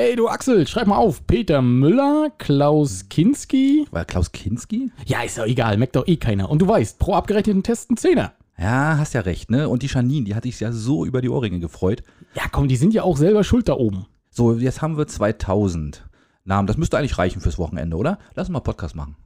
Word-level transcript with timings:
Hey 0.00 0.14
du 0.14 0.28
Axel, 0.28 0.64
schreib 0.68 0.86
mal 0.86 0.96
auf. 0.96 1.26
Peter 1.26 1.60
Müller, 1.60 2.30
Klaus 2.38 3.08
Kinski. 3.08 3.84
War 3.90 4.04
Klaus 4.04 4.30
Kinski? 4.30 4.92
Ja, 5.06 5.22
ist 5.22 5.38
doch 5.38 5.44
egal, 5.44 5.76
merkt 5.76 5.96
doch 5.96 6.06
eh 6.06 6.14
keiner. 6.14 6.48
Und 6.50 6.62
du 6.62 6.68
weißt, 6.68 7.00
pro 7.00 7.14
abgerechneten 7.14 7.64
Test 7.64 7.90
ein 7.90 7.96
Zehner. 7.96 8.32
Ja, 8.56 8.96
hast 8.96 9.14
ja 9.14 9.22
recht, 9.22 9.50
ne? 9.50 9.68
Und 9.68 9.82
die 9.82 9.88
Janine, 9.88 10.24
die 10.24 10.36
hatte 10.36 10.46
ich 10.46 10.60
ja 10.60 10.70
so 10.70 11.04
über 11.04 11.20
die 11.20 11.28
Ohrringe 11.28 11.58
gefreut. 11.58 12.04
Ja, 12.34 12.44
komm, 12.48 12.68
die 12.68 12.76
sind 12.76 12.94
ja 12.94 13.02
auch 13.02 13.16
selber 13.16 13.42
schuld 13.42 13.68
da 13.68 13.72
oben. 13.72 14.06
So, 14.30 14.54
jetzt 14.54 14.82
haben 14.82 14.96
wir 14.96 15.08
2000 15.08 16.08
Namen. 16.44 16.68
Das 16.68 16.76
müsste 16.76 16.96
eigentlich 16.96 17.18
reichen 17.18 17.40
fürs 17.40 17.58
Wochenende, 17.58 17.96
oder? 17.96 18.20
Lass 18.36 18.46
uns 18.46 18.52
mal 18.52 18.60
Podcast 18.60 18.94
machen. 18.94 19.16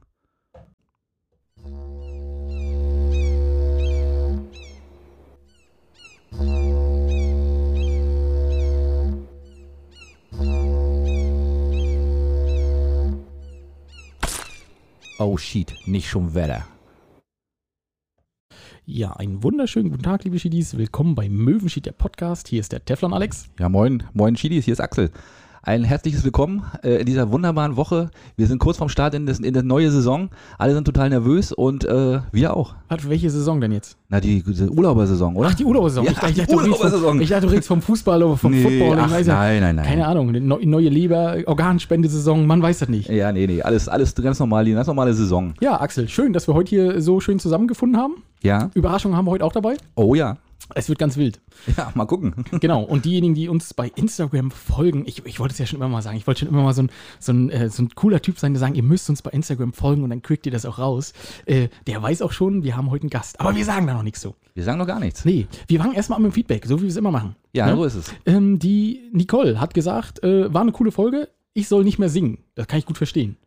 Oh 15.25 15.37
shit, 15.37 15.73
nicht 15.85 16.09
schon 16.09 16.33
Wetter. 16.35 16.67
Ja, 18.85 19.13
einen 19.13 19.41
wunderschönen 19.41 19.89
guten 19.89 20.03
Tag, 20.03 20.25
liebe 20.25 20.37
Schiedis. 20.37 20.77
Willkommen 20.77 21.15
bei 21.15 21.29
Möwenschied, 21.29 21.85
der 21.85 21.93
Podcast. 21.93 22.49
Hier 22.49 22.59
ist 22.59 22.73
der 22.73 22.83
Teflon 22.83 23.13
Alex. 23.13 23.47
Ja, 23.57 23.69
moin, 23.69 24.03
moin 24.11 24.35
Chidis, 24.35 24.65
hier 24.65 24.73
ist 24.73 24.81
Axel. 24.81 25.11
Ein 25.65 25.85
herzliches 25.85 26.25
Willkommen 26.25 26.63
äh, 26.83 26.97
in 26.97 27.05
dieser 27.05 27.31
wunderbaren 27.31 27.77
Woche. 27.77 28.09
Wir 28.35 28.47
sind 28.47 28.59
kurz 28.59 28.75
vorm 28.75 28.89
Start 28.89 29.13
in, 29.13 29.25
das, 29.25 29.39
in 29.39 29.53
die 29.53 29.63
neue 29.63 29.91
Saison. 29.91 30.29
Alle 30.57 30.73
sind 30.73 30.83
total 30.83 31.09
nervös 31.09 31.53
und 31.53 31.85
äh, 31.85 32.19
wir 32.33 32.57
auch. 32.57 32.75
Warte, 32.89 33.07
welche 33.07 33.29
Saison 33.29 33.61
denn 33.61 33.71
jetzt? 33.71 33.95
Na, 34.09 34.19
die, 34.19 34.43
die 34.43 34.61
Urlaubersaison, 34.63 35.37
oder? 35.37 35.47
Ach, 35.49 35.53
die 35.53 35.63
Urlaubsaison. 35.63 36.03
Ja, 36.03 36.11
ich, 36.11 36.17
ich, 36.17 36.35
dachte, 36.35 36.51
du 36.51 36.57
redest 36.59 36.79
Urlaubsaison. 36.81 37.09
vom, 37.11 37.21
ich 37.21 37.29
dachte, 37.29 37.45
du 37.45 37.51
redest 37.53 37.67
vom 37.69 37.81
Fußball 37.81 38.21
oder 38.23 38.35
vom 38.35 38.51
Nee, 38.51 38.61
Football. 38.61 38.99
Ach, 38.99 39.09
ja, 39.11 39.23
nein, 39.35 39.61
nein, 39.61 39.75
nein. 39.77 39.85
Keine 39.85 40.05
Ahnung, 40.05 40.33
neu- 40.33 40.65
neue 40.65 40.89
Leber, 40.89 41.37
Organspendesaison, 41.45 42.45
man 42.45 42.61
weiß 42.61 42.79
das 42.79 42.89
nicht. 42.89 43.07
Ja, 43.07 43.31
nee, 43.31 43.47
nee, 43.47 43.61
alles, 43.61 43.87
alles 43.87 44.13
ganz 44.15 44.39
normal, 44.39 44.65
die 44.65 44.73
ganz 44.73 44.87
normale 44.87 45.13
Saison. 45.13 45.53
Ja, 45.61 45.79
Axel, 45.79 46.09
schön, 46.09 46.33
dass 46.33 46.45
wir 46.49 46.55
heute 46.55 46.71
hier 46.71 47.01
so 47.01 47.21
schön 47.21 47.39
zusammengefunden 47.39 47.97
haben. 47.97 48.15
Ja? 48.41 48.69
Überraschungen 48.73 49.15
haben 49.15 49.25
wir 49.27 49.31
heute 49.31 49.45
auch 49.45 49.53
dabei. 49.53 49.77
Oh 49.95 50.13
ja. 50.13 50.35
Es 50.75 50.87
wird 50.89 50.97
ganz 50.97 51.17
wild. 51.17 51.41
Ja, 51.77 51.91
mal 51.95 52.05
gucken. 52.05 52.33
Genau. 52.61 52.83
Und 52.83 53.05
diejenigen, 53.05 53.35
die 53.35 53.49
uns 53.49 53.73
bei 53.73 53.91
Instagram 53.95 54.49
folgen, 54.51 55.03
ich, 55.05 55.25
ich 55.25 55.39
wollte 55.39 55.51
es 55.53 55.59
ja 55.59 55.65
schon 55.65 55.79
immer 55.79 55.89
mal 55.89 56.01
sagen, 56.01 56.15
ich 56.17 56.25
wollte 56.25 56.41
schon 56.41 56.49
immer 56.49 56.63
mal 56.63 56.73
so 56.73 56.83
ein, 56.83 56.91
so, 57.19 57.33
ein, 57.33 57.49
äh, 57.49 57.69
so 57.69 57.83
ein 57.83 57.89
cooler 57.95 58.21
Typ 58.21 58.39
sein, 58.39 58.53
der 58.53 58.59
sagen, 58.59 58.75
ihr 58.75 58.83
müsst 58.83 59.09
uns 59.09 59.21
bei 59.21 59.31
Instagram 59.31 59.73
folgen 59.73 60.03
und 60.03 60.09
dann 60.09 60.21
kriegt 60.21 60.45
ihr 60.45 60.51
das 60.51 60.65
auch 60.65 60.79
raus. 60.79 61.13
Äh, 61.45 61.67
der 61.87 62.01
weiß 62.01 62.21
auch 62.21 62.31
schon, 62.31 62.63
wir 62.63 62.77
haben 62.77 62.89
heute 62.91 63.03
einen 63.03 63.09
Gast. 63.09 63.39
Aber 63.39 63.55
wir 63.55 63.65
sagen 63.65 63.87
da 63.87 63.93
noch 63.93 64.03
nichts 64.03 64.21
so. 64.21 64.35
Wir 64.53 64.63
sagen 64.63 64.77
noch 64.79 64.87
gar 64.87 64.99
nichts. 64.99 65.25
Nee, 65.25 65.47
wir 65.67 65.79
fangen 65.79 65.93
erstmal 65.93 66.17
an 66.17 66.23
mit 66.23 66.31
dem 66.31 66.35
Feedback, 66.35 66.65
so 66.65 66.77
wie 66.79 66.83
wir 66.83 66.89
es 66.89 66.97
immer 66.97 67.11
machen. 67.11 67.35
Ja, 67.53 67.65
Ne? 67.67 67.75
so 67.75 67.83
ist 67.83 67.95
es. 67.95 68.13
Ähm, 68.25 68.57
die 68.59 69.09
Nicole 69.11 69.59
hat 69.59 69.73
gesagt, 69.73 70.23
äh, 70.23 70.53
war 70.53 70.61
eine 70.61 70.71
coole 70.71 70.91
Folge, 70.91 71.29
ich 71.53 71.67
soll 71.67 71.83
nicht 71.83 71.99
mehr 71.99 72.09
singen. 72.09 72.39
Das 72.55 72.67
kann 72.67 72.79
ich 72.79 72.85
gut 72.85 72.97
verstehen. 72.97 73.37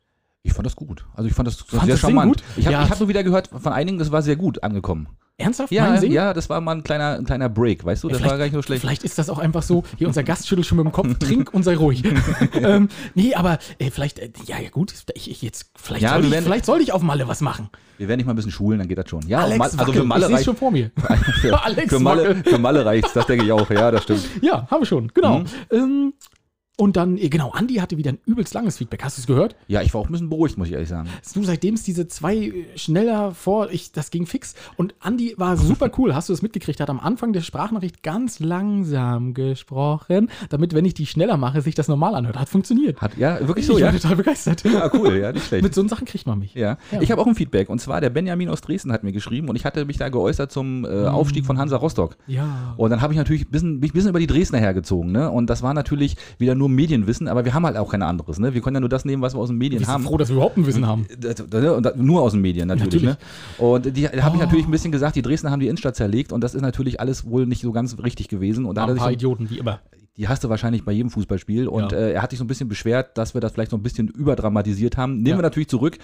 Ich 0.42 0.52
fand 0.52 0.66
das 0.66 0.76
gut. 0.76 1.06
Also 1.14 1.28
ich 1.28 1.34
fand 1.34 1.48
das 1.48 1.58
sehr 1.58 1.78
das 1.80 1.84
Singen 1.86 1.96
charmant. 1.98 2.36
gut? 2.36 2.44
Ich 2.56 2.66
habe 2.66 2.74
Ja. 2.74 2.88
hab 2.88 3.00
nur 3.00 3.08
wieder 3.08 3.24
gehört 3.24 3.48
von 3.48 3.72
einigen, 3.72 3.98
das 3.98 4.12
war 4.12 4.22
sehr 4.22 4.36
gut 4.36 4.62
angekommen. 4.62 5.08
Ernsthaft? 5.38 5.70
Ja, 5.70 5.94
ja, 6.02 6.32
das 6.32 6.48
war 6.48 6.62
mal 6.62 6.76
ein 6.76 6.82
kleiner, 6.82 7.16
ein 7.18 7.26
kleiner 7.26 7.50
Break, 7.50 7.84
weißt 7.84 8.04
du? 8.04 8.08
Das 8.08 8.22
war 8.22 8.38
gar 8.38 8.44
nicht 8.44 8.54
so 8.54 8.62
schlecht. 8.62 8.80
Vielleicht 8.80 9.04
ist 9.04 9.18
das 9.18 9.28
auch 9.28 9.38
einfach 9.38 9.62
so, 9.62 9.84
hier 9.98 10.06
unser 10.08 10.22
Gast 10.22 10.48
schüttelt 10.48 10.66
schon 10.66 10.76
mit 10.78 10.86
dem 10.86 10.92
Kopf, 10.92 11.12
trink 11.18 11.52
und 11.52 11.62
sei 11.62 11.76
ruhig. 11.76 12.02
ähm, 12.54 12.88
nee, 13.14 13.34
aber 13.34 13.58
äh, 13.78 13.90
vielleicht, 13.90 14.18
äh, 14.18 14.30
ja, 14.46 14.58
ja 14.58 14.70
gut, 14.70 14.94
ich, 15.14 15.30
ich 15.30 15.42
jetzt, 15.42 15.70
vielleicht, 15.76 16.02
Ja, 16.02 16.14
soll 16.14 16.24
ich, 16.24 16.30
werden- 16.30 16.44
vielleicht 16.44 16.64
soll 16.64 16.80
ich 16.80 16.92
auf 16.92 17.02
Malle 17.02 17.28
was 17.28 17.42
machen. 17.42 17.68
Wir 17.98 18.08
werden 18.08 18.18
nicht 18.18 18.26
mal 18.26 18.32
ein 18.32 18.36
bisschen 18.36 18.50
schulen, 18.50 18.78
dann 18.78 18.88
geht 18.88 18.96
das 18.98 19.08
schon. 19.10 19.26
Ja, 19.28 19.40
Alex, 19.40 19.58
Mal- 19.58 19.64
also 19.66 19.78
wackel, 19.78 19.94
für 19.94 20.04
Malle 20.04 20.26
ich 20.26 20.32
reicht 20.32 20.44
schon 20.46 20.56
vor 20.56 20.70
mir. 20.70 20.90
für, 21.40 21.62
Alex, 21.64 21.88
für 21.92 21.98
Malle, 22.00 22.28
wackel. 22.38 22.52
für 22.52 22.58
Malle 22.58 22.84
reicht's, 22.86 23.12
das 23.12 23.26
denke 23.26 23.44
ich 23.44 23.52
auch. 23.52 23.68
Ja, 23.70 23.90
das 23.90 24.04
stimmt. 24.04 24.26
Ja, 24.40 24.66
haben 24.70 24.80
wir 24.80 24.86
schon, 24.86 25.08
genau. 25.12 25.40
Mhm. 25.40 25.44
Ähm, 25.70 26.12
und 26.78 26.96
dann, 26.96 27.16
äh, 27.16 27.28
genau, 27.30 27.50
Andi 27.52 27.76
hatte 27.76 27.96
wieder 27.96 28.12
ein 28.12 28.18
übelst 28.26 28.52
langes 28.52 28.76
Feedback. 28.76 29.02
Hast 29.02 29.16
du 29.16 29.22
es 29.22 29.26
gehört? 29.26 29.56
Ja, 29.66 29.80
ich 29.80 29.94
war 29.94 30.02
auch 30.02 30.08
ein 30.08 30.12
bisschen 30.12 30.28
beruhigt, 30.28 30.58
muss 30.58 30.68
ich 30.68 30.74
ehrlich 30.74 30.90
sagen. 30.90 31.08
Du, 31.32 31.42
seitdem 31.42 31.74
es 31.74 31.82
diese 31.82 32.06
zwei 32.06 32.36
äh, 32.36 32.64
schneller 32.76 33.32
vor, 33.32 33.70
ich, 33.70 33.92
das 33.92 34.10
ging 34.10 34.26
fix. 34.26 34.54
Und 34.76 34.94
Andi 35.00 35.34
war 35.38 35.56
super 35.56 35.90
cool. 35.96 36.14
Hast 36.14 36.28
du 36.28 36.34
das 36.34 36.42
mitgekriegt? 36.42 36.80
Hat 36.80 36.90
am 36.90 37.00
Anfang 37.00 37.32
der 37.32 37.40
Sprachnachricht 37.40 38.02
ganz 38.02 38.40
langsam 38.40 39.32
gesprochen, 39.32 40.30
damit, 40.50 40.74
wenn 40.74 40.84
ich 40.84 40.92
die 40.92 41.06
schneller 41.06 41.38
mache, 41.38 41.62
sich 41.62 41.74
das 41.74 41.88
normal 41.88 42.14
anhört. 42.14 42.38
Hat 42.38 42.50
funktioniert. 42.50 43.00
Hat, 43.00 43.16
ja, 43.16 43.40
wirklich 43.40 43.64
ich 43.64 43.66
so, 43.66 43.78
ja? 43.78 43.86
war 43.86 43.92
total 43.92 44.16
begeistert. 44.16 44.64
Ja, 44.64 44.90
cool, 44.92 45.16
ja, 45.16 45.32
nicht 45.32 45.46
schlecht. 45.46 45.62
Mit 45.62 45.74
so 45.74 45.80
einen 45.80 45.88
Sachen 45.88 46.04
kriegt 46.04 46.26
man 46.26 46.38
mich. 46.38 46.54
Ja. 46.54 46.76
Ja. 46.90 47.00
ich 47.00 47.10
habe 47.10 47.22
auch 47.22 47.26
ein 47.26 47.34
Feedback. 47.34 47.70
Und 47.70 47.80
zwar 47.80 48.02
der 48.02 48.10
Benjamin 48.10 48.50
aus 48.50 48.60
Dresden 48.60 48.92
hat 48.92 49.02
mir 49.02 49.12
geschrieben 49.12 49.48
und 49.48 49.56
ich 49.56 49.64
hatte 49.64 49.86
mich 49.86 49.96
da 49.96 50.10
geäußert 50.10 50.52
zum 50.52 50.84
äh, 50.84 51.06
Aufstieg 51.06 51.46
von 51.46 51.58
Hansa 51.58 51.78
Rostock. 51.78 52.18
Ja. 52.26 52.74
Und 52.76 52.90
dann 52.90 53.00
habe 53.00 53.14
ich 53.14 53.18
natürlich 53.18 53.46
ein 53.46 53.50
bisschen, 53.50 53.82
ich 53.82 53.90
ein 53.90 53.94
bisschen 53.94 54.10
über 54.10 54.20
die 54.20 54.26
Dresdner 54.26 54.58
hergezogen. 54.58 55.12
Ne? 55.12 55.30
Und 55.30 55.48
das 55.48 55.62
war 55.62 55.72
natürlich 55.72 56.16
wieder 56.38 56.54
nur 56.54 56.65
Medienwissen, 56.74 57.28
aber 57.28 57.44
wir 57.44 57.54
haben 57.54 57.64
halt 57.66 57.76
auch 57.76 57.90
kein 57.90 58.02
anderes. 58.02 58.38
Ne? 58.38 58.54
Wir 58.54 58.60
können 58.60 58.76
ja 58.76 58.80
nur 58.80 58.88
das 58.88 59.04
nehmen, 59.04 59.22
was 59.22 59.34
wir 59.34 59.38
aus 59.40 59.48
den 59.48 59.58
Medien 59.58 59.78
Bist 59.78 59.88
du 59.88 59.92
haben. 59.94 60.04
froh, 60.04 60.16
dass 60.16 60.28
wir 60.28 60.36
überhaupt 60.36 60.56
ein 60.56 60.66
Wissen 60.66 60.86
haben? 60.86 61.06
Und 61.06 61.96
nur 61.96 62.22
aus 62.22 62.32
den 62.32 62.40
Medien 62.40 62.68
natürlich. 62.68 63.02
Natürlich. 63.02 63.18
Ne? 63.58 63.64
Und 63.64 63.96
die 63.96 64.02
da 64.02 64.22
habe 64.22 64.36
ich 64.36 64.42
Oh. 64.42 64.44
natürlich 64.44 64.66
ein 64.66 64.70
bisschen 64.70 64.92
gesagt, 64.92 65.16
die 65.16 65.22
Dresdner 65.22 65.50
haben 65.50 65.60
die 65.60 65.66
Innenstadt 65.68 65.96
zerlegt 65.96 66.32
und 66.32 66.40
das 66.42 66.54
ist 66.54 66.62
natürlich 66.62 67.00
alles 67.00 67.26
wohl 67.28 67.46
nicht 67.46 67.62
so 67.62 67.72
ganz 67.72 67.96
richtig 68.02 68.28
gewesen. 68.28 68.64
Und 68.64 68.76
da 68.76 68.84
Ein 68.86 68.96
paar 68.96 69.12
Idioten, 69.12 69.48
wie 69.50 69.58
immer. 69.58 69.80
Die 70.16 70.28
hast 70.28 70.42
du 70.44 70.48
wahrscheinlich 70.48 70.84
bei 70.84 70.92
jedem 70.92 71.10
Fußballspiel. 71.10 71.68
Und 71.68 71.92
Ja. 71.92 71.98
äh, 71.98 72.12
er 72.12 72.22
hat 72.22 72.30
sich 72.30 72.38
so 72.38 72.44
ein 72.44 72.48
bisschen 72.48 72.68
beschwert, 72.68 73.16
dass 73.18 73.34
wir 73.34 73.40
das 73.40 73.52
vielleicht 73.52 73.70
so 73.70 73.76
ein 73.76 73.82
bisschen 73.82 74.08
überdramatisiert 74.08 74.96
haben. 74.96 75.16
Nehmen 75.16 75.26
Ja. 75.26 75.38
wir 75.38 75.42
natürlich 75.42 75.68
zurück. 75.68 75.98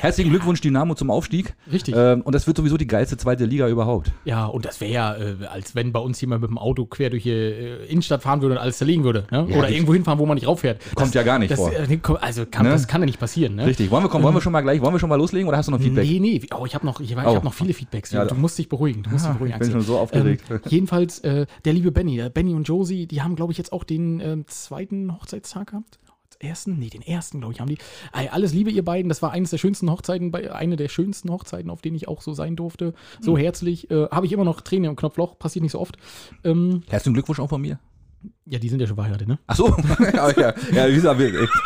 Herzlichen 0.00 0.30
Glückwunsch, 0.30 0.60
Dynamo, 0.60 0.94
zum 0.94 1.08
Aufstieg. 1.08 1.54
Richtig. 1.70 1.94
Ähm, 1.96 2.22
und 2.22 2.34
das 2.34 2.48
wird 2.48 2.56
sowieso 2.56 2.76
die 2.76 2.88
geilste 2.88 3.16
zweite 3.16 3.44
Liga 3.44 3.68
überhaupt. 3.68 4.10
Ja, 4.24 4.46
und 4.46 4.64
das 4.64 4.80
wäre 4.80 4.90
ja, 4.92 5.14
äh, 5.16 5.36
als 5.52 5.76
wenn 5.76 5.92
bei 5.92 6.00
uns 6.00 6.20
jemand 6.20 6.42
mit 6.42 6.50
dem 6.50 6.58
Auto 6.58 6.84
quer 6.84 7.10
durch 7.10 7.22
die 7.22 7.30
äh, 7.30 7.86
Innenstadt 7.86 8.22
fahren 8.24 8.42
würde 8.42 8.56
und 8.56 8.60
alles 8.60 8.78
zerlegen 8.78 9.04
würde. 9.04 9.26
Ne? 9.30 9.46
Ja, 9.48 9.56
Oder 9.56 9.62
das- 9.62 9.70
irgendwo 9.70 9.94
hinfahren, 9.94 10.18
wo 10.18 10.26
man 10.26 10.34
nicht 10.34 10.48
rauffährt. 10.48 10.82
Kommt 10.96 11.14
ja 11.14 11.22
gar 11.22 11.38
nicht 11.38 11.52
das, 11.52 11.60
vor. 11.60 11.72
äh, 11.72 11.98
also 12.20 12.44
kann, 12.44 12.66
Ne? 12.66 12.72
das 12.72 12.88
kann 12.88 13.02
ja 13.02 13.06
nicht 13.06 13.20
passieren. 13.20 13.54
Ne? 13.54 13.66
Richtig. 13.66 13.88
Wollen 13.92 14.02
wir, 14.02 14.08
kommen, 14.10 14.24
wollen 14.24 14.34
wir 14.34 14.40
schon 14.40 14.52
mal 14.52 14.62
gleich, 14.62 14.80
wollen 14.82 14.94
wir 14.94 14.98
schon 14.98 15.08
mal 15.08 15.14
loslegen 15.16 15.46
oder 15.46 15.56
hast 15.58 15.66
du 15.68 15.72
noch 15.72 15.80
Feedback? 15.80 16.08
Nee, 16.08 16.18
nee, 16.18 16.40
oh, 16.58 16.66
ich 16.66 16.74
habe 16.74 16.84
noch, 16.84 17.00
ich, 17.00 17.12
ich 17.12 17.16
Oh. 17.16 17.36
hab 17.36 17.44
noch 17.44 17.54
viele 17.54 17.72
Feedbacks. 17.72 18.10
Du 18.10 18.34
musst 18.34 18.58
dich 18.58 18.68
beruhigen. 18.68 19.04
Du 19.04 19.10
musst 19.10 19.24
dich 19.26 19.30
Ah, 19.30 19.34
beruhigen, 19.34 19.52
ich 19.54 19.58
bin 19.60 19.68
Axel. 19.68 19.80
schon 19.80 19.86
so 19.86 19.98
aufgeregt. 19.98 20.44
Ähm, 20.50 20.60
jedenfalls, 20.68 21.20
äh, 21.20 21.46
der 21.64 21.72
liebe 21.72 21.92
Benny, 21.92 22.18
äh, 22.18 22.30
Benny 22.34 22.52
und 22.52 22.64
Josie, 22.66 23.06
die 23.06 23.22
haben, 23.22 23.36
glaube 23.38 23.52
ich, 23.52 23.58
jetzt 23.58 23.72
auch 23.72 23.84
den 23.84 24.20
ähm, 24.20 24.46
zweiten 24.48 25.14
Hochzeitstag 25.14 25.68
gehabt. 25.70 25.98
Ersten? 26.40 26.78
Nee, 26.78 26.88
den 26.88 27.02
ersten, 27.02 27.40
glaube 27.40 27.52
ich, 27.54 27.60
haben 27.60 27.68
die. 27.68 27.78
Ey, 28.12 28.28
alles 28.28 28.52
Liebe, 28.52 28.70
ihr 28.70 28.84
beiden. 28.84 29.08
Das 29.08 29.22
war 29.22 29.32
eines 29.32 29.50
der 29.50 29.58
schönsten 29.58 29.90
Hochzeiten, 29.90 30.30
bei, 30.30 30.52
eine 30.52 30.76
der 30.76 30.88
schönsten 30.88 31.32
Hochzeiten, 31.32 31.68
auf 31.68 31.82
denen 31.82 31.96
ich 31.96 32.06
auch 32.06 32.22
so 32.22 32.32
sein 32.32 32.54
durfte. 32.54 32.94
So 33.20 33.32
Hm. 33.36 33.42
herzlich. 33.42 33.90
Äh, 33.90 34.06
Habe 34.10 34.26
ich 34.26 34.32
immer 34.32 34.44
noch 34.44 34.60
Tränen 34.60 34.90
im 34.90 34.94
Knopfloch, 34.94 35.36
passiert 35.38 35.64
nicht 35.64 35.72
so 35.72 35.80
oft. 35.80 35.96
Ähm, 36.44 36.82
Herzlichen 36.88 37.14
Glückwunsch 37.14 37.40
auch 37.40 37.48
von 37.48 37.60
mir. 37.60 37.80
Ja, 38.50 38.58
die 38.58 38.68
sind 38.68 38.80
ja 38.80 38.86
schon 38.86 38.96
verheiratet, 38.96 39.28
ne? 39.28 39.38
Ach 39.46 39.56
so. 39.56 39.68
ja, 40.14 40.30
ja, 40.30 40.54
ja, 40.72 40.88
wie 40.88 40.94
gesagt, 40.94 41.20
habe 41.20 41.24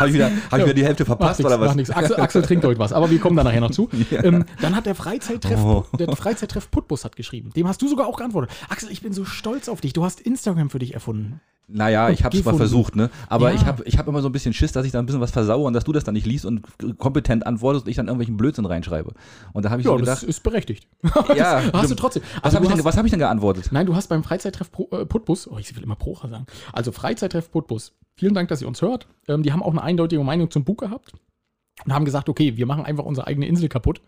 ich, 0.09 0.15
wieder, 0.15 0.31
hab 0.51 0.59
ich 0.59 0.65
wieder 0.65 0.75
die 0.75 0.85
Hälfte 0.85 1.05
verpasst 1.05 1.41
Macht 1.43 1.53
oder 1.53 1.59
nix, 1.59 1.69
was? 1.69 1.77
nix. 1.77 1.91
Axel, 1.91 2.17
Axel 2.21 2.43
trinkt 2.43 2.65
heute 2.65 2.79
was, 2.81 2.93
aber 2.93 3.11
wir 3.11 3.19
kommen 3.21 3.37
da 3.37 3.45
nachher 3.45 3.61
noch 3.61 3.71
zu. 3.71 3.89
ähm, 4.11 4.45
dann 4.61 4.75
hat 4.77 4.87
der 4.87 4.95
Freizeittreff, 4.95 5.61
Oh. 5.63 5.85
der 5.99 6.15
Freizeittreff 6.17 6.71
Putbus 6.71 7.05
hat 7.05 7.15
geschrieben. 7.17 7.51
Dem 7.55 7.69
hast 7.69 7.81
du 7.83 7.89
sogar 7.89 8.07
auch 8.07 8.17
geantwortet. 8.17 8.51
Axel, 8.69 8.91
ich 8.91 9.01
bin 9.03 9.13
so 9.13 9.25
stolz 9.25 9.69
auf 9.69 9.81
dich. 9.81 9.93
Du 9.93 10.05
hast 10.05 10.21
Instagram 10.21 10.71
für 10.71 10.79
dich 10.79 10.95
erfunden. 10.95 11.41
Naja, 11.69 12.11
ich 12.11 12.23
habe 12.25 12.37
es 12.37 12.45
mal 12.45 12.55
versucht, 12.57 12.97
ne? 12.97 13.09
Aber 13.29 13.49
Ja. 13.51 13.55
ich 13.57 13.65
habe 13.65 13.85
ich 13.85 13.97
hab 13.97 14.07
immer 14.09 14.21
so 14.21 14.29
ein 14.29 14.33
bisschen 14.33 14.53
Schiss, 14.53 14.73
dass 14.73 14.85
ich 14.85 14.93
da 14.93 14.99
ein 14.99 15.07
bisschen 15.07 15.21
was 15.23 15.31
versaue 15.31 15.65
und 15.65 15.73
dass 15.73 15.85
du 15.85 15.93
das 15.93 16.05
dann 16.05 16.13
nicht 16.13 16.27
liest 16.27 16.45
und 16.45 16.61
kompetent 16.99 17.47
antwortest 17.47 17.87
und 17.87 17.91
ich 17.91 17.97
dann 17.97 18.09
irgendwelchen 18.09 18.37
Blödsinn 18.37 18.67
reinschreibe. 18.67 19.13
Und 19.55 19.65
da 19.65 19.71
habe 19.71 19.81
ich 19.81 19.87
so 19.87 19.93
Ja, 19.93 19.99
das 20.05 20.21
gedacht, 20.21 20.23
ist 20.29 20.43
berechtigt. 20.43 20.87
ja, 21.37 21.63
hast 21.73 21.91
du 21.91 21.95
trotzdem. 21.95 22.23
was 22.35 22.43
Also 22.45 22.57
habe 22.57 22.67
du 22.67 22.71
ich, 22.73 22.77
denn- 22.77 22.85
was 22.85 22.97
hab 22.99 23.05
ich 23.07 23.11
denn 23.11 23.21
geantwortet? 23.21 23.69
Nein, 23.71 23.87
du 23.87 23.95
hast 23.95 24.09
beim 24.09 24.23
Freizeittreff 24.23 24.71
Pro, 24.71 24.89
äh, 24.91 25.07
Putbus, 25.07 25.49
oh, 25.49 25.57
ich 25.59 25.75
will 25.75 25.83
immer 25.85 25.95
Procha 25.97 26.29
sagen, 26.29 26.47
also 26.73 26.93
Freizeittreff 26.93 27.51
Putbus, 27.51 27.93
vielen 28.15 28.35
Dank, 28.35 28.49
dass 28.49 28.63
ihr 28.63 28.69
uns 28.69 28.83
hört. 28.83 29.07
Ähm, 29.29 29.43
die 29.43 29.53
haben 29.53 29.63
auch 29.63 29.71
eine 29.71 29.83
eindeutige 29.83 30.23
Meinung 30.25 30.51
zum 30.51 30.65
Buch 30.65 30.79
gehabt 30.79 31.13
und 31.85 31.93
haben 31.93 32.05
gesagt, 32.05 32.29
okay, 32.29 32.57
wir 32.57 32.67
machen 32.67 32.85
einfach 32.85 33.05
unsere 33.05 33.27
eigene 33.27 33.47
Insel 33.47 33.69
kaputt. 33.69 34.01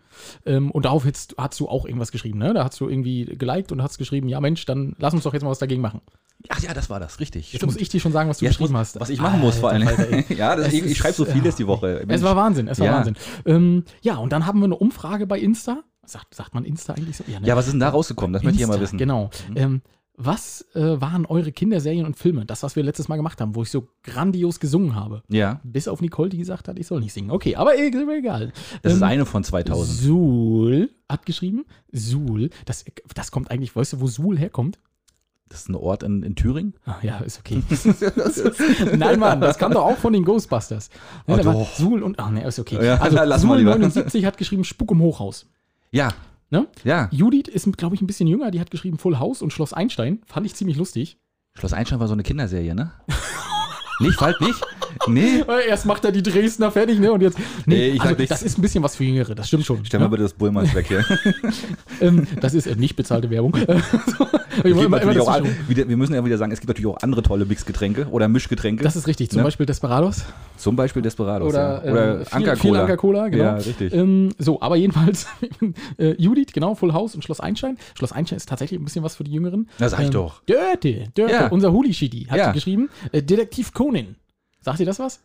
Ähm, 0.45 0.71
und 0.71 0.85
darauf 0.85 1.05
hast, 1.05 1.35
hast 1.37 1.59
du 1.59 1.67
auch 1.67 1.85
irgendwas 1.85 2.11
geschrieben, 2.11 2.39
ne? 2.39 2.53
Da 2.53 2.63
hast 2.63 2.79
du 2.79 2.87
irgendwie 2.87 3.25
geliked 3.25 3.71
und 3.71 3.81
hast 3.81 3.97
geschrieben, 3.97 4.27
ja 4.29 4.39
Mensch, 4.39 4.65
dann 4.65 4.95
lass 4.99 5.13
uns 5.13 5.23
doch 5.23 5.33
jetzt 5.33 5.43
mal 5.43 5.49
was 5.49 5.59
dagegen 5.59 5.81
machen. 5.81 6.01
Ach 6.49 6.61
ja, 6.61 6.73
das 6.73 6.89
war 6.89 6.99
das, 6.99 7.19
richtig. 7.19 7.53
Jetzt 7.53 7.65
muss 7.65 7.77
ich 7.77 7.89
dir 7.89 7.99
schon 7.99 8.11
sagen, 8.11 8.29
was 8.29 8.37
du 8.39 8.45
Jetzt 8.45 8.57
geschrieben 8.57 8.73
muss, 8.73 8.79
hast. 8.81 8.99
Was 8.99 9.09
ich 9.09 9.19
machen 9.19 9.39
muss 9.39 9.57
vor 9.57 9.71
allem. 9.71 9.87
Ja, 10.29 10.55
das, 10.55 10.73
ich, 10.73 10.83
ich 10.85 10.97
schreibe 10.97 11.15
so 11.15 11.25
vieles 11.25 11.55
die 11.55 11.65
Woche. 11.65 12.05
Es 12.07 12.21
war 12.21 12.35
Wahnsinn, 12.35 12.67
es 12.67 12.79
war 12.79 12.87
Ja. 12.87 12.93
Wahnsinn. 12.97 13.15
Ähm, 13.45 13.83
ja, 14.01 14.17
und 14.17 14.31
dann 14.31 14.45
haben 14.45 14.59
wir 14.59 14.65
eine 14.65 14.77
Umfrage 14.77 15.27
bei 15.27 15.39
Insta. 15.39 15.83
Sagt, 16.05 16.35
sagt 16.35 16.53
man 16.53 16.65
Insta 16.65 16.93
eigentlich 16.93 17.17
so? 17.17 17.23
ne? 17.27 17.39
ja, 17.41 17.55
was 17.55 17.65
ist 17.65 17.71
denn 17.71 17.79
da 17.79 17.89
rausgekommen? 17.89 18.33
Das 18.33 18.43
möchte 18.43 18.57
ich 18.57 18.61
ja 18.61 18.67
mal 18.67 18.73
Insta, 18.73 18.83
wissen. 18.83 18.95
Mhm. 18.97 18.99
Genau. 18.99 19.29
Ähm, 19.55 19.81
was 20.17 20.65
äh, 20.75 21.01
waren 21.01 21.25
eure 21.25 21.51
Kinderserien 21.51 22.05
und 22.05 22.17
Filme? 22.17 22.45
Das, 22.45 22.63
was 22.63 22.75
wir 22.75 22.83
letztes 22.83 23.07
Mal 23.07 23.17
gemacht 23.17 23.41
haben, 23.41 23.55
wo 23.55 23.63
ich 23.63 23.71
so 23.71 23.87
grandios 24.03 24.59
gesungen 24.59 24.95
habe. 24.95 25.23
Ja, 25.27 25.59
Bis 25.63 25.87
auf 25.87 26.01
Nicole, 26.01 26.29
die 26.29 26.37
gesagt 26.37 26.67
hat, 26.67 26.79
ich 26.79 26.87
soll 26.87 27.01
nicht 27.01 27.13
singen. 27.13 27.31
Okay, 27.31 27.55
aber 27.55 27.75
eh, 27.77 27.87
egal. 27.87 28.53
das 28.81 28.93
ist 28.93 28.99
Ähm, 29.01 29.07
eine 29.07 29.25
von 29.25 29.43
2000. 29.43 29.97
Suhl 29.99 30.89
hat 31.09 31.25
geschrieben. 31.25 31.65
Suhl. 31.91 32.49
Das, 32.65 32.85
das 33.13 33.31
kommt 33.31 33.51
eigentlich, 33.51 33.75
weißt 33.75 33.93
du, 33.93 33.99
wo 34.01 34.07
Suhl 34.07 34.37
herkommt? 34.37 34.79
Das 35.49 35.61
ist 35.61 35.69
ein 35.69 35.75
Ort 35.75 36.01
in, 36.01 36.23
in 36.23 36.35
Thüringen. 36.35 36.73
Ah, 36.85 36.95
ja, 37.03 37.19
ist 37.19 37.39
okay. 37.39 37.61
Nein, 38.97 39.19
Mann, 39.19 39.41
das 39.41 39.57
kam 39.59 39.73
doch 39.73 39.83
auch 39.85 39.97
von 39.97 40.11
den 40.11 40.25
Ghostbusters. 40.25 40.89
Ne, 41.27 41.41
Oh. 41.45 41.67
Suhl 41.77 42.01
und, 42.01 42.19
ach 42.19 42.31
ne, 42.31 42.45
ist 42.47 42.57
okay. 42.57 42.83
Ja, 42.83 42.95
also, 42.97 43.15
na, 43.17 43.23
lass 43.25 43.43
mal 43.43 43.49
Suhl 43.49 43.57
lieber. 43.59 43.71
79 43.71 44.25
hat 44.25 44.37
geschrieben 44.37 44.63
Spuk 44.63 44.91
im 44.91 45.01
Hochhaus. 45.01 45.45
Ja, 45.91 46.09
Ne? 46.49 46.67
ja. 46.83 47.09
Judith 47.11 47.47
ist, 47.47 47.77
glaube 47.77 47.95
ich, 47.95 48.01
ein 48.01 48.07
bisschen 48.07 48.27
jünger. 48.27 48.51
Die 48.51 48.59
hat 48.59 48.71
geschrieben 48.71 48.97
Full 48.97 49.19
House 49.19 49.41
und 49.41 49.51
Schloss 49.51 49.73
Einstein. 49.73 50.21
Fand 50.25 50.45
ich 50.45 50.55
ziemlich 50.55 50.77
lustig. 50.77 51.17
Schloss 51.53 51.73
Einstein 51.73 51.99
war 51.99 52.07
so 52.07 52.13
eine 52.13 52.23
Kinderserie, 52.23 52.75
ne? 52.75 52.91
Nee, 54.01 54.09
ich 54.09 54.19
halt 54.19 54.41
nicht. 54.41 54.61
Nee. 55.13 55.43
Erst 55.69 55.85
macht 55.85 56.03
er 56.05 56.11
die 56.11 56.23
Dresdner 56.23 56.71
fertig, 56.71 56.99
ne? 56.99 57.11
Und 57.13 57.21
jetzt. 57.21 57.37
Nee, 57.65 57.75
Nee, 57.75 57.87
ich 57.89 58.01
also 58.01 58.15
das 58.25 58.41
ist 58.43 58.57
ein 58.57 58.61
bisschen 58.61 58.83
was 58.83 58.95
für 58.95 59.03
Jüngere, 59.03 59.35
das 59.35 59.47
stimmt 59.47 59.65
schon. 59.65 59.83
Stell 59.85 59.99
mal 59.99 60.05
ja? 60.05 60.09
bitte 60.09 60.23
das 60.23 60.33
Bullmanns 60.33 60.73
weg 60.73 60.87
hier. 60.87 61.03
ähm, 62.01 62.27
das 62.41 62.53
ist 62.53 62.67
äh, 62.67 62.75
nicht 62.75 62.95
bezahlte 62.95 63.29
Werbung. 63.29 63.55
So, 63.65 64.69
Es 64.71 64.71
ich 64.71 64.77
gibt 64.79 64.91
wollte 64.91 65.19
immer- 65.19 65.27
an- 65.27 65.55
wieder, 65.67 65.87
wir 65.89 65.97
müssen 65.97 66.13
ja 66.13 66.23
wieder 66.23 66.37
sagen, 66.37 66.51
es 66.53 66.59
gibt 66.61 66.69
natürlich 66.69 66.87
auch 66.87 67.01
andere 67.01 67.21
tolle 67.21 67.43
Mixgetränke 67.45 68.07
oder 68.09 68.29
Mischgetränke. 68.29 68.83
das 68.83 68.95
ist 68.95 69.05
richtig. 69.07 69.29
Zum 69.29 69.39
Ne? 69.39 69.43
Beispiel 69.43 69.65
Desperados 69.65 70.23
Zum 70.55 70.77
Beispiel 70.77 71.01
Desperados. 71.01 71.49
oder, 71.49 71.83
ja. 71.85 71.91
oder 71.91 72.19
ähm, 72.19 72.25
viel- 72.25 72.35
Anker 72.37 72.55
viel 72.55 72.69
Cola. 72.71 72.81
Anker 72.83 72.97
Cola, 72.97 73.27
genau. 73.27 73.43
Ja, 73.43 73.55
richtig. 73.55 73.93
Ähm, 73.93 74.29
so, 74.37 74.61
aber 74.61 74.77
jedenfalls 74.77 75.27
äh, 75.97 76.13
Judith, 76.21 76.47
genau, 76.53 76.75
Full 76.75 76.93
House 76.93 77.15
und 77.15 77.23
Schloss 77.25 77.41
Einstein. 77.41 77.77
Schloss 77.97 78.11
Einstein 78.13 78.37
ist 78.37 78.47
tatsächlich 78.47 78.79
ein 78.79 78.85
bisschen 78.85 79.03
was 79.03 79.15
für 79.17 79.25
die 79.25 79.31
Jüngeren. 79.33 79.67
Na, 79.79 79.89
sag 79.89 79.99
ich 79.99 80.05
Ähm, 80.05 80.11
doch. 80.11 80.41
Dörte, 80.45 81.09
Dörte, 81.15 81.33
Ja. 81.33 81.47
unser 81.47 81.73
Huli-Shidi 81.73 82.27
hat 82.29 82.37
Ja. 82.37 82.51
geschrieben. 82.53 82.89
Äh, 83.11 83.21
Detektiv 83.23 83.73
Conan. 83.73 84.15
Sagt 84.65 84.79
dir 84.79 84.85
das 84.85 84.97
was? 84.97 85.19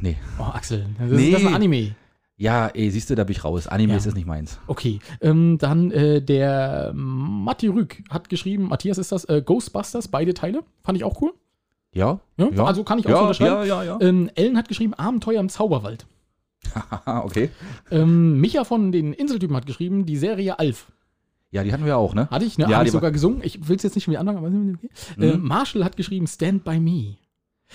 Nee. 0.00 0.16
Oh, 0.36 0.42
Axel, 0.42 0.84
das, 0.98 1.10
Nee. 1.12 1.26
ist, 1.28 1.32
das 1.34 1.40
ist 1.42 1.46
ein 1.46 1.54
Anime. 1.54 1.94
Ja, 2.36 2.66
ey, 2.66 2.90
siehst 2.90 3.08
du, 3.08 3.14
da 3.14 3.22
bin 3.22 3.36
ich 3.36 3.44
raus. 3.44 3.68
Anime 3.68 3.92
Ja. 3.92 3.98
ist 3.98 4.12
nicht 4.16 4.26
meins. 4.26 4.58
Okay, 4.66 4.98
ähm, 5.20 5.58
dann 5.58 5.92
äh, 5.92 6.20
der 6.20 6.90
Matti 6.92 7.68
Rück 7.68 8.02
hat 8.10 8.28
geschrieben, 8.28 8.64
Matthias 8.68 8.98
ist 8.98 9.12
das, 9.12 9.24
äh, 9.26 9.42
Ghostbusters, 9.46 10.08
beide 10.08 10.34
Teile. 10.34 10.64
Fand 10.82 10.98
ich 10.98 11.04
auch 11.04 11.22
cool. 11.22 11.32
Ja? 11.92 12.18
Ja, 12.36 12.48
Ja. 12.52 12.64
Also 12.64 12.82
kann 12.82 12.98
ich 12.98 13.06
auch 13.06 13.10
so 13.10 13.14
Ja, 13.16 13.20
unterschreiben. 13.22 13.54
ja, 13.68 13.82
ja, 13.84 13.84
ja. 13.84 13.98
Ähm, 14.00 14.28
Ellen 14.34 14.56
hat 14.56 14.66
geschrieben, 14.66 14.94
Abenteuer 14.94 15.38
im 15.38 15.48
Zauberwald. 15.48 16.04
Okay. 17.06 17.50
Ähm, 17.92 18.40
Micha 18.40 18.64
von 18.64 18.90
den 18.90 19.12
Inseltypen 19.12 19.54
hat 19.56 19.66
geschrieben, 19.66 20.04
die 20.04 20.16
Serie 20.16 20.58
Alf. 20.58 20.90
Ja, 21.52 21.62
die 21.62 21.72
hatten 21.72 21.84
wir 21.84 21.96
auch, 21.96 22.14
ne? 22.14 22.28
Hatte 22.30 22.44
ich, 22.44 22.58
ne? 22.58 22.66
Ja, 22.68 22.78
Habe 22.78 22.86
ich 22.86 22.92
sogar 22.92 23.12
gesungen. 23.12 23.40
Ich 23.44 23.68
will 23.68 23.76
es 23.76 23.82
jetzt 23.84 23.94
nicht 23.94 24.08
mit 24.08 24.16
anderen, 24.16 24.38
aber 24.38 24.48
okay. 24.48 24.88
Äh, 25.20 25.36
Mhm. 25.36 25.46
Marshall 25.46 25.84
hat 25.84 25.96
geschrieben, 25.96 26.26
Stand 26.26 26.64
by 26.64 26.80
Me. 26.80 27.16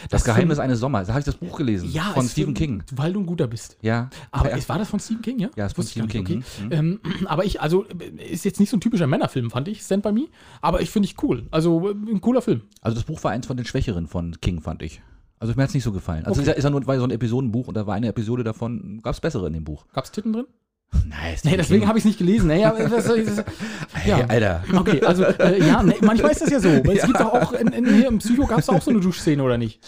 Das 0.09 0.23
Geheimnis 0.23 0.59
eines 0.59 0.79
Sommers. 0.79 1.07
Da 1.07 1.13
habe 1.13 1.19
ich 1.21 1.25
das 1.25 1.35
Buch 1.35 1.57
gelesen. 1.57 1.89
ja, 1.91 2.03
von 2.13 2.27
Stephen 2.27 2.53
King. 2.53 2.83
Weil 2.95 3.13
du 3.13 3.19
ein 3.19 3.25
guter 3.25 3.47
bist. 3.47 3.77
Ja. 3.81 4.09
Aber 4.31 4.51
es 4.51 4.67
war 4.69 4.77
das 4.77 4.89
von 4.89 4.99
Stephen 4.99 5.21
King, 5.21 5.39
ja? 5.39 5.49
Ja, 5.55 5.65
ist 5.65 5.75
von 5.75 5.85
Stephen 5.85 6.07
King. 6.07 6.23
nicht, 6.23 6.59
Mhm. 6.59 6.65
Okay. 6.67 6.75
Ähm, 6.75 6.99
aber 7.25 7.45
ich, 7.45 7.61
also, 7.61 7.85
ist 8.29 8.45
jetzt 8.45 8.59
nicht 8.59 8.69
so 8.69 8.77
ein 8.77 8.81
typischer 8.81 9.07
Männerfilm, 9.07 9.49
fand 9.51 9.67
ich, 9.67 9.81
Stand 9.81 10.03
by 10.03 10.11
Me. 10.11 10.27
Aber 10.61 10.81
ich 10.81 10.89
finde 10.89 11.07
ich 11.07 11.21
cool. 11.23 11.47
Also, 11.51 11.89
ein 11.89 12.21
cooler 12.21 12.41
Film. 12.41 12.61
Also 12.81 12.95
das 12.95 13.03
Buch 13.05 13.23
war 13.23 13.31
eins 13.31 13.47
von 13.47 13.57
den 13.57 13.65
Schwächeren 13.65 14.07
von 14.07 14.39
King, 14.41 14.61
fand 14.61 14.81
ich. 14.81 15.01
Also 15.39 15.53
mir 15.55 15.61
hat 15.63 15.69
es 15.69 15.75
nicht 15.75 15.83
so 15.83 15.91
gefallen. 15.91 16.25
Also 16.25 16.41
Okay. 16.41 16.51
ist 16.57 16.63
ja, 16.63 16.69
nur 16.69 16.85
war 16.88 16.97
so 16.97 17.03
ein 17.03 17.11
Episodenbuch 17.11 17.67
und 17.67 17.75
da 17.77 17.85
war 17.85 17.94
eine 17.94 18.07
Episode 18.07 18.44
davon, 18.44 19.01
gab 19.03 19.13
es 19.13 19.21
bessere 19.21 19.45
in 19.47 19.53
dem 19.53 19.63
Buch. 19.63 19.85
Gab's 19.94 20.11
Titten 20.11 20.33
drin? 20.33 20.45
Nice. 21.06 21.44
Nee, 21.44 21.57
deswegen 21.57 21.88
habe 21.88 21.98
ich 21.98 22.04
es 22.04 22.06
nicht 22.06 22.18
gelesen. 22.18 22.48
Naja, 22.48 22.72
das? 22.72 23.07
Hey, 23.94 24.10
ja. 24.10 24.25
Alter. 24.28 24.63
Okay, 24.75 25.01
also, 25.04 25.24
äh, 25.24 25.66
ja, 25.66 25.84
ne, 25.84 25.95
manchmal 26.01 26.31
ist 26.31 26.42
das 26.42 26.50
ja 26.50 26.60
so. 26.60 26.69
Weil 26.69 26.98
es 26.98 27.04
gibt 27.06 27.19
doch 27.19 27.34
auch, 27.34 27.54
in, 27.54 27.68
in, 27.68 27.86
hier 27.94 28.07
im 28.07 28.19
Psycho 28.19 28.45
gab 28.45 28.60
es 28.60 28.69
auch 28.69 28.81
so 28.81 28.92
eine 28.92 29.00
Duschszene, 29.00 29.42
oder 29.44 29.57
nicht? 29.57 29.80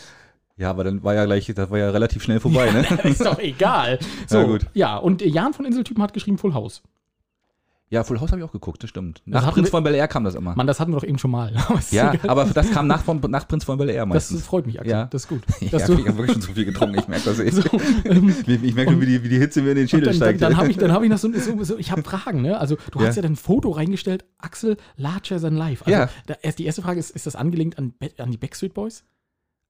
Ja, 0.58 0.70
aber 0.70 0.84
dann 0.84 1.04
war 1.04 1.14
ja 1.14 1.26
gleich, 1.26 1.52
das 1.56 1.70
war 1.72 1.78
ja 1.78 1.90
relativ 1.90 2.22
schnell 2.22 2.40
vorbei, 2.42 2.70
ne? 2.72 2.86
ist 3.10 3.26
doch 3.26 3.40
egal. 3.40 4.00
So, 4.28 4.40
Ja, 4.40 4.44
gut. 4.46 4.66
ja, 4.74 4.98
und 4.98 5.22
Jan 5.22 5.54
von 5.54 5.66
Inseltypen 5.66 6.04
hat 6.04 6.14
geschrieben 6.14 6.38
Full 6.38 6.54
House. 6.54 6.82
Ja, 7.92 8.04
Full 8.04 8.20
House 8.20 8.32
habe 8.32 8.40
ich 8.40 8.48
auch 8.48 8.52
geguckt, 8.52 8.84
das 8.84 8.90
stimmt. 8.92 9.24
Das 9.26 9.34
Nach 9.34 9.42
hatten 9.48 9.56
Prinz 9.56 9.70
von 9.70 9.84
Bel 9.84 9.96
Air 9.96 10.08
kam 10.08 10.24
das 10.24 10.36
immer. 10.36 10.56
Mann, 10.56 10.68
das 10.68 10.80
hatten 10.80 10.92
wir 10.92 11.00
doch 11.00 11.08
eben 11.08 11.18
schon 11.18 11.32
mal. 11.32 11.52
Ja, 11.92 12.14
aber 12.28 12.46
das 12.46 12.70
kam 12.70 12.86
nach, 12.86 13.04
von, 13.04 13.20
nach 13.30 13.48
Prinz 13.48 13.64
von 13.64 13.78
Bel 13.80 13.90
Air 13.90 14.06
das 14.06 14.10
meistens. 14.10 14.46
freut 14.46 14.68
mich, 14.68 14.80
Axel. 14.80 14.92
Ja. 14.92 15.06
Das 15.06 15.24
ist 15.24 15.28
gut. 15.28 15.42
ja, 15.60 15.78
ich 15.78 15.84
habe 15.84 16.18
wirklich 16.18 16.34
schon 16.34 16.42
zu 16.42 16.54
viel 16.54 16.66
getrunken, 16.66 17.00
ich 17.00 17.08
merke 17.08 17.26
das 17.26 17.40
eh. 17.40 17.50
so, 17.50 17.64
ähm, 18.06 18.34
Ich, 18.46 18.76
merke 18.76 18.92
nur, 18.92 19.02
wie 19.02 19.08
die, 19.08 19.24
wie 19.24 19.30
die 19.30 19.40
Hitze 19.40 19.62
mir 19.64 19.70
in 19.72 19.76
den 19.78 19.84
Und 19.86 19.90
Schädel 19.90 20.06
dann, 20.06 20.20
dann, 20.20 20.28
steigt. 20.28 20.42
dann 20.44 20.58
habe 20.58 20.70
ich, 20.70 20.78
dann 20.78 20.92
hab 20.92 21.02
ich 21.02 21.10
noch 21.10 21.18
so, 21.18 21.32
so, 21.34 21.64
so 21.64 21.78
ich 21.80 21.92
habe 21.92 22.04
Fragen, 22.04 22.42
ne? 22.44 22.60
Also 22.60 22.78
du 22.92 23.00
Ja. 23.02 23.08
hast 23.08 23.16
ja 23.16 23.22
dann 23.24 23.32
ein 23.34 23.36
Foto 23.38 23.72
reingestellt, 23.72 24.24
Axel 24.38 24.78
Larcher 24.96 25.40
than 25.42 25.56
Life. 25.56 25.84
Also, 25.86 25.98
Ja. 25.98 26.10
da, 26.28 26.36
die 26.52 26.66
erste 26.66 26.84
Frage 26.84 27.00
ist, 27.00 27.10
ist 27.12 27.26
das 27.26 27.36
angelehnt 27.36 27.80
an, 27.80 27.94
an 28.20 28.30
die 28.30 28.38
Backstreet 28.38 28.74
Boys? 28.76 29.04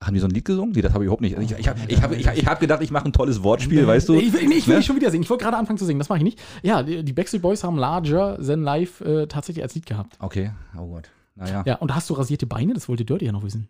Haben 0.01 0.13
die 0.13 0.19
so 0.21 0.27
ein 0.27 0.31
Lied 0.31 0.45
gesungen? 0.45 0.71
Nee, 0.73 0.81
das 0.81 0.93
habe 0.93 1.03
ich 1.03 1.07
überhaupt 1.07 1.21
nicht. 1.21 1.37
Ich, 1.37 1.51
ich 1.51 1.67
habe 1.67 1.79
ich 1.87 2.01
hab, 2.01 2.11
ich, 2.13 2.25
ich 2.25 2.47
hab 2.47 2.59
gedacht, 2.61 2.81
ich 2.81 2.89
mache 2.89 3.05
ein 3.05 3.11
tolles 3.13 3.43
Wortspiel, 3.43 3.85
weißt 3.85 4.07
du? 4.07 4.13
Ich, 4.15 4.31
will- 4.31 4.47
nee, 4.47 4.55
ich 4.55 4.65
will 4.67 4.75
Ne? 4.75 4.77
nicht 4.79 4.87
schon 4.87 4.95
wieder 4.95 5.11
singen. 5.11 5.23
Ich 5.23 5.29
wollte 5.29 5.43
gerade 5.43 5.57
anfangen 5.57 5.77
zu 5.77 5.85
singen, 5.85 5.99
das 5.99 6.07
mache 6.07 6.19
ich 6.19 6.23
nicht. 6.23 6.39
Ja, 6.63 6.83
die, 6.83 7.03
die 7.03 7.11
Backstreet 7.11 7.41
Boys 7.41 7.63
haben 7.65 7.77
Larger 7.77 8.37
than 8.41 8.61
Life 8.63 9.03
äh, 9.03 9.27
tatsächlich 9.27 9.61
als 9.61 9.75
Lied 9.75 9.85
gehabt. 9.85 10.15
Okay, 10.19 10.51
oh 10.77 10.87
Gott. 10.87 11.09
Naja. 11.35 11.63
Ja, 11.65 11.75
und 11.75 11.93
hast 11.93 12.09
du 12.09 12.13
rasierte 12.13 12.45
Beine? 12.47 12.73
Das 12.73 12.87
wollte 12.87 13.03
Dirty 13.03 13.25
ja 13.25 13.33
noch 13.33 13.43
wissen. 13.43 13.67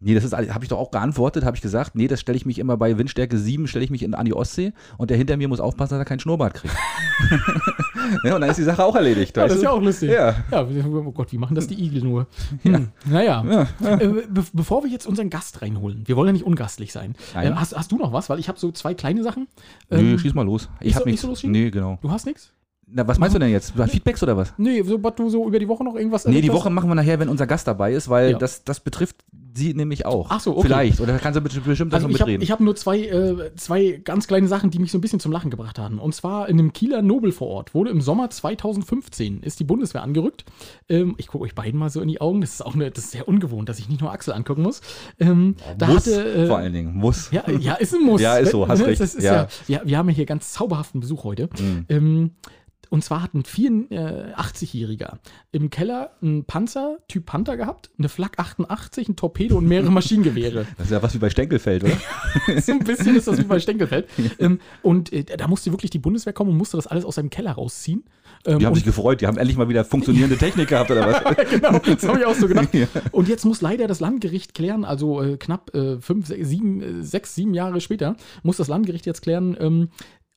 Nee, 0.00 0.14
das 0.14 0.24
ist, 0.24 0.34
habe 0.34 0.64
ich 0.64 0.68
doch 0.68 0.78
auch 0.78 0.90
geantwortet, 0.90 1.44
habe 1.44 1.56
ich 1.56 1.62
gesagt, 1.62 1.94
nee, 1.94 2.08
das 2.08 2.20
stelle 2.20 2.36
ich 2.36 2.44
mich 2.44 2.58
immer 2.58 2.76
bei 2.76 2.98
Windstärke 2.98 3.38
7, 3.38 3.66
stelle 3.68 3.84
ich 3.84 3.90
mich 3.90 4.02
in, 4.02 4.12
an 4.14 4.26
die 4.26 4.34
Ostsee 4.34 4.72
und 4.98 5.08
der 5.08 5.16
hinter 5.16 5.36
mir 5.38 5.48
muss 5.48 5.60
aufpassen, 5.60 5.94
dass 5.94 6.00
er 6.00 6.04
keinen 6.04 6.18
Schnurrbart 6.20 6.52
kriegt. 6.54 6.74
ja, 8.24 8.34
und 8.34 8.40
dann 8.42 8.50
ist 8.50 8.58
die 8.58 8.64
Sache 8.64 8.84
auch 8.84 8.94
erledigt. 8.96 9.34
Ja, 9.36 9.46
das 9.46 9.56
ist 9.56 9.62
ja 9.62 9.70
auch 9.70 9.80
lustig. 9.80 10.10
Ja. 10.10 10.34
Ja, 10.50 10.62
oh 10.66 11.12
Gott, 11.12 11.32
wie 11.32 11.38
machen 11.38 11.54
das 11.54 11.68
die 11.68 11.82
Igel 11.82 12.02
nur? 12.02 12.26
Hm, 12.62 12.88
Naja, 13.06 13.66
Ja. 13.80 13.96
äh, 13.98 14.06
be 14.28 14.44
bevor 14.52 14.82
wir 14.84 14.90
jetzt 14.90 15.06
unseren 15.06 15.30
Gast 15.30 15.62
reinholen, 15.62 16.02
wir 16.06 16.16
wollen 16.16 16.26
ja 16.28 16.32
nicht 16.34 16.44
ungastlich 16.44 16.92
sein. 16.92 17.14
Nein. 17.34 17.52
Äh, 17.52 17.56
hast, 17.56 17.74
hast 17.74 17.90
du 17.92 17.96
noch 17.96 18.12
was? 18.12 18.28
Weil 18.28 18.38
ich 18.40 18.48
habe 18.48 18.58
so 18.58 18.72
zwei 18.72 18.92
kleine 18.94 19.22
Sachen. 19.22 19.46
Nö, 19.90 19.98
Ähm, 19.98 20.18
schieß 20.18 20.34
mal 20.34 20.44
los. 20.44 20.68
Ich 20.80 20.86
nicht 20.86 20.94
habe 20.96 21.04
so- 21.04 21.10
nicht 21.10 21.24
nichts. 21.24 21.40
so 21.42 21.48
nee, 21.48 21.70
genau. 21.70 21.98
du 22.02 22.10
hast 22.10 22.26
nichts? 22.26 22.52
Na, 22.86 23.06
was 23.08 23.18
meinst 23.18 23.34
du 23.34 23.38
denn 23.38 23.50
jetzt? 23.50 23.72
Feedbacks 23.88 24.22
oder 24.22 24.36
was? 24.36 24.52
Nee, 24.58 24.82
so, 24.82 25.02
was 25.02 25.14
du 25.16 25.28
so 25.30 25.46
über 25.48 25.58
die 25.58 25.68
Woche 25.68 25.82
noch 25.84 25.94
irgendwas 25.96 26.26
Nee, 26.26 26.40
die? 26.40 26.52
Woche 26.52 26.70
machen 26.70 26.88
wir 26.88 26.94
nachher, 26.94 27.18
wenn 27.18 27.28
unser 27.28 27.46
Gast 27.46 27.66
dabei 27.66 27.92
ist, 27.92 28.08
weil 28.08 28.32
Ja. 28.32 28.38
das, 28.38 28.62
das 28.64 28.80
betrifft 28.80 29.16
sie 29.56 29.72
nämlich 29.72 30.04
auch. 30.04 30.26
Ach 30.30 30.40
so, 30.40 30.52
okay. 30.52 30.62
Vielleicht. 30.62 31.00
Oder 31.00 31.16
kannst 31.18 31.36
du 31.36 31.40
bestimmt 31.40 31.94
Also 31.94 32.08
ich 32.08 32.14
habe 32.20 32.30
mitreden. 32.30 32.42
ich 32.42 32.50
hab 32.50 32.58
nur 32.60 32.74
zwei, 32.74 32.98
äh, 33.06 33.54
zwei 33.56 34.00
ganz 34.04 34.26
kleine 34.26 34.48
Sachen, 34.48 34.70
die 34.70 34.80
mich 34.80 34.90
so 34.90 34.98
ein 34.98 35.00
bisschen 35.00 35.20
zum 35.20 35.30
Lachen 35.32 35.50
gebracht 35.50 35.78
haben. 35.78 35.98
Und 36.00 36.12
zwar 36.14 36.48
in 36.48 36.58
einem 36.58 36.72
Kieler 36.72 37.02
Nobelvorort 37.02 37.72
wurde 37.72 37.90
im 37.90 38.00
Sommer 38.00 38.30
2015 38.30 39.42
ist 39.42 39.60
die 39.60 39.64
Bundeswehr 39.64 40.02
angerückt. 40.02 40.44
Ähm, 40.88 41.14
ich 41.18 41.28
gucke 41.28 41.44
euch 41.44 41.54
beiden 41.54 41.78
mal 41.78 41.88
so 41.90 42.00
in 42.00 42.08
die 42.08 42.20
Augen. 42.20 42.40
Das 42.40 42.52
ist 42.54 42.64
auch 42.66 42.74
eine, 42.74 42.90
das 42.90 43.04
ist 43.04 43.10
sehr 43.12 43.28
ungewohnt, 43.28 43.68
dass 43.68 43.78
ich 43.78 43.88
nicht 43.88 44.00
nur 44.00 44.10
Axel 44.12 44.34
angucken 44.34 44.62
muss. 44.62 44.80
Ähm, 45.20 45.54
da 45.78 45.86
muss, 45.86 46.06
hatte, 46.06 46.24
äh, 46.34 46.46
vor 46.48 46.58
allen 46.58 46.72
Dingen. 46.72 46.94
Muss. 46.94 47.30
Ja, 47.30 47.44
ja, 47.50 47.74
ist 47.74 47.94
ein 47.94 48.02
Muss. 48.02 48.20
Ja, 48.24 48.36
ist 48.36 48.50
so, 48.50 48.66
hast 48.66 48.80
Ne, 48.80 48.86
recht. 48.86 49.00
Das 49.00 49.14
ist 49.14 49.22
Ja. 49.24 49.34
ja. 49.34 49.48
Ja, 49.68 49.80
wir 49.84 49.98
haben 49.98 50.08
ja 50.08 50.14
hier 50.16 50.26
ganz 50.26 50.52
zauberhaften 50.52 51.00
Besuch 51.00 51.22
heute. 51.24 51.48
Mhm. 51.60 51.84
Ähm, 51.88 52.30
und 52.90 53.04
zwar 53.04 53.22
hat 53.22 53.34
ein 53.34 53.42
84-Jähriger 53.42 55.18
im 55.52 55.70
Keller 55.70 56.10
einen 56.22 56.44
Panzer, 56.44 56.98
Typ 57.08 57.26
Panther 57.26 57.56
gehabt, 57.56 57.90
eine 57.98 58.08
Flak 58.08 58.38
88, 58.38 59.08
ein 59.08 59.16
Torpedo 59.16 59.58
und 59.58 59.66
mehrere 59.66 59.90
Maschinengewehre. 59.90 60.66
Das 60.76 60.86
ist 60.86 60.92
ja 60.92 61.02
was 61.02 61.14
wie 61.14 61.18
bei 61.18 61.30
Stenkelfeld, 61.30 61.84
oder? 61.84 61.96
so 62.60 62.72
ein 62.72 62.80
bisschen 62.80 63.16
ist 63.16 63.26
das 63.28 63.38
wie 63.38 63.44
bei 63.44 63.58
Stenkelfeld. 63.60 64.08
ähm, 64.38 64.58
und 64.82 65.12
äh, 65.12 65.24
da 65.24 65.46
musste 65.48 65.70
wirklich 65.72 65.90
die 65.90 65.98
Bundeswehr 65.98 66.32
kommen 66.32 66.50
und 66.50 66.56
musste 66.56 66.76
das 66.76 66.86
alles 66.86 67.04
aus 67.04 67.14
seinem 67.14 67.30
Keller 67.30 67.52
rausziehen. 67.52 68.04
Ähm, 68.46 68.58
Die 68.58 68.66
haben 68.66 68.74
sich 68.74 68.84
gefreut, 68.84 69.20
die 69.20 69.26
haben 69.26 69.38
endlich 69.38 69.56
mal 69.56 69.68
wieder 69.68 69.84
funktionierende 69.84 70.36
Technik 70.36 70.68
gehabt, 70.68 70.90
oder 70.90 71.06
was? 71.06 71.36
genau, 71.50 71.78
das 71.78 72.06
habe 72.06 72.18
ich 72.18 72.26
auch 72.26 72.34
so 72.34 72.48
gedacht. 72.48 72.68
Und 73.12 73.28
jetzt 73.28 73.44
muss 73.44 73.60
leider 73.60 73.86
das 73.86 74.00
Landgericht 74.00 74.54
klären, 74.54 74.84
also 74.84 75.22
äh, 75.22 75.36
knapp 75.36 75.74
äh, 75.74 75.98
fünf, 76.00 76.26
sechs, 76.26 76.48
sieben, 76.48 76.82
äh, 76.82 77.02
sechs, 77.02 77.34
sieben 77.34 77.54
Jahre 77.54 77.80
später, 77.80 78.16
muss 78.42 78.56
das 78.56 78.68
Landgericht 78.68 79.06
jetzt 79.06 79.22
klären, 79.22 79.56
ähm, 79.58 79.88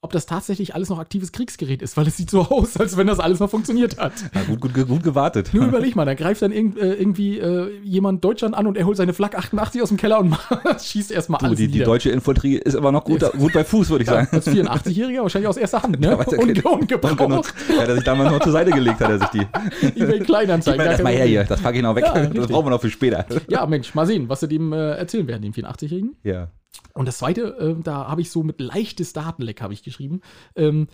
ob 0.02 0.12
das 0.14 0.26
tatsächlich 0.28 0.76
alles 0.76 0.90
noch 0.90 1.00
aktives 1.00 1.32
Kriegsgerät 1.32 1.82
ist, 1.82 1.98
weil 1.98 2.08
es 2.08 2.18
sieht 2.18 2.30
so 2.30 2.42
aus, 2.50 2.78
als 2.78 2.98
wenn 2.98 3.08
das 3.08 3.20
alles 3.20 3.40
noch 3.40 3.50
funktioniert 3.50 3.98
hat. 3.98 4.14
Na, 4.34 4.44
gut, 4.44 4.62
gut, 4.62 4.88
gut 4.88 5.04
gewartet. 5.04 5.50
Nur 5.54 5.66
überleg 5.66 5.96
mal, 5.96 6.06
da 6.06 6.14
greift 6.14 6.42
dann 6.44 6.52
irgend, 6.52 6.78
äh, 6.78 6.94
irgendwie 6.94 7.40
äh, 7.40 7.72
jemand 7.84 8.24
Deutschland 8.24 8.56
an 8.56 8.68
und 8.68 8.78
er 8.78 8.86
holt 8.86 8.96
seine 8.98 9.14
Flak 9.14 9.36
88 9.36 9.82
aus 9.82 9.90
dem 9.90 9.98
Keller 9.98 10.20
und 10.20 10.36
schießt 10.82 11.12
erstmal 11.12 11.42
alles 11.42 11.58
die, 11.58 11.68
die 11.68 11.74
nieder. 11.74 11.86
deutsche 11.86 12.12
Infanterie 12.12 12.58
ist 12.58 12.76
immer 12.76 12.92
noch 12.92 13.04
gut, 13.04 13.22
gut 13.38 13.54
bei 13.54 13.64
Fuß, 13.64 13.90
würde 13.90 14.04
ich 14.04 14.10
ja, 14.10 14.26
sagen. 14.26 14.30
als 14.32 14.48
84-Jähriger 14.48 15.24
wahrscheinlich 15.24 15.50
aus 15.50 15.58
erster 15.58 15.82
Hand, 15.82 16.00
ne? 16.00 16.10
Er 16.10 16.18
kennt- 16.26 16.64
ungebraucht. 16.66 17.54
Ja, 17.76 17.86
der 17.86 17.96
sich 17.96 18.04
damals 18.04 18.32
noch 18.32 18.40
zur 18.42 18.52
Seite 18.52 18.72
gelegt 18.72 19.00
hat, 19.00 19.10
er 19.10 19.20
sich 19.20 19.30
die. 19.30 19.48
eBay 20.00 20.20
Kleinanzeigen. 20.20 20.78
Gar 20.84 20.94
das 20.94 21.04
mal 21.04 21.14
her 21.14 21.26
hier, 21.26 21.44
das 21.44 21.60
packe 21.62 21.78
ich 21.78 21.84
noch 21.84 21.96
weg. 21.96 22.06
Ja, 22.06 22.26
das 22.28 22.48
brauchen 22.48 22.68
wir 22.68 22.70
noch 22.72 22.82
für 22.82 22.90
später. 22.90 23.26
Ja, 23.50 23.66
Mensch, 23.66 23.94
mal 23.96 24.06
sehen, 24.06 24.30
was 24.30 24.42
sie 24.42 24.48
dem 24.48 24.74
äh, 24.74 24.92
erzählen 24.92 25.28
werden, 25.28 25.42
dem 25.42 25.54
84-Jährigen. 25.54 26.16
Ja. 26.24 26.50
Und 26.94 27.08
das 27.08 27.20
zweite, 27.20 27.58
äh, 27.58 27.82
da 27.82 28.08
habe 28.08 28.22
ich 28.22 28.32
so 28.32 28.44
mit 28.44 28.60
leichtes 28.60 29.14
Datenleck 29.14 29.62
habe 29.62 29.74
ich 29.74 29.84
geschrieben. 29.84 30.22
Ähm, 30.56 30.88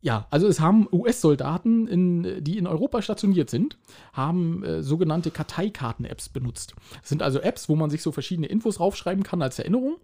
ja, 0.00 0.28
also 0.30 0.46
es 0.46 0.60
haben 0.60 0.86
US-Soldaten, 0.92 2.44
die 2.44 2.56
in 2.56 2.68
Europa 2.68 3.02
stationiert 3.02 3.50
sind, 3.50 3.78
haben 4.12 4.62
äh, 4.62 4.82
sogenannte 4.82 5.32
Karteikarten-Apps 5.32 6.28
benutzt. 6.28 6.76
Das 7.00 7.08
sind 7.08 7.20
also 7.20 7.40
Apps, 7.40 7.68
wo 7.68 7.74
man 7.74 7.90
sich 7.90 8.02
so 8.02 8.12
verschiedene 8.12 8.46
Infos 8.46 8.78
raufschreiben 8.78 9.24
kann 9.24 9.42
als 9.42 9.58
Erinnerung. 9.58 9.96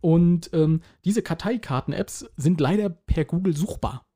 Und 0.00 0.50
ähm, 0.52 0.82
diese 1.04 1.22
Karteikarten-Apps 1.22 2.30
sind 2.36 2.60
leider 2.60 2.88
per 2.90 3.24
Google 3.24 3.56
suchbar. 3.56 4.06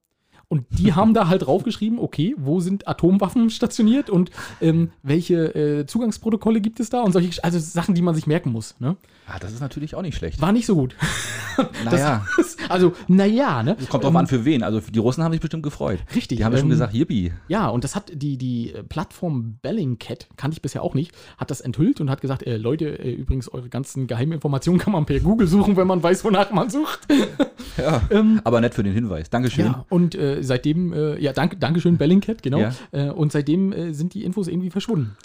Und 0.54 0.66
die 0.70 0.92
haben 0.92 1.14
da 1.14 1.26
halt 1.26 1.46
draufgeschrieben, 1.46 1.98
okay, 1.98 2.36
wo 2.38 2.60
sind 2.60 2.86
Atomwaffen 2.86 3.50
stationiert 3.50 4.08
und 4.08 4.30
ähm, 4.60 4.92
welche 5.02 5.52
äh, 5.52 5.84
Zugangsprotokolle 5.84 6.60
gibt 6.60 6.78
es 6.78 6.90
da 6.90 7.02
und 7.02 7.10
solche, 7.10 7.42
also 7.42 7.58
Sachen, 7.58 7.96
die 7.96 8.02
man 8.02 8.14
sich 8.14 8.28
merken 8.28 8.52
muss. 8.52 8.76
Ne? 8.78 8.96
Ah, 9.26 9.40
das 9.40 9.52
ist 9.52 9.60
natürlich 9.60 9.96
auch 9.96 10.02
nicht 10.02 10.16
schlecht. 10.16 10.40
War 10.40 10.52
nicht 10.52 10.66
so 10.66 10.76
gut. 10.76 10.94
Naja, 11.84 12.26
Das, 12.36 12.56
also, 12.68 12.94
naja, 13.06 13.62
ne? 13.62 13.76
kommt 13.88 14.02
drauf 14.02 14.16
an, 14.16 14.26
für 14.26 14.44
wen. 14.44 14.64
Also 14.64 14.80
die 14.80 14.98
Russen 14.98 15.22
haben 15.22 15.30
sich 15.30 15.40
bestimmt 15.40 15.62
gefreut. 15.62 16.00
Richtig. 16.12 16.38
Die 16.38 16.44
haben 16.44 16.52
ja 16.52 16.58
schon 16.58 16.66
ähm, 16.66 16.70
gesagt, 16.70 16.94
yippie. 16.94 17.32
Ja, 17.46 17.68
und 17.68 17.84
das 17.84 17.94
hat 17.94 18.10
die, 18.12 18.36
die 18.36 18.74
Plattform 18.88 19.58
Bellingcat, 19.62 20.26
kannte 20.36 20.56
ich 20.56 20.62
bisher 20.62 20.82
auch 20.82 20.94
nicht, 20.94 21.12
hat 21.38 21.52
das 21.52 21.60
enthüllt 21.60 22.00
und 22.00 22.10
hat 22.10 22.20
gesagt, 22.20 22.44
äh, 22.44 22.56
Leute, 22.56 22.98
äh, 22.98 23.12
übrigens, 23.12 23.48
eure 23.48 23.68
ganzen 23.68 24.08
Geheiminformationen 24.08 24.80
kann 24.80 24.92
man 24.92 25.06
per 25.06 25.20
Google 25.20 25.46
suchen, 25.46 25.76
wenn 25.76 25.86
man 25.86 26.02
weiß, 26.02 26.24
wonach 26.24 26.50
man 26.50 26.70
sucht. 26.70 27.00
Ja. 27.76 28.02
ähm, 28.10 28.40
Aber 28.42 28.60
nett 28.60 28.74
für 28.74 28.82
den 28.82 28.94
Hinweis. 28.94 29.30
Dankeschön. 29.30 29.66
ja, 29.66 29.84
und 29.90 30.16
äh, 30.16 30.42
seitdem, 30.44 30.92
äh, 30.92 31.20
ja, 31.20 31.32
danke, 31.32 31.56
Dankeschön, 31.56 31.96
Bellingcat, 31.96 32.42
genau. 32.42 32.60
Ja. 32.60 32.74
Äh, 32.92 33.10
und 33.10 33.32
seitdem 33.32 33.72
äh, 33.72 33.92
sind 33.92 34.14
die 34.14 34.24
Infos 34.24 34.48
irgendwie 34.48 34.70
verschwunden. 34.70 35.16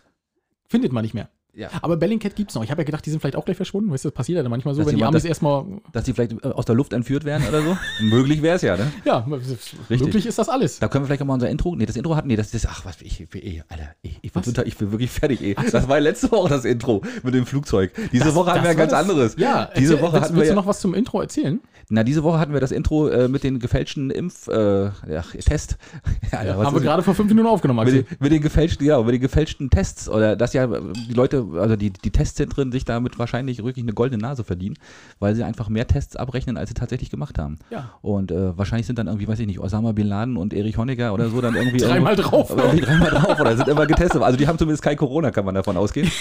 Findet 0.68 0.92
man 0.92 1.04
nicht 1.04 1.14
mehr. 1.14 1.30
Ja. 1.60 1.70
Aber 1.82 1.98
Bellingcat 1.98 2.36
gibt's 2.38 2.56
noch. 2.56 2.64
Ich 2.64 2.72
habe 2.72 2.82
ja 2.82 2.86
gedacht, 2.86 3.06
die 3.06 3.10
sind 3.10 3.20
vielleicht 3.20 3.36
auch 3.36 3.44
gleich 3.44 3.58
verschwunden. 3.58 3.92
Weißt 3.92 4.06
du, 4.06 4.10
das 4.10 4.16
passiert 4.16 4.38
ja 4.38 4.44
dann 4.44 4.50
manchmal 4.50 4.74
so, 4.74 4.80
Dass 4.80 4.88
wenn 4.88 4.96
die 4.96 5.00
jemand 5.00 5.16
Amis 5.16 5.24
das- 5.24 5.30
erstmal. 5.30 5.66
Dass 5.92 6.06
die 6.06 6.14
vielleicht 6.14 6.32
äh, 6.32 6.48
aus 6.48 6.64
der 6.66 6.76
Luft 6.76 6.94
entführt 6.94 7.26
werden 7.26 7.46
oder 7.50 7.62
so. 7.62 7.78
Möglich 8.06 8.42
wäre 8.42 8.56
es 8.56 8.62
ja, 8.62 8.78
ne? 8.78 8.90
Ja, 9.04 9.26
möglich 9.28 10.26
ist 10.26 10.40
das 10.40 10.48
alles. 10.48 10.80
Da 10.80 10.88
können 10.88 11.04
wir 11.04 11.08
vielleicht 11.08 11.22
auch 11.22 11.26
mal 11.26 11.34
unser 11.34 11.50
Intro. 11.50 11.76
Nee, 11.76 11.86
das 11.86 11.98
Intro 11.98 12.16
hatten. 12.16 12.30
Nee, 12.30 12.38
das 12.38 12.54
ist. 12.54 12.66
Ach, 12.70 12.86
was, 12.86 13.02
ich, 13.02 13.28
ich, 13.34 13.64
Alter, 13.68 13.90
ich, 14.02 14.20
ich, 14.22 14.32
bin 14.32 14.40
Was? 14.42 14.46
total, 14.46 14.68
ich 14.68 14.78
bin 14.78 14.92
wirklich 14.92 15.12
fertig, 15.12 15.42
ey. 15.42 15.56
Das 15.72 15.90
war 15.90 16.00
letzte 16.00 16.32
Woche 16.32 16.50
das 16.50 16.64
Intro 16.64 17.02
mit 17.24 17.34
dem 17.34 17.46
Flugzeug. 17.46 17.92
Diese 18.14 18.34
Woche 18.36 18.52
hatten 18.54 18.64
wir 18.64 18.70
ein 18.70 18.78
ganz 18.78 18.92
das- 18.92 19.02
anderes. 19.02 19.36
Ja, 19.38 19.70
diese 19.78 19.94
erzähl, 19.96 20.06
Woche 20.06 20.14
willst, 20.14 20.24
hatten 20.24 20.34
wir 20.36 20.38
willst 20.40 20.50
ja, 20.50 20.56
du 20.56 20.62
noch 20.62 20.68
was 20.68 20.80
zum 20.80 20.94
Intro 20.94 21.22
erzählen? 21.22 21.60
Na, 21.92 22.04
diese 22.04 22.24
Woche 22.24 22.40
hatten 22.40 22.54
wir 22.54 22.60
das 22.60 22.72
Intro 22.72 23.08
äh, 23.08 23.28
mit 23.28 23.44
den 23.44 23.58
gefälschten 23.60 24.12
Impf 24.12 24.48
äh, 24.48 24.86
ja, 24.86 25.24
Test. 25.44 25.78
Ja, 26.32 26.40
Alter, 26.40 26.58
Haben 26.58 26.76
wir 26.76 26.82
gerade 26.82 27.02
vor 27.02 27.16
fünf 27.16 27.30
Minuten 27.30 27.48
aufgenommen, 27.48 27.84
mit 27.86 28.08
den, 28.08 28.18
mit 28.20 28.32
den 28.32 28.42
gefälschten, 28.42 28.86
ja, 28.86 29.02
mit 29.02 29.14
den 29.16 29.22
gefälschten 29.22 29.70
Tests 29.72 30.08
oder 30.08 30.36
dass 30.36 30.54
ja 30.54 30.68
die 30.68 31.14
Leute, 31.14 31.49
also 31.56 31.76
die, 31.76 31.92
die 31.92 32.12
Testzentren 32.12 32.72
sich 32.72 32.86
damit 32.86 33.18
wahrscheinlich 33.20 33.64
wirklich 33.64 33.84
eine 33.84 33.94
goldene 33.94 34.22
Nase 34.22 34.44
verdienen, 34.44 34.76
weil 35.20 35.36
sie 35.36 35.44
einfach 35.44 35.70
mehr 35.70 35.88
Tests 35.88 36.16
abrechnen, 36.16 36.58
als 36.58 36.70
sie 36.70 36.74
tatsächlich 36.74 37.10
gemacht 37.10 37.38
haben. 37.38 37.58
Ja. 37.70 37.92
Und 38.02 38.32
äh, 38.32 38.58
wahrscheinlich 38.58 38.88
sind 38.88 39.00
dann 39.00 39.08
irgendwie, 39.08 39.28
weiß 39.28 39.40
ich 39.40 39.48
nicht, 39.48 39.60
Osama 39.60 39.92
Bin 39.92 40.08
Laden 40.08 40.38
und 40.38 40.54
Erich 40.54 40.78
Honecker 40.78 41.14
oder 41.14 41.30
so 41.30 41.42
dann 41.42 41.56
irgendwie 41.56 41.78
Dreimal 41.80 42.16
drauf. 42.16 42.50
Irgendwie 42.50 42.82
dreimal 42.86 43.10
drauf 43.12 43.40
oder 43.40 43.56
sind 43.56 43.68
immer 43.68 43.86
getestet. 43.86 44.22
Also 44.22 44.38
die 44.38 44.48
haben 44.48 44.58
zumindest 44.58 44.84
kein 44.84 44.98
Corona, 44.98 45.32
kann 45.32 45.46
man 45.46 45.56
davon 45.56 45.78
ausgehen. 45.78 46.12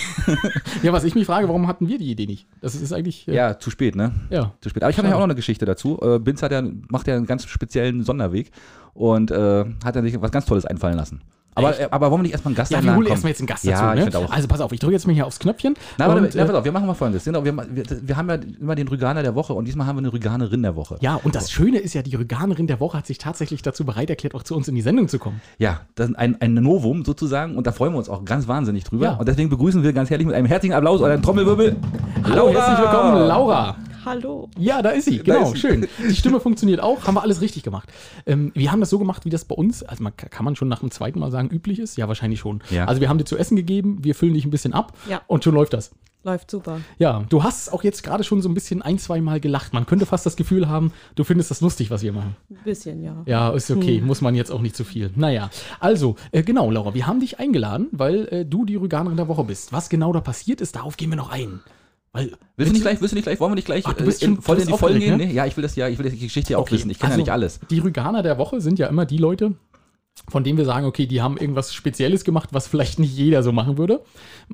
Ja, 0.82 0.92
was 0.92 1.02
ich 1.04 1.14
mich 1.14 1.26
frage, 1.26 1.48
warum 1.48 1.66
hatten 1.66 1.88
wir 1.88 1.98
die 1.98 2.10
Idee 2.10 2.26
nicht? 2.26 2.46
Das 2.60 2.74
ist 2.74 2.92
eigentlich. 2.92 3.26
äh, 3.26 3.34
Ja, 3.34 3.58
zu 3.58 3.70
spät, 3.70 3.96
ne? 3.96 4.12
ja. 4.30 4.52
Zu 4.60 4.68
spät. 4.68 4.82
Aber 4.82 4.90
ich 4.90 4.98
habe 4.98 5.08
ja 5.08 5.14
auch 5.14 5.18
noch 5.18 5.24
eine 5.24 5.34
Geschichte 5.34 5.64
dazu. 5.64 5.98
Äh, 6.00 6.18
Binz 6.20 6.42
hat 6.42 6.52
ja, 6.52 6.62
macht 6.88 7.08
ja 7.08 7.16
einen 7.16 7.26
ganz 7.26 7.46
speziellen 7.46 8.02
Sonderweg 8.04 8.50
und 8.94 9.30
äh, 9.30 9.64
hat 9.84 9.96
ja 9.96 10.02
sich 10.02 10.20
was 10.20 10.30
ganz 10.30 10.46
Tolles 10.46 10.64
einfallen 10.66 10.96
lassen. 10.96 11.20
Aber, 11.54 11.70
Echt? 11.78 11.92
aber 11.92 12.10
wollen 12.10 12.20
wir 12.20 12.22
nicht 12.24 12.32
erstmal 12.32 12.50
einen 12.50 12.56
Gast 12.56 12.70
Ja, 12.70 12.76
wir 12.76 12.80
einladen? 12.80 12.96
holen 12.98 13.06
Komm. 13.06 13.12
erstmal 13.12 13.30
jetzt 13.30 13.40
einen 13.40 13.46
Gast 13.48 13.64
Ja, 13.64 13.94
dazu. 13.94 14.08
ich 14.08 14.14
Ne? 14.14 14.30
Also 14.32 14.46
pass 14.48 14.60
auf, 14.60 14.72
ich 14.72 14.78
drücke 14.78 14.92
jetzt 14.92 15.06
mal 15.08 15.12
hier 15.12 15.26
aufs 15.26 15.40
Knöpfchen. 15.40 15.74
Na, 15.98 16.06
warte, 16.06 16.22
und, 16.22 16.34
na, 16.34 16.42
äh, 16.42 16.46
pass 16.46 16.54
auf, 16.54 16.64
wir 16.64 16.70
machen 16.72 16.86
mal 16.86 16.94
folgendes. 16.94 17.24
Genau, 17.24 17.44
wir, 17.44 17.56
wir, 17.56 17.84
wir 18.02 18.16
haben 18.16 18.28
ja 18.28 18.38
immer 18.60 18.74
den 18.76 18.86
Rüganer 18.86 19.22
der 19.24 19.34
Woche 19.34 19.54
und 19.54 19.64
diesmal 19.64 19.86
haben 19.88 19.96
wir 19.96 20.00
eine 20.02 20.12
Rüganerin 20.12 20.62
der 20.62 20.76
Woche. 20.76 20.98
ja, 21.00 21.16
und 21.16 21.34
das 21.34 21.50
Schöne 21.50 21.78
ist 21.78 21.94
ja, 21.94 22.02
die 22.02 22.14
Rüganerin 22.14 22.68
der 22.68 22.78
Woche 22.78 22.98
hat 22.98 23.06
sich 23.06 23.18
tatsächlich 23.18 23.62
dazu 23.62 23.84
bereit 23.84 24.08
erklärt, 24.08 24.34
auch 24.36 24.44
zu 24.44 24.54
uns 24.54 24.68
in 24.68 24.76
die 24.76 24.82
Sendung 24.82 25.08
zu 25.08 25.18
kommen. 25.18 25.40
Ja, 25.58 25.80
das 25.96 26.10
ist 26.10 26.16
ein, 26.16 26.40
ein 26.40 26.54
Novum 26.54 27.04
sozusagen 27.04 27.56
und 27.56 27.66
da 27.66 27.72
freuen 27.72 27.92
wir 27.92 27.98
uns 27.98 28.08
auch 28.08 28.24
ganz 28.24 28.46
wahnsinnig 28.46 28.84
drüber. 28.84 29.04
Ja. 29.06 29.12
Und 29.14 29.26
deswegen 29.26 29.48
begrüßen 29.50 29.82
wir 29.82 29.92
ganz 29.92 30.10
herzlich 30.10 30.26
mit 30.26 30.36
einem 30.36 30.46
herzlichen 30.46 30.74
Applaus 30.74 31.00
oder 31.00 31.12
einem 31.12 31.22
Trommelwirbel. 31.22 31.76
Hallo, 32.24 32.50
herzlich 32.50 32.78
willkommen, 32.78 33.26
Laura. 33.26 33.76
Hallo. 34.04 34.48
Ja, 34.56 34.80
da 34.80 34.90
ist 34.90 35.04
sie, 35.04 35.18
genau, 35.18 35.42
ist 35.42 35.50
sie. 35.54 35.58
schön. 35.58 35.86
Die 36.08 36.14
Stimme 36.14 36.40
funktioniert 36.40 36.80
auch, 36.80 37.06
haben 37.06 37.14
wir 37.16 37.22
alles 37.22 37.42
richtig 37.42 37.62
gemacht. 37.62 37.90
Ähm, 38.24 38.52
wir 38.54 38.72
haben 38.72 38.80
das 38.80 38.88
so 38.88 38.98
gemacht, 38.98 39.26
wie 39.26 39.28
das 39.30 39.44
bei 39.44 39.54
uns, 39.54 39.82
also 39.82 40.02
man, 40.02 40.16
kann 40.16 40.44
man 40.46 40.56
schon 40.56 40.68
nach 40.68 40.80
dem 40.80 40.90
zweiten 40.90 41.18
Mal 41.18 41.30
sagen, 41.30 41.37
üblich 41.46 41.78
ist? 41.78 41.96
Ja, 41.96 42.08
wahrscheinlich 42.08 42.40
schon. 42.40 42.60
Ja. 42.70 42.86
Also 42.86 43.00
wir 43.00 43.08
haben 43.08 43.18
dir 43.18 43.24
zu 43.24 43.36
essen 43.38 43.54
gegeben, 43.56 43.98
wir 44.02 44.16
füllen 44.16 44.34
dich 44.34 44.44
ein 44.44 44.50
bisschen 44.50 44.72
ab 44.74 44.92
Ja. 45.08 45.22
und 45.28 45.44
schon 45.44 45.54
läuft 45.54 45.72
das. 45.74 45.92
Läuft 46.24 46.50
super. 46.50 46.80
Ja, 46.98 47.24
du 47.28 47.44
hast 47.44 47.72
auch 47.72 47.84
jetzt 47.84 48.02
gerade 48.02 48.24
schon 48.24 48.42
so 48.42 48.48
ein 48.48 48.54
bisschen 48.54 48.82
ein, 48.82 48.98
zwei 48.98 49.20
Mal 49.20 49.38
gelacht. 49.38 49.72
Man 49.72 49.86
könnte 49.86 50.04
fast 50.04 50.26
das 50.26 50.34
Gefühl 50.34 50.68
haben, 50.68 50.92
du 51.14 51.22
findest 51.22 51.52
das 51.52 51.60
lustig, 51.60 51.92
was 51.92 52.02
wir 52.02 52.12
machen. 52.12 52.34
Ein 52.50 52.56
bisschen, 52.64 53.02
ja. 53.04 53.22
Ja, 53.24 53.50
ist 53.50 53.70
okay, 53.70 54.00
muss 54.00 54.20
man 54.20 54.34
jetzt 54.34 54.50
auch 54.50 54.60
nicht 54.60 54.74
zu 54.74 54.82
viel. 54.82 55.10
Naja, 55.14 55.48
also, 55.78 56.16
äh, 56.32 56.42
genau, 56.42 56.72
Laura, 56.72 56.92
wir 56.92 57.06
haben 57.06 57.20
dich 57.20 57.38
eingeladen, 57.38 57.86
weil 57.92 58.26
äh, 58.32 58.44
du 58.44 58.64
die 58.64 58.74
Rüganerin 58.74 59.16
der 59.16 59.28
Woche 59.28 59.44
bist. 59.44 59.72
Was 59.72 59.88
genau 59.88 60.12
da 60.12 60.20
passiert 60.20 60.60
ist, 60.60 60.74
darauf 60.74 60.96
gehen 60.96 61.08
wir 61.10 61.16
noch 61.16 61.30
ein. 61.30 61.60
Weil, 62.12 62.32
Willst 62.56 62.70
du 62.70 62.72
nicht 62.74 62.82
gleich, 62.82 63.00
willst 63.00 63.12
du 63.12 63.16
nicht 63.16 63.24
gleich, 63.24 63.38
wollen 63.38 63.52
wir 63.52 63.56
nicht 63.56 63.66
gleich 63.66 63.84
Ach, 63.86 63.92
du 63.92 64.04
bist 64.04 64.20
äh, 64.22 64.26
in, 64.26 64.34
schon- 64.34 64.42
voll 64.42 64.56
du 64.56 64.62
in 64.62 64.66
bist 64.68 64.76
die 64.76 64.80
Vollen 64.80 64.98
gehen? 64.98 65.16
Nee, 65.18 65.30
ja, 65.32 65.46
ich 65.46 65.56
will 65.56 65.62
das 65.62 65.76
ja, 65.76 65.88
ich 65.88 65.98
will 65.98 66.10
die 66.10 66.18
Geschichte 66.18 66.52
ja 66.54 66.58
auch 66.58 66.62
Okay, 66.62 66.74
wissen. 66.74 66.90
Ich 66.90 66.98
kenne 66.98 67.12
also- 67.12 67.20
ja 67.20 67.24
nicht 67.24 67.32
alles. 67.32 67.60
Die 67.70 67.78
Rüganer 67.78 68.22
der 68.24 68.38
Woche 68.38 68.60
sind 68.60 68.78
ja 68.78 68.88
immer 68.88 69.06
die 69.06 69.18
Leute, 69.18 69.52
von 70.28 70.44
denen 70.44 70.58
wir 70.58 70.64
sagen, 70.64 70.86
okay, 70.86 71.06
die 71.06 71.22
haben 71.22 71.36
irgendwas 71.36 71.72
Spezielles 71.74 72.24
gemacht, 72.24 72.50
was 72.52 72.66
vielleicht 72.66 72.98
nicht 72.98 73.16
jeder 73.16 73.42
so 73.42 73.52
machen 73.52 73.78
würde. 73.78 74.00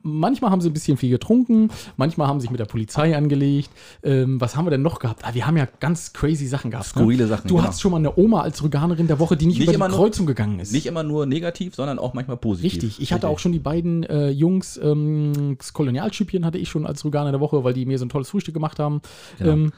Manchmal 0.02 0.50
haben 0.50 0.60
sie 0.60 0.70
ein 0.70 0.72
bisschen 0.72 0.96
viel 0.96 1.10
getrunken, 1.10 1.70
manchmal 1.96 2.26
haben 2.26 2.40
sie 2.40 2.44
sich 2.44 2.50
mit 2.50 2.60
der 2.60 2.64
Polizei 2.66 3.16
angelegt. 3.16 3.70
Ähm, 4.02 4.40
was 4.40 4.56
haben 4.56 4.66
wir 4.66 4.70
denn 4.70 4.82
noch 4.82 4.98
gehabt? 4.98 5.22
Ah, 5.24 5.34
wir 5.34 5.46
haben 5.46 5.56
ja 5.56 5.68
ganz 5.80 6.12
crazy 6.12 6.46
Sachen 6.46 6.70
gehabt. 6.70 6.86
Skurrile 6.88 7.24
ne? 7.24 7.28
Sachen, 7.28 7.48
Du 7.48 7.54
genau. 7.54 7.66
hattest 7.66 7.80
schon 7.80 7.92
mal 7.92 7.98
eine 7.98 8.16
Oma 8.16 8.40
als 8.42 8.62
Rüganerin 8.62 9.06
der 9.06 9.18
Woche, 9.18 9.36
die 9.36 9.46
nicht, 9.46 9.58
Nicht 9.58 9.72
über 9.72 9.86
die 9.86 9.90
nur- 9.92 9.98
Kreuzung 10.00 10.26
gegangen 10.26 10.58
ist. 10.60 10.72
Nicht 10.72 10.86
immer 10.86 11.02
nur 11.02 11.26
negativ, 11.26 11.74
sondern 11.74 11.98
auch 11.98 12.14
manchmal 12.14 12.36
positiv. 12.36 12.72
Richtig. 12.72 13.00
Ich 13.00 13.12
hatte 13.12 13.28
auch 13.28 13.38
schon 13.38 13.52
die 13.52 13.58
beiden 13.60 14.02
äh, 14.04 14.30
Jungs, 14.30 14.76
ähm, 14.82 15.56
das 15.58 15.72
Kolonialschüppchen 15.72 16.44
hatte 16.44 16.58
ich 16.58 16.68
schon 16.68 16.86
als 16.86 17.04
Rüganer 17.04 17.30
der 17.30 17.40
Woche, 17.40 17.62
weil 17.64 17.74
die 17.74 17.86
mir 17.86 17.98
so 17.98 18.04
ein 18.04 18.08
tolles 18.08 18.28
Frühstück 18.30 18.54
gemacht 18.54 18.78
haben. 18.78 19.00
Genau. 19.38 19.52
Ähm, 19.52 19.72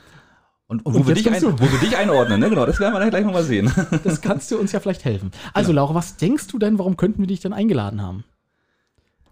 Und, 0.68 0.84
und, 0.84 0.94
wo, 0.94 0.98
Und 0.98 1.06
wir 1.08 1.14
dich 1.14 1.30
ein, 1.30 1.42
wo 1.42 1.60
wir 1.60 1.78
dich 1.78 1.96
einordnen, 1.96 2.40
ne? 2.40 2.50
Genau, 2.50 2.66
das 2.66 2.80
werden 2.80 2.92
wir 2.92 2.98
dann 2.98 3.10
gleich 3.10 3.24
nochmal 3.24 3.44
sehen. 3.44 3.70
das 4.04 4.20
kannst 4.20 4.50
du 4.50 4.58
uns 4.58 4.72
ja 4.72 4.80
vielleicht 4.80 5.04
helfen. 5.04 5.30
Also, 5.54 5.72
Laura, 5.72 5.94
was 5.94 6.16
denkst 6.16 6.48
du 6.48 6.58
denn, 6.58 6.78
warum 6.78 6.96
könnten 6.96 7.20
wir 7.20 7.28
dich 7.28 7.40
denn 7.40 7.52
eingeladen 7.52 8.02
haben? 8.02 8.24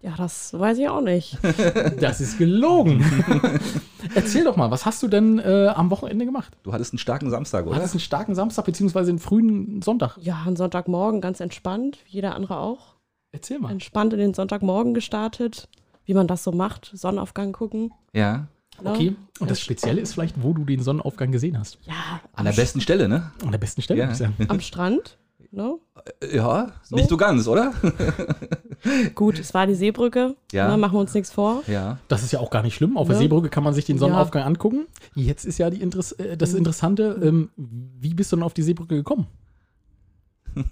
Ja, 0.05 0.13
das 0.15 0.53
weiß 0.53 0.77
ich 0.77 0.87
auch 0.87 1.01
nicht. 1.01 1.37
Das 1.99 2.21
ist 2.21 2.37
gelogen. 2.37 3.03
Erzähl 4.15 4.43
doch 4.43 4.55
mal, 4.55 4.69
was 4.69 4.85
hast 4.85 5.01
du 5.01 5.07
denn 5.07 5.39
äh, 5.39 5.71
am 5.75 5.89
Wochenende 5.89 6.25
gemacht? 6.25 6.55
Du 6.63 6.73
hattest 6.73 6.93
einen 6.93 6.99
starken 6.99 7.29
Samstag, 7.29 7.65
oder? 7.65 7.79
das 7.79 7.91
einen 7.91 7.99
starken 7.99 8.35
Samstag 8.35 8.65
beziehungsweise 8.65 9.09
einen 9.09 9.19
frühen 9.19 9.81
Sonntag? 9.81 10.17
Ja, 10.21 10.43
ein 10.45 10.55
Sonntagmorgen 10.55 11.21
ganz 11.21 11.39
entspannt, 11.39 11.97
wie 12.05 12.15
jeder 12.17 12.35
andere 12.35 12.57
auch. 12.59 12.95
Erzähl 13.31 13.59
mal. 13.59 13.71
Entspannt 13.71 14.13
in 14.13 14.19
den 14.19 14.33
Sonntagmorgen 14.33 14.93
gestartet, 14.93 15.67
wie 16.05 16.13
man 16.13 16.27
das 16.27 16.43
so 16.43 16.51
macht, 16.51 16.91
Sonnenaufgang 16.93 17.51
gucken. 17.51 17.91
Ja. 18.13 18.47
Ne? 18.81 18.89
Okay. 18.91 19.15
Und 19.39 19.51
das 19.51 19.59
Spezielle 19.61 20.01
ist 20.01 20.13
vielleicht, 20.13 20.41
wo 20.41 20.53
du 20.53 20.63
den 20.65 20.81
Sonnenaufgang 20.81 21.31
gesehen 21.31 21.57
hast. 21.59 21.77
Ja, 21.85 22.21
An 22.33 22.45
der 22.45 22.53
besten 22.53 22.81
Stelle, 22.81 23.07
ne? 23.09 23.31
An 23.43 23.51
der 23.51 23.57
besten 23.59 23.81
Stelle. 23.81 23.99
Ja. 24.01 24.11
am 24.47 24.59
Strand. 24.61 25.17
Ne? 25.51 25.75
Ja, 26.33 26.73
nicht 26.89 27.07
so 27.07 27.15
ganz, 27.15 27.47
oder? 27.47 27.73
Gut, 29.15 29.39
es 29.39 29.53
war 29.53 29.65
die 29.67 29.75
Seebrücke. 29.75 30.35
Ja. 30.51 30.67
Ne, 30.69 30.75
machen 30.77 30.95
wir 30.95 30.99
uns 30.99 31.13
nichts 31.13 31.31
vor. 31.31 31.63
Ja. 31.67 31.97
Das 32.09 32.23
ist 32.23 32.33
ja 32.33 32.39
auch 32.41 32.49
gar 32.49 32.61
nicht 32.61 32.75
schlimm. 32.75 32.97
Auf 32.97 33.07
der 33.07 33.15
Ne? 33.15 33.21
Seebrücke 33.23 33.47
kann 33.49 33.63
man 33.63 33.73
sich 33.73 33.85
den 33.85 33.97
Sonnenaufgang 33.97 34.43
angucken. 34.43 34.85
Jetzt 35.15 35.45
ist 35.45 35.57
ja 35.57 35.69
die 35.69 35.81
Interess 35.81 36.11
äh, 36.13 36.35
das 36.35 36.53
Interessante, 36.53 37.17
ähm, 37.23 37.51
wie 37.55 38.13
bist 38.13 38.33
du 38.33 38.35
denn 38.35 38.43
auf 38.43 38.53
die 38.53 38.63
Seebrücke 38.63 38.95
gekommen? 38.95 39.27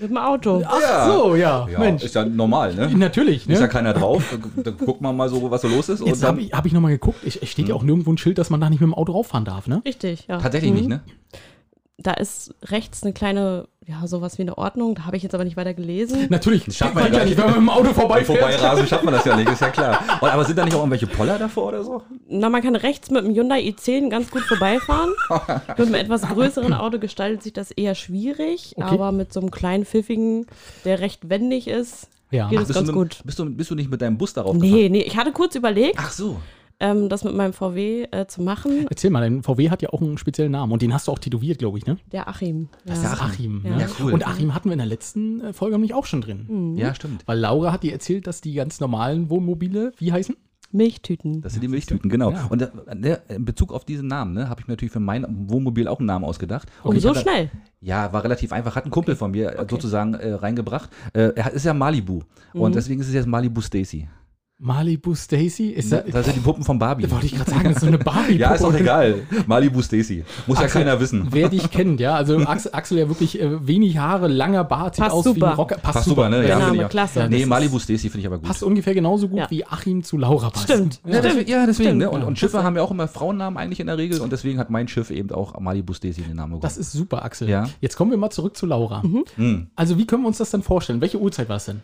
Mit 0.00 0.10
dem 0.10 0.16
Auto. 0.16 0.62
Ach 0.66 0.80
Ja. 0.80 1.06
so, 1.12 1.34
ja. 1.36 1.68
Ja, 1.70 1.78
Mensch. 1.78 2.02
ist 2.02 2.14
ja 2.14 2.24
normal, 2.24 2.74
ne? 2.74 2.88
Natürlich, 2.96 3.46
ne? 3.46 3.54
Ist 3.54 3.60
ja 3.60 3.68
keiner 3.68 3.92
drauf. 3.92 4.34
Da, 4.56 4.62
da 4.62 4.70
guckt 4.70 5.00
man 5.00 5.16
mal 5.16 5.28
so, 5.28 5.50
was 5.50 5.62
so 5.62 5.68
los 5.68 5.88
ist. 5.88 6.02
Jetzt 6.04 6.22
dann, 6.22 6.28
habe 6.30 6.40
ich, 6.40 6.52
hab 6.52 6.64
ich 6.66 6.72
nochmal 6.72 6.92
geguckt. 6.92 7.18
Ich- 7.24 7.42
Es 7.42 7.48
steht 7.50 7.68
ja 7.68 7.74
auch 7.74 7.82
nirgendwo 7.82 8.10
ein 8.12 8.18
Schild, 8.18 8.38
dass 8.38 8.48
man 8.50 8.60
da 8.60 8.70
nicht 8.70 8.80
mit 8.80 8.86
dem 8.88 8.94
Auto 8.94 9.12
rauffahren 9.12 9.44
darf, 9.44 9.66
ne? 9.66 9.82
Richtig, 9.84 10.26
ja. 10.28 10.38
tatsächlich 10.38 10.70
Mhm. 10.72 10.76
nicht, 10.78 10.88
ne? 10.88 11.00
Da 12.02 12.12
ist 12.14 12.54
rechts 12.64 13.02
eine 13.02 13.12
kleine, 13.12 13.68
ja, 13.86 14.06
sowas 14.06 14.38
wie 14.38 14.42
eine 14.42 14.56
Ordnung. 14.56 14.94
Da 14.94 15.04
habe 15.04 15.18
ich 15.18 15.22
jetzt 15.22 15.34
aber 15.34 15.44
nicht 15.44 15.58
weiter 15.58 15.74
gelesen. 15.74 16.26
Natürlich. 16.30 16.64
schafft 16.74 16.94
man 16.94 17.12
ja 17.12 17.24
nicht. 17.26 17.36
wenn 17.36 17.44
man 17.44 17.52
mit 17.54 17.60
dem 17.62 17.68
Auto 17.68 17.84
Bei 17.88 17.92
vorbeifährt. 17.94 18.38
Vorbeirasen 18.38 18.86
schafft 18.86 19.04
man 19.04 19.12
das 19.12 19.24
ja 19.26 19.36
nicht, 19.36 19.50
ist 19.50 19.60
ja 19.60 19.68
klar. 19.70 20.00
Und, 20.22 20.28
aber 20.30 20.44
sind 20.46 20.56
da 20.58 20.64
nicht 20.64 20.72
auch 20.74 20.78
irgendwelche 20.78 21.06
Poller 21.06 21.38
davor 21.38 21.66
oder 21.68 21.84
so? 21.84 22.02
Na, 22.28 22.48
man 22.48 22.62
kann 22.62 22.74
rechts 22.74 23.10
mit 23.10 23.22
dem 23.24 23.34
Hyundai 23.34 23.60
i10 23.60 24.08
ganz 24.08 24.30
gut 24.30 24.42
vorbeifahren. 24.44 25.10
mit 25.76 25.78
einem 25.78 25.94
etwas 25.94 26.22
größeren 26.22 26.72
Auto 26.72 26.98
gestaltet 26.98 27.42
sich 27.42 27.52
das 27.52 27.70
eher 27.70 27.94
schwierig, 27.94 28.74
Okay. 28.76 28.86
aber 28.94 29.12
mit 29.12 29.32
so 29.32 29.40
einem 29.40 29.50
kleinen 29.50 29.84
pfiffigen, 29.84 30.46
der 30.86 31.00
recht 31.00 31.28
wendig 31.28 31.68
ist, 31.68 32.08
Ja. 32.30 32.48
geht 32.48 32.60
Ach, 32.60 32.62
es 32.62 32.74
ganz 32.74 32.86
du, 32.88 32.92
mit, 32.92 33.10
gut. 33.10 33.20
Bist, 33.24 33.38
du, 33.38 33.44
bist 33.50 33.70
du 33.70 33.74
nicht 33.74 33.90
mit 33.90 34.00
deinem 34.00 34.16
Bus 34.16 34.32
darauf 34.32 34.54
gefahren? 34.54 34.70
Nee, 34.72 34.88
nee, 34.88 35.02
ich 35.02 35.18
hatte 35.18 35.32
kurz 35.32 35.54
überlegt, 35.54 35.96
Ach 35.98 36.10
so. 36.10 36.38
Ähm, 36.80 37.08
das 37.08 37.22
mit 37.24 37.34
meinem 37.34 37.52
VW 37.52 38.06
äh, 38.10 38.26
zu 38.26 38.42
machen. 38.42 38.86
Erzähl 38.90 39.10
mal, 39.10 39.20
dein 39.20 39.42
VW 39.42 39.70
hat 39.70 39.82
ja 39.82 39.90
auch 39.90 40.00
einen 40.00 40.18
speziellen 40.18 40.52
Namen 40.52 40.72
und 40.72 40.82
den 40.82 40.92
hast 40.92 41.06
du 41.08 41.12
auch 41.12 41.18
tätowiert, 41.18 41.58
glaube 41.58 41.78
ich, 41.78 41.86
ne? 41.86 41.98
Der 42.12 42.28
Achim. 42.28 42.68
Ja. 42.84 42.94
Das 42.94 42.98
ist 43.04 43.22
Achim. 43.22 43.62
Ja. 43.64 43.76
Ne? 43.76 43.80
Ja, 43.82 43.86
cool. 44.00 44.12
Und 44.12 44.26
Achim 44.26 44.54
hatten 44.54 44.68
wir 44.68 44.72
in 44.72 44.78
der 44.78 44.86
letzten 44.86 45.40
äh, 45.40 45.52
Folge 45.52 45.74
nämlich 45.74 45.94
auch 45.94 46.06
schon 46.06 46.20
drin. 46.20 46.46
Mhm. 46.48 46.76
Ja, 46.78 46.94
stimmt. 46.94 47.22
Weil 47.26 47.38
Laura 47.38 47.72
hat 47.72 47.82
dir 47.82 47.92
erzählt, 47.92 48.26
dass 48.26 48.40
die 48.40 48.54
ganz 48.54 48.80
normalen 48.80 49.30
Wohnmobile, 49.30 49.92
wie 49.98 50.12
heißen? 50.12 50.34
Milchtüten. 50.72 51.40
Das 51.42 51.52
sind 51.54 51.62
die 51.62 51.68
Milchtüten, 51.68 52.08
genau. 52.08 52.30
Ja. 52.30 52.46
Und 52.48 52.62
äh, 52.62 52.68
ne, 52.94 53.20
in 53.28 53.44
Bezug 53.44 53.72
auf 53.72 53.84
diesen 53.84 54.06
Namen, 54.06 54.34
ne, 54.34 54.48
habe 54.48 54.60
ich 54.60 54.68
mir 54.68 54.72
natürlich 54.74 54.92
für 54.92 55.00
mein 55.00 55.26
Wohnmobil 55.48 55.88
auch 55.88 55.98
einen 55.98 56.06
Namen 56.06 56.24
ausgedacht. 56.24 56.68
Und 56.84 56.94
ich 56.96 57.02
so 57.02 57.10
hatte- 57.10 57.20
schnell. 57.22 57.50
Ja, 57.80 58.12
war 58.12 58.22
relativ 58.22 58.52
einfach. 58.52 58.76
Hat 58.76 58.84
ein 58.84 58.90
Kumpel 58.90 59.16
von 59.16 59.32
mir 59.32 59.48
äh, 59.50 59.54
Okay. 59.58 59.66
sozusagen 59.70 60.14
äh, 60.14 60.32
reingebracht. 60.32 60.88
Äh, 61.12 61.32
er 61.34 61.46
hat- 61.46 61.54
ist 61.54 61.64
ja 61.64 61.74
Malibu. 61.74 62.20
Und 62.52 62.70
Mhm. 62.70 62.74
deswegen 62.74 63.00
ist 63.00 63.08
es 63.08 63.14
jetzt 63.14 63.26
Malibu 63.26 63.60
Stacy. 63.60 64.06
Malibu 64.62 65.14
Stacy? 65.14 65.68
Ist 65.70 65.90
da, 65.90 66.02
Das 66.02 66.26
sind 66.26 66.36
die 66.36 66.40
Puppen 66.40 66.62
von 66.64 66.78
Barbie. 66.78 67.10
wollte 67.10 67.24
ich 67.24 67.34
gerade 67.34 67.50
sagen, 67.50 67.64
das 67.64 67.76
ist 67.76 67.80
so 67.80 67.86
eine 67.86 67.96
barbie 67.96 68.34
Ja, 68.36 68.52
ist 68.54 68.62
auch 68.62 68.74
egal. 68.74 69.22
Malibu 69.46 69.80
Stacy. 69.80 70.22
Muss 70.46 70.58
ja 70.58 70.64
Axel, 70.64 70.82
keiner 70.82 71.00
wissen. 71.00 71.28
Wer 71.30 71.48
dich 71.48 71.70
kennt, 71.70 71.98
ja. 71.98 72.14
Also 72.14 72.36
Axel, 72.40 72.72
Axel 72.74 72.98
ja 72.98 73.08
wirklich 73.08 73.40
äh, 73.40 73.66
wenig 73.66 73.96
Haare, 73.96 74.28
langer 74.28 74.64
Bart, 74.64 74.96
sieht 74.96 75.04
Passt 75.04 75.14
aus 75.16 75.24
wie 75.24 75.30
ein 75.30 75.34
super. 75.36 75.54
Rocker. 75.54 75.74
Passt, 75.76 75.94
Passt 75.94 76.08
super, 76.08 76.24
super, 76.26 76.28
ne? 76.42 76.46
Ja, 76.46 76.58
Name, 76.58 76.64
finde 76.66 76.76
ich 76.80 76.84
auch. 76.84 76.90
klasse. 76.90 77.20
Ja, 77.20 77.28
Nee, 77.28 77.40
das 77.40 77.48
Malibu 77.48 77.78
Stacy 77.78 78.10
finde 78.10 78.18
ich 78.20 78.26
aber 78.26 78.36
gut. 78.38 78.48
Passt 78.48 78.62
ungefähr 78.62 78.92
genauso 78.94 79.28
gut 79.28 79.38
Ja. 79.38 79.50
wie 79.50 79.64
Achim 79.64 80.02
zu 80.02 80.18
Laura 80.18 80.50
passt. 80.50 80.64
Stimmt. 80.64 81.00
Ja. 81.06 81.14
Ja, 81.14 81.20
deswegen, 81.22 81.50
ja, 81.50 81.66
deswegen 81.66 81.88
Stimmt. 81.88 81.98
ne? 82.02 82.10
Und, 82.10 82.20
Ja. 82.20 82.26
und 82.26 82.38
Schiffe 82.38 82.62
haben 82.62 82.76
ja 82.76 82.82
auch 82.82 82.90
immer 82.90 83.08
Frauennamen 83.08 83.56
eigentlich 83.58 83.80
in 83.80 83.86
der 83.86 83.96
Regel 83.96 84.20
und 84.20 84.30
deswegen 84.30 84.58
hat 84.58 84.68
mein 84.68 84.88
Schiff 84.88 85.10
eben 85.10 85.30
auch 85.30 85.58
Malibu 85.58 85.94
Stacy 85.94 86.20
den 86.20 86.36
Namen 86.36 86.50
bekommen. 86.52 86.62
Das 86.62 86.76
ist 86.76 86.92
super, 86.92 87.24
Axel. 87.24 87.48
Ja. 87.48 87.66
Jetzt 87.80 87.96
kommen 87.96 88.10
wir 88.10 88.18
mal 88.18 88.28
zurück 88.30 88.58
zu 88.58 88.66
Laura. 88.66 89.02
Hm. 89.36 89.68
Also, 89.74 89.96
wie 89.96 90.06
können 90.06 90.22
wir 90.22 90.28
uns 90.28 90.36
das 90.38 90.50
denn 90.50 90.62
vorstellen? 90.62 91.00
Welche 91.00 91.18
Uhrzeit 91.18 91.48
war 91.48 91.56
es 91.56 91.64
denn? 91.64 91.80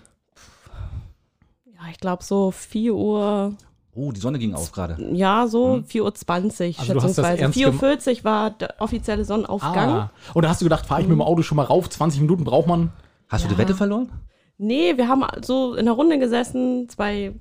Ja, 1.87 1.93
ich 1.93 2.01
glaube 2.01 2.23
so 2.25 2.51
4 2.51 2.95
Uhr, 2.95 3.55
Oh, 3.95 4.13
die 4.13 4.21
Sonne 4.21 4.39
ging 4.39 4.53
auf 4.55 4.73
gerade. 4.73 4.97
ja, 5.15 5.47
so 5.47 5.77
4.20 5.89 6.01
Uhr 6.03 6.79
Also 6.81 6.93
schätzungsweise. 6.93 7.41
ernst 7.43 7.59
4.40 7.59 8.19
Uhr 8.19 8.25
war 8.25 8.51
der 8.51 8.75
offizielle 8.79 9.25
Sonnenaufgang. 9.25 9.89
Ah. 9.89 10.11
Und 10.35 10.43
da 10.45 10.51
hast 10.51 10.61
du 10.61 10.67
gedacht, 10.67 10.85
fahre 10.87 11.01
ich 11.01 11.07
mit 11.09 11.15
dem 11.17 11.23
Auto 11.23 11.41
schon 11.43 11.57
mal 11.57 11.63
rauf? 11.65 11.89
20 11.89 12.21
Minuten 12.21 12.45
braucht 12.45 12.67
man. 12.67 12.93
Hast 13.29 13.45
du 13.45 13.49
die 13.49 13.55
Ja. 13.55 13.59
Wette 13.61 13.75
verloren? 13.75 14.11
Nee, 14.59 14.97
wir 14.97 15.09
haben 15.09 15.25
so 15.43 15.75
in 15.75 15.87
der 15.87 15.95
Runde 15.95 16.19
gesessen, 16.19 16.89
zwei, 16.91 17.35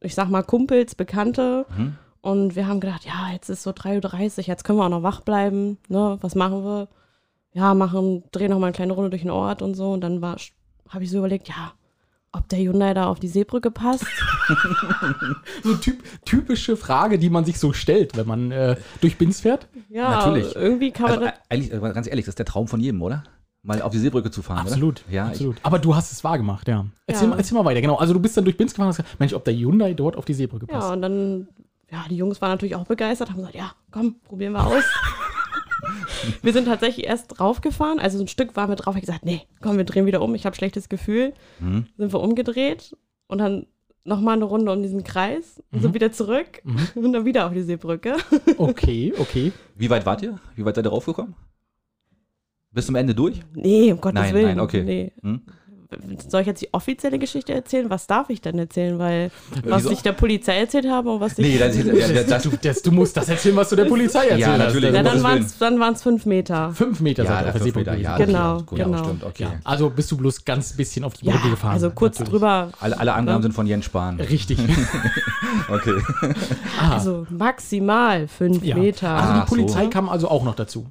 ich 0.00 0.14
sag 0.14 0.30
mal, 0.30 0.42
Kumpels, 0.42 0.94
Bekannte. 0.94 1.66
Mhm. 1.76 1.96
Und 2.22 2.56
wir 2.56 2.66
haben 2.66 2.80
gedacht, 2.80 3.04
ja, 3.04 3.32
jetzt 3.32 3.48
ist 3.50 3.62
so 3.62 3.70
3.30 3.70 4.38
Uhr, 4.38 4.44
jetzt 4.46 4.64
können 4.64 4.78
wir 4.78 4.84
auch 4.86 4.90
noch 4.90 5.02
wach 5.02 5.20
bleiben. 5.22 5.78
Ne? 5.88 6.16
Was 6.22 6.34
machen 6.34 6.64
wir? 6.64 6.88
Ja, 7.52 7.74
machen, 7.74 8.22
drehen 8.32 8.50
noch 8.50 8.58
mal 8.58 8.66
eine 8.68 8.74
kleine 8.74 8.92
Runde 8.94 9.10
durch 9.10 9.22
den 9.22 9.30
Ort 9.30 9.60
und 9.60 9.74
so. 9.74 9.92
Und 9.92 10.00
dann 10.02 10.22
habe 10.22 11.04
ich 11.04 11.10
so 11.10 11.18
überlegt, 11.18 11.48
ja, 11.48 11.72
ob 12.32 12.48
der 12.48 12.58
Hyundai 12.60 12.94
da 12.94 13.06
auf 13.08 13.18
die 13.20 13.28
Seebrücke 13.28 13.70
passt. 13.70 14.04
So 15.62 15.74
typ, 15.76 16.02
typische 16.24 16.76
Frage, 16.76 17.18
die 17.18 17.30
man 17.30 17.44
sich 17.44 17.58
so 17.58 17.72
stellt, 17.72 18.16
wenn 18.16 18.26
man 18.26 18.50
äh, 18.50 18.76
durch 19.00 19.16
Binz 19.18 19.40
fährt. 19.40 19.68
Ja, 19.88 20.10
Natürlich. 20.10 20.54
irgendwie 20.56 20.90
kann 20.90 21.04
man 21.06 21.12
Also, 21.12 21.24
das. 21.26 21.34
äh, 21.34 21.38
eigentlich, 21.54 21.72
äh, 21.72 21.92
ganz 21.92 22.06
ehrlich, 22.08 22.24
das 22.24 22.32
ist 22.32 22.38
der 22.38 22.46
Traum 22.46 22.66
von 22.68 22.80
jedem, 22.80 23.00
oder? 23.02 23.22
Mal 23.62 23.82
auf 23.82 23.92
die 23.92 23.98
Seebrücke 23.98 24.30
zu 24.30 24.42
fahren, 24.42 24.60
Absolut. 24.66 25.04
oder? 25.06 25.14
Ja, 25.14 25.26
absolut. 25.26 25.56
Aber 25.62 25.78
du 25.78 25.94
hast 25.94 26.10
es 26.12 26.24
wahr 26.24 26.38
gemacht, 26.38 26.66
ja. 26.66 26.86
Erzähl, 27.06 27.24
Ja. 27.24 27.30
Mal, 27.30 27.38
erzähl 27.38 27.58
mal 27.58 27.64
weiter, 27.64 27.80
genau. 27.82 27.96
Also 27.96 28.14
du 28.14 28.20
bist 28.20 28.36
dann 28.36 28.44
durch 28.44 28.56
Binz 28.56 28.72
gefahren 28.72 28.86
und 28.86 28.90
hast 28.90 28.96
gesagt, 29.04 29.20
Mensch, 29.20 29.34
ob 29.34 29.44
der 29.44 29.54
Hyundai 29.54 29.92
dort 29.94 30.16
auf 30.16 30.24
die 30.24 30.34
Seebrücke 30.34 30.66
passt. 30.66 30.88
Ja, 30.88 30.92
und 30.94 31.02
dann, 31.02 31.48
ja, 31.92 32.04
die 32.08 32.16
Jungs 32.16 32.40
waren 32.40 32.50
natürlich 32.52 32.74
auch 32.74 32.86
begeistert, 32.86 33.28
haben 33.30 33.36
gesagt, 33.38 33.54
ja, 33.54 33.72
komm, 33.90 34.16
probieren 34.24 34.52
wir 34.54 34.66
aus. 34.66 34.82
wir 36.42 36.52
sind 36.52 36.64
tatsächlich 36.66 37.06
erst 37.06 37.38
draufgefahren, 37.38 37.98
also 37.98 38.18
ein 38.20 38.28
Stück 38.28 38.56
waren 38.56 38.68
wir 38.68 38.76
drauf, 38.76 38.94
ich 38.96 39.02
gesagt, 39.02 39.24
nee, 39.24 39.42
komm, 39.60 39.76
wir 39.76 39.84
drehen 39.84 40.06
wieder 40.06 40.22
um, 40.22 40.34
ich 40.34 40.46
habe 40.46 40.56
schlechtes 40.56 40.88
Gefühl. 40.88 41.32
Mhm. 41.60 41.86
Sind 41.96 42.12
wir 42.12 42.20
umgedreht 42.20 42.96
und 43.26 43.38
dann 43.38 43.66
nochmal 44.04 44.34
eine 44.36 44.44
Runde 44.44 44.72
um 44.72 44.82
diesen 44.82 45.04
Kreis 45.04 45.62
und 45.70 45.78
Mhm. 45.78 45.82
sind 45.82 45.94
wieder 45.94 46.10
zurück 46.12 46.62
und 46.94 47.12
dann 47.12 47.24
wieder 47.24 47.46
auf 47.46 47.52
die 47.52 47.62
Seebrücke. 47.62 48.16
Okay, 48.58 49.12
okay. 49.18 49.52
Wie 49.76 49.88
weit 49.90 50.04
wart 50.06 50.22
ihr? 50.22 50.38
Wie 50.56 50.64
weit 50.64 50.74
seid 50.74 50.86
ihr 50.86 50.90
raufgekommen? 50.90 51.34
Bis 52.72 52.86
zum 52.86 52.94
Ende 52.94 53.14
durch? 53.14 53.40
Nee, 53.54 53.90
um 53.92 54.00
Gottes 54.00 54.14
Nein, 54.20 54.34
Willen. 54.34 54.46
nein, 54.46 54.60
okay. 54.60 54.82
Nee. 54.84 55.12
Hm? 55.22 55.42
Soll 56.28 56.42
ich 56.42 56.46
jetzt 56.46 56.62
die 56.62 56.72
offizielle 56.72 57.18
Geschichte 57.18 57.52
erzählen? 57.52 57.90
Was 57.90 58.06
darf 58.06 58.30
ich 58.30 58.40
denn 58.40 58.58
erzählen? 58.58 58.98
Weil 58.98 59.30
was 59.64 59.82
wieso? 59.82 59.92
ich 59.92 60.02
der 60.02 60.12
Polizei 60.12 60.56
erzählt 60.58 60.86
habe 60.88 61.10
und 61.10 61.20
was 61.20 61.32
ich 61.38 61.38
Nee, 61.38 61.58
das, 61.58 61.76
ja, 61.84 61.84
ja, 61.92 62.22
das, 62.22 62.42
Du, 62.44 62.50
das, 62.62 62.82
du 62.82 62.92
musst 62.92 63.16
das 63.16 63.28
erzählen, 63.28 63.56
was 63.56 63.68
du 63.70 63.76
der 63.76 63.86
Polizei 63.86 64.24
erzählt 64.24 64.40
Ja, 64.40 64.52
hast. 64.52 64.58
natürlich. 64.58 64.92
Ja, 64.92 65.00
um 65.00 65.04
dann 65.06 65.22
waren 65.22 65.38
es 65.42 65.58
dann 65.58 65.80
waren's 65.80 66.02
fünf 66.02 66.26
Meter. 66.26 66.72
Fünf 66.72 67.00
Meter 67.00 67.24
ja, 67.24 67.42
der 67.42 67.54
fünf 67.54 67.74
Meter, 67.74 67.96
ja. 67.96 68.16
Genau, 68.16 68.58
gut, 68.62 68.78
genau. 68.78 68.98
Ja, 68.98 69.04
stimmt, 69.04 69.24
okay. 69.24 69.42
Ja, 69.44 69.52
also 69.64 69.90
bist 69.90 70.10
du 70.12 70.16
bloß 70.16 70.44
ganz 70.44 70.72
bisschen 70.74 71.04
auf 71.04 71.14
die 71.14 71.26
Ja, 71.26 71.32
Brücke 71.32 71.50
gefahren. 71.50 71.72
also 71.72 71.90
kurz 71.90 72.18
natürlich. 72.18 72.30
drüber. 72.40 72.70
Alle, 72.80 72.98
alle 72.98 73.12
Angaben 73.14 73.42
sind 73.42 73.52
von 73.52 73.66
Jens 73.66 73.84
Spahn. 73.86 74.20
Richtig. 74.20 74.58
Okay. 75.68 75.94
Ah, 76.80 76.92
Also 76.94 77.26
maximal 77.30 78.26
fünf 78.28 78.62
ja. 78.64 78.76
Meter. 78.76 79.08
Also 79.10 79.40
die 79.40 79.46
Polizei 79.46 79.84
so. 79.84 79.90
kam 79.90 80.08
also 80.08 80.28
auch 80.28 80.42
noch 80.44 80.54
dazu. 80.54 80.86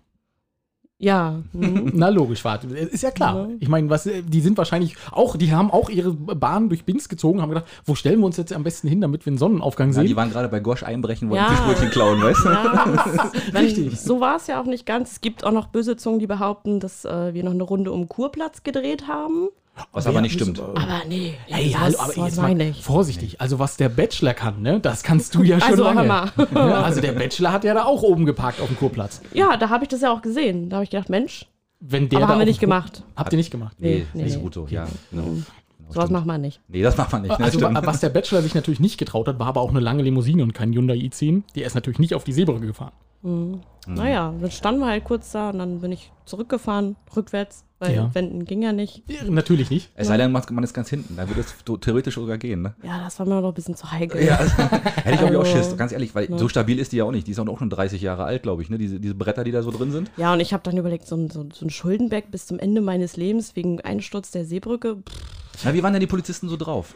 Ja. 1.01 1.39
mhm. 1.53 1.91
Na 1.95 2.09
logisch, 2.09 2.43
warte. 2.43 2.67
Ist 2.67 3.03
ja 3.03 3.11
klar. 3.11 3.47
Ja. 3.47 3.55
Ich 3.61 3.69
meine, 3.69 3.89
was, 3.89 4.03
die 4.03 4.41
sind 4.41 4.57
wahrscheinlich 4.57 4.95
auch, 5.11 5.37
die 5.37 5.53
haben 5.53 5.71
auch 5.71 5.89
ihre 5.89 6.11
Bahn 6.13 6.67
durch 6.67 6.83
Binz 6.83 7.07
gezogen, 7.07 7.41
haben 7.41 7.49
gedacht, 7.49 7.65
wo 7.85 7.95
stellen 7.95 8.19
wir 8.19 8.25
uns 8.25 8.35
jetzt 8.35 8.51
am 8.51 8.63
besten 8.63 8.89
hin, 8.89 8.99
damit 8.99 9.25
wir 9.25 9.31
einen 9.31 9.37
Sonnenaufgang 9.37 9.93
Ja, 9.93 10.01
die 10.01 10.09
sehen? 10.09 10.17
waren 10.17 10.29
gerade 10.29 10.49
bei 10.49 10.59
Gosch 10.59 10.83
einbrechen, 10.83 11.29
wollten 11.29 11.43
Ja. 11.45 11.49
Fischbrötchen 11.51 11.89
klauen, 11.89 12.21
weißt 12.21 12.43
du? 12.43 12.49
Ja, 12.49 13.31
Richtig. 13.59 13.99
So 13.99 14.19
war 14.19 14.35
es 14.35 14.47
ja 14.47 14.61
auch 14.61 14.65
nicht 14.65 14.85
ganz. 14.85 15.13
Es 15.13 15.21
gibt 15.21 15.45
auch 15.45 15.53
noch 15.53 15.67
böse 15.67 15.95
Zungen, 15.95 16.19
die 16.19 16.27
behaupten, 16.27 16.81
dass 16.81 17.05
äh, 17.05 17.33
wir 17.33 17.43
noch 17.45 17.53
eine 17.53 17.63
Runde 17.63 17.93
um 17.93 18.09
Kurplatz 18.09 18.63
gedreht 18.63 19.07
haben. 19.07 19.47
Was 19.91 20.07
aber 20.07 20.21
nicht 20.21 20.33
stimmt. 20.33 20.59
Aber 20.59 21.01
nee, 21.07 21.33
Ey, 21.47 21.69
sowas- 21.69 21.79
hallo, 21.81 21.97
aber 21.99 22.25
jetzt 22.25 22.37
meine 22.41 22.63
mal 22.65 22.69
ich. 22.71 22.83
vorsichtig. 22.83 23.41
Also 23.41 23.59
was 23.59 23.77
der 23.77 23.89
Bachelor 23.89 24.33
kann, 24.33 24.61
ne, 24.61 24.79
das 24.79 25.03
kannst 25.03 25.35
du 25.35 25.43
ja 25.43 25.59
schon 25.59 25.69
Also, 25.71 25.83
lange. 25.83 25.99
Hammer. 26.01 26.31
Ja, 26.55 26.81
also 26.81 27.01
der 27.01 27.13
Bachelor 27.13 27.51
hat 27.51 27.63
ja 27.63 27.73
da 27.73 27.85
auch 27.85 28.03
oben 28.03 28.25
geparkt 28.25 28.61
auf 28.61 28.67
dem 28.67 28.77
Kurplatz. 28.77 29.21
Ja, 29.33 29.57
da 29.57 29.69
habe 29.69 29.83
ich 29.83 29.89
das 29.89 30.01
ja 30.01 30.11
auch 30.11 30.21
gesehen. 30.21 30.69
Da 30.69 30.77
habe 30.77 30.83
ich 30.83 30.89
gedacht, 30.89 31.09
Mensch, 31.09 31.45
Wenn 31.79 32.09
der 32.09 32.17
aber 32.19 32.27
da 32.27 32.33
haben 32.33 32.39
wir 32.39 32.45
nicht 32.45 32.59
gemacht. 32.59 33.03
Habt 33.15 33.33
ihr 33.33 33.37
nicht 33.37 33.51
gemacht? 33.51 33.75
Nee, 33.79 34.05
Nee, 34.13 34.23
nicht 34.23 34.33
so 34.33 34.37
nee. 34.39 34.43
gut 34.43 34.53
so, 34.53 34.67
ja. 34.69 34.85
Genau. 35.11 35.23
Genau, 35.23 35.43
Sowas 35.89 36.03
stimmt. 36.05 36.11
macht 36.11 36.25
man 36.27 36.41
nicht. 36.41 36.61
Nee, 36.67 36.83
das 36.83 36.97
macht 36.97 37.11
man 37.11 37.21
nicht. 37.23 37.39
Ne, 37.39 37.43
Also 37.45 37.57
stimmt. 37.59 37.79
was 37.85 37.99
der 37.99 38.09
Bachelor 38.09 38.41
sich 38.43 38.53
natürlich 38.53 38.79
nicht 38.79 38.97
getraut 38.99 39.27
hat, 39.27 39.39
war 39.39 39.47
aber 39.47 39.61
auch 39.61 39.69
eine 39.71 39.79
lange 39.79 40.03
Limousine 40.03 40.43
und 40.43 40.53
kein 40.53 40.71
Hyundai 40.71 40.95
i10. 40.97 41.43
Der 41.55 41.65
ist 41.65 41.73
natürlich 41.73 41.97
nicht 41.99 42.13
auf 42.13 42.23
die 42.23 42.33
Seebrücke 42.33 42.67
gefahren. 42.67 42.91
Mhm. 43.23 43.61
Naja, 43.87 44.33
dann 44.39 44.51
standen 44.51 44.81
wir 44.81 44.87
halt 44.87 45.03
kurz 45.03 45.31
da 45.31 45.49
und 45.49 45.57
dann 45.59 45.79
bin 45.81 45.91
ich 45.91 46.11
zurückgefahren, 46.25 46.95
rückwärts, 47.15 47.65
weil 47.79 47.95
Ja. 47.95 48.13
wenden 48.13 48.45
ging 48.45 48.61
ja 48.61 48.71
nicht. 48.73 49.03
Ja, 49.07 49.23
Natürlich 49.29 49.69
nicht. 49.69 49.89
Es 49.95 50.07
sei 50.07 50.17
denn, 50.17 50.31
man 50.31 50.43
man 50.51 50.63
ist 50.63 50.73
ganz 50.73 50.89
hinten, 50.89 51.15
dann 51.15 51.27
würde 51.29 51.41
es 51.41 51.55
theoretisch 51.81 52.15
sogar 52.15 52.37
gehen, 52.37 52.61
ne? 52.61 52.75
Ja, 52.83 53.03
das 53.03 53.17
war 53.19 53.25
mir 53.25 53.39
noch 53.41 53.47
ein 53.47 53.53
bisschen 53.53 53.75
zu 53.75 53.91
heikel. 53.91 54.21
Ja, 54.23 54.35
also, 54.37 54.51
hätte 54.57 55.11
ich 55.11 55.17
glaube 55.19 55.33
ich 55.33 55.37
auch 55.39 55.45
Also, 55.45 55.57
Schiss, 55.57 55.77
ganz 55.77 55.91
ehrlich, 55.91 56.13
weil 56.15 56.29
ne. 56.29 56.37
so 56.37 56.47
stabil 56.49 56.77
ist 56.79 56.91
die 56.91 56.97
ja 56.97 57.05
auch 57.05 57.11
nicht. 57.11 57.25
Die 57.27 57.31
ist 57.31 57.39
auch 57.39 57.57
schon 57.59 57.69
30 57.69 58.01
Jahre 58.01 58.23
alt, 58.25 58.43
glaube 58.43 58.61
ich, 58.61 58.69
ne? 58.69 58.77
Diese, 58.77 58.99
diese 58.99 59.15
Bretter, 59.15 59.43
die 59.43 59.51
da 59.51 59.61
so 59.63 59.71
drin 59.71 59.91
sind. 59.91 60.11
Ja, 60.17 60.33
und 60.33 60.39
ich 60.39 60.53
habe 60.53 60.63
dann 60.63 60.77
überlegt, 60.77 61.07
so 61.07 61.15
ein, 61.15 61.29
so, 61.29 61.47
so 61.53 61.65
ein 61.65 61.69
Schuldenberg 61.69 62.29
bis 62.31 62.45
zum 62.47 62.59
Ende 62.59 62.81
meines 62.81 63.17
Lebens 63.17 63.55
wegen 63.55 63.81
Einsturz 63.81 64.31
der 64.31 64.45
Seebrücke. 64.45 64.97
Pff. 64.97 65.63
Na, 65.65 65.73
wie 65.73 65.81
waren 65.83 65.93
denn 65.93 65.99
die 66.01 66.07
Polizisten 66.07 66.49
so 66.49 66.57
drauf? 66.57 66.95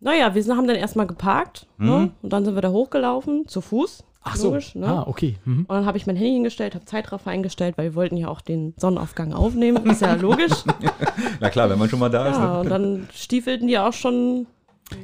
Naja, 0.00 0.34
wir 0.34 0.44
haben 0.56 0.66
dann 0.66 0.76
erstmal 0.76 1.06
geparkt 1.06 1.66
Mhm. 1.78 1.86
ne? 1.88 2.10
und 2.22 2.32
dann 2.32 2.44
sind 2.44 2.54
wir 2.54 2.62
da 2.62 2.70
hochgelaufen, 2.70 3.48
zu 3.48 3.60
Fuß. 3.60 4.04
Ach 4.26 4.36
so. 4.36 4.48
Logisch, 4.48 4.74
ne? 4.74 4.86
Ah, 4.88 5.04
okay. 5.06 5.36
Mhm. 5.44 5.66
Und 5.68 5.74
dann 5.76 5.84
habe 5.86 5.98
ich 5.98 6.06
mein 6.06 6.16
Handy 6.16 6.32
hingestellt, 6.32 6.74
habe 6.74 6.84
Zeitraffer 6.86 7.30
eingestellt, 7.30 7.76
weil 7.76 7.90
wir 7.90 7.94
wollten 7.94 8.16
ja 8.16 8.28
auch 8.28 8.40
den 8.40 8.72
Sonnenaufgang 8.78 9.32
aufnehmen. 9.34 9.84
Ist 9.90 10.00
ja 10.00 10.14
logisch. 10.14 10.64
Na 11.40 11.50
klar, 11.50 11.68
wenn 11.70 11.78
man 11.78 11.88
schon 11.88 11.98
mal 12.00 12.08
da 12.08 12.28
ist. 12.30 12.36
ja, 12.38 12.54
Ne? 12.54 12.60
und 12.60 12.68
dann 12.70 13.08
stiefelten 13.12 13.68
die 13.68 13.78
auch 13.78 13.92
schon. 13.92 14.46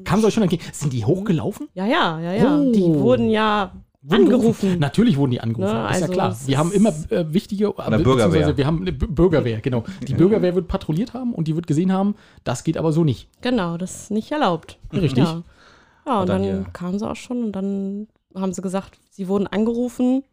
Kam 0.05 0.19
es 0.21 0.25
euch 0.25 0.35
schon 0.35 0.43
entgegen? 0.43 0.63
Sind 0.73 0.93
die 0.93 1.05
hochgelaufen? 1.05 1.69
Ja, 1.75 1.87
ja, 1.87 2.19
ja, 2.21 2.33
ja. 2.33 2.59
Oh. 2.59 2.73
Die 2.73 2.81
wurden 2.81 3.31
ja 3.31 3.73
Wurden 4.03 4.25
angerufen. 4.25 4.79
Natürlich 4.79 5.19
wurden 5.19 5.33
die 5.33 5.41
angerufen. 5.43 5.75
Ne, 5.75 5.89
ist 5.91 6.01
ja 6.01 6.03
also 6.07 6.13
klar. 6.13 6.31
es 6.33 6.47
Wir 6.47 6.57
haben 6.57 6.73
immer 6.73 6.89
äh, 7.11 7.25
wichtige. 7.33 7.67
äh, 7.77 7.99
Bürgerwehr. 8.03 8.57
Wir 8.57 8.67
haben 8.67 8.81
eine 8.81 8.93
B- 8.93 9.07
Bürgerwehr, 9.07 9.61
genau. 9.61 9.85
Die 10.09 10.15
Bürgerwehr 10.15 10.55
wird 10.55 10.69
patrouilliert 10.69 11.13
haben 11.13 11.35
und 11.35 11.47
die 11.49 11.57
wird 11.57 11.67
gesehen 11.67 11.93
haben, 11.93 12.15
das 12.45 12.65
geht 12.65 12.79
aber 12.79 12.93
so 12.93 13.05
nicht. 13.05 13.29
Genau, 13.43 13.77
das 13.77 14.03
ist 14.05 14.11
nicht 14.11 14.33
erlaubt. 14.33 14.79
Richtig. 14.93 15.19
Ja, 15.25 15.43
ja 16.07 16.15
und, 16.15 16.21
Und 16.23 16.29
dann 16.31 16.43
dann, 16.43 16.73
kamen 16.73 16.99
sie 16.99 17.07
auch 17.09 17.17
schon 17.17 17.45
und 17.45 17.53
dann 17.53 18.07
haben 18.35 18.53
sie 18.55 18.63
gesagt, 18.63 18.99
sie 19.21 19.29
wurden 19.29 19.47
angerufen, 19.47 20.25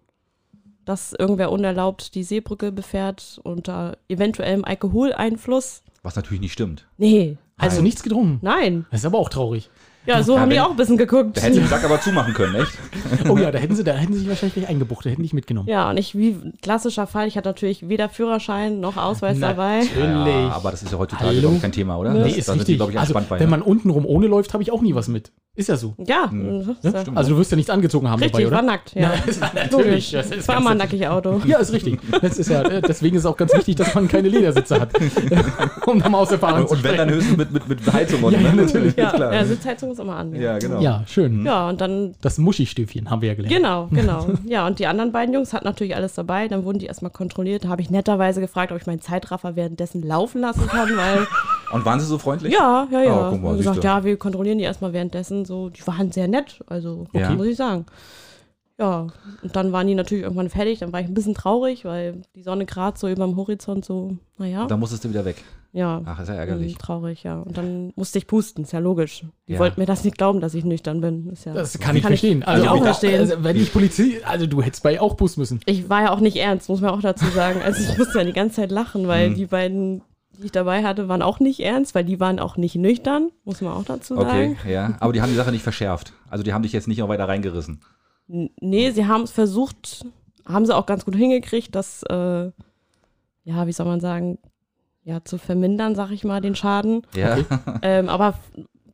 dass 0.86 1.12
irgendwer 1.12 1.52
unerlaubt 1.52 2.15
die 2.15 2.23
Seebrücke 2.23 2.71
befährt 2.71 3.38
unter 3.43 3.97
eventuellem 4.08 4.63
Alkoholeinfluss. 4.63 5.84
Was 6.04 6.15
natürlich 6.15 6.39
nicht 6.39 6.54
stimmt. 6.54 6.88
Nee, 6.97 7.36
Hast 7.58 7.65
also 7.71 7.78
du 7.80 7.84
nichts 7.84 8.02
getrunken? 8.02 8.39
nein. 8.41 8.86
Das 8.89 9.02
ist 9.02 9.06
aber 9.06 9.17
auch 9.19 9.28
traurig. 9.28 9.69
Ja, 10.06 10.23
so 10.23 10.36
Ja, 10.36 10.39
haben 10.39 10.50
die 10.50 10.56
wenn- 10.56 10.62
auch 10.63 10.69
ein 10.69 10.78
bisschen 10.78 10.95
geguckt. 10.95 11.36
Da 11.36 11.41
hätten 11.41 11.56
sie 11.56 11.60
den 11.60 11.67
Sack 11.67 11.84
aber 11.84 12.00
zumachen 12.00 12.34
können, 12.34 12.56
echt? 12.56 12.71
Oh 13.30 13.38
ja, 13.38 13.52
da 13.52 13.60
hätten 13.60 13.76
sie, 13.76 13.84
da 13.84 13.91
hätten 13.93 14.13
sie 14.13 14.19
sich 14.19 14.30
wahrscheinlich 14.30 14.54
gleich 14.54 14.69
eingebucht, 14.69 15.06
da 15.06 15.10
hätten 15.10 15.21
die 15.21 15.28
dich 15.28 15.34
mitgenommen. 15.34 15.67
Ja, 15.67 15.89
und 15.89 15.97
ich, 15.97 16.17
wie 16.17 16.38
klassischer 16.62 17.08
Fall, 17.08 17.28
ich 17.28 17.36
hatte 17.36 17.50
natürlich 17.50 17.89
weder 17.89 18.08
Führerschein 18.08 18.80
noch 18.80 18.95
Ausweis 18.95 19.38
dabei. 19.41 19.80
Natürlich. 19.80 20.34
Ja, 20.34 20.52
aber 20.52 20.71
das 20.71 20.82
ist 20.84 20.93
ja 20.93 20.97
heutzutage 20.97 21.28
Hallo? 21.28 21.41
glaub 21.41 21.54
ich, 21.56 21.62
kein 21.62 21.73
Thema, 21.73 21.97
oder? 21.97 22.13
Nee, 22.13 22.19
das, 22.21 22.38
ist 22.38 22.47
da 22.47 22.54
sind 22.54 22.60
die, 22.60 22.71
richtig. 22.71 22.78
glaube 22.78 22.91
ich, 22.93 23.00
also, 23.00 23.12
entspannt 23.13 23.28
bei. 23.28 23.39
wenn 23.41 23.50
ne? 23.50 23.58
man 23.58 23.62
untenrum 23.62 24.06
ohne 24.06 24.28
läuft, 24.28 24.54
habe 24.54 24.63
ich 24.63 24.71
auch 24.71 24.82
nie 24.82 24.95
was 24.95 25.10
mit. 25.10 25.34
Ist 25.58 25.67
ja 25.70 25.76
so. 25.76 25.96
Ja, 26.06 26.30
Ne? 26.32 26.76
das 26.84 26.93
ist 26.93 27.08
ja- 27.08 27.13
Also 27.15 27.32
du 27.32 27.38
wirst 27.39 27.52
ja 27.52 27.56
nichts 27.58 27.70
angezogen 27.72 28.08
haben 28.10 28.20
richtig, 28.22 28.32
dabei, 28.34 28.46
ich 28.46 28.52
war 28.52 28.60
oder? 28.60 28.67
nackt. 28.67 28.93
Ja. 28.96 29.12
Ist- 29.26 29.41
natürlich. 29.54 30.12
Das 30.12 30.30
ist 30.32 30.48
war 30.48 30.60
mal 30.62 30.76
nackig 30.76 31.08
Auto. 31.08 31.41
Ja, 31.48 31.58
ist 31.58 31.74
richtig. 31.74 32.00
Das 32.22 32.38
ist 32.38 32.50
ja, 32.50 32.62
äh, 32.62 32.82
deswegen 32.82 33.15
ist 33.15 33.24
es 33.24 33.26
auch 33.26 33.36
ganz 33.38 33.54
wichtig, 33.54 33.76
dass 33.76 33.93
man 33.96 34.08
keine 34.08 34.30
Ledersitze 34.30 34.80
hat. 34.80 34.89
um 35.86 36.00
da 36.02 36.10
mal 36.10 36.20
aus 36.20 36.32
Erfahrung 36.32 36.62
und, 36.62 36.67
zu 36.70 36.76
und 36.76 36.84
wenn 36.84 36.96
dann 36.98 37.10
höchstens 37.10 37.38
mit, 37.38 37.52
mit, 37.52 37.67
mit 37.67 37.93
Heizung 37.93 38.22
und 38.24 38.34
Ja, 38.34 38.39
ja, 38.39 38.54
ne? 38.54 38.62
natürlich. 38.63 38.88
Ist 38.89 38.98
Ja, 38.98 39.10
klar. 39.12 39.34
ja, 39.34 39.46
Sitzheizung 39.46 39.91
ist 39.91 40.00
immer 40.00 40.15
an. 40.17 40.34
Ja, 40.36 40.41
ja, 40.41 40.60
genau. 40.60 40.80
Ja, 40.82 41.04
schön. 41.08 41.43
ja 41.46 41.70
und 41.70 41.82
dann 41.82 42.13
Das 42.22 42.38
Muschistöfchen 42.38 43.10
haben 43.10 43.22
wir 43.22 43.30
ja 43.30 43.36
gelernt. 43.36 43.56
Genau, 43.56 43.88
genau. 43.91 44.28
Ja, 44.46 44.67
und 44.67 44.80
die 44.80 44.88
anderen 44.88 45.12
beiden 45.12 45.34
Jungs 45.34 45.54
hatten 45.54 45.65
natürlich 45.65 45.96
alles 45.96 46.13
dabei. 46.13 46.48
Dann 46.48 46.65
wurden 46.65 46.80
die 46.80 46.86
erstmal 46.86 47.12
kontrolliert. 47.12 47.65
Da 47.65 47.70
habe 47.70 47.82
ich 47.82 47.89
netterweise 47.89 48.41
gefragt, 48.41 48.72
ob 48.72 48.80
ich 48.80 48.86
meinen 48.86 49.02
Zeitraffer 49.02 49.56
währenddessen 49.56 50.04
laufen 50.04 50.41
lassen 50.41 50.67
kann, 50.67 50.89
weil 50.96 51.26
Und 51.74 51.86
waren 51.86 52.00
sie 52.00 52.06
so 52.06 52.17
freundlich? 52.17 52.54
ja, 52.54 52.88
ja, 52.91 53.02
ja. 53.04 53.30
Oh, 53.32 53.38
mal, 53.38 53.52
und 53.52 53.58
gesagt, 53.58 53.84
ja, 53.84 54.04
wir 54.04 54.17
kontrollieren 54.17 54.58
die 54.58 54.63
erstmal 54.65 54.93
währenddessen. 54.93 55.46
So, 55.48 55.70
die 55.70 55.86
waren 55.88 56.12
sehr 56.12 56.28
nett, 56.28 56.60
also 56.68 57.06
Ja. 57.14 57.32
muss 57.32 57.48
ich 57.48 57.58
sagen. 57.58 57.86
Ja, 58.80 59.08
und 59.42 59.56
dann 59.56 59.72
waren 59.72 59.88
die 59.88 59.96
natürlich 59.96 60.24
irgendwann 60.24 60.50
fertig. 60.52 60.78
Dann 60.80 60.94
war 60.94 61.00
ich 61.02 61.08
ein 61.08 61.16
bisschen 61.16 61.34
traurig, 61.34 61.84
weil 61.84 62.22
die 62.36 62.44
Sonne 62.44 62.66
gerade 62.68 62.96
so 63.00 63.08
über 63.10 63.26
dem 63.26 63.36
Horizont 63.36 63.84
so, 63.84 64.18
naja, 64.38 64.68
dann 64.68 64.80
musstest 64.80 65.04
du 65.04 65.10
wieder 65.10 65.26
weg. 65.26 65.38
ja. 65.74 66.04
Ach, 66.06 66.20
ist 66.20 66.28
ja 66.28 66.36
ärgerlich. 66.36 66.74
ähm, 66.74 66.78
Traurig, 66.78 67.24
ja. 67.24 67.40
Und 67.40 67.58
dann 67.58 67.92
musste 67.96 68.20
ich 68.20 68.28
pusten, 68.28 68.64
ist 68.66 68.74
ja 68.74 68.80
logisch. 68.80 69.26
Die 69.48 69.54
Ja. 69.54 69.60
wollten 69.60 69.80
mir 69.80 69.88
das 69.88 70.04
nicht 70.04 70.16
glauben, 70.20 70.42
dass 70.42 70.54
ich 70.54 70.64
nüchtern 70.64 71.02
bin. 71.02 71.28
Ist 71.32 71.46
ja, 71.46 71.54
Das 71.54 71.80
kann 71.80 71.96
ich 71.96 72.04
verstehen. 72.06 72.42
Kann 72.42 72.62
ich 72.62 72.68
auch 72.70 72.84
verstehen. 72.84 73.20
Also, 73.20 73.44
wenn 73.44 73.56
ich 73.56 73.74
Polizei, 73.74 74.22
also 74.24 74.46
du 74.46 74.62
hättest 74.62 74.84
bei 74.84 75.02
auch 75.02 75.16
Bus 75.16 75.38
müssen. 75.38 75.60
Ich 75.66 75.90
war 75.90 76.04
ja 76.04 76.12
auch 76.14 76.20
nicht 76.20 76.38
ernst, 76.38 76.70
muss 76.70 76.80
man 76.82 76.92
auch 76.92 77.02
dazu 77.02 77.26
sagen. 77.34 77.60
Also 77.64 77.82
ich 77.82 77.98
musste 77.98 78.20
ja 78.20 78.26
die 78.26 78.34
ganze 78.34 78.58
Zeit 78.58 78.70
lachen, 78.72 79.08
weil 79.08 79.32
Mhm. 79.32 79.36
die 79.36 79.46
beiden, 79.48 80.02
die 80.38 80.45
ich 80.45 80.52
dabei 80.52 80.84
hatte, 80.84 81.08
waren 81.08 81.21
auch 81.21 81.39
nicht 81.39 81.60
ernst, 81.60 81.95
weil 81.95 82.04
die 82.06 82.19
waren 82.19 82.39
auch 82.39 82.58
nicht 82.58 82.76
nüchtern, 82.76 83.32
muss 83.43 83.62
man 83.62 83.73
auch 83.73 83.84
dazu 83.86 84.17
Okay, 84.17 84.56
sagen. 84.56 84.58
ja. 84.69 84.95
Aber 85.00 85.13
die 85.13 85.21
haben 85.21 85.30
die 85.30 85.36
Sache 85.36 85.52
nicht 85.52 85.63
verschärft. 85.63 86.13
Also 86.30 86.43
die 86.43 86.54
haben 86.54 86.63
dich 86.63 86.73
jetzt 86.73 86.88
nicht 86.88 87.00
noch 87.00 87.10
weiter 87.10 87.28
reingerissen. 87.28 87.82
N- 88.30 88.50
Nee, 88.60 88.91
sie 88.91 89.06
haben 89.08 89.23
es 89.23 89.32
versucht, 89.32 90.06
haben 90.45 90.65
sie 90.65 90.76
auch 90.76 90.86
ganz 90.86 91.06
gut 91.06 91.15
hingekriegt, 91.15 91.73
das, 91.76 92.04
äh, 92.04 92.52
ja, 93.43 93.65
wie 93.67 93.71
soll 93.71 93.86
man 93.86 94.00
sagen, 94.00 94.38
ja, 95.04 95.23
zu 95.23 95.38
vermindern, 95.38 95.95
sag 95.95 96.12
ich 96.12 96.23
mal, 96.23 96.41
den 96.41 96.56
Schaden. 96.56 97.02
Ja. 97.15 97.38
Ähm, 97.82 98.10
aber 98.10 98.34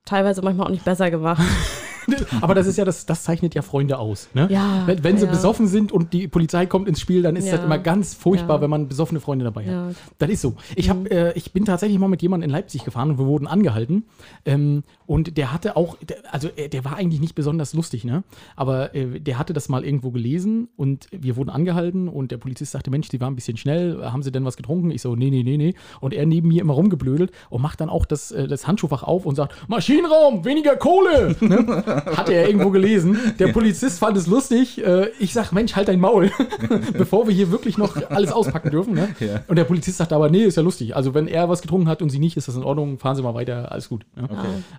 teilweise 0.05 0.41
manchmal 0.43 0.67
auch 0.67 0.71
nicht 0.71 0.85
besser 0.85 1.09
gemacht. 1.11 1.41
Aber 2.41 2.55
das 2.55 2.67
ist 2.67 2.77
ja, 2.77 2.85
das, 2.85 3.05
das 3.05 3.23
zeichnet 3.23 3.55
ja 3.55 3.61
Freunde 3.61 3.97
aus. 3.99 4.29
Ne? 4.33 4.47
Ja, 4.51 4.83
Wenn, 4.85 5.03
wenn 5.03 5.17
sie 5.17 5.25
ja. 5.25 5.31
besoffen 5.31 5.67
sind 5.67 5.91
und 5.91 6.13
die 6.13 6.27
Polizei 6.27 6.65
kommt 6.65 6.87
ins 6.87 6.99
Spiel, 6.99 7.21
dann 7.21 7.35
ist 7.35 7.45
Ja. 7.47 7.57
das 7.57 7.65
immer 7.65 7.77
ganz 7.77 8.13
furchtbar, 8.13 8.61
wenn 8.61 8.69
man 8.69 8.87
besoffene 8.87 9.19
Freunde 9.19 9.45
dabei 9.45 9.65
hat. 9.65 9.95
Das 10.19 10.29
ist 10.29 10.41
so. 10.41 10.55
Ich, 10.75 10.89
hab, 10.89 11.09
äh, 11.11 11.33
ich 11.33 11.51
bin 11.53 11.65
tatsächlich 11.65 11.99
mal 11.99 12.07
mit 12.07 12.21
jemandem 12.21 12.49
in 12.49 12.51
Leipzig 12.53 12.83
gefahren 12.83 13.11
und 13.11 13.17
wir 13.19 13.25
wurden 13.25 13.47
angehalten. 13.47 14.05
Ähm, 14.45 14.83
und 15.05 15.37
der 15.37 15.51
hatte 15.53 15.75
auch, 15.75 15.97
der, 15.97 16.17
also 16.31 16.49
äh, 16.55 16.69
der 16.69 16.85
war 16.85 16.95
eigentlich 16.95 17.19
nicht 17.21 17.35
besonders 17.35 17.73
lustig, 17.73 18.03
ne? 18.05 18.23
Aber 18.55 18.95
äh, 18.95 19.19
der 19.19 19.37
hatte 19.39 19.53
das 19.53 19.69
mal 19.69 19.83
irgendwo 19.85 20.11
gelesen 20.11 20.69
und 20.75 21.07
wir 21.11 21.35
wurden 21.35 21.49
angehalten 21.49 22.07
und 22.07 22.31
der 22.31 22.37
Polizist 22.37 22.71
sagte, 22.71 22.89
Mensch, 22.89 23.09
die 23.09 23.19
waren 23.21 23.33
ein 23.33 23.35
bisschen 23.35 23.57
schnell, 23.57 24.01
haben 24.03 24.23
sie 24.23 24.31
denn 24.31 24.45
was 24.45 24.57
getrunken? 24.57 24.91
Ich 24.91 25.01
so, 25.01 25.15
nee, 25.15 25.29
nee, 25.29 25.43
nee, 25.43 25.57
nee. 25.57 25.73
Und 25.99 26.13
er 26.13 26.25
neben 26.25 26.47
mir 26.47 26.61
immer 26.61 26.73
rumgeblödelt 26.73 27.31
und 27.49 27.61
macht 27.61 27.81
dann 27.81 27.89
auch 27.89 28.05
das, 28.05 28.31
äh, 28.31 28.47
das 28.47 28.67
Handschuhfach 28.67 29.03
auf 29.03 29.25
und 29.25 29.35
sagt, 29.35 29.53
Maschinenraum, 29.67 30.45
weniger 30.45 30.75
Kohle! 30.75 31.35
ne? 31.41 31.92
Hatte 32.17 32.33
er 32.33 32.47
irgendwo 32.47 32.69
gelesen. 32.69 33.17
Der 33.39 33.47
Polizist 33.49 33.99
fand 33.99 34.17
es 34.17 34.27
lustig. 34.27 34.83
Äh, 34.83 35.09
ich 35.19 35.33
sag, 35.33 35.51
Mensch, 35.51 35.75
halt 35.75 35.87
dein 35.87 35.99
Maul, 35.99 36.31
bevor 36.93 37.27
wir 37.27 37.33
hier 37.33 37.51
wirklich 37.51 37.77
noch 37.77 37.95
alles 38.09 38.31
auspacken 38.31 38.71
dürfen. 38.71 38.93
Ne? 38.93 39.09
Ja. 39.19 39.41
Und 39.47 39.57
der 39.57 39.63
Polizist 39.63 39.97
sagt 39.97 40.13
aber, 40.13 40.29
nee, 40.29 40.43
ist 40.43 40.57
ja 40.57 40.63
lustig. 40.63 40.95
Also 40.95 41.13
wenn 41.13 41.27
er 41.27 41.49
was 41.49 41.61
getrunken 41.61 41.87
hat 41.87 42.01
und 42.01 42.09
sie 42.09 42.19
nicht, 42.19 42.37
ist 42.37 42.47
das 42.47 42.55
in 42.55 42.63
Ordnung, 42.63 42.99
fahren 42.99 43.15
Sie 43.15 43.21
mal 43.21 43.33
weiter, 43.33 43.71
alles 43.71 43.89
gut. 43.89 44.05
Ne? 44.15 44.27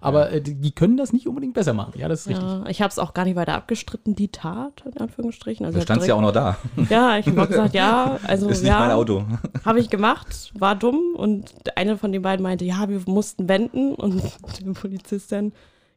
Aber 0.00 0.30
äh, 0.30 0.40
die, 0.40 0.72
können 0.72 0.96
das 0.96 1.12
nicht 1.12 1.28
unbedingt 1.28 1.54
besser 1.54 1.74
machen. 1.74 1.92
Ja, 1.96 2.08
das 2.08 2.22
ist 2.22 2.28
richtig. 2.28 2.46
Ja, 2.46 2.64
ich 2.68 2.82
habe 2.82 2.90
es 2.90 2.98
auch 2.98 3.14
gar 3.14 3.24
nicht 3.24 3.36
weiter 3.36 3.54
abgestritten, 3.54 4.14
die 4.14 4.28
Tat, 4.28 4.84
in 4.86 5.00
Anführungsstrichen. 5.00 5.64
Also 5.64 5.78
Da 5.78 5.82
stand 5.82 6.06
ja 6.06 6.14
auch 6.14 6.20
noch 6.20 6.32
da. 6.32 6.56
Ja, 6.90 7.18
ich 7.18 7.26
habe 7.26 7.46
gesagt, 7.46 7.74
ja, 7.74 8.18
also 8.26 8.48
Ist 8.48 8.62
nicht 8.62 8.72
mein 8.72 8.90
ja, 8.90 8.94
Auto. 8.94 9.24
habe 9.64 9.80
ich 9.80 9.90
gemacht, 9.90 10.52
war 10.58 10.74
dumm. 10.76 11.14
Und 11.16 11.52
eine 11.76 11.96
von 11.96 12.12
den 12.12 12.22
beiden 12.22 12.42
meinte, 12.42 12.64
ja, 12.64 12.88
wir 12.88 13.00
mussten 13.06 13.48
wenden. 13.48 13.94
Und 13.94 14.22
die 14.60 14.64
Polizistin, 14.64 15.52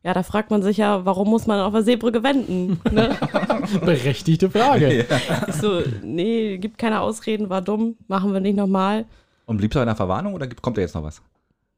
ja, 0.07 0.13
da 0.13 0.23
fragt 0.23 0.51
man 0.51 0.63
sich 0.63 0.77
ja, 0.77 1.03
warum 1.03 1.29
muss 1.29 1.47
man 1.47 1.59
auf 1.59 1.73
der 1.73 1.83
Seebrücke 1.83 2.23
wenden? 2.23 2.79
Ne? 2.89 3.13
Berechtigte 3.85 4.49
Frage. 4.49 5.05
Ich 5.49 5.55
so, 5.55 5.81
nee, 6.01 6.57
gibt 6.59 6.77
keine 6.77 7.01
Ausreden, 7.01 7.49
war 7.49 7.61
dumm, 7.61 7.97
machen 8.07 8.31
wir 8.31 8.39
nicht 8.39 8.55
nochmal. 8.55 9.03
Und 9.47 9.57
bliebst 9.57 9.75
du 9.75 9.81
in 9.81 9.85
der 9.85 9.97
Verwarnung 9.97 10.33
oder 10.33 10.47
kommt 10.47 10.77
da 10.77 10.81
jetzt 10.81 10.95
noch 10.95 11.03
was? 11.03 11.21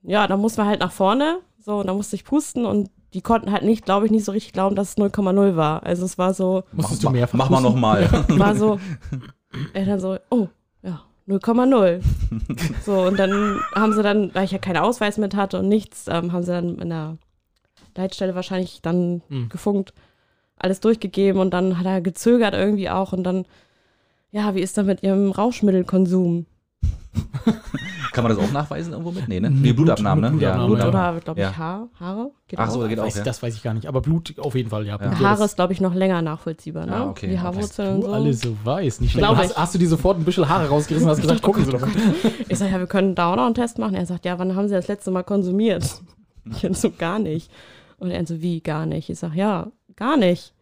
Ja, 0.04 0.28
dann 0.28 0.39
mussten 0.39 0.62
wir 0.62 0.68
halt 0.68 0.80
nach 0.80 0.92
vorne, 0.92 1.39
so, 1.58 1.80
und 1.80 1.88
dann 1.88 1.96
musste 1.96 2.15
ich 2.15 2.24
pusten 2.24 2.68
und 2.68 2.92
die 3.15 3.22
konnten 3.22 3.52
halt 3.52 3.63
nicht, 3.63 3.84
glaube 3.84 4.06
ich, 4.06 4.12
nicht 4.12 4.26
so 4.26 4.32
richtig 4.32 4.54
glauben, 4.54 4.76
dass 4.76 4.89
es 4.89 4.98
0,0 4.98 5.56
war. 5.56 5.82
Also 5.82 6.06
es 6.06 6.20
war 6.20 6.36
so, 6.36 6.65
Musstest 6.72 7.02
mach, 7.02 7.10
du 7.10 7.18
mehrfach 7.18 7.36
Mach 7.36 7.50
mal 7.50 7.62
nochmal. 7.62 8.08
war 8.28 8.56
so, 8.56 8.80
er 9.74 9.86
dann 9.86 10.00
so, 10.00 10.20
oh, 10.30 10.50
ja, 10.84 11.02
0,0. 11.28 12.02
so, 12.86 13.02
und 13.02 13.18
dann 13.18 13.60
haben 13.74 13.94
sie 13.94 14.04
dann, 14.04 14.36
weil 14.36 14.46
ich 14.46 14.52
ja 14.52 14.60
keinen 14.60 14.78
Ausweis 14.78 15.18
mit 15.18 15.36
hatte 15.36 15.58
und 15.58 15.68
nichts, 15.68 16.06
ähm, 16.08 16.32
haben 16.32 16.44
sie 16.44 16.52
dann 16.52 16.78
in 16.78 16.89
der 16.89 17.18
Leitstelle 17.95 18.36
wahrscheinlich 18.36 18.82
dann 18.82 19.21
Hm. 19.30 19.49
gefunkt, 19.49 19.93
alles 20.58 20.80
durchgegeben 20.80 21.39
und 21.41 21.52
dann 21.52 21.78
hat 21.80 21.86
er 21.86 22.02
gezögert 22.02 22.54
irgendwie 22.54 22.89
auch 22.89 23.13
und 23.13 23.23
dann, 23.23 23.45
ja, 24.32 24.54
wie 24.56 24.62
ist 24.62 24.78
da 24.78 24.84
mit 24.84 25.04
ihrem 25.04 25.32
Rauschmittelkonsum? 25.32 26.45
Kann 28.12 28.23
man 28.23 28.36
das 28.36 28.43
auch 28.43 28.52
nachweisen 28.52 28.91
irgendwo 28.91 29.12
mit? 29.12 29.28
Nee, 29.28 29.39
ne? 29.39 29.49
Blut- 29.49 29.75
Blutabnahmen, 29.75 30.21
ne? 30.23 30.30
Blutabnahme, 30.32 30.67
Blut 30.67 30.80
ja. 30.80 30.88
oder, 30.88 31.19
glaube 31.21 31.39
ich, 31.39 31.45
Ja. 31.45 31.58
Haar, 31.58 31.88
Haare? 31.99 32.32
Geht 32.47 32.60
Ach 32.60 32.69
so, 32.69 32.84
auch. 32.84 32.88
geht 32.89 32.99
auch, 32.99 33.06
Weiß, 33.06 33.17
ja. 33.17 33.23
Das 33.23 33.41
weiß 33.41 33.56
ich 33.56 33.63
gar 33.63 33.73
nicht. 33.73 33.88
Aber 33.88 34.02
Blut 34.02 34.34
auf 34.39 34.56
jeden 34.56 34.69
Fall, 34.69 34.86
ja. 34.86 34.97
Ja, 34.99 35.19
Haare 35.19 35.45
ist, 35.45 35.56
glaube 35.56 35.73
ich, 35.73 35.80
noch 35.82 35.93
länger 35.93 36.21
nachvollziehbar, 36.21 36.86
ne? 36.88 36.95
Ah, 36.95 37.10
okay. 37.10 37.28
Die. 37.30 37.39
Haarwurzeln 37.39 37.95
und 37.95 38.02
du 38.02 38.08
so. 38.08 38.13
alles 38.13 38.41
so 38.41 38.58
weißt. 38.63 39.02
Nicht 39.02 39.12
schlecht. 39.12 39.28
Hast, 39.28 39.58
hast 39.58 39.75
du 39.75 39.80
dir 39.80 39.88
sofort 39.88 40.17
ein 40.17 40.25
bisschen 40.25 40.49
Haare 40.49 40.67
rausgerissen 40.69 41.08
und 41.08 41.12
hast 41.15 41.21
gesagt, 41.21 41.41
gucken 41.41 41.63
Sie 41.65 41.71
doch 41.71 41.80
mal. 41.82 41.89
Ich 42.47 42.58
sage, 42.58 42.71
ja, 42.71 42.80
wir 42.80 42.88
können 42.88 43.15
da 43.15 43.32
auch 43.32 43.36
noch 43.36 43.45
einen 43.45 43.56
Test 43.56 43.78
machen. 43.78 43.95
Er 43.95 44.06
sagt, 44.06 44.25
ja, 44.25 44.38
wann 44.39 44.56
haben 44.56 44.67
Sie 44.67 44.73
das 44.73 44.88
letzte 44.88 45.12
Mal 45.12 45.23
konsumiert? 45.23 46.02
Ich 46.63 46.78
so, 46.78 46.89
gar 46.89 47.19
nicht. 47.19 47.52
Und 48.00 48.12
er 48.12 48.26
so, 48.26 48.42
wie, 48.42 48.62
gar 48.62 48.86
nicht? 48.86 49.10
Ich 49.10 49.20
sage, 49.20 49.38
ja, 49.38 49.72
gar 49.96 50.18
nicht. 50.18 50.54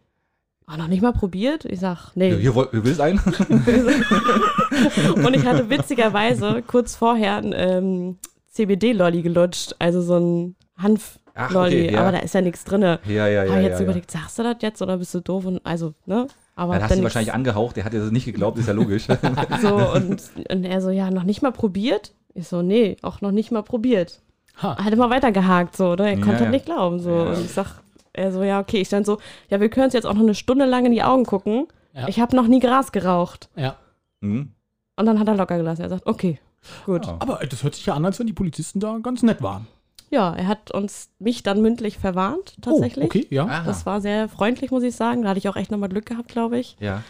Ah, 0.66 0.76
noch 0.76 0.88
nicht 0.88 1.02
mal 1.02 1.12
probiert? 1.12 1.64
Ich 1.64 1.80
sag, 1.80 2.12
nee. 2.14 2.36
Hier, 2.36 2.54
woll- 2.54 2.68
hier 2.70 2.84
willst 2.84 3.00
einen? 3.00 3.18
Und 5.24 5.34
ich 5.34 5.46
hatte 5.46 5.70
witzigerweise 5.70 6.62
kurz 6.66 6.94
vorher 6.94 7.36
ein 7.38 7.54
ähm, 7.56 8.18
CBD-Lolli 8.50 9.22
gelutscht, 9.22 9.74
also 9.78 10.02
so 10.02 10.18
ein 10.18 10.56
Hanf-Lolli, 10.76 11.18
Ach, 11.34 11.54
okay, 11.56 11.92
ja. 11.92 12.00
aber 12.00 12.12
da 12.12 12.18
ist 12.18 12.34
ja 12.34 12.42
nichts 12.42 12.64
drin. 12.64 12.84
Habe 12.84 13.00
Ja, 13.06 13.26
ja, 13.28 13.28
ja. 13.28 13.44
ich 13.44 13.50
ja, 13.50 13.60
jetzt 13.60 13.78
ja. 13.78 13.84
überlegt, 13.84 14.10
sagst 14.10 14.38
du 14.38 14.42
das 14.42 14.56
jetzt 14.60 14.82
oder 14.82 14.98
bist 14.98 15.14
du 15.14 15.20
doof? 15.20 15.46
Und 15.46 15.64
also, 15.64 15.94
ne? 16.06 16.26
Aber 16.54 16.74
Dann 16.74 16.82
hast 16.82 16.98
du 16.98 17.02
wahrscheinlich 17.02 17.32
angehaucht, 17.32 17.76
der 17.76 17.84
hat 17.84 17.92
dir 17.92 18.00
das 18.00 18.10
nicht 18.10 18.24
geglaubt, 18.24 18.58
ist 18.58 18.66
ja 18.66 18.72
logisch. 18.74 19.06
so 19.62 19.76
und, 19.92 20.22
und 20.50 20.64
er 20.64 20.80
so, 20.80 20.90
ja, 20.90 21.10
noch 21.10 21.22
nicht 21.24 21.40
mal 21.40 21.52
probiert? 21.52 22.12
Ich 22.34 22.48
so, 22.48 22.62
nee, 22.62 22.96
auch 23.02 23.20
noch 23.20 23.30
nicht 23.30 23.52
mal 23.52 23.62
probiert. 23.62 24.20
Ha. 24.62 24.76
hat 24.84 24.92
immer 24.92 25.10
weitergehakt, 25.10 25.76
so, 25.76 25.94
ne? 25.94 26.10
Er 26.10 26.18
Ja, 26.18 26.24
konnte 26.24 26.44
ja. 26.44 26.50
nicht 26.50 26.66
glauben, 26.66 26.98
so. 27.00 27.10
Ja. 27.10 27.22
Und 27.30 27.44
ich 27.44 27.52
sag, 27.52 27.80
er 28.12 28.32
so, 28.32 28.42
ja, 28.42 28.60
okay. 28.60 28.80
Ich 28.80 28.88
dann 28.88 29.04
so, 29.04 29.18
ja, 29.48 29.60
wir 29.60 29.68
können 29.68 29.84
uns 29.84 29.94
jetzt 29.94 30.06
auch 30.06 30.14
noch 30.14 30.22
eine 30.22 30.34
Stunde 30.34 30.64
lang 30.64 30.86
in 30.86 30.92
die 30.92 31.02
Augen 31.02 31.24
gucken. 31.24 31.66
Ja. 31.94 32.08
Ich 32.08 32.20
habe 32.20 32.34
noch 32.36 32.46
nie 32.46 32.60
Gras 32.60 32.92
geraucht. 32.92 33.48
Ja. 33.56 33.76
Mhm. 34.20 34.52
Und 34.96 35.06
dann 35.06 35.18
hat 35.20 35.28
er 35.28 35.36
locker 35.36 35.56
gelassen. 35.56 35.82
Er 35.82 35.88
sagt, 35.88 36.06
okay, 36.06 36.38
gut. 36.86 37.06
Ja. 37.06 37.16
Aber 37.20 37.40
das 37.48 37.62
hört 37.62 37.74
sich 37.74 37.86
ja 37.86 37.94
an, 37.94 38.04
als 38.04 38.18
wenn 38.18 38.26
die 38.26 38.32
Polizisten 38.32 38.80
da 38.80 38.98
ganz 38.98 39.22
nett 39.22 39.42
waren. 39.42 39.66
Ja, 40.10 40.34
er 40.34 40.46
hat 40.48 40.70
uns, 40.70 41.10
mich 41.18 41.42
dann 41.42 41.60
mündlich 41.60 41.98
verwarnt, 41.98 42.54
tatsächlich. 42.62 43.04
Oh, 43.04 43.08
okay, 43.08 43.26
ja. 43.30 43.44
Aha. 43.44 43.62
Das 43.64 43.84
war 43.84 44.00
sehr 44.00 44.28
freundlich, 44.28 44.70
muss 44.70 44.82
ich 44.82 44.96
sagen. 44.96 45.22
Da 45.22 45.28
hatte 45.28 45.38
ich 45.38 45.48
auch 45.48 45.56
echt 45.56 45.70
nochmal 45.70 45.90
Glück 45.90 46.06
gehabt, 46.06 46.28
glaube 46.28 46.58
ich. 46.58 46.76
Ja. 46.80 47.02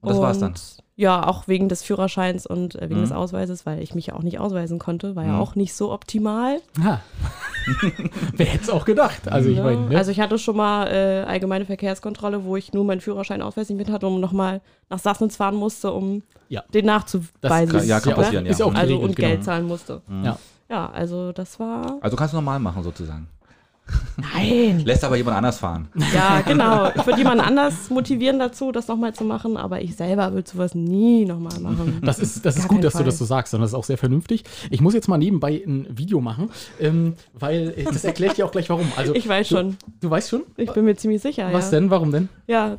Und 0.00 0.10
das 0.10 0.18
war's 0.18 0.38
dann. 0.40 0.54
Ja, 1.00 1.26
auch 1.26 1.48
wegen 1.48 1.70
des 1.70 1.82
Führerscheins 1.82 2.46
und 2.46 2.74
äh, 2.74 2.82
wegen 2.90 2.96
Mhm. 3.00 3.04
des 3.04 3.12
Ausweises, 3.12 3.64
weil 3.64 3.80
ich 3.82 3.94
mich 3.94 4.08
ja 4.08 4.14
auch 4.16 4.22
nicht 4.22 4.38
ausweisen 4.38 4.78
konnte. 4.78 5.16
War 5.16 5.24
ja 5.24 5.32
Mhm. 5.32 5.40
auch 5.40 5.54
nicht 5.54 5.72
so 5.72 5.90
optimal. 5.92 6.60
Ha. 6.84 7.00
Wer 8.36 8.46
hätte 8.46 8.64
es 8.64 8.68
auch 8.70 8.84
gedacht? 8.84 9.26
Also 9.26 9.48
ich 9.48 9.56
Ja, 9.56 9.62
meine, 9.64 9.80
ne? 9.88 9.96
Also 9.96 10.10
ich 10.10 10.20
hatte 10.20 10.38
schon 10.38 10.56
mal 10.56 10.86
äh, 10.88 11.22
allgemeine 11.26 11.64
Verkehrskontrolle, 11.64 12.44
wo 12.44 12.56
ich 12.56 12.72
nur 12.74 12.84
meinen 12.84 13.00
Führerschein 13.00 13.40
Ausweis 13.40 13.68
nicht 13.70 13.78
mit 13.78 13.90
hatte 13.90 14.06
und 14.08 14.20
nochmal 14.20 14.60
nach 14.90 14.98
Sassnitz 14.98 15.36
fahren 15.36 15.54
musste, 15.56 15.90
um 15.92 16.22
Ja. 16.50 16.64
den 16.74 16.84
nachzuweisen. 16.84 17.30
Das 17.40 17.50
kann- 17.80 17.88
ja, 17.88 18.00
kann 18.00 18.14
passieren, 18.14 18.44
ja. 18.44 18.50
Ist 18.50 18.60
ja 18.60 18.66
auch 18.66 18.74
Also 18.74 18.98
und 18.98 19.16
genau. 19.16 19.28
Geld 19.28 19.44
zahlen 19.44 19.66
musste. 19.66 20.02
Mhm. 20.06 20.24
Ja. 20.24 20.38
Ja, 20.68 20.90
also 20.90 21.32
das 21.32 21.58
war. 21.58 21.96
Also 22.02 22.16
kannst 22.16 22.32
du 22.34 22.36
normal 22.36 22.58
machen 22.60 22.82
sozusagen. 22.82 23.26
Nein! 24.16 24.80
Lässt 24.84 25.04
aber 25.04 25.16
jemand 25.16 25.36
anders 25.36 25.58
fahren. 25.58 25.88
Ja, 26.14 26.40
genau. 26.46 26.90
Ich 26.94 27.06
würde 27.06 27.18
jemanden 27.18 27.40
anders 27.40 27.90
motivieren 27.90 28.38
dazu, 28.38 28.72
das 28.72 28.88
nochmal 28.88 29.14
zu 29.14 29.24
machen, 29.24 29.56
aber 29.56 29.80
ich 29.80 29.96
selber 29.96 30.32
würde 30.32 30.48
sowas 30.48 30.74
nie 30.74 31.24
nochmal 31.24 31.58
machen. 31.60 32.00
Das 32.10 32.18
ist, 32.18 32.44
das 32.44 32.56
ist 32.56 32.68
gut, 32.68 32.82
dass 32.82 32.92
du 32.94 32.98
Fall. 32.98 33.06
das 33.06 33.18
so 33.18 33.24
sagst, 33.24 33.54
und 33.54 33.60
das 33.60 33.70
ist 33.70 33.74
auch 33.74 33.84
sehr 33.84 33.98
vernünftig. 33.98 34.44
Ich 34.70 34.80
muss 34.80 34.94
jetzt 34.94 35.08
mal 35.08 35.18
nebenbei 35.18 35.62
ein 35.64 35.86
Video 35.90 36.20
machen, 36.20 36.50
ähm, 36.80 37.14
weil 37.34 37.74
äh, 37.76 37.84
das 37.84 38.04
erklärt 38.04 38.36
dir 38.36 38.46
auch 38.46 38.52
gleich 38.52 38.68
warum. 38.70 38.90
Also, 38.96 39.14
Ich 39.14 39.28
weiß 39.28 39.48
du, 39.48 39.56
schon. 39.56 39.76
Du 40.00 40.10
weißt 40.10 40.30
schon? 40.30 40.42
Ich 40.56 40.72
bin 40.72 40.84
mir 40.84 40.96
ziemlich 40.96 41.22
sicher. 41.22 41.52
Was 41.52 41.70
ja. 41.70 41.78
denn? 41.78 41.90
Warum 41.90 42.10
denn? 42.10 42.28
Ja, 42.46 42.78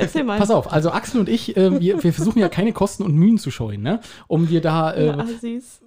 erzähl 0.00 0.24
mal. 0.24 0.38
Pass 0.38 0.50
auf, 0.50 0.72
also 0.72 0.90
Axel 0.90 1.20
und 1.20 1.28
ich, 1.28 1.56
äh, 1.56 1.80
wir, 1.80 2.02
wir 2.02 2.12
versuchen 2.12 2.38
ja 2.38 2.48
keine 2.48 2.72
Kosten 2.72 3.02
und 3.02 3.14
Mühen 3.14 3.38
zu 3.38 3.50
scheuen, 3.50 3.82
ne? 3.82 4.00
Um 4.28 4.46
dir 4.46 4.60
da. 4.60 4.92
Äh, 4.92 5.06
Ja. 5.06 5.26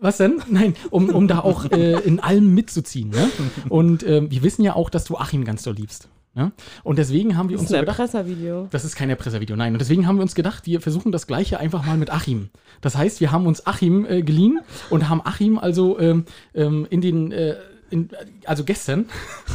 Was 0.02 0.18
denn? 0.18 0.42
Nein, 0.50 0.76
um, 0.90 1.10
um 1.10 1.28
da 1.28 1.40
auch 1.40 1.66
äh, 1.72 2.00
in 2.02 2.20
allem 2.20 2.54
mitzuziehen. 2.54 3.10
Ne? 3.10 3.30
Und 3.70 4.04
ähm, 4.08 4.30
wir 4.32 4.44
wissen 4.44 4.64
ja 4.64 4.76
auch, 4.76 4.90
dass 4.90 5.06
du 5.06 5.18
Achim 5.18 5.44
ganz 5.46 5.64
doll 5.64 5.76
liebst. 5.76 6.10
Ne? 6.34 6.52
Und 6.84 6.98
deswegen 7.00 7.38
haben 7.38 7.48
wir 7.50 7.56
Das 7.56 7.62
uns 7.62 7.70
ist 7.72 7.76
ein 7.76 7.82
gedacht, 7.82 8.00
Erpresservideo. 8.00 8.68
das 8.70 8.84
ist 8.84 8.96
kein 8.96 9.10
Erpresservideo, 9.10 9.56
nein. 9.56 9.72
Und 9.74 9.80
deswegen 9.80 10.06
haben 10.06 10.18
wir 10.18 10.22
uns 10.22 10.36
gedacht, 10.36 10.66
wir 10.66 10.82
versuchen 10.82 11.14
das 11.14 11.28
Gleiche 11.28 11.60
einfach 11.60 11.86
mal 11.86 11.96
mit 11.98 12.10
Achim. 12.12 12.50
Das 12.82 12.98
heißt, 12.98 13.22
wir 13.22 13.32
haben 13.32 13.48
uns 13.48 13.66
Achim 13.66 14.06
äh, 14.06 14.22
geliehen 14.22 14.60
und 14.90 15.08
haben 15.08 15.22
Achim 15.24 15.58
also 15.58 15.98
ähm, 16.00 16.26
ähm, 16.54 16.86
in 16.90 17.02
den. 17.02 17.32
Äh, 17.32 17.56
in, 17.90 18.10
also 18.46 18.64
gestern 18.64 19.06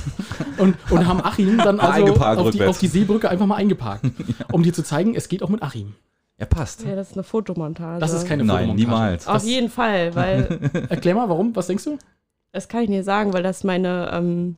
und, 0.59 0.77
und 0.91 1.07
haben 1.07 1.21
Achim 1.23 1.59
dann 1.59 1.81
also 1.81 2.15
auf 2.15 2.51
die, 2.51 2.63
auf 2.63 2.79
die 2.79 2.89
Seebrücke 2.89 3.29
einfach 3.29 3.47
mal 3.47 3.57
eingeparkt, 3.57 4.05
um 4.53 4.63
dir 4.63 4.73
zu 4.73 4.83
zeigen, 4.83 5.15
es 5.15 5.29
geht 5.29 5.43
auch 5.43 5.49
mit 5.49 5.63
Achim. 5.63 5.95
Ja, 6.39 6.47
passt. 6.47 6.85
Ja, 6.85 6.97
das 6.97 7.11
ist 7.11 7.17
eine 7.17 7.23
Fotomontage. 7.23 8.01
Das 8.01 8.15
ist 8.15 8.27
keine 8.27 8.45
Nein, 8.45 8.69
Fotomontage. 8.69 8.89
niemals. 8.89 9.27
Auf 9.27 9.35
Das, 9.35 9.45
jeden 9.47 9.69
Fall, 9.69 10.15
weil 10.15 10.71
erklär 10.89 11.15
mal, 11.15 11.29
warum? 11.29 11.55
Was 11.55 11.67
denkst 11.67 11.85
du? 11.85 11.99
das 12.53 12.69
kann 12.69 12.83
ich 12.83 12.89
nicht 12.89 13.05
sagen, 13.05 13.33
weil 13.33 13.43
das 13.43 13.63
meine 13.63 14.11
ähm, 14.13 14.57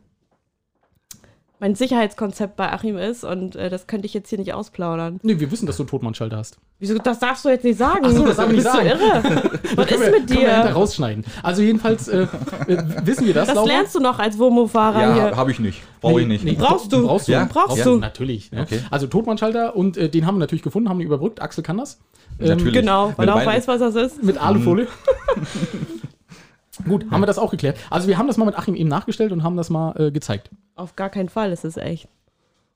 mein 1.63 1.77
Sicherheitskonzept 1.77 2.57
bei 2.57 2.73
Achim 2.73 2.99
ist 2.99 3.23
und 3.23 3.55
äh, 3.55 3.71
das 3.71 3.87
könnte 3.87 4.05
ich 4.07 4.13
jetzt 4.15 4.29
hier 4.29 4.39
nicht 4.39 4.53
ausplaudern. 4.53 5.21
Nee, 5.23 5.39
wir 5.39 5.53
wissen, 5.53 5.65
dass 5.67 5.77
du 5.77 5.85
einen 5.85 5.91
Totmannschalter 5.91 6.37
hast. 6.37 6.59
Wieso? 6.81 6.99
Das 6.99 7.21
darfst 7.21 7.45
du 7.45 7.51
jetzt 7.51 7.63
nicht 7.63 7.79
sagen. 7.79 8.01
Ach 8.03 8.11
so, 8.11 8.27
das 8.27 8.35
darf 8.39 8.51
ich 8.51 8.57
nicht 8.57 8.65
Bist 8.65 8.75
sagen. 8.75 8.89
du 8.89 8.95
irre? 8.97 9.61
Was 9.77 9.91
ist 9.93 10.01
wir- 10.01 10.11
mit 10.11 10.27
können 10.27 10.41
wir 10.41 10.63
dir? 10.65 10.73
rausschneiden. 10.73 11.25
Also 11.41 11.63
jedenfalls 11.63 12.09
äh, 12.09 12.23
äh, 12.67 12.83
wissen 13.05 13.27
wir 13.29 13.35
das, 13.35 13.47
Das 13.47 13.55
Laura? 13.55 13.69
lernst 13.69 13.95
du 13.95 14.01
noch 14.01 14.19
als 14.19 14.41
Womo-Fahrer 14.41 15.01
Ja, 15.03 15.15
hier. 15.15 15.37
habe 15.37 15.53
ich 15.53 15.61
nicht. 15.61 15.83
Brauche 16.01 16.21
ich 16.21 16.27
nicht. 16.27 16.59
Brauchst 16.59 16.93
du. 16.93 17.07
Brauchst 17.07 17.29
du. 17.29 17.33
Ja? 17.33 17.45
Brauchst 17.45 17.79
ja, 17.79 17.85
du. 17.85 17.97
Natürlich. 17.99 18.51
Ne? 18.51 18.63
Okay. 18.63 18.81
Also 18.91 19.07
Totmannschalter 19.07 19.77
und 19.77 19.97
äh, 19.97 20.09
den 20.09 20.27
haben 20.27 20.35
wir 20.35 20.41
natürlich 20.41 20.63
gefunden, 20.63 20.89
haben 20.89 20.99
ihn 21.01 21.07
überbrückt. 21.07 21.41
Axel 21.41 21.63
kann 21.63 21.79
das. 21.79 22.01
Ähm, 22.41 22.49
Natürlich. 22.49 22.73
Genau, 22.75 23.13
weil 23.17 23.29
er 23.29 23.37
auch 23.37 23.47
weiß, 23.47 23.69
was 23.69 23.79
das 23.79 23.95
ist. 23.95 24.21
Mit 24.21 24.37
Alufolie. 24.37 24.89
Gut, 26.89 27.09
haben 27.13 27.21
wir 27.23 27.27
das 27.27 27.39
auch 27.39 27.53
geklärt. 27.53 27.79
Also 27.89 28.09
wir 28.09 28.19
haben 28.19 28.27
das 28.27 28.37
mal 28.37 28.47
mit 28.47 28.59
Achim 28.59 28.75
eben 28.75 28.89
nachgestellt 28.89 29.31
und 29.31 29.45
haben 29.45 29.57
das 29.57 29.71
mal 29.71 29.95
äh, 29.97 30.11
gezeigt. 30.11 30.51
Auf 30.75 30.97
gar 30.97 31.11
keinen 31.11 31.29
Fall, 31.29 31.53
es 31.53 31.65
ist 31.65 31.77
echt. 31.77 32.09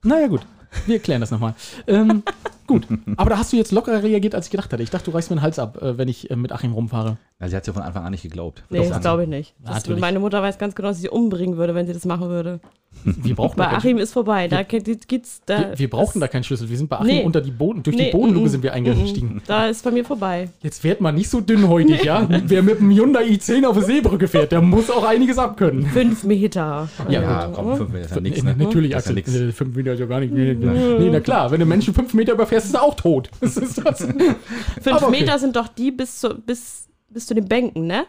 Naja, 0.03 0.27
gut. 0.27 0.45
Wir 0.85 0.99
klären 0.99 1.21
das 1.21 1.31
nochmal. 1.31 1.55
Ähm, 1.87 2.23
gut. 2.67 2.87
Aber 3.15 3.29
da 3.29 3.37
hast 3.37 3.53
du 3.53 3.57
jetzt 3.57 3.71
lockerer 3.71 4.03
reagiert, 4.03 4.35
als 4.35 4.47
ich 4.47 4.51
gedacht 4.51 4.71
hatte. 4.71 4.83
Ich 4.83 4.89
dachte, 4.89 5.05
du 5.05 5.11
reißt 5.11 5.29
mir 5.29 5.37
den 5.37 5.41
Hals 5.41 5.59
ab, 5.59 5.81
äh, 5.81 5.97
wenn 5.97 6.07
ich 6.07 6.29
äh, 6.29 6.35
mit 6.35 6.51
Achim 6.51 6.73
rumfahre. 6.73 7.17
Ja, 7.39 7.47
sie 7.49 7.55
hat 7.55 7.61
es 7.63 7.67
ja 7.67 7.73
von 7.73 7.83
Anfang 7.83 8.03
an 8.03 8.11
nicht 8.11 8.23
geglaubt. 8.23 8.63
Nee, 8.71 8.89
das 8.89 8.99
glaube 9.01 9.23
ich 9.23 9.29
nicht. 9.29 9.53
Das, 9.63 9.87
meine 9.87 10.19
Mutter 10.19 10.41
weiß 10.41 10.57
ganz 10.57 10.73
genau, 10.73 10.87
dass 10.87 10.97
sie 10.97 11.03
sie 11.03 11.09
umbringen 11.09 11.55
würde, 11.57 11.75
wenn 11.75 11.85
sie 11.85 11.93
das 11.93 12.05
machen 12.05 12.29
würde. 12.29 12.59
Wir 13.03 13.35
brauchen, 13.35 13.57
Bei 13.57 13.67
Achim 13.67 13.99
ist 13.99 14.11
vorbei. 14.13 14.47
Da 14.47 14.63
geht- 14.63 15.07
geht's. 15.07 15.41
Da, 15.45 15.59
wir, 15.69 15.77
wir 15.79 15.89
brauchen 15.89 16.19
da 16.19 16.27
keinen 16.27 16.43
Schlüssel. 16.43 16.67
Wir 16.67 16.77
sind 16.77 16.89
bei 16.89 16.95
Achim 16.95 17.05
Nee. 17.07 17.23
unter 17.23 17.41
die 17.41 17.51
Boden, 17.51 17.83
durch 17.83 17.95
Nee, 17.95 18.05
die 18.05 18.11
Bodenluke 18.11 18.47
mm, 18.47 18.49
sind 18.49 18.63
wir 18.63 18.73
eingestiegen. 18.73 19.41
Da 19.45 19.67
ist 19.67 19.83
bei 19.83 19.91
mir 19.91 20.03
vorbei. 20.03 20.49
Jetzt 20.63 20.81
fährt 20.81 20.99
man 20.99 21.13
nicht 21.13 21.29
so 21.29 21.39
dünnhäutig, 21.39 22.03
ja? 22.03 22.27
Wer 22.27 22.63
mit 22.63 22.79
dem 22.79 22.89
Hyundai 22.89 23.25
i10 23.25 23.65
auf 23.67 23.77
eine 23.77 23.85
Seebrücke 23.85 24.27
fährt, 24.27 24.51
der 24.51 24.61
muss 24.61 24.89
auch 24.89 25.03
einiges 25.03 25.37
abkönnen. 25.37 25.85
Fünf 25.85 26.23
Meter. 26.23 26.89
Ja, 27.07 27.21
Ja, 27.21 27.51
komm, 27.53 27.77
fünf 27.77 27.91
Meter 27.91 28.05
ist 28.05 28.15
ja 28.15 28.21
Nee, 28.21 28.29
nichts, 28.29 28.43
ne? 28.43 28.55
Natürlich, 28.57 28.91
Das 28.93 29.05
ist 29.05 29.11
ja 29.11 29.15
Axel. 29.17 29.33
nix. 29.33 29.45
Nee, 29.45 29.51
Fünf 29.51 29.75
Meter 29.75 29.93
ist 29.93 29.99
ja 29.99 30.05
gar 30.07 30.19
nicht. 30.21 30.33
Nee, 30.33 30.55
nee, 30.55 31.09
na 31.11 31.19
klar, 31.19 31.51
wenn 31.51 31.59
du 31.59 31.67
Menschen 31.67 31.93
fünf 31.93 32.15
Meter 32.15 32.33
überfährst, 32.33 32.65
ist 32.65 32.73
er 32.73 32.81
auch 32.81 32.95
tot. 32.95 33.29
Das 33.41 33.57
ist 33.57 33.77
das. 33.85 33.99
Fünf 34.01 35.01
okay. 35.03 35.11
Meter 35.11 35.37
sind 35.37 35.55
doch 35.55 35.67
die 35.67 35.91
bis 35.91 36.19
zu, 36.19 36.29
bis, 36.41 36.87
bis 37.17 37.25
zu 37.25 37.33
den 37.33 37.47
Bänken, 37.47 37.87
ne? 37.87 38.05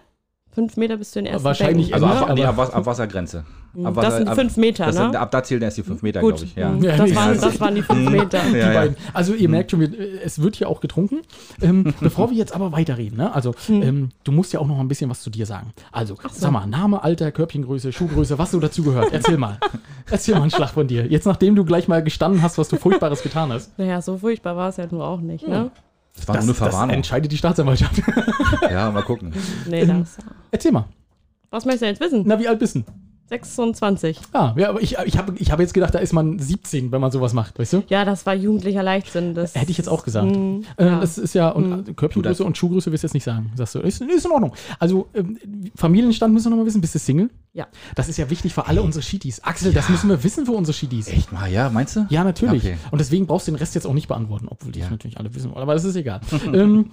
Fünf 0.51 0.77
Meter 0.77 0.97
bis 0.97 1.13
zu 1.13 1.21
den 1.21 1.27
ersten 1.27 1.45
Wahrscheinlich 1.45 1.91
Bänken. 1.91 2.05
Also 2.09 2.21
Ja, 2.21 2.27
ab, 2.27 2.35
nee, 2.37 2.45
aber- 2.45 2.63
ab, 2.65 2.77
ab 2.77 2.87
Wassergrenze. 2.87 3.45
Ab 3.85 3.95
das 4.01 4.17
sind 4.17 4.29
ab- 4.29 4.35
fünf 4.35 4.57
Meter, 4.57 4.93
sind, 4.93 5.13
ne? 5.13 5.21
Ab 5.21 5.31
da 5.31 5.43
zählen 5.43 5.63
erst 5.63 5.77
die 5.77 5.83
fünf 5.83 6.03
Meter, 6.03 6.21
Gut, 6.21 6.37
glaube 6.37 6.45
ich. 6.47 6.57
Ja. 6.57 6.71
mm, 6.71 6.83
Ja, 6.83 6.97
das, 6.97 7.11
nee, 7.11 7.17
waren, 7.17 7.29
das- 7.35 7.41
das 7.43 7.61
waren 7.61 7.75
die 7.75 7.83
fünf 7.83 8.11
Meter. 8.11 8.39
Ja, 8.39 8.51
Die 8.53 8.57
ja. 8.59 8.73
beiden. 8.73 8.97
Also 9.13 9.35
ihr 9.35 9.49
merkt 9.49 9.71
schon, 9.71 9.83
es 10.25 10.43
wird 10.43 10.57
hier 10.57 10.69
auch 10.69 10.81
getrunken. 10.81 11.19
Ähm, 11.63 11.95
bevor 12.01 12.31
wir 12.31 12.37
jetzt 12.37 12.55
aber 12.55 12.73
weiterreden, 12.73 13.19
ne? 13.19 13.33
also 13.33 13.55
ähm, 13.69 14.09
du 14.25 14.33
musst 14.33 14.53
ja 14.53 14.59
auch 14.61 14.67
noch 14.67 14.81
ein 14.81 14.89
bisschen 14.89 15.09
was 15.11 15.21
zu 15.23 15.31
dir 15.31 15.47
sagen. 15.47 15.73
Also, 15.93 16.17
sag 16.33 16.51
mal, 16.51 16.67
Name, 16.67 17.05
Alter, 17.05 17.31
Körbchengröße, 17.31 17.93
Schuhgröße, 17.93 18.39
was 18.39 18.51
so 18.51 18.59
dazu 18.59 18.83
gehört. 18.83 19.13
Erzähl 19.13 19.37
mal. 19.39 19.59
Erzähl 20.11 20.35
mal 20.35 20.43
einen 20.43 20.51
Schlag 20.51 20.71
von 20.71 20.89
dir. 20.89 21.07
Jetzt, 21.07 21.27
nachdem 21.27 21.55
du 21.55 21.65
gleich 21.65 21.87
mal 21.87 22.03
gestanden 22.03 22.43
hast, 22.43 22.59
was 22.59 22.69
du 22.69 22.77
Furchtbares 22.77 23.23
getan 23.23 23.53
hast. 23.53 23.79
Naja, 23.79 24.01
so 24.03 24.17
furchtbar 24.19 24.57
war 24.57 24.71
es 24.71 24.79
ja 24.79 24.87
nur 24.91 25.07
auch 25.07 25.21
nicht, 25.21 25.47
ne? 25.47 25.71
Das 26.19 26.29
war 26.29 26.37
Das, 26.37 26.45
nur 26.45 26.55
eine 26.55 26.59
das 26.65 26.69
Verwarnung. 26.71 26.97
entscheidet 26.97 27.33
die 27.33 27.39
Staatsanwaltschaft. 27.39 28.03
Ja, 28.71 28.91
mal 28.91 29.03
gucken. 29.03 29.33
Nee, 29.67 29.87
das. 29.87 30.17
Erzähl 30.51 30.73
mal. 30.73 30.85
Was 31.51 31.65
möchtest 31.65 31.83
du 31.83 31.87
jetzt 31.87 32.01
wissen? 32.01 32.23
Na, 32.27 32.39
wie 32.39 32.47
alt 32.49 32.59
bist 32.59 32.77
du? 32.77 32.85
26. 33.29 34.19
Ah, 34.33 34.55
ja, 34.57 34.71
aber 34.71 34.81
ich, 34.83 34.97
ich 35.05 35.19
habe 35.19 35.35
ich 35.37 35.51
hab 35.53 35.61
jetzt 35.61 35.75
gedacht, 35.75 35.95
da 35.95 35.99
ist 35.99 36.13
man 36.13 36.39
17, 36.39 36.91
wenn 36.93 37.01
man 37.01 37.11
sowas 37.11 37.33
macht, 37.35 37.59
weißt 37.59 37.73
du? 37.75 37.83
Ja, 37.89 38.05
das 38.05 38.25
war 38.27 38.35
jugendlicher 38.35 38.83
Leichtsinn. 38.83 39.35
Das 39.35 39.55
Hätte 39.55 39.71
ich 39.71 39.79
jetzt 39.79 39.89
auch 39.89 40.03
gesagt. 40.05 40.31
Mm, 40.35 40.63
Äh, 40.77 40.87
ja. 40.87 41.01
Das 41.01 41.19
ist 41.19 41.35
ja, 41.35 41.51
und 41.51 41.89
äh, 41.89 41.93
Körbchengröße 41.93 42.43
und 42.45 42.57
Schuhgröße 42.57 42.91
wirst 42.93 43.05
du 43.05 43.07
jetzt 43.07 43.15
nicht 43.15 43.25
sagen, 43.25 43.53
sagst 43.55 43.75
du. 43.75 43.81
Ist, 43.81 44.01
ist 44.01 44.25
in 44.27 44.33
Ordnung. 44.33 44.55
Also, 44.79 45.09
ähm, 45.15 45.39
Familienstand 45.75 46.33
müssen 46.33 46.47
wir 46.47 46.51
noch 46.51 46.57
mal 46.59 46.67
wissen. 46.67 46.81
Bist 46.81 46.95
du 46.95 46.99
Single? 46.99 47.31
Ja. 47.53 47.67
Das 47.95 48.09
ist 48.09 48.17
ja 48.17 48.31
wichtig 48.31 48.55
für 48.55 48.67
alle 48.67 48.83
unsere 48.83 49.03
Shitis. 49.03 49.41
Axel, 49.45 49.73
das 49.73 49.89
müssen 49.89 50.09
wir 50.09 50.23
wissen 50.25 50.47
für 50.47 50.53
unsere 50.53 50.73
Shitis. 50.75 51.09
Echt 51.09 51.33
mal, 51.33 51.51
ja, 51.51 51.71
meinst 51.71 51.97
du? 51.97 52.07
Ja, 52.11 52.25
natürlich. 52.25 52.63
Okay. 52.65 52.77
Und 52.91 52.99
deswegen 53.01 53.27
brauchst 53.27 53.47
du 53.49 53.53
den 53.53 53.59
Rest 53.59 53.75
jetzt 53.75 53.87
auch 53.87 53.95
nicht 53.95 54.09
beantworten, 54.09 54.47
obwohl 54.49 54.73
die 54.73 54.81
Ja. 54.81 54.91
natürlich 54.91 55.19
alle 55.19 55.35
wissen 55.35 55.51
wollen. 55.51 55.63
Aber 55.63 55.75
das 55.75 55.85
ist 55.85 55.97
egal. 55.97 56.21
ähm, 56.53 56.91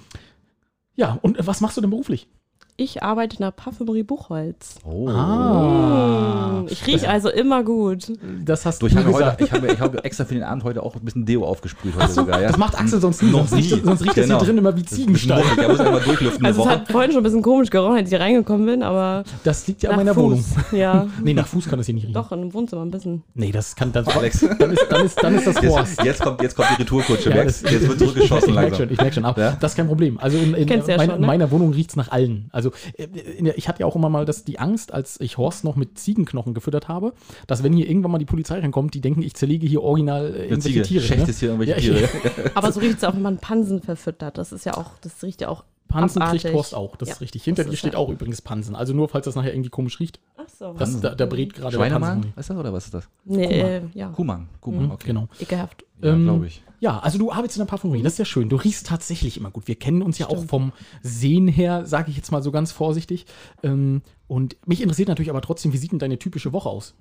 ja, 0.95 1.17
und 1.21 1.37
was 1.45 1.61
machst 1.61 1.77
du 1.77 1.81
denn 1.81 1.89
beruflich? 1.89 2.27
Ich 2.77 3.01
arbeite 3.01 3.37
in 3.37 3.41
der 3.43 3.51
Parfümerie 3.51 4.03
Buchholz. 4.03 4.75
Oh. 4.83 5.07
Ah. 5.07 6.59
Mm, 6.63 6.67
Ich 6.67 6.85
rieche 6.85 7.07
also 7.09 7.29
immer 7.29 7.63
gut. 7.63 8.11
Das 8.43 8.65
hast 8.65 8.81
Du, 8.81 8.87
ich 8.87 8.95
habe 8.97 9.05
gesagt. 9.13 9.39
heute, 9.39 9.43
ich 9.45 9.51
habe, 9.53 9.67
ich 9.71 9.79
habe 9.79 10.03
extra 10.03 10.25
für 10.25 10.33
den 10.33 10.43
Abend 10.43 10.65
heute 10.65 10.83
auch 10.83 10.93
ein 10.93 10.99
bisschen 11.05 11.25
Deo 11.25 11.45
aufgesprüht. 11.45 11.93
Heute 11.95 12.09
so, 12.09 12.21
sogar, 12.23 12.41
ja. 12.41 12.49
das 12.49 12.57
macht 12.57 12.77
Axel 12.77 12.99
sonst 12.99 13.23
nie. 13.23 13.31
Noch 13.31 13.47
sonst 13.47 13.53
riecht, 13.63 13.75
nie. 13.77 13.81
sonst 13.81 14.01
riecht 14.01 14.17
das 14.17 14.25
Genau. 14.25 14.39
hier 14.39 14.45
drin 14.47 14.57
immer 14.57 14.75
wie 14.75 14.83
Das 14.83 14.91
ist 14.91 15.07
ein 15.07 15.13
bisschen 15.13 15.29
Ziegenstall. 15.29 15.43
muffig, 15.43 15.57
Da 15.63 15.67
muss 15.69 15.79
ich 15.79 15.85
mal 15.85 15.99
durchlüften 16.01 16.45
Also 16.45 16.61
es 16.63 16.67
hat 16.67 16.91
vorhin 16.91 17.11
schon 17.11 17.21
ein 17.21 17.23
bisschen 17.23 17.41
komisch 17.41 17.69
gerochen, 17.69 17.95
als 17.95 18.11
ich 18.11 18.19
reingekommen 18.19 18.65
bin, 18.65 18.83
aber 18.83 19.23
Das 19.45 19.65
liegt 19.67 19.83
ja 19.83 19.91
an 19.91 19.95
meiner 19.95 20.13
Fuß. 20.13 20.23
Wohnung. 20.23 20.45
Ja, 20.73 21.07
Nee, 21.23 21.33
nach 21.33 21.47
Fuß 21.47 21.69
kann 21.69 21.79
das 21.79 21.85
hier 21.85 21.95
nicht 21.95 22.03
riechen. 22.07 22.13
doch, 22.13 22.29
in 22.33 22.41
dem 22.41 22.53
Wohnzimmer 22.53 22.81
ein 22.81 22.91
bisschen. 22.91 23.23
Nee, 23.35 23.53
das 23.53 23.73
kann 23.77 23.93
das. 23.93 24.05
Alex. 24.09 24.41
Dann 24.59 24.71
ist, 24.71 24.85
dann 24.89 25.05
ist, 25.05 25.23
dann 25.23 25.35
ist 25.35 25.47
das 25.47 25.55
Horst. 25.61 25.91
Jetzt, 25.99 26.03
jetzt, 26.05 26.21
kommt, 26.21 26.41
jetzt 26.41 26.55
kommt 26.57 26.67
die 26.71 26.81
Retourkutsche. 26.81 27.29
Ja, 27.29 27.45
das- 27.45 27.61
jetzt 27.61 27.87
wird 27.87 27.99
zurückgeschossen 27.99 28.49
ich 28.49 28.55
merke 28.55 28.69
langsam. 28.71 28.85
schon, 28.87 28.91
ich 28.93 28.97
merke 28.99 29.13
schon. 29.13 29.23
Aber 29.25 29.41
Ja? 29.41 29.57
das 29.57 29.71
ist 29.71 29.77
kein 29.77 29.87
Problem. 29.87 30.19
Also 30.19 30.37
in, 30.37 30.53
in, 30.55 30.67
du 30.67 30.73
ja 30.73 30.97
mein, 30.97 31.09
schon, 31.09 31.21
ne? 31.21 31.27
meiner 31.27 31.49
Wohnung 31.51 31.71
riecht 31.71 31.91
es 31.91 31.95
nach 31.95 32.11
allen. 32.11 32.49
Also 32.51 32.64
äh, 32.97 33.03
in 33.37 33.45
der, 33.45 33.57
ich 33.57 33.67
hatte 33.67 33.81
ja 33.81 33.85
auch 33.85 33.95
immer 33.95 34.09
mal 34.09 34.25
das, 34.25 34.43
die 34.43 34.59
Angst, 34.59 34.93
als 34.93 35.19
ich 35.19 35.37
Horst 35.37 35.63
noch 35.63 35.75
mit 35.75 35.97
Ziegenknochen 35.99 36.53
gefüttert 36.53 36.87
habe, 36.87 37.13
dass 37.47 37.63
wenn 37.63 37.73
hier 37.73 37.87
irgendwann 37.87 38.11
mal 38.11 38.17
die 38.17 38.25
Polizei 38.25 38.59
reinkommt, 38.59 38.93
die 38.93 39.01
denken, 39.01 39.21
ich 39.21 39.33
zerlege 39.35 39.67
hier 39.67 39.81
original 39.83 40.25
äh, 40.35 40.43
irgendwelche 40.47 40.59
Ziege. 40.61 40.83
Tiere. 40.83 41.03
Schächtest 41.03 41.39
hier 41.39 41.49
irgendwelche 41.49 41.71
Ja, 41.89 41.95
ich- 41.95 42.09
Tiere. 42.09 42.51
Aber 42.55 42.71
so 42.71 42.79
riecht 42.79 42.97
es 42.97 43.03
auch, 43.03 43.13
wenn 43.13 43.21
man 43.21 43.37
Pansen 43.37 43.81
verfüttert. 43.81 44.37
Das 44.37 44.51
ist 44.51 44.65
ja 44.65 44.75
auch, 44.75 44.91
das 45.01 45.21
riecht 45.23 45.41
ja 45.41 45.49
auch 45.49 45.63
Pansen 45.87 46.21
abartig. 46.21 46.41
kriegt 46.41 46.55
Horst 46.55 46.73
auch, 46.73 46.95
das 46.95 47.09
Ja, 47.09 47.13
ist 47.15 47.21
richtig. 47.21 47.43
Hinter 47.43 47.63
dir 47.63 47.77
steht 47.77 47.93
ja- 47.93 47.99
auch 47.99 48.09
übrigens 48.09 48.41
Pansen. 48.41 48.75
Also 48.75 48.93
nur, 48.93 49.07
falls 49.07 49.25
das 49.25 49.35
nachher 49.35 49.53
irgendwie 49.53 49.69
komisch 49.69 49.99
riecht. 49.99 50.19
Ach 50.35 50.49
so. 50.49 50.73
Das, 50.73 50.99
da, 50.99 51.13
da 51.13 51.25
brät 51.27 51.53
gerade 51.53 51.77
der? 51.77 51.85
Pansen. 51.89 52.33
Ist 52.35 52.49
das 52.49 52.57
oder 52.57 52.73
was 52.73 52.85
ist 52.85 52.93
das? 52.95 53.07
Nee, 53.23 53.45
äh, 53.45 53.81
ja, 53.93 54.09
Kuhmang. 54.09 54.49
Kuhmang, 54.61 54.91
okay. 54.91 55.07
Genau. 55.07 55.27
ekelhaft. 55.39 55.84
Ja, 56.01 56.13
Ähm, 56.13 56.23
glaube 56.23 56.47
ich. 56.47 56.61
Ja, 56.79 56.99
also 56.99 57.17
du 57.17 57.31
arbeitest 57.31 57.57
in 57.57 57.61
der 57.61 57.69
Parfümerie, 57.69 58.03
das 58.03 58.13
ist 58.13 58.19
ja 58.19 58.25
schön. 58.25 58.49
Du 58.49 58.57
riechst 58.57 58.85
tatsächlich 58.87 59.37
immer 59.37 59.49
gut. 59.49 59.67
Wir 59.67 59.75
kennen 59.75 60.01
uns 60.01 60.17
ja 60.19 60.27
auch 60.27 60.45
vom 60.45 60.71
Sehen 61.01 61.47
her, 61.47 61.85
sage 61.85 62.11
ich 62.11 62.17
jetzt 62.17 62.31
mal 62.31 62.43
so 62.43 62.51
ganz 62.51 62.71
vorsichtig. 62.71 63.25
Ähm, 63.63 64.01
und 64.27 64.57
mich 64.67 64.81
interessiert 64.81 65.07
natürlich 65.07 65.29
aber 65.29 65.41
trotzdem, 65.41 65.73
wie 65.73 65.77
sieht 65.77 65.91
denn 65.93 65.99
deine 65.99 66.19
typische 66.19 66.53
Woche 66.53 66.69
aus? 66.69 66.95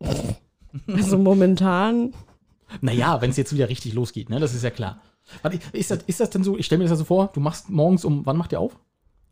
Also 0.88 1.18
momentan, 1.18 2.14
Naja, 2.80 3.20
wenn 3.20 3.28
es 3.30 3.36
jetzt 3.36 3.52
wieder 3.52 3.68
richtig 3.68 3.92
losgeht, 3.92 4.30
ne? 4.30 4.40
Das 4.40 4.54
ist 4.54 4.64
ja 4.64 4.70
klar. 4.70 5.02
Warte, 5.42 5.58
ist 5.72 5.90
das, 5.90 5.98
ist 6.06 6.18
das 6.20 6.30
denn 6.30 6.42
so, 6.42 6.56
ich 6.56 6.64
stelle 6.64 6.78
mir 6.78 6.84
das 6.84 6.92
ja 6.92 6.96
so 6.96 7.04
vor, 7.04 7.30
du 7.34 7.40
machst 7.40 7.68
morgens 7.68 8.04
um, 8.06 8.24
wann 8.24 8.38
macht 8.38 8.52
ihr 8.52 8.60
auf? 8.60 8.78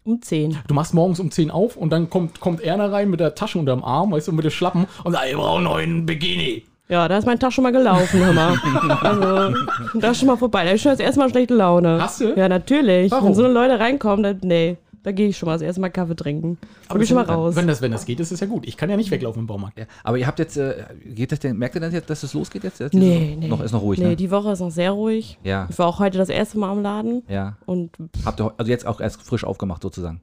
um 0.05 0.21
10. 0.23 0.57
Du 0.67 0.75
machst 0.75 0.95
morgens 0.95 1.21
um 1.21 1.31
10 1.31 1.51
auf 1.51 1.77
und 1.77 1.91
dann 1.91 2.09
kommt, 2.11 2.41
kommt 2.41 2.61
Erna 2.63 2.87
rein 2.87 3.11
mit 3.11 3.21
der 3.21 3.35
Tasche 3.35 3.59
unterm 3.59 3.85
Arm, 3.85 4.13
weißt 4.13 4.27
du, 4.29 4.33
und 4.33 4.37
mit 4.37 4.45
den 4.45 4.51
Schlappen 4.51 4.87
und 5.05 5.13
sagt, 5.13 5.29
ihr 5.31 5.37
braucht 5.37 5.57
einen 5.57 5.65
neuen 5.65 6.07
Bikini. 6.07 6.65
Ja, 6.91 7.07
da 7.07 7.19
ist 7.19 7.25
mein 7.27 7.39
Tag 7.39 7.53
schon 7.53 7.63
mal 7.63 7.71
gelaufen, 7.73 8.19
hör 8.25 8.33
mal. 8.33 8.59
Also, 9.03 9.55
da 10.01 10.11
ist 10.11 10.19
schon 10.19 10.27
mal 10.27 10.37
vorbei. 10.37 10.65
Da 10.65 10.73
ist 10.73 10.83
schon 10.83 10.91
das 10.91 11.01
erste 11.01 11.21
Mal 11.21 11.31
schlechte 11.31 11.55
Laune. 11.55 12.03
Hast 12.03 12.21
du? 12.21 12.35
Ja, 12.35 12.49
natürlich. 12.49 13.11
Warum? 13.13 13.29
Wenn 13.29 13.35
so 13.35 13.45
eine 13.45 13.53
Leute 13.53 13.79
reinkommen, 13.79 14.23
dann, 14.25 14.41
nee, 14.43 14.77
da 15.03 15.13
gehe 15.13 15.29
ich 15.29 15.39
schon 15.39 15.47
mal 15.47 15.53
das 15.55 15.63
erste 15.63 15.81
Mal 15.81 15.89
Kaffee 15.91 16.17
trinken. 16.17 16.59
Da 16.89 16.95
bin 16.95 17.03
ich 17.03 17.09
schon 17.09 17.17
mal 17.17 17.25
raus. 17.25 17.55
Wenn 17.57 17.67
das, 17.69 17.81
wenn 17.81 17.93
das 17.93 18.05
geht, 18.05 18.19
ist 18.21 18.33
es 18.33 18.41
ja 18.41 18.47
gut. 18.47 18.67
Ich 18.67 18.77
kann 18.77 18.91
ja 18.91 18.97
nicht 18.97 19.11
weglaufen 19.11 19.41
im 19.43 19.47
Baumarkt. 19.47 19.79
Ja, 19.79 19.85
aber 20.03 20.19
ihr 20.19 20.27
habt 20.27 20.41
jetzt, 20.41 20.57
äh, 20.57 20.85
geht 21.07 21.33
das 21.33 21.39
denn, 21.39 21.57
merkt 21.57 21.77
ihr 21.77 21.81
denn 21.81 21.93
jetzt, 21.93 22.11
dass 22.11 22.23
es 22.23 22.35
losgeht 22.35 22.65
jetzt? 22.65 22.81
Jetzt 22.81 22.93
Nee, 22.93 23.35
ist 23.35 23.39
nee. 23.41 23.49
Noch, 23.49 23.63
ist 23.63 23.73
noch 23.73 23.83
ruhig, 23.83 23.99
nee, 24.01 24.09
ne? 24.09 24.17
die 24.17 24.31
Woche 24.31 24.51
ist 24.53 24.61
noch 24.61 24.71
sehr 24.71 24.91
ruhig. 24.91 25.39
Ja, 25.45 25.69
Ich 25.71 25.79
war 25.79 25.87
auch 25.87 26.01
heute 26.01 26.19
das 26.19 26.29
erste 26.29 26.59
Mal 26.59 26.71
am 26.71 26.83
Laden 26.83 27.23
ja. 27.29 27.57
und 27.67 27.93
Habt 28.25 28.41
ihr 28.41 28.53
also 28.59 28.71
jetzt 28.71 28.87
auch 28.87 29.01
erst 29.01 29.23
frisch 29.23 29.45
aufgemacht 29.45 29.83
sozusagen? 29.83 30.21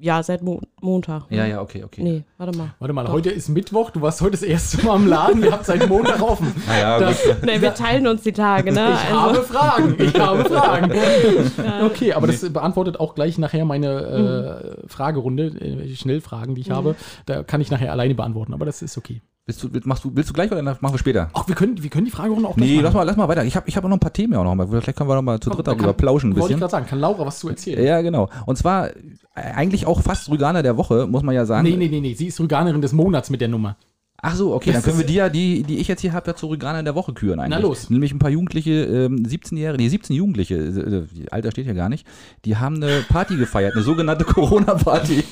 Ja, 0.00 0.22
seit 0.22 0.42
Mo 0.42 0.60
Montag. 0.80 1.24
Ja, 1.30 1.44
ja, 1.44 1.60
okay, 1.60 1.82
okay. 1.84 2.02
Nee, 2.02 2.24
warte 2.36 2.56
mal. 2.56 2.74
Warte 2.78 2.92
mal, 2.94 3.04
Doch. 3.04 3.12
heute 3.12 3.30
ist 3.30 3.48
Mittwoch, 3.48 3.90
du 3.90 4.00
warst 4.00 4.20
heute 4.20 4.32
das 4.32 4.42
erste 4.42 4.84
Mal 4.86 4.96
im 4.96 5.06
Laden, 5.08 5.42
ihr 5.42 5.50
habt 5.52 5.66
seit 5.66 5.88
Montag 5.88 6.22
offen. 6.22 6.52
Naja, 6.68 7.00
Das, 7.00 7.18
Nee, 7.42 7.60
wir 7.60 7.74
teilen 7.74 8.06
uns 8.06 8.22
die 8.22 8.32
Tage, 8.32 8.72
ne? 8.72 8.92
ich 8.94 9.10
habe 9.12 9.42
Fragen, 9.42 9.96
ich 9.98 10.14
habe 10.18 10.44
Fragen. 10.44 10.92
ja, 10.94 11.84
Okay, 11.86 12.12
aber 12.12 12.26
das 12.28 12.48
beantwortet 12.52 13.00
auch 13.00 13.14
gleich 13.14 13.38
nachher 13.38 13.64
meine 13.64 14.76
äh, 14.84 14.88
Fragerunde, 14.88 15.46
äh, 15.46 15.94
Schnellfragen, 15.96 16.54
die 16.54 16.60
ich 16.62 16.70
habe. 16.70 16.94
Da 17.26 17.42
kann 17.42 17.60
ich 17.60 17.70
nachher 17.70 17.92
alleine 17.92 18.14
beantworten, 18.14 18.54
aber 18.54 18.64
das 18.66 18.82
ist 18.82 18.96
okay. 18.98 19.20
Willst 19.46 19.62
du, 19.62 19.68
machst 19.84 20.04
du, 20.04 20.10
willst 20.14 20.28
du 20.28 20.34
gleich 20.34 20.52
oder 20.52 20.62
machen 20.62 20.78
wir 20.92 20.98
später? 20.98 21.30
Ach, 21.32 21.48
wir 21.48 21.54
können, 21.54 21.82
wir 21.82 21.88
können 21.88 22.04
die 22.04 22.10
Fragerunde 22.10 22.46
auch 22.46 22.54
gleich 22.56 22.68
Nee, 22.68 22.74
machen. 22.76 22.84
lass 22.84 22.92
mal, 22.94 23.02
lass 23.04 23.16
mal 23.16 23.28
weiter. 23.28 23.44
Ich 23.44 23.56
habe 23.56 23.66
ich 23.66 23.78
hab 23.78 23.84
auch 23.84 23.88
noch 23.88 23.96
ein 23.96 24.00
paar 24.00 24.12
Themen 24.12 24.34
ja 24.34 24.40
auch 24.40 24.44
noch 24.44 24.54
mal. 24.54 24.66
Vielleicht 24.68 24.94
können 24.98 25.08
wir 25.08 25.14
noch 25.14 25.22
mal 25.22 25.40
zu 25.40 25.48
dritt 25.48 25.66
da 25.66 25.72
darüber 25.72 25.94
plauschen 25.94 26.32
ein 26.32 26.36
Wollte 26.36 26.40
ich 26.52 26.56
bisschen. 26.56 26.60
gerade 26.60 26.70
sagen, 26.70 26.86
kann 26.86 27.00
Laura 27.00 27.24
was 27.24 27.38
zu 27.38 27.48
erzählen? 27.48 27.82
Ja, 27.82 28.02
genau. 28.02 28.28
Und 28.44 28.58
zwar 28.58 28.88
äh, 28.90 28.92
eigentlich 29.34 29.86
auch 29.88 30.02
fast 30.02 30.30
Rüganer 30.30 30.62
der 30.62 30.76
Woche, 30.76 31.06
muss 31.06 31.22
man 31.22 31.34
ja 31.34 31.44
sagen. 31.44 31.68
Nee, 31.68 31.76
nee, 31.76 31.88
nee, 31.88 32.00
nee, 32.00 32.14
sie 32.14 32.26
ist 32.26 32.38
Rüganerin 32.38 32.80
des 32.80 32.92
Monats 32.92 33.30
mit 33.30 33.40
der 33.40 33.48
Nummer. 33.48 33.76
Ach 34.20 34.34
so, 34.34 34.52
okay, 34.52 34.72
dann 34.72 34.82
können 34.82 34.98
wir 34.98 35.06
die 35.06 35.14
ja, 35.14 35.28
die, 35.28 35.62
die 35.62 35.78
ich 35.78 35.86
jetzt 35.86 36.00
hier 36.00 36.12
habe, 36.12 36.28
ja 36.28 36.34
zu 36.34 36.48
Rüganer 36.48 36.82
der 36.82 36.96
Woche 36.96 37.12
küren 37.12 37.38
eigentlich. 37.38 37.56
Na 37.56 37.68
los. 37.68 37.88
Nämlich 37.88 38.12
ein 38.12 38.18
paar 38.18 38.30
Jugendliche, 38.30 38.72
ähm, 38.72 39.24
17-Jährige, 39.24 39.80
nee, 39.80 39.88
17 39.88 40.16
Jugendliche, 40.16 40.56
äh, 40.56 41.06
die 41.14 41.30
Alter 41.30 41.52
steht 41.52 41.68
ja 41.68 41.72
gar 41.72 41.88
nicht, 41.88 42.04
die 42.44 42.56
haben 42.56 42.76
eine 42.76 43.02
Party 43.08 43.36
gefeiert, 43.36 43.74
eine 43.74 43.84
sogenannte 43.84 44.24
Corona-Party. 44.26 45.22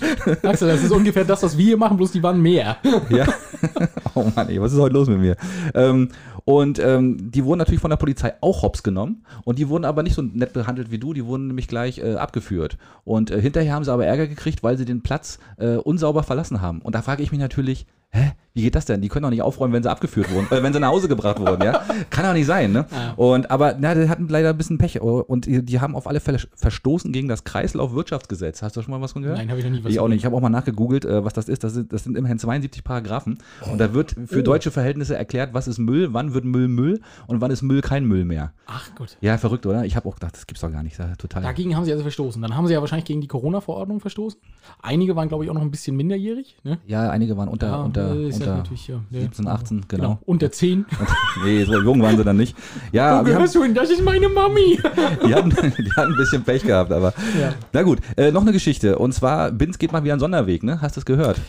Axel, 0.45 0.69
das 0.69 0.85
ist 0.85 0.93
ungefähr 0.93 1.25
das, 1.25 1.43
was 1.43 1.59
wir 1.59 1.65
hier 1.65 1.77
machen, 1.77 1.97
bloß 1.97 2.13
die 2.13 2.23
waren 2.23 2.41
mehr. 2.41 2.77
ja. 3.11 3.27
oh 4.15 4.31
Mann, 4.37 4.49
ey, 4.49 4.61
was 4.61 4.73
ist 4.73 4.79
heute 4.79 4.95
los 4.95 5.09
mit 5.09 5.19
mir? 5.19 5.37
Ähm, 5.75 6.11
und 6.47 6.79
ähm, 6.79 7.33
die 7.33 7.45
wurden 7.45 7.59
natürlich 7.59 7.81
von 7.81 7.91
der 7.91 7.97
Polizei 7.97 8.35
auch 8.41 8.63
hops 8.63 8.85
genommen 8.85 9.27
und 9.43 9.59
die 9.59 9.69
wurden 9.69 9.85
aber 9.85 10.05
nicht 10.05 10.15
so 10.15 10.23
nett 10.23 10.53
behandelt 10.53 10.93
wie 10.93 10.99
du, 10.99 11.13
die 11.13 11.27
wurden 11.27 11.49
nämlich 11.49 11.67
gleich 11.67 11.99
äh, 11.99 12.15
abgeführt. 12.15 12.79
Und 13.03 13.33
äh, 13.33 13.41
hinterher 13.41 13.75
haben 13.75 13.83
sie 13.83 13.93
aber 13.93 14.07
Ärger 14.07 14.29
gekriegt, 14.29 14.63
weil 14.63 14.79
sie 14.79 14.85
den 14.85 15.03
Platz 15.03 15.41
äh, 15.57 15.75
unsauber 15.75 16.23
verlassen 16.23 16.61
haben. 16.61 16.83
Und 16.83 16.95
da 16.95 17.03
frage 17.03 17.25
ich 17.25 17.33
mich 17.33 17.41
natürlich, 17.41 17.87
hä, 18.17 18.33
wie 18.55 18.63
geht 18.63 18.75
das 18.75 18.87
denn? 18.87 19.03
Die 19.03 19.09
können 19.09 19.25
doch 19.25 19.31
nicht 19.31 19.43
aufräumen, 19.43 19.75
wenn 19.75 19.83
sie 19.83 19.91
abgeführt 19.91 20.33
wurden, 20.33 20.47
äh, 20.51 20.63
wenn 20.63 20.73
sie 20.73 20.81
nach 20.81 20.89
Hause 20.89 21.09
gebracht 21.09 21.39
wurden, 21.39 21.63
ja? 21.63 21.83
Kann 22.09 22.25
doch 22.25 22.33
nicht 22.33 22.47
sein, 22.47 22.73
ne? 22.73 22.87
Ja. 22.91 23.13
Und 23.17 23.51
aber 23.51 23.77
na, 23.79 23.95
die 23.95 24.09
hatten 24.09 24.29
leider 24.29 24.49
ein 24.49 24.57
bisschen 24.57 24.79
Pech 24.79 24.99
und 25.03 25.45
die, 25.45 25.63
die 25.63 25.79
haben 25.81 25.95
auf 25.95 26.07
alle 26.07 26.21
Fälle 26.21 26.39
verstoßen 26.55 27.13
gegen 27.13 27.29
das 27.29 27.45
Kreislaufwirtschaftsgesetz. 27.45 28.63
Hast 28.63 28.77
du 28.77 28.81
schon 28.81 28.93
mal 28.93 29.01
was 29.03 29.13
von 29.13 29.21
gehört? 29.23 29.39
Nein, 29.39 29.51
habe 29.51 29.59
ich 29.59 29.65
noch 29.67 29.73
nie 29.73 29.85
was 29.85 29.93
Ich 29.93 30.01
auch 30.01 30.09
nicht. 30.09 30.21
Ich 30.21 30.25
habe 30.25 30.35
auch 30.35 30.41
mal 30.41 30.49
nachgegoogelt, 30.49 31.05
äh, 31.05 31.23
was 31.23 31.35
das 31.35 31.51
ist. 31.51 31.65
Das 31.65 31.75
sind, 31.75 31.93
das 31.93 32.05
sind 32.05 32.17
immerhin 32.17 32.39
72 32.39 32.83
Paragraphen. 32.83 33.39
Und 33.71 33.79
da 33.79 33.93
wird 33.93 34.17
für 34.27 34.43
deutsche 34.43 34.71
Verhältnisse 34.71 35.17
erklärt, 35.17 35.53
was 35.53 35.69
ist 35.69 35.79
Müll, 35.79 36.15
wann 36.15 36.33
wird 36.33 36.47
Müll 36.47 36.69
Müll 36.69 37.01
und 37.27 37.43
wann 37.43 37.51
ist 37.51 37.61
Müll 37.61 37.83
kein 37.83 38.07
Müll 38.07 38.25
mehr. 38.25 38.53
Ach 38.67 38.95
gut. 38.95 39.19
Ja, 39.21 39.37
verrückt, 39.37 39.67
oder? 39.67 39.85
Ich 39.85 39.97
habe 39.97 40.09
auch 40.09 40.15
gedacht, 40.15 40.35
das 40.35 40.47
gibt's 40.47 40.63
doch 40.63 40.73
gar 40.73 40.83
nicht. 40.83 40.99
Ist 40.99 41.19
total. 41.19 41.43
Dagegen 41.43 41.77
haben 41.77 41.85
sie 41.85 41.93
also 41.93 42.05
verstoßen. 42.05 42.41
Dann 42.41 42.57
haben 42.57 42.67
sie 42.67 42.73
ja 42.73 42.81
wahrscheinlich 42.81 43.05
gegen 43.05 43.21
die 43.21 43.29
Corona-Verordnung 43.29 44.01
verstoßen. 44.01 44.41
Einige 44.83 45.15
waren, 45.15 45.29
glaube 45.29 45.45
ich, 45.45 45.51
auch 45.51 45.55
noch 45.55 45.61
ein 45.63 45.71
bisschen 45.71 45.95
minderjährig. 45.95 46.57
Ne? 46.65 46.79
Ja, 46.87 47.11
einige 47.11 47.37
waren 47.37 47.49
unter, 47.49 47.67
Ja, 47.67 47.83
unter 47.83 48.06
äh, 48.15 48.33
unter 48.33 48.57
natürlich, 48.57 48.89
ja, 48.89 49.01
ja. 49.11 49.21
17, 49.21 49.47
18, 49.47 49.85
genau. 49.89 50.19
Unter 50.25 50.51
10. 50.51 50.85
nee, 51.45 51.65
so 51.65 51.81
jung 51.81 52.03
waren 52.03 52.17
sie 52.17 52.25
dann 52.25 52.37
nicht. 52.37 52.57
Ja, 52.93 53.21
Wo 53.21 53.27
wir 53.27 53.35
haben, 53.35 53.53
du 53.53 53.63
hin? 53.63 53.75
Das 53.75 53.91
ist 53.91 54.03
meine 54.03 54.29
Mami. 54.29 54.79
die, 55.27 55.35
hatten, 55.35 55.51
die 55.51 55.91
hatten 55.93 56.13
ein 56.13 56.17
bisschen 56.17 56.43
Pech 56.45 56.63
gehabt, 56.63 56.93
aber 56.93 57.13
Ja. 57.41 57.53
na 57.73 57.83
gut. 57.83 58.01
Äh, 58.17 58.31
noch 58.33 58.43
eine 58.43 58.53
Geschichte. 58.53 58.99
Und 58.99 59.13
zwar, 59.13 59.51
Binz 59.51 59.79
geht 59.79 59.93
mal 59.93 60.03
wieder 60.05 60.15
einen 60.15 60.21
Sonderweg, 60.21 60.63
ne? 60.63 60.81
Hast 60.81 60.97
du 60.97 61.01
es 61.01 61.07
gehört? 61.07 61.41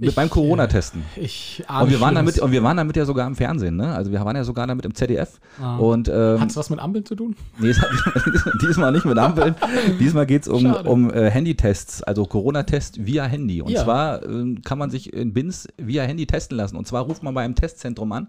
Ich, 0.00 0.14
beim 0.14 0.30
Corona-Testen. 0.30 1.02
Ich 1.16 1.64
Und 1.68 1.90
wir, 1.90 2.00
waren 2.00 2.14
damit, 2.14 2.38
und 2.38 2.52
wir 2.52 2.62
waren 2.62 2.76
damit 2.76 2.94
ja 2.96 3.04
sogar 3.04 3.26
im 3.26 3.34
Fernsehen, 3.34 3.74
ne? 3.74 3.94
Also 3.96 4.12
wir 4.12 4.24
waren 4.24 4.36
ja 4.36 4.44
sogar 4.44 4.64
damit 4.68 4.84
im 4.84 4.94
ZDF. 4.94 5.40
Ah. 5.60 5.76
Und 5.78 6.08
ähm, 6.08 6.40
Hat's 6.40 6.56
was 6.56 6.70
mit 6.70 6.78
Ampeln 6.78 7.04
zu 7.04 7.16
tun? 7.16 7.34
Nee, 7.58 7.70
es 7.70 7.80
hat 7.80 7.90
diesmal 8.62 8.92
nicht 8.92 9.04
mit 9.04 9.18
Ampeln. 9.18 9.56
Diesmal 9.98 10.24
geht 10.26 10.42
es 10.42 10.48
um, 10.48 10.60
Schade. 10.62 10.88
um 10.88 11.10
äh, 11.10 11.28
Handytests, 11.30 12.04
also 12.04 12.24
Corona-Test 12.26 13.04
via 13.04 13.24
Handy. 13.24 13.60
Und 13.60 13.72
Ja. 13.72 13.82
zwar 13.82 14.22
ähm, 14.24 14.62
kann 14.62 14.78
man 14.78 14.90
sich 14.90 15.12
in 15.12 15.32
BINS 15.32 15.66
via 15.76 16.04
Handy 16.04 16.26
testen 16.26 16.56
lassen. 16.56 16.76
Und 16.76 16.86
zwar 16.86 17.02
ruft 17.02 17.24
man 17.24 17.34
bei 17.34 17.42
einem 17.42 17.56
Testzentrum 17.56 18.12
an, 18.12 18.28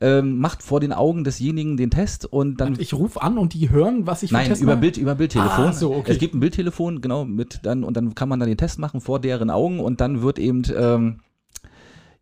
ähm, 0.00 0.38
macht 0.38 0.62
vor 0.62 0.80
den 0.80 0.94
Augen 0.94 1.24
desjenigen 1.24 1.76
den 1.76 1.90
Test 1.90 2.24
und 2.24 2.58
dann. 2.58 2.76
Ich 2.80 2.94
rufe 2.94 3.20
an 3.20 3.36
und 3.36 3.52
die 3.52 3.68
hören, 3.68 4.06
was 4.06 4.22
ich 4.22 4.30
für 4.30 4.36
Nein, 4.36 4.46
Test 4.48 4.62
über? 4.62 4.76
Bild, 4.76 4.96
über 4.96 5.14
Bildtelefon. 5.14 5.66
Ah, 5.66 5.72
so, 5.74 5.94
okay. 5.94 6.12
Es 6.12 6.18
gibt 6.18 6.34
ein 6.34 6.40
Bildtelefon, 6.40 7.02
genau, 7.02 7.26
mit 7.26 7.60
dann, 7.64 7.84
und 7.84 7.98
dann 7.98 8.14
kann 8.14 8.30
man 8.30 8.40
dann 8.40 8.48
den 8.48 8.56
Test 8.56 8.78
machen 8.78 9.02
vor 9.02 9.20
deren 9.20 9.50
Augen 9.50 9.78
und 9.78 10.00
dann 10.00 10.22
wird 10.22 10.38
eben, 10.38 10.62
ähm, 10.74 11.01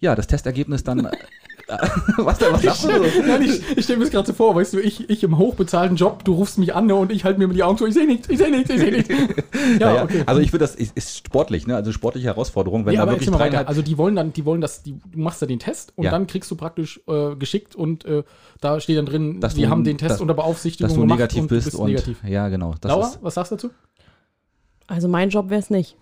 ja, 0.00 0.14
das 0.14 0.26
Testergebnis 0.26 0.82
dann. 0.84 1.08
was 2.16 2.38
da, 2.38 2.52
was 2.52 2.62
sagst 2.62 2.82
du 2.84 2.88
so? 2.88 3.22
Nein, 3.26 3.42
ich, 3.42 3.76
ich 3.76 3.84
stelle 3.84 3.98
mir 4.00 4.04
das 4.06 4.10
gerade 4.12 4.26
so 4.26 4.32
vor, 4.32 4.56
weißt 4.56 4.72
du, 4.72 4.80
ich, 4.80 5.08
ich 5.08 5.22
im 5.22 5.38
hochbezahlten 5.38 5.96
Job, 5.96 6.24
du 6.24 6.34
rufst 6.34 6.58
mich 6.58 6.74
an 6.74 6.86
ne, 6.86 6.96
und 6.96 7.12
ich 7.12 7.22
halte 7.24 7.38
mir 7.38 7.46
mit 7.46 7.56
die 7.56 7.62
Augen 7.62 7.78
zu, 7.78 7.86
ich 7.86 7.94
sehe 7.94 8.06
nichts, 8.08 8.28
ich 8.28 8.38
sehe 8.38 8.50
nichts, 8.50 8.70
ich 8.70 8.80
sehe 8.80 8.90
nichts. 8.90 9.08
Ja, 9.78 9.86
Naja, 9.92 10.02
okay. 10.04 10.22
Also 10.26 10.40
ich 10.40 10.52
würde 10.52 10.64
das, 10.64 10.74
ist, 10.74 10.96
ist 10.96 11.16
sportlich, 11.18 11.66
ne? 11.68 11.76
Also 11.76 11.92
sportliche 11.92 12.26
Herausforderung, 12.26 12.86
wenn 12.86 12.94
ja, 12.94 12.98
da 12.98 13.02
aber 13.04 13.12
wirklich 13.12 13.28
weiter. 13.30 13.38
dreieinhalb 13.38 13.68
Also 13.68 13.82
die 13.82 13.96
wollen 13.98 14.16
dann, 14.16 14.32
die 14.32 14.44
wollen 14.44 14.60
das, 14.60 14.82
die, 14.82 14.94
du 14.98 15.18
machst 15.20 15.42
da 15.42 15.46
den 15.46 15.60
Test 15.60 15.92
und 15.96 16.04
Ja. 16.06 16.10
dann 16.10 16.26
kriegst 16.26 16.50
du 16.50 16.56
praktisch 16.56 17.00
äh, 17.06 17.36
geschickt 17.36 17.76
und 17.76 18.04
äh, 18.04 18.24
da 18.60 18.80
steht 18.80 18.98
dann 18.98 19.06
drin, 19.06 19.40
Dass 19.40 19.54
wir 19.54 19.66
du- 19.66 19.70
haben 19.70 19.84
den 19.84 19.96
Test 19.98 20.12
dass- 20.14 20.20
unter 20.20 20.34
Beaufsichtigung 20.34 20.88
dass 20.88 20.94
du 20.96 21.02
gemacht 21.02 21.18
negativ 21.20 21.42
und 21.42 21.48
bist, 21.48 21.66
du 21.66 21.70
bist 21.70 21.80
und 21.80 21.86
negativ. 21.88 22.18
ja 22.26 22.48
genau 22.48 22.74
das 22.80 22.88
Laura, 22.90 23.06
ist 23.06 23.18
was 23.22 23.34
sagst 23.34 23.52
du 23.52 23.56
dazu? 23.56 23.70
Also 24.88 25.06
mein 25.06 25.28
Job 25.30 25.50
wäre 25.50 25.60
es 25.60 25.70
nicht. 25.70 25.96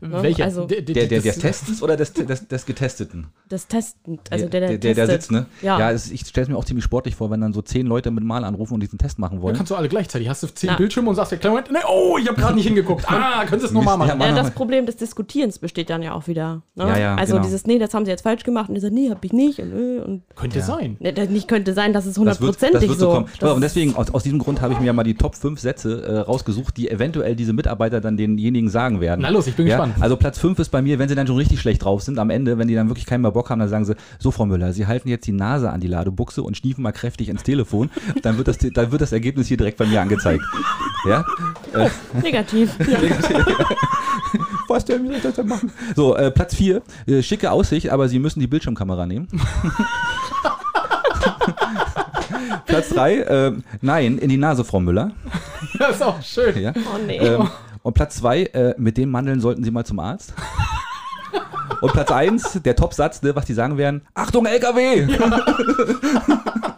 Ja, 0.00 0.22
Welcher? 0.22 0.44
also- 0.44 0.64
der 0.66 0.80
der 0.82 1.06
des 1.06 1.24
das- 1.24 1.38
Testens 1.38 1.82
oder 1.82 1.96
des, 1.96 2.12
des, 2.12 2.48
des 2.48 2.66
Getesteten 2.66 3.26
Das 3.48 3.66
Testen, 3.68 4.18
also 4.30 4.48
der, 4.48 4.60
der, 4.68 4.78
der, 4.78 4.94
der, 4.94 5.06
sitzt 5.06 5.30
ne 5.30 5.46
Ja. 5.62 5.78
ja 5.78 5.90
es, 5.92 6.10
ich 6.10 6.22
stelle 6.26 6.44
es 6.44 6.48
mir 6.48 6.56
auch 6.56 6.64
ziemlich 6.64 6.84
sportlich 6.84 7.14
vor 7.14 7.30
wenn 7.30 7.40
dann 7.40 7.52
so 7.52 7.62
zehn 7.62 7.86
Leute 7.86 8.10
mit 8.10 8.24
Mal 8.24 8.44
anrufen 8.44 8.74
und 8.74 8.80
diesen 8.80 8.98
Test 8.98 9.18
machen 9.18 9.36
Ja, 9.38 9.42
wollen 9.42 9.56
kannst 9.56 9.70
du 9.70 9.76
alle 9.76 9.88
gleichzeitig. 9.88 10.28
Hast 10.28 10.42
du 10.42 10.46
zehn 10.48 10.70
Na. 10.70 10.76
Bildschirme 10.76 11.08
und 11.10 11.14
sagst 11.16 11.32
dir, 11.32 11.36
kleinen 11.36 11.56
Moment, 11.56 11.72
nee, 11.72 11.78
oh, 11.88 12.16
ich 12.18 12.26
habe 12.26 12.40
gerade 12.40 12.54
nicht 12.54 12.66
hingeguckt. 12.66 13.04
Ah, 13.16 13.40
könntest 13.44 13.62
du 13.62 13.66
es 13.66 13.72
nochmal 13.72 13.96
machen. 13.98 14.20
ja, 14.20 14.28
Ja, 14.28 14.34
das. 14.34 14.50
Problem 14.50 14.86
des 14.86 14.96
Diskutierens 14.96 15.58
besteht 15.58 15.90
dann 15.90 16.02
ja 16.02 16.12
auch 16.14 16.26
wieder. 16.26 16.62
Ne? 16.74 16.84
Ja, 16.88 16.98
ja, 16.98 17.14
also 17.16 17.34
genau. 17.34 17.44
dieses, 17.44 17.66
nee, 17.66 17.78
das 17.78 17.92
haben 17.94 18.04
sie 18.04 18.10
jetzt 18.10 18.22
falsch 18.22 18.42
gemacht 18.44 18.68
und 18.68 18.74
dieser, 18.74 18.90
nee, 18.90 19.10
hab 19.10 19.24
ich 19.24 19.32
nicht. 19.32 19.58
Und, 19.60 19.72
äh, 19.72 20.00
und 20.00 20.22
Könnte 20.34 20.58
Ja. 20.60 20.64
sein. 20.64 20.96
ne, 21.00 21.12
das 21.12 21.28
nicht 21.28 21.48
könnte 21.48 21.72
sein, 21.74 21.92
dass 21.92 22.04
es 22.06 22.14
das 22.14 22.14
das 22.14 22.18
hundertprozentig 22.40 22.88
wird 22.88 22.98
so 22.98 23.06
so. 23.10 23.12
kommen. 23.14 23.28
Das 23.40 23.52
und 23.52 23.60
deswegen, 23.60 23.94
aus, 23.96 24.10
aus 24.12 24.22
diesem 24.22 24.38
Grund 24.38 24.60
habe 24.60 24.72
ich 24.74 24.80
mir 24.80 24.86
ja 24.86 24.92
mal 24.92 25.04
die 25.04 25.14
Top 25.14 25.34
5 25.36 25.60
Sätze 25.60 26.02
äh, 26.02 26.18
rausgesucht, 26.18 26.76
die 26.76 26.90
eventuell 26.90 27.36
diese 27.36 27.52
Mitarbeiter 27.52 28.00
dann 28.00 28.16
denjenigen 28.16 28.68
sagen 28.70 29.00
werden. 29.00 29.20
Na 29.22 29.28
los, 29.30 29.46
ich 29.46 29.54
bin 29.56 29.65
ja? 29.66 29.76
gespannt. 29.76 29.94
Also 30.00 30.16
Platz 30.16 30.38
5 30.38 30.58
ist 30.58 30.70
bei 30.70 30.82
mir, 30.82 30.98
wenn 30.98 31.08
sie 31.08 31.14
dann 31.14 31.26
schon 31.26 31.36
richtig 31.36 31.60
schlecht 31.60 31.84
drauf 31.84 32.02
sind, 32.02 32.18
am 32.18 32.30
Ende, 32.30 32.58
wenn 32.58 32.68
die 32.68 32.74
dann 32.74 32.88
wirklich 32.88 33.06
keinen 33.06 33.22
mehr 33.22 33.30
Bock 33.30 33.50
haben, 33.50 33.58
dann 33.58 33.68
sagen 33.68 33.84
sie, 33.84 33.94
so 34.18 34.30
Frau 34.30 34.46
Müller, 34.46 34.72
Sie 34.72 34.86
halten 34.86 35.08
jetzt 35.08 35.26
die 35.26 35.32
Nase 35.32 35.70
an 35.70 35.80
die 35.80 35.88
Ladebuchse 35.88 36.42
und 36.42 36.56
schniefen 36.56 36.82
mal 36.82 36.92
kräftig 36.92 37.28
ins 37.28 37.42
Telefon, 37.42 37.90
dann 38.22 38.38
wird 38.38 38.48
das, 38.48 38.58
dann 38.58 38.92
wird 38.92 39.02
das 39.02 39.12
Ergebnis 39.12 39.46
hier 39.48 39.56
direkt 39.56 39.78
bei 39.78 39.86
mir 39.86 40.00
angezeigt. 40.00 40.42
Ja? 41.08 41.24
negativ. 42.22 42.76
Was 44.68 44.84
denn, 44.84 45.04
wie 45.04 45.08
soll 45.08 45.16
ich 45.16 45.22
das 45.22 45.34
denn 45.34 45.46
machen? 45.46 45.70
So, 45.94 46.16
äh, 46.16 46.30
Platz 46.30 46.54
4, 46.54 46.82
äh, 47.06 47.22
schicke 47.22 47.50
Aussicht, 47.50 47.90
aber 47.90 48.08
Sie 48.08 48.18
müssen 48.18 48.40
die 48.40 48.46
Bildschirmkamera 48.46 49.06
nehmen. 49.06 49.28
Platz 52.66 52.88
3, 52.90 53.14
äh, 53.14 53.52
nein, 53.80 54.18
in 54.18 54.28
die 54.28 54.36
Nase, 54.36 54.64
Frau 54.64 54.80
Müller. 54.80 55.12
Das 55.78 55.96
ist 55.96 56.02
auch 56.02 56.20
schön. 56.22 56.60
Ja. 56.60 56.72
Oh 56.76 56.98
nee. 57.06 57.18
Ähm, 57.18 57.48
und 57.86 57.94
Platz 57.94 58.16
2, 58.16 58.42
äh, 58.42 58.74
mit 58.78 58.96
den 58.96 59.08
Mandeln 59.08 59.40
sollten 59.40 59.62
Sie 59.62 59.70
mal 59.70 59.84
zum 59.84 60.00
Arzt. 60.00 60.34
Und 61.80 61.92
Platz 61.92 62.10
1, 62.10 62.62
der 62.64 62.74
Top-Satz, 62.74 63.22
ne, 63.22 63.36
was 63.36 63.44
die 63.44 63.54
sagen 63.54 63.78
werden, 63.78 64.02
Achtung, 64.12 64.44
LKW! 64.44 65.04
Ja, 65.04 65.46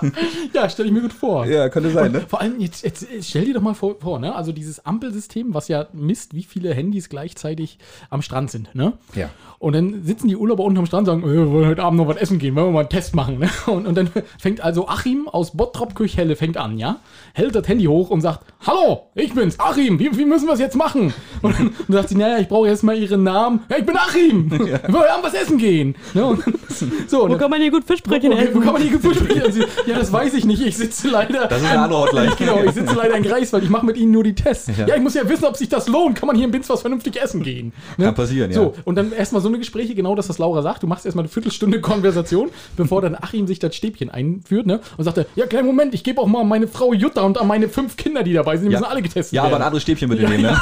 stelle 0.68 0.88
ich 0.88 0.94
mir 0.94 1.02
gut 1.02 1.12
vor. 1.12 1.46
Ja, 1.46 1.68
könnte 1.68 1.90
sein, 1.90 2.12
ne? 2.12 2.24
Vor 2.26 2.40
allem, 2.40 2.60
jetzt, 2.60 2.84
jetzt 2.84 3.06
stell 3.22 3.44
dir 3.44 3.54
doch 3.54 3.62
mal 3.62 3.74
vor, 3.74 3.96
vor, 4.00 4.18
ne? 4.18 4.34
Also 4.34 4.52
dieses 4.52 4.84
Ampelsystem, 4.84 5.54
was 5.54 5.68
ja 5.68 5.86
misst, 5.92 6.34
wie 6.34 6.42
viele 6.42 6.74
Handys 6.74 7.08
gleichzeitig 7.08 7.78
am 8.10 8.22
Strand 8.22 8.50
sind, 8.50 8.74
ne? 8.74 8.94
Ja. 9.14 9.30
Und 9.58 9.74
dann 9.74 10.04
sitzen 10.04 10.28
die 10.28 10.36
Urlauber 10.36 10.64
unten 10.64 10.78
am 10.78 10.86
Strand 10.86 11.08
und 11.08 11.22
sagen, 11.22 11.32
äh, 11.32 11.36
wir 11.36 11.50
wollen 11.50 11.68
heute 11.68 11.82
Abend 11.82 11.98
noch 11.98 12.08
was 12.08 12.16
essen 12.16 12.38
gehen, 12.38 12.54
wollen 12.56 12.66
wir 12.66 12.72
mal 12.72 12.80
einen 12.80 12.88
Test 12.90 13.14
machen. 13.14 13.38
Ne? 13.38 13.48
Und, 13.66 13.86
und 13.86 13.96
dann 13.96 14.10
fängt 14.38 14.60
also 14.60 14.86
Achim 14.88 15.28
aus 15.28 15.56
Bottrop 15.56 15.94
Kirchhelle 15.94 16.36
fängt 16.36 16.56
an, 16.56 16.78
ja? 16.78 17.00
Hält 17.32 17.54
das 17.54 17.66
Handy 17.66 17.84
hoch 17.84 18.10
und 18.10 18.20
sagt, 18.20 18.40
hallo, 18.66 19.10
ich 19.14 19.34
bin's, 19.34 19.58
Achim, 19.58 19.98
wie, 19.98 20.16
wie 20.16 20.24
müssen 20.24 20.46
wir 20.46 20.54
es 20.54 20.60
jetzt 20.60 20.76
machen? 20.76 21.14
Und 21.42 21.58
dann 21.58 21.66
und 21.88 21.94
sagt 21.94 22.10
sie, 22.10 22.16
naja, 22.16 22.38
ich 22.38 22.48
brauche 22.48 22.68
jetzt 22.68 22.82
mal 22.82 22.96
ihren 22.96 23.22
Namen. 23.22 23.60
Ja, 23.70 23.78
ich 23.78 23.86
bin 23.86 23.96
Achim, 23.96 24.50
wir 24.50 24.58
wollen 24.58 25.10
Abend 25.10 25.24
was 25.24 25.34
essen 25.34 25.58
gehen. 25.58 25.96
Ne? 26.14 26.24
Und, 26.24 26.42
so, 27.08 27.22
und 27.22 27.22
Wo 27.22 27.28
dann, 27.28 27.38
kann 27.38 27.50
man 27.50 27.60
hier 27.60 27.70
gut 27.70 27.84
Fischbrötchen 27.84 28.32
okay, 28.32 28.48
wo 28.52 28.58
essen? 28.58 28.60
kann 28.60 28.72
man 28.72 28.82
Geburt 28.90 29.16
spielen? 29.16 29.42
Und 29.42 29.52
sie, 29.52 29.64
Ja, 29.86 29.98
das 29.98 30.12
weiß 30.12 30.34
ich 30.34 30.44
nicht, 30.44 30.62
ich 30.62 30.76
sitze 30.76 31.08
leider... 31.08 31.46
Das 31.46 31.62
ist 31.62 31.68
eine 31.68 31.80
andere 31.80 32.00
Hotline. 32.00 32.32
Genau, 32.38 32.62
ich 32.64 32.72
sitze 32.72 32.94
leider 32.94 33.16
in 33.16 33.22
Greifswald, 33.22 33.64
ich 33.64 33.70
mache 33.70 33.86
mit 33.86 33.96
ihnen 33.96 34.10
nur 34.12 34.24
die 34.24 34.34
Tests. 34.34 34.68
Ja. 34.76 34.86
Ja. 34.86 34.96
ich 34.96 35.02
muss 35.02 35.14
ja 35.14 35.28
wissen, 35.28 35.44
ob 35.44 35.56
sich 35.56 35.68
das 35.68 35.88
lohnt. 35.88 36.16
Kann 36.18 36.26
man 36.26 36.36
hier 36.36 36.44
in 36.44 36.50
Binz 36.50 36.68
was 36.68 36.80
vernünftig 36.82 37.20
essen 37.20 37.42
gehen? 37.42 37.72
Ne? 37.96 38.06
Kann 38.06 38.14
passieren, 38.14 38.50
ja. 38.50 38.56
So, 38.56 38.74
und 38.84 38.96
dann 38.96 39.12
erstmal 39.12 39.40
so 39.42 39.48
eine 39.48 39.58
Gespräche, 39.58 39.94
genau 39.94 40.14
das, 40.14 40.28
was 40.28 40.38
Laura 40.38 40.62
sagt. 40.62 40.82
Du 40.82 40.86
machst 40.86 41.04
erstmal 41.06 41.24
eine 41.24 41.28
Viertelstunde 41.30 41.80
Konversation, 41.80 42.50
bevor 42.76 43.00
dann 43.02 43.14
Achim 43.14 43.46
sich 43.46 43.58
das 43.58 43.74
Stäbchen 43.74 44.10
einführt, 44.10 44.66
ne? 44.66 44.80
Und 44.96 45.04
sagt 45.04 45.18
er, 45.18 45.26
ja, 45.34 45.46
kleinen 45.46 45.66
Moment, 45.66 45.94
ich 45.94 46.04
gebe 46.04 46.20
auch 46.20 46.26
mal 46.26 46.44
meine 46.44 46.68
Frau 46.68 46.92
Jutta 46.92 47.22
und 47.22 47.38
an 47.40 47.46
meine 47.46 47.68
fünf 47.68 47.96
Kinder, 47.96 48.22
die 48.22 48.32
dabei 48.32 48.56
sind, 48.56 48.68
die 48.68 48.72
Ja. 48.74 48.80
müssen 48.80 48.90
alle 48.90 49.02
getestet 49.02 49.32
Ja, 49.34 49.42
aber 49.42 49.48
ein 49.48 49.52
werden. 49.52 49.62
anderes 49.64 49.82
Stäbchen 49.82 50.08
bitte 50.08 50.24
nehmen, 50.28 50.42
ne? 50.42 50.60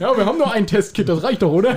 Ja, 0.00 0.16
wir 0.16 0.24
haben 0.26 0.38
nur 0.38 0.50
ein 0.50 0.66
Testkit, 0.66 1.08
das 1.08 1.22
reicht 1.22 1.42
doch, 1.42 1.52
oder? 1.52 1.76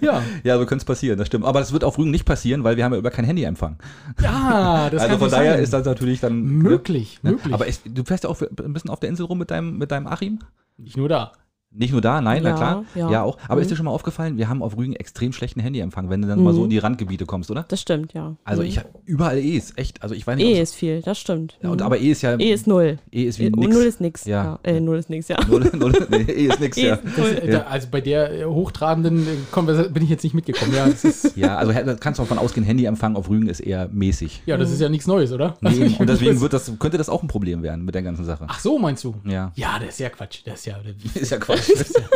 Ja. 0.00 0.22
Ja, 0.44 0.58
so 0.58 0.66
könnte 0.66 0.82
es 0.82 0.84
passieren, 0.84 1.18
das 1.18 1.26
stimmt. 1.26 1.44
Aber 1.44 1.58
das 1.60 1.72
wird 1.72 1.84
auf 1.84 1.98
Rügen 1.98 2.10
nicht 2.10 2.24
passieren, 2.24 2.64
weil 2.64 2.76
wir 2.76 2.84
haben 2.84 2.92
ja 2.92 2.98
über 2.98 3.10
kein 3.10 3.24
Handyempfang. 3.24 3.76
Ja, 4.22 4.69
das 4.90 5.02
also 5.02 5.18
von 5.18 5.30
daher 5.30 5.54
sein. 5.54 5.62
ist 5.62 5.72
das 5.72 5.84
natürlich 5.84 6.20
dann... 6.20 6.42
möglich, 6.42 7.18
Ne? 7.22 7.32
möglich. 7.32 7.52
Aber 7.54 7.66
ist, 7.66 7.82
du 7.84 8.04
fährst 8.04 8.24
ja 8.24 8.30
auch 8.30 8.40
ein 8.40 8.72
bisschen 8.72 8.90
auf 8.90 9.00
der 9.00 9.08
Insel 9.10 9.26
rum 9.26 9.38
mit 9.38 9.50
deinem, 9.50 9.78
mit 9.78 9.90
deinem 9.90 10.06
Achim? 10.06 10.38
nicht 10.76 10.96
nur 10.96 11.08
da. 11.08 11.32
Nicht 11.72 11.92
nur 11.92 12.00
da, 12.00 12.20
nein, 12.20 12.42
na 12.42 12.48
Ja, 12.50 12.56
klar. 12.56 12.84
Ja, 12.96 13.10
ja. 13.12 13.22
auch. 13.22 13.38
Aber 13.46 13.60
ist 13.60 13.66
Mhm. 13.66 13.70
dir 13.70 13.76
schon 13.76 13.84
mal 13.84 13.92
aufgefallen, 13.92 14.36
wir 14.38 14.48
haben 14.48 14.60
auf 14.60 14.76
Rügen 14.76 14.92
extrem 14.94 15.32
schlechten 15.32 15.60
Handyempfang, 15.60 16.10
wenn 16.10 16.20
du 16.20 16.26
dann 16.26 16.42
mal 16.42 16.52
so 16.52 16.64
in 16.64 16.70
die 16.70 16.78
Randgebiete 16.78 17.26
kommst, 17.26 17.48
oder? 17.48 17.64
Das 17.68 17.80
stimmt, 17.80 18.12
ja. 18.12 18.34
Also 18.42 18.62
Mhm. 18.62 18.68
ich 18.68 18.80
überall 19.04 19.38
E 19.38 19.56
ist 19.56 19.78
echt, 19.78 20.02
also 20.02 20.16
ich 20.16 20.26
weiß 20.26 20.36
nicht, 20.36 20.46
E 20.48 20.60
ist 20.60 20.74
viel, 20.74 21.00
das 21.00 21.20
stimmt. 21.20 21.58
ja, 21.62 21.70
und, 21.70 21.78
Mhm. 21.78 21.86
aber 21.86 21.98
E 21.98 22.10
ist 22.10 22.22
ja 22.22 22.36
E 22.40 22.50
ist 22.52 22.66
null. 22.66 22.98
E 23.12 23.22
ist 23.22 23.38
wie 23.38 23.44
E, 23.44 23.50
nix. 23.50 23.72
Null 23.72 23.84
ist 23.84 24.00
nix. 24.00 24.24
Ja. 24.24 24.58
Ja. 24.64 24.70
Äh, 24.72 24.80
null 24.80 24.98
ist 24.98 25.10
nix, 25.10 25.28
ja. 25.28 25.36
Null, 25.48 25.70
null, 25.78 25.92
nee, 26.10 26.16
E 26.22 26.46
ist 26.48 26.58
nix, 26.58 26.76
E 26.76 26.88
ja. 26.88 26.94
ist 26.94 27.04
Das, 27.04 27.16
null. 27.18 27.38
äh, 27.40 27.50
da, 27.52 27.60
also 27.62 27.86
bei 27.88 28.00
der 28.00 28.40
äh, 28.40 28.44
hochtrabenden 28.46 29.20
äh, 29.28 29.30
Konversation 29.52 29.94
bin 29.94 30.02
ich 30.02 30.10
jetzt 30.10 30.24
nicht 30.24 30.34
mitgekommen. 30.34 30.74
Ja, 30.74 30.88
das 30.88 31.04
ist, 31.04 31.20
Ja, 31.36 31.56
also 31.56 31.72
da 31.72 31.94
kannst 31.94 32.18
du 32.18 32.24
auch 32.24 32.26
von 32.26 32.38
ausgehen, 32.38 32.66
Handyempfang 32.66 33.14
auf 33.14 33.28
Rügen 33.30 33.48
ist 33.48 33.60
eher 33.60 33.88
mäßig. 33.92 34.42
ja, 34.44 34.56
das 34.56 34.72
ist 34.72 34.80
ja 34.80 34.88
nichts 34.88 35.06
Neues, 35.06 35.30
oder? 35.32 35.56
Nee, 35.60 35.68
Also 35.68 35.82
und 36.00 36.08
deswegen 36.08 36.40
wird 36.40 36.52
das, 36.52 36.72
könnte 36.80 36.98
das 36.98 37.08
auch 37.08 37.22
ein 37.22 37.28
Problem 37.28 37.62
werden 37.62 37.84
mit 37.84 37.94
der 37.94 38.02
ganzen 38.02 38.24
Sache. 38.24 38.46
Ach 38.48 38.58
so, 38.58 38.76
meinst 38.76 39.04
du? 39.04 39.14
Ja. 39.24 39.52
Ja, 39.54 39.78
das 39.78 39.90
ist 39.90 40.00
ja 40.00 40.08
Quatsch. 40.08 40.40
Das 40.44 40.58
ist 40.58 40.66
ja. 40.66 40.74
Ist 41.14 41.30
ja 41.30 41.38
Quatsch. 41.38 41.59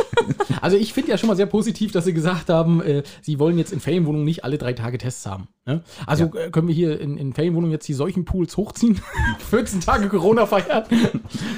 Also 0.61 0.79
ich 0.79 0.95
finde 0.95 1.11
ja 1.11 1.19
schon 1.19 1.27
mal 1.29 1.37
sehr 1.37 1.45
positiv, 1.47 1.93
dass 1.93 2.07
sie 2.07 2.15
gesagt 2.15 2.49
haben, 2.49 2.81
äh, 2.81 3.03
sie 3.21 3.39
wollen 3.39 3.59
jetzt 3.59 3.71
in 3.73 3.81
Ferienwohnungen 3.81 4.25
nicht 4.25 4.45
alle 4.45 4.57
drei 4.57 4.73
Tage 4.73 4.97
Tests 4.97 5.27
haben. 5.27 5.49
Ne? 5.67 5.83
Also 6.07 6.25
äh, 6.35 6.51
können 6.51 6.69
wir 6.69 6.75
hier 6.75 6.99
in, 7.01 7.19
in 7.19 7.35
Ferienwohnungen 7.35 7.73
jetzt 7.73 7.87
die 7.87 7.93
solchen 7.93 8.25
Pools 8.25 8.57
hochziehen, 8.57 8.99
14 9.51 9.81
Tage 9.83 10.09
Corona 10.09 10.47
feiern 10.47 10.85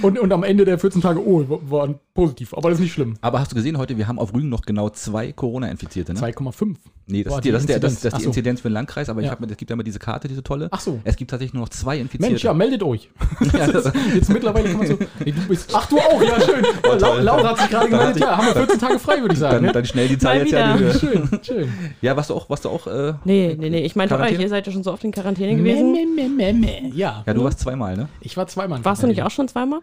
und, 0.02 0.18
und 0.18 0.32
am 0.32 0.42
Ende 0.42 0.64
der 0.64 0.78
14 0.80 1.02
Tage, 1.02 1.24
oh, 1.24 1.44
waren 1.70 2.00
positiv, 2.14 2.52
aber 2.54 2.70
das 2.70 2.78
ist 2.78 2.82
nicht 2.82 2.92
schlimm. 2.94 3.14
Aber 3.20 3.38
hast 3.38 3.52
du 3.52 3.56
gesehen 3.56 3.78
heute, 3.78 3.96
wir 3.96 4.08
haben 4.08 4.18
auf 4.18 4.34
Rügen 4.34 4.48
noch 4.48 4.62
genau 4.62 4.88
zwei 4.90 5.30
Corona-Infizierte, 5.32 6.12
ne? 6.14 6.20
2,5. 6.20 6.74
Nee, 7.08 7.22
das, 7.22 7.32
Boah, 7.32 7.38
ist, 7.38 7.44
die, 7.44 7.52
das, 7.52 7.62
ist, 7.62 7.68
der, 7.68 7.78
das, 7.78 7.92
Inzidenz. 7.92 8.02
das 8.02 8.12
ist 8.14 8.18
die 8.18 8.24
so. 8.24 8.28
Inzidenz 8.30 8.60
für 8.62 8.68
den 8.68 8.74
Landkreis, 8.74 9.08
aber 9.08 9.20
ich 9.20 9.26
Ja. 9.26 9.32
hab 9.32 9.40
mir, 9.40 9.46
es 9.48 9.56
gibt 9.56 9.70
ja 9.70 9.74
immer 9.74 9.84
diese 9.84 10.00
Karte, 10.00 10.26
diese 10.26 10.42
tolle. 10.42 10.68
Ach 10.72 10.80
so. 10.80 10.98
Es 11.04 11.14
gibt 11.14 11.30
tatsächlich 11.30 11.54
nur 11.54 11.62
noch 11.62 11.68
zwei 11.68 11.98
Infizierte. 11.98 12.32
Mensch, 12.32 12.42
ja, 12.44 12.52
meldet 12.54 12.82
euch. 12.82 13.08
Ja, 13.52 13.66
das- 13.72 13.92
Jetzt 14.14 14.30
mittlerweile 14.30 14.68
kann 14.70 14.78
man 14.78 14.86
so. 14.88 14.98
Nee, 15.24 15.30
du 15.32 15.40
bist, 15.46 15.70
ach, 15.72 15.86
du 15.88 15.98
auch, 15.98 16.20
ja, 16.22 16.40
schön. 16.40 16.64
Ja, 16.64 16.92
Lau, 16.94 16.96
toll. 16.98 17.20
Laura 17.22 17.50
hat 17.50 17.58
sich 17.60 17.70
gerade 17.78 17.90
Dann 17.90 18.00
gemeldet. 18.00 18.22
Ja, 18.22 18.36
haben 18.36 18.46
wir 18.46 18.54
14 18.54 18.78
Tage 18.78 18.98
frei, 18.98 19.20
würde 19.20 19.34
ich 19.34 19.40
sagen. 19.40 19.54
dann, 19.54 19.64
ne? 19.64 19.72
dann 19.72 19.84
schnell 19.84 20.08
die 20.08 20.18
Zahl 20.18 20.38
jetzt 20.38 20.52
ja. 20.52 20.76
Schön, 20.76 21.28
schön. 21.42 21.72
Ja, 22.00 22.16
warst 22.16 22.30
du 22.30 22.34
auch, 22.34 22.48
warst 22.50 22.64
du 22.64 22.68
auch, 22.68 22.86
äh, 22.86 23.14
Nee, 23.24 23.56
nee, 23.58 23.70
nee. 23.70 23.84
Ich 23.84 23.96
meinte 23.96 24.18
euch, 24.18 24.38
ihr 24.38 24.48
seid 24.48 24.66
ja 24.66 24.72
schon 24.72 24.82
so 24.82 24.92
oft 24.92 25.04
in 25.04 25.12
Quarantäne 25.12 25.56
gewesen. 25.56 25.92
Meh, 25.92 26.06
meh, 26.06 26.28
meh, 26.28 26.52
meh, 26.52 26.80
meh. 26.82 26.90
Ja. 26.94 27.22
ja, 27.26 27.34
du 27.34 27.44
warst 27.44 27.60
zweimal, 27.60 27.96
ne? 27.96 28.08
Ich 28.20 28.36
war 28.36 28.46
zweimal. 28.46 28.78
in 28.78 28.84
Warst 28.84 29.02
du 29.02 29.06
nicht 29.06 29.22
auch 29.22 29.30
schon 29.30 29.48
zweimal? 29.48 29.80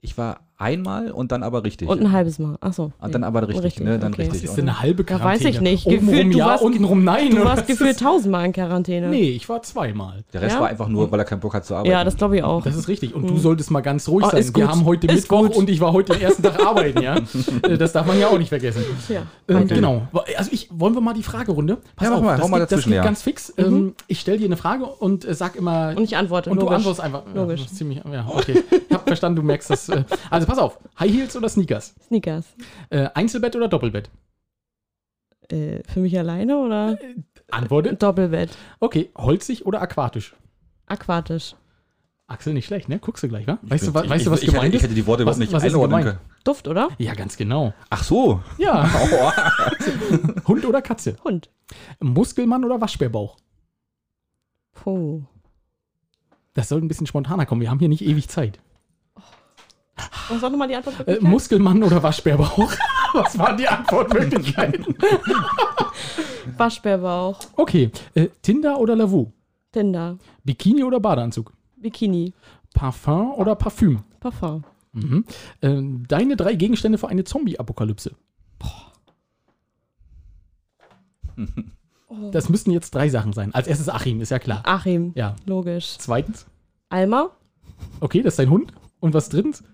Ich 0.00 0.18
war 0.18 0.40
einmal 0.56 1.10
und 1.10 1.32
dann 1.32 1.42
aber 1.42 1.64
richtig. 1.64 1.88
Und 1.88 2.00
ein 2.00 2.12
halbes 2.12 2.38
Mal. 2.38 2.56
Achso. 2.60 2.92
Und 3.00 3.14
dann 3.14 3.24
aber 3.24 3.46
richtig, 3.48 3.80
ne? 3.80 3.98
Dann 3.98 4.14
richtig. 4.14 4.42
Das 4.42 4.50
ist 4.52 4.58
Und- 4.58 4.60
eine 4.68 4.80
halbe 4.80 5.02
Quarantäne. 5.04 5.34
weiß 5.34 5.54
ich 5.56 5.60
nicht. 5.60 5.84
Gefühlt, 5.84 6.32
du 6.32 6.38
ja, 6.38 6.46
warst- 6.46 6.62
untenrum 6.64 7.02
nein. 7.04 7.30
Du 7.30 7.44
warst 7.44 7.62
was 7.62 7.66
gefühlt 7.66 7.98
tausendmal 7.98 8.46
in 8.46 8.52
Quarantäne. 8.52 9.08
Nee, 9.08 9.30
ich 9.30 9.48
war 9.48 9.62
zweimal. 9.62 10.24
Der 10.32 10.42
Rest 10.42 10.54
Ja? 10.56 10.60
war 10.60 10.68
einfach 10.68 10.88
nur, 10.88 11.10
weil 11.10 11.18
er 11.18 11.24
keinen 11.24 11.40
Bock 11.40 11.54
hat 11.54 11.64
zu 11.64 11.74
arbeiten. 11.74 11.90
Ja, 11.90 12.04
das 12.04 12.16
glaube 12.16 12.36
ich 12.36 12.42
auch. 12.44 12.62
Das 12.62 12.76
ist 12.76 12.88
richtig. 12.88 13.14
Und 13.14 13.28
du 13.28 13.36
solltest 13.38 13.70
mal 13.70 13.80
ganz 13.80 14.08
ruhig 14.08 14.26
Oh, 14.26 14.30
sein. 14.30 14.44
Wir 14.44 14.52
gut. 14.52 14.68
haben 14.68 14.84
heute 14.84 15.06
Ist 15.08 15.14
Mittwoch 15.30 15.46
gut. 15.48 15.56
und 15.56 15.68
ich 15.70 15.80
war 15.80 15.92
heute 15.92 16.12
den 16.12 16.22
ersten 16.22 16.42
Tag 16.42 16.60
arbeiten, 16.64 17.02
ja. 17.02 17.16
Äh, 17.62 17.76
Das 17.76 17.92
darf 17.92 18.06
man 18.06 18.18
ja 18.18 18.28
auch 18.28 18.38
nicht 18.38 18.48
vergessen. 18.48 18.84
ja. 19.08 19.22
Ähm, 19.48 19.66
genau. 19.66 20.02
Also 20.36 20.50
ich, 20.52 20.68
wollen 20.72 20.94
wir 20.94 21.00
mal 21.00 21.14
die 21.14 21.22
Fragerunde? 21.22 21.78
Pass 21.96 22.06
Ja, 22.06 22.10
mach 22.10 22.18
auf, 22.18 22.24
mal, 22.24 22.36
das 22.38 22.48
mal 22.48 22.60
geht, 22.60 22.72
das 22.72 22.84
geht 22.84 22.94
ja. 22.94 23.02
ganz 23.02 23.22
fix. 23.22 23.52
Ähm, 23.58 23.94
ich 24.06 24.20
stelle 24.20 24.38
dir 24.38 24.46
eine 24.46 24.56
Frage 24.56 24.84
und 24.86 25.24
äh, 25.24 25.34
sag 25.34 25.56
immer. 25.56 25.94
Und 25.96 26.04
ich 26.04 26.16
antworte. 26.16 26.50
und 26.50 26.62
du 26.62 26.68
antwortest 26.68 27.00
einfach. 27.00 27.22
Ja, 27.34 27.42
Logisch. 27.42 27.66
ziemlich, 27.66 28.00
ja, 28.10 28.24
okay. 28.28 28.62
Ich 28.70 28.94
habe 28.94 29.04
verstanden, 29.06 29.36
du 29.36 29.42
merkst 29.42 29.70
das. 29.70 29.88
Äh, 29.88 30.04
also 30.48 30.52
pass 30.52 30.58
auf. 30.58 30.78
High 30.98 31.12
Heels 31.12 31.36
oder 31.36 31.48
Sneakers? 31.48 31.94
Sneakers. 32.06 32.54
Äh, 32.90 33.08
Einzelbett 33.14 33.54
oder 33.56 33.68
Doppelbett? 33.68 34.10
Äh, 35.50 35.82
für 35.86 36.00
mich 36.00 36.18
alleine 36.18 36.56
oder 36.58 36.98
Antworte. 37.50 37.94
Doppelbett? 37.96 38.56
Okay. 38.80 39.10
Holzig 39.16 39.66
oder 39.66 39.82
aquatisch? 39.82 40.34
Aquatisch. 40.86 41.54
Axel, 42.26 42.54
nicht 42.54 42.64
schlecht, 42.66 42.88
ne? 42.88 42.98
Guckst 42.98 43.22
du 43.22 43.28
gleich, 43.28 43.46
wa? 43.46 43.58
Ich 43.62 43.70
Weißt, 43.70 43.84
bin- 43.84 43.92
du, 43.92 43.98
wa- 43.98 44.04
ich, 44.04 44.10
weißt 44.10 44.20
ich, 44.22 44.24
du, 44.24 44.30
was 44.30 44.42
ich, 44.42 44.48
gemeint 44.50 44.68
ich 44.70 44.76
ist? 44.76 44.82
hätte 44.84 44.94
die 44.94 45.06
Worte 45.06 45.26
Was- 45.26 45.36
überhaupt 45.36 45.40
nicht 45.40 45.52
was 45.52 45.62
einordnen 45.64 46.00
gemeint? 46.00 46.18
können. 46.20 46.30
Duft, 46.44 46.66
oder? 46.68 46.88
Ja, 46.98 47.12
ganz 47.14 47.36
genau. 47.36 47.74
Ach 47.90 48.02
so. 48.02 48.40
Ja. 48.56 48.82
Aua. 48.84 49.52
Hund 50.48 50.64
oder 50.64 50.80
Katze? 50.80 51.16
Hund. 51.22 51.50
Muskelmann 52.00 52.64
oder 52.64 52.80
Waschbärbauch? 52.80 53.36
Puh. 54.72 55.22
Das 56.54 56.68
soll 56.70 56.80
ein 56.80 56.88
bisschen 56.88 57.06
spontaner 57.06 57.44
kommen. 57.46 57.60
Wir 57.60 57.70
haben 57.70 57.78
hier 57.78 57.88
nicht 57.88 58.02
ewig 58.04 58.28
Zeit. 58.28 58.58
Was 60.28 60.42
war 60.42 60.50
nochmal 60.50 60.68
die 60.68 60.76
Antwort? 60.76 61.06
Äh, 61.06 61.18
Muskelmann 61.20 61.82
oder 61.82 62.02
Waschbärbauch? 62.02 62.72
Was 63.12 63.38
waren 63.38 63.56
die 63.56 63.68
Antwortmöglichkeiten? 63.68 64.96
Waschbärbauch. 66.56 67.38
Okay. 67.56 67.90
Äh, 68.14 68.28
Tinder 68.42 68.78
oder 68.78 68.96
Lavu? 68.96 69.32
Tinder. 69.72 70.18
Bikini 70.42 70.82
oder 70.82 71.00
Badeanzug? 71.00 71.52
Bikini. 71.76 72.32
Parfum 72.74 73.32
oder 73.34 73.54
Parfüm? 73.54 74.00
Parfum. 74.20 74.64
Mhm. 74.92 75.24
Ähm, 75.62 76.04
deine 76.08 76.36
drei 76.36 76.54
Gegenstände 76.54 76.98
für 76.98 77.08
eine 77.08 77.24
Zombie-Apokalypse. 77.24 78.12
Das 82.30 82.48
müssten 82.48 82.70
jetzt 82.70 82.94
drei 82.94 83.08
Sachen 83.08 83.32
sein. 83.32 83.52
Als 83.54 83.66
erstes 83.66 83.88
Achim, 83.88 84.20
ist 84.20 84.30
ja 84.30 84.38
klar. 84.38 84.62
Achim. 84.64 85.12
Ja. 85.14 85.34
Logisch. 85.46 85.96
Zweitens, 85.98 86.46
Alma. 86.88 87.30
okay, 88.00 88.22
das 88.22 88.34
ist 88.34 88.38
dein 88.38 88.50
Hund. 88.50 88.72
Und 89.00 89.14
was 89.14 89.28
drittens? 89.28 89.64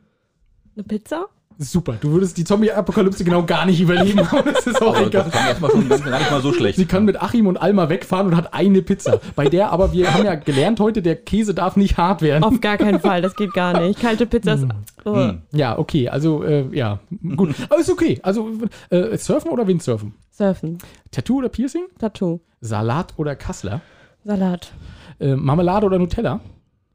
Eine 0.80 0.86
Pizza. 0.86 1.26
Super, 1.58 1.98
du 2.00 2.12
würdest 2.12 2.38
die 2.38 2.44
Zombie-Apokalypse 2.44 3.22
genau 3.22 3.44
gar 3.44 3.66
nicht 3.66 3.82
überleben, 3.82 4.20
aber 4.20 4.42
das 4.50 4.66
ist 4.66 4.80
auch 4.80 4.96
Aber 4.96 5.08
egal. 5.08 5.24
das 5.24 5.30
klang 5.32 5.46
erstmal 5.46 5.70
schon 5.70 5.88
gar 5.90 6.18
nicht 6.18 6.30
mal 6.30 6.40
so 6.40 6.54
schlecht. 6.54 6.78
Sie 6.78 6.86
kann 6.86 7.04
mit 7.04 7.20
Achim 7.20 7.46
und 7.46 7.58
Alma 7.58 7.90
wegfahren 7.90 8.28
und 8.28 8.34
hat 8.36 8.54
eine 8.54 8.80
Pizza. 8.80 9.20
Bei 9.36 9.46
der 9.46 9.70
aber, 9.70 9.92
wir 9.92 10.14
haben 10.14 10.24
ja 10.24 10.36
gelernt 10.36 10.80
heute, 10.80 11.02
der 11.02 11.16
Käse 11.16 11.52
darf 11.52 11.76
nicht 11.76 11.98
hart 11.98 12.22
werden. 12.22 12.44
Auf 12.44 12.62
gar 12.62 12.78
keinen 12.78 12.98
Fall. 12.98 13.20
Das 13.20 13.36
geht 13.36 13.52
gar 13.52 13.78
nicht. 13.78 14.00
Kalte 14.00 14.24
Pizza 14.24 14.54
ist. 14.54 14.66
Oh. 15.04 15.14
Hm. 15.14 15.42
Ja, 15.52 15.78
okay, 15.78 16.08
also, 16.08 16.42
äh, 16.44 16.64
ja, 16.74 17.00
gut. 17.36 17.54
Aber 17.68 17.78
ist 17.78 17.90
okay. 17.90 18.18
Also, 18.22 18.48
äh, 18.88 19.18
Surfen 19.18 19.50
oder 19.50 19.66
Windsurfen? 19.66 20.14
Surfen. 20.30 20.78
Tattoo 21.10 21.40
oder 21.40 21.50
Piercing? 21.50 21.84
Tattoo. 21.98 22.40
Salat 22.62 23.12
oder 23.18 23.36
Kassler? 23.36 23.82
Salat. 24.24 24.72
Äh, 25.18 25.36
Marmelade 25.36 25.84
oder 25.84 25.98
Nutella? 25.98 26.40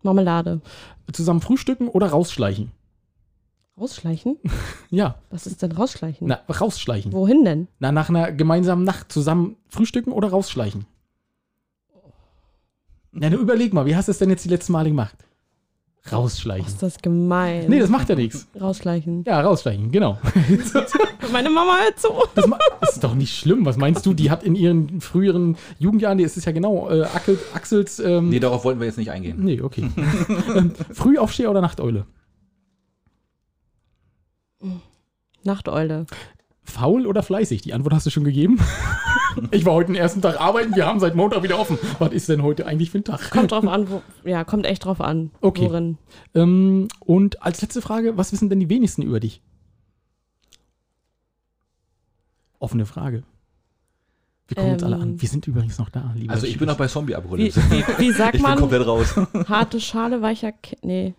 Marmelade. 0.01 0.61
Zusammen 1.13 1.41
frühstücken 1.41 1.87
oder 1.87 2.07
rausschleichen? 2.07 2.71
Rausschleichen? 3.79 4.37
Ja, 4.91 5.15
Was 5.29 5.47
ist 5.47 5.61
denn 5.61 5.71
rausschleichen? 5.73 6.27
na, 6.27 6.39
rausschleichen. 6.47 7.11
Wohin 7.11 7.43
denn? 7.43 7.67
Na, 7.79 7.91
nach 7.91 8.07
einer 8.09 8.31
gemeinsamen 8.31 8.83
Nacht 8.85 9.11
zusammen 9.11 9.57
frühstücken 9.67 10.11
oder 10.13 10.29
rausschleichen? 10.29 10.85
Na, 13.11 13.29
du 13.29 13.37
überleg 13.37 13.73
mal, 13.73 13.85
wie 13.85 13.95
hast 13.95 14.07
du 14.07 14.11
es 14.11 14.19
denn 14.19 14.29
jetzt 14.29 14.45
die 14.45 14.49
letzten 14.49 14.71
Male 14.73 14.89
gemacht? 14.89 15.15
Rausschleichen. 16.11 16.67
Ist 16.67 16.83
das 16.83 16.99
gemein? 16.99 17.65
Nee, 17.67 17.79
das 17.79 17.89
macht 17.89 18.07
ja 18.09 18.15
nichts. 18.15 18.47
Rausschleichen. 18.61 19.23
Ja, 19.25 19.41
rausschleichen, 19.41 19.91
genau. 19.91 20.19
Meine 21.31 21.49
Mama 21.49 21.77
hört 21.83 21.99
zu. 21.99 22.09
Das 22.35 22.93
ist 22.95 23.03
doch 23.03 23.15
nicht 23.15 23.35
schlimm. 23.35 23.65
Was 23.65 23.75
meinst 23.77 24.05
du? 24.05 24.13
Die 24.13 24.29
hat 24.29 24.43
in 24.43 24.53
ihren 24.55 25.01
früheren 25.01 25.57
Jugendjahren, 25.79 26.19
die 26.19 26.23
ist 26.23 26.37
es 26.37 26.45
ja 26.45 26.51
genau, 26.51 26.89
äh, 26.91 27.01
Axel, 27.05 27.39
Axels. 27.55 27.99
Ähm, 27.99 28.29
Nee, 28.29 28.39
darauf 28.39 28.63
wollten 28.65 28.79
wir 28.79 28.85
jetzt 28.87 28.97
nicht 28.99 29.09
eingehen. 29.09 29.37
nee, 29.43 29.59
okay. 29.61 29.89
ähm, 30.55 30.73
Frühaufsteher 30.91 31.49
oder 31.49 31.61
Nachteule? 31.61 32.05
Nachteule. 35.45 36.05
Faul 36.63 37.05
oder 37.05 37.21
fleißig? 37.21 37.61
Die 37.61 37.73
Antwort 37.73 37.93
hast 37.93 38.05
du 38.07 38.09
schon 38.09 38.23
gegeben. 38.23 38.59
ich 39.51 39.65
war 39.65 39.73
heute 39.73 39.91
den 39.91 39.95
ersten 39.95 40.21
Tag 40.21 40.41
arbeiten, 40.41 40.75
wir 40.75 40.87
haben 40.87 40.99
seit 40.99 41.13
Montag 41.15 41.43
wieder 41.43 41.59
offen. 41.59 41.77
Was 41.99 42.11
ist 42.11 42.27
denn 42.27 42.41
heute 42.41 42.65
eigentlich 42.65 42.89
für 42.89 42.97
ein 42.99 43.03
Tag? 43.03 43.29
Kommt 43.29 43.51
drauf 43.51 43.67
an, 43.67 43.87
wo. 43.89 44.01
Ja, 44.23 44.43
kommt 44.43 44.65
echt 44.65 44.83
drauf 44.85 44.99
an. 44.99 45.29
Okay. 45.41 45.65
Worin. 45.65 45.97
Ähm, 46.33 46.87
und 47.01 47.43
als 47.43 47.61
letzte 47.61 47.81
Frage, 47.83 48.17
was 48.17 48.31
wissen 48.31 48.49
denn 48.49 48.59
die 48.59 48.69
wenigsten 48.69 49.03
über 49.03 49.19
dich? 49.19 49.41
Offene 52.59 52.85
Frage. 52.85 53.23
Wir 54.47 54.55
gucken 54.57 54.73
uns 54.73 54.83
alle 54.83 54.95
Ähm. 54.95 55.01
an. 55.01 55.21
Wir 55.21 55.29
sind 55.29 55.47
übrigens 55.47 55.77
noch 55.77 55.89
da, 55.89 56.13
lieber 56.15 56.33
Also 56.33 56.47
ich 56.47 56.57
bin 56.57 56.67
noch 56.67 56.77
bei 56.77 56.87
Zombie-Apokalypse. 56.87 57.61
wie, 57.69 57.83
wie 57.99 58.11
sagt 58.11 58.35
Ich 58.35 58.41
bin 58.41 58.49
man? 58.49 58.59
komplett 58.59 58.85
raus. 58.87 59.15
Harte 59.47 59.79
Schale, 59.79 60.21
weicher. 60.21 60.51
Ke 60.51 60.77
nee. 60.81 61.13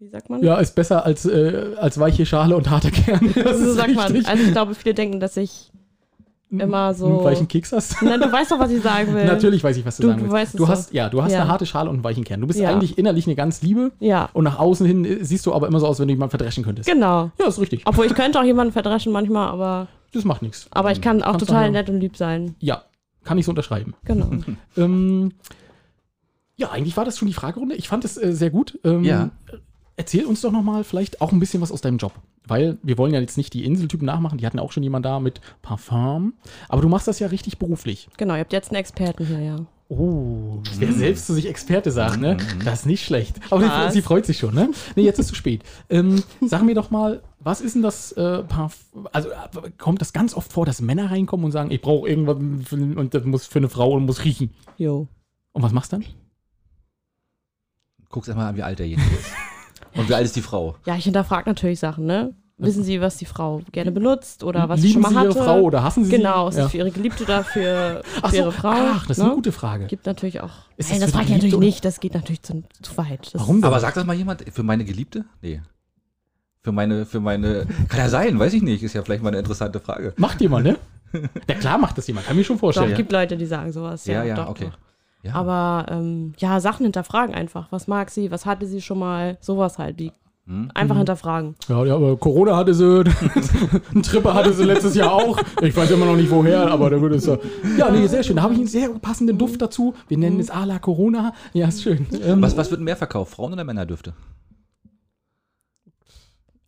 Wie 0.00 0.08
sagt 0.08 0.30
man? 0.30 0.42
Ja, 0.42 0.56
ist 0.58 0.74
besser 0.74 1.04
als, 1.04 1.26
äh, 1.26 1.74
als 1.76 2.00
weiche 2.00 2.24
Schale 2.26 2.56
und 2.56 2.68
harter 2.70 2.90
Kern. 2.90 3.20
Das 3.34 3.58
so 3.58 3.70
ist 3.70 3.76
sagt 3.76 3.94
man. 3.94 4.10
richtig. 4.12 4.28
Also 4.28 4.42
ich 4.44 4.52
glaube, 4.52 4.74
viele 4.74 4.94
denken, 4.94 5.20
dass 5.20 5.36
ich 5.36 5.70
immer 6.50 6.94
so- 6.94 7.06
Einen 7.06 7.24
weichen 7.24 7.46
Keks 7.48 7.70
hast? 7.72 7.96
Na, 8.02 8.16
du 8.18 8.32
weißt 8.32 8.50
doch, 8.50 8.58
was 8.58 8.70
ich 8.72 8.82
sagen 8.82 9.14
will. 9.14 9.24
Natürlich 9.24 9.62
weiß 9.62 9.76
ich, 9.76 9.84
was 9.86 9.98
du, 9.98 10.02
Du- 10.02 10.08
sagen 10.08 10.18
du 10.20 10.24
willst. 10.24 10.34
weißt 10.34 10.54
es 10.54 10.58
du 10.58 10.66
hast, 10.68 10.88
doch. 10.88 10.94
ja, 10.94 11.08
du 11.10 11.22
hast 11.22 11.32
Ja. 11.32 11.42
eine 11.42 11.50
harte 11.50 11.64
Schale 11.66 11.88
und 11.90 11.96
einen 11.96 12.04
weichen 12.04 12.24
Kern. 12.24 12.40
Du 12.40 12.46
bist 12.48 12.58
Ja. 12.58 12.70
eigentlich 12.70 12.98
innerlich 12.98 13.26
eine 13.26 13.36
ganz 13.36 13.62
Liebe 13.62 13.92
Ja, 14.00 14.30
und 14.32 14.44
nach 14.44 14.58
außen 14.58 14.84
hin 14.86 15.04
äh, 15.04 15.22
siehst 15.22 15.46
du 15.46 15.52
aber 15.52 15.68
immer 15.68 15.78
so 15.78 15.86
aus, 15.86 16.00
wenn 16.00 16.08
du 16.08 16.14
jemanden 16.14 16.30
verdreschen 16.30 16.64
könntest. 16.64 16.88
genau. 16.88 17.30
Ja, 17.38 17.46
ist 17.46 17.60
richtig. 17.60 17.82
Obwohl 17.84 18.06
ich 18.06 18.14
könnte 18.14 18.40
auch 18.40 18.44
jemanden 18.44 18.72
verdreschen 18.72 19.12
manchmal, 19.12 19.48
aber, 19.48 19.86
Das 20.12 20.24
macht 20.24 20.42
nichts. 20.42 20.66
aber 20.72 20.90
ich 20.90 21.00
kann 21.00 21.22
auch 21.22 21.32
Kannst 21.32 21.46
total 21.46 21.70
nett 21.70 21.88
und 21.90 22.00
lieb 22.00 22.16
sein. 22.16 22.56
Ja, 22.58 22.82
kann 23.22 23.36
ich 23.38 23.44
so 23.44 23.52
unterschreiben. 23.52 23.94
Genau. 24.04 24.30
Ähm, 24.76 25.32
ja, 26.56 26.70
eigentlich 26.70 26.96
war 26.96 27.04
das 27.04 27.16
schon 27.16 27.28
die 27.28 27.34
Fragerunde. 27.34 27.74
Ich 27.76 27.88
fand 27.88 28.04
es 28.04 28.16
äh, 28.22 28.32
sehr 28.32 28.50
gut. 28.50 28.78
Ähm, 28.84 29.04
Ja. 29.04 29.30
Erzähl 30.00 30.24
uns 30.24 30.40
doch 30.40 30.50
noch 30.50 30.62
mal 30.62 30.82
vielleicht 30.82 31.20
auch 31.20 31.30
ein 31.30 31.40
bisschen 31.40 31.60
was 31.60 31.70
aus 31.70 31.82
deinem 31.82 31.98
Job. 31.98 32.14
Weil 32.46 32.78
wir 32.82 32.96
wollen 32.96 33.12
ja 33.12 33.20
jetzt 33.20 33.36
nicht 33.36 33.52
die 33.52 33.66
Inseltypen 33.66 34.06
nachmachen. 34.06 34.38
Die 34.38 34.46
hatten 34.46 34.58
auch 34.58 34.72
schon 34.72 34.82
jemand 34.82 35.04
da 35.04 35.20
mit 35.20 35.42
Parfum. 35.60 36.32
Aber 36.70 36.80
du 36.80 36.88
machst 36.88 37.06
das 37.06 37.18
ja 37.18 37.26
richtig 37.26 37.58
beruflich. 37.58 38.08
Genau, 38.16 38.32
ihr 38.32 38.40
habt 38.40 38.54
jetzt 38.54 38.70
einen 38.70 38.80
Experten 38.80 39.26
hier, 39.26 39.40
ja. 39.40 39.56
Oh, 39.90 40.62
wer 40.78 40.92
selbst 40.94 41.26
zu 41.26 41.34
sich 41.34 41.46
Experte 41.46 41.90
sagt, 41.90 42.18
ne? 42.18 42.38
Das 42.64 42.80
ist 42.80 42.86
nicht 42.86 43.04
schlecht. 43.04 43.40
Aber 43.50 43.60
sie, 43.60 43.92
sie 43.92 44.00
freut 44.00 44.24
sich 44.24 44.38
schon, 44.38 44.54
ne? 44.54 44.70
Nee, 44.96 45.02
jetzt 45.02 45.18
ist 45.18 45.26
zu 45.26 45.34
spät. 45.34 45.64
Ähm, 45.90 46.22
sag 46.40 46.62
mir 46.62 46.74
doch 46.74 46.90
mal, 46.90 47.20
was 47.40 47.60
ist 47.60 47.74
denn 47.74 47.82
das 47.82 48.12
äh, 48.12 48.42
Parfum? 48.44 49.06
Also 49.12 49.28
äh, 49.28 49.70
kommt 49.76 50.00
das 50.00 50.14
ganz 50.14 50.32
oft 50.32 50.50
vor, 50.50 50.64
dass 50.64 50.80
Männer 50.80 51.10
reinkommen 51.10 51.44
und 51.44 51.52
sagen, 51.52 51.70
ich 51.70 51.82
brauche 51.82 52.08
irgendwas 52.08 52.38
für, 52.66 52.76
und 52.76 53.12
das 53.12 53.24
muss 53.24 53.44
für 53.44 53.58
eine 53.58 53.68
Frau 53.68 53.92
und 53.92 54.06
muss 54.06 54.24
riechen. 54.24 54.54
Jo. 54.78 55.08
Und 55.52 55.62
was 55.62 55.72
machst 55.72 55.92
du 55.92 55.98
dann? 55.98 56.06
Guck's 58.08 58.28
erstmal 58.28 58.46
an, 58.48 58.56
wie 58.56 58.62
alt 58.62 58.78
derjenige 58.78 59.10
ist. 59.10 59.30
Und 59.94 60.08
wie 60.08 60.14
alt 60.14 60.24
ist 60.24 60.36
die 60.36 60.42
Frau? 60.42 60.76
Ja, 60.86 60.96
ich 60.96 61.04
hinterfrage 61.04 61.48
natürlich 61.48 61.78
Sachen, 61.80 62.06
ne? 62.06 62.34
Wissen 62.62 62.84
Sie, 62.84 63.00
was 63.00 63.16
die 63.16 63.24
Frau 63.24 63.62
gerne 63.72 63.90
benutzt 63.90 64.44
oder 64.44 64.68
was 64.68 64.82
sie 64.82 64.88
Lieben 64.88 65.02
schon 65.02 65.14
mal 65.14 65.22
Sie 65.22 65.28
hatte? 65.28 65.38
Ihre 65.38 65.44
Frau 65.46 65.60
oder 65.62 65.82
hassen 65.82 66.04
Sie 66.04 66.10
Genau, 66.10 66.48
ist 66.48 66.56
sie? 66.56 66.60
es 66.60 66.64
Ja. 66.66 66.68
für 66.68 66.76
ihre 66.76 66.90
Geliebte 66.90 67.22
oder 67.24 67.42
für, 67.42 68.02
für 68.04 68.28
so. 68.30 68.36
ihre 68.36 68.52
Frau? 68.52 68.74
Ach, 68.74 69.06
das 69.06 69.16
ist 69.16 69.22
ne? 69.22 69.24
eine 69.30 69.34
gute 69.36 69.50
Frage. 69.52 69.86
Gibt 69.86 70.04
natürlich 70.04 70.42
auch. 70.42 70.50
Ist 70.76 70.90
Nein, 70.90 71.00
das 71.00 71.10
frage 71.10 71.24
ich 71.24 71.30
natürlich 71.30 71.52
Geliebte 71.54 71.64
nicht, 71.66 71.84
das 71.86 72.00
geht 72.00 72.12
natürlich 72.12 72.42
zu, 72.42 72.62
zu 72.82 72.96
weit. 72.98 73.32
Das 73.32 73.40
Warum? 73.40 73.64
Aber 73.64 73.80
sagt 73.80 73.96
das 73.96 74.04
mal 74.04 74.14
jemand 74.14 74.44
für 74.52 74.62
meine 74.62 74.84
Geliebte? 74.84 75.24
Nee. 75.40 75.62
Für 76.62 76.72
meine, 76.72 77.06
für 77.06 77.20
meine. 77.20 77.66
Kann 77.88 77.98
ja 78.00 78.08
sein, 78.10 78.38
weiß 78.38 78.52
ich 78.52 78.60
nicht. 78.62 78.82
Ist 78.82 78.92
ja 78.92 79.02
vielleicht 79.02 79.22
mal 79.22 79.30
eine 79.30 79.38
interessante 79.38 79.80
Frage. 79.80 80.12
Macht 80.18 80.42
jemand, 80.42 80.66
ne? 80.66 80.76
Ja, 81.48 81.54
klar 81.54 81.78
macht 81.78 81.96
das 81.96 82.06
jemand. 82.08 82.26
Kann 82.26 82.36
mir 82.36 82.44
schon 82.44 82.56
Doch, 82.56 82.60
vorstellen. 82.60 82.90
es 82.90 82.96
gibt 82.98 83.10
Leute, 83.10 83.38
die 83.38 83.46
sagen 83.46 83.72
sowas. 83.72 84.04
Ja, 84.04 84.16
Ja, 84.22 84.24
ja, 84.24 84.34
doch, 84.36 84.48
okay. 84.48 84.66
Doch. 84.70 84.78
Ja. 85.22 85.34
Aber 85.34 85.86
ähm, 85.90 86.32
ja, 86.38 86.60
Sachen 86.60 86.84
hinterfragen 86.84 87.34
einfach. 87.34 87.70
Was 87.70 87.86
mag 87.86 88.10
sie? 88.10 88.30
Was 88.30 88.46
hatte 88.46 88.66
sie 88.66 88.80
schon 88.80 88.98
mal? 88.98 89.36
Sowas 89.40 89.78
halt. 89.78 90.00
Die 90.00 90.12
Hm? 90.46 90.70
einfach 90.74 90.96
hinterfragen. 90.96 91.54
Ja, 91.68 91.84
ja, 91.84 91.94
aber 91.94 92.16
Corona 92.16 92.56
hatte 92.56 92.72
sie, 92.74 93.04
einen 93.94 94.02
Tripper 94.02 94.32
hatte 94.34 94.52
sie 94.54 94.64
letztes 94.64 94.94
Jahr 94.96 95.12
auch. 95.12 95.38
Ich 95.60 95.76
weiß 95.76 95.90
immer 95.92 96.06
noch 96.06 96.16
nicht 96.16 96.30
woher, 96.30 96.68
aber 96.70 96.88
da 96.90 97.00
würde 97.00 97.16
es 97.16 97.26
ja. 97.26 97.36
Ja, 97.76 97.90
nee, 97.90 98.06
sehr 98.08 98.22
schön. 98.24 98.36
Da 98.36 98.42
habe 98.42 98.54
ich 98.54 98.58
einen 98.58 98.66
sehr 98.66 98.88
passenden 98.98 99.36
Duft 99.38 99.60
dazu. 99.62 99.94
Wir 100.08 100.16
nennen 100.18 100.40
es 100.40 100.50
a 100.50 100.64
la 100.64 100.78
Corona. 100.80 101.34
Ja, 101.52 101.68
ist 101.68 101.82
schön. 101.82 102.06
Ähm, 102.24 102.40
Was, 102.42 102.56
was 102.56 102.70
wird 102.70 102.80
mehr 102.80 102.96
verkauft? 102.96 103.34
Frauen- 103.34 103.52
oder 103.52 103.62
Männerdüfte? 103.62 104.14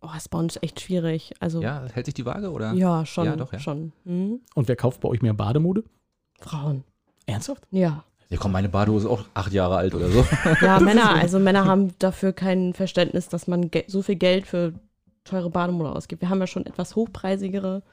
Oh, 0.01 0.09
ist 0.17 0.29
bei 0.29 0.37
uns 0.37 0.57
echt 0.61 0.81
schwierig. 0.81 1.33
Also 1.39 1.61
ja, 1.61 1.83
Ja, 1.85 1.91
hält 1.93 2.05
sich 2.05 2.13
die 2.15 2.25
Waage 2.25 2.51
oder? 2.51 2.69
schon. 3.05 3.25
Ja, 3.25 3.35
doch, 3.35 3.53
ja. 3.53 3.59
schon. 3.59 3.93
Mhm. 4.03 4.41
Und 4.53 4.67
wer 4.67 4.75
kauft 4.75 4.99
bei 5.01 5.09
euch 5.09 5.21
mehr 5.21 5.33
Bademode? 5.33 5.83
Frauen. 6.39 6.83
Ernsthaft? 7.25 7.63
Ja. 7.71 8.03
Ja, 8.29 8.37
komm, 8.39 8.51
meine 8.51 8.69
Badehose 8.69 9.07
ist 9.07 9.11
auch 9.11 9.25
acht 9.33 9.53
Jahre 9.53 9.77
alt 9.77 9.93
oder 9.93 10.09
so. 10.09 10.25
Ja, 10.61 10.79
Männer, 10.79 11.11
also 11.15 11.39
Männer 11.39 11.65
haben 11.65 11.93
dafür 11.99 12.33
kein 12.33 12.73
Verständnis, 12.73 13.29
dass 13.29 13.47
man 13.47 13.69
so 13.87 14.01
viel 14.01 14.15
Geld 14.15 14.47
für 14.47 14.73
teure 15.23 15.49
Bademode 15.49 15.91
ausgibt. 15.91 16.21
Wir 16.21 16.29
haben 16.29 16.39
ja 16.39 16.47
schon 16.47 16.65
etwas 16.65 16.95
hochpreisigere 16.95 17.83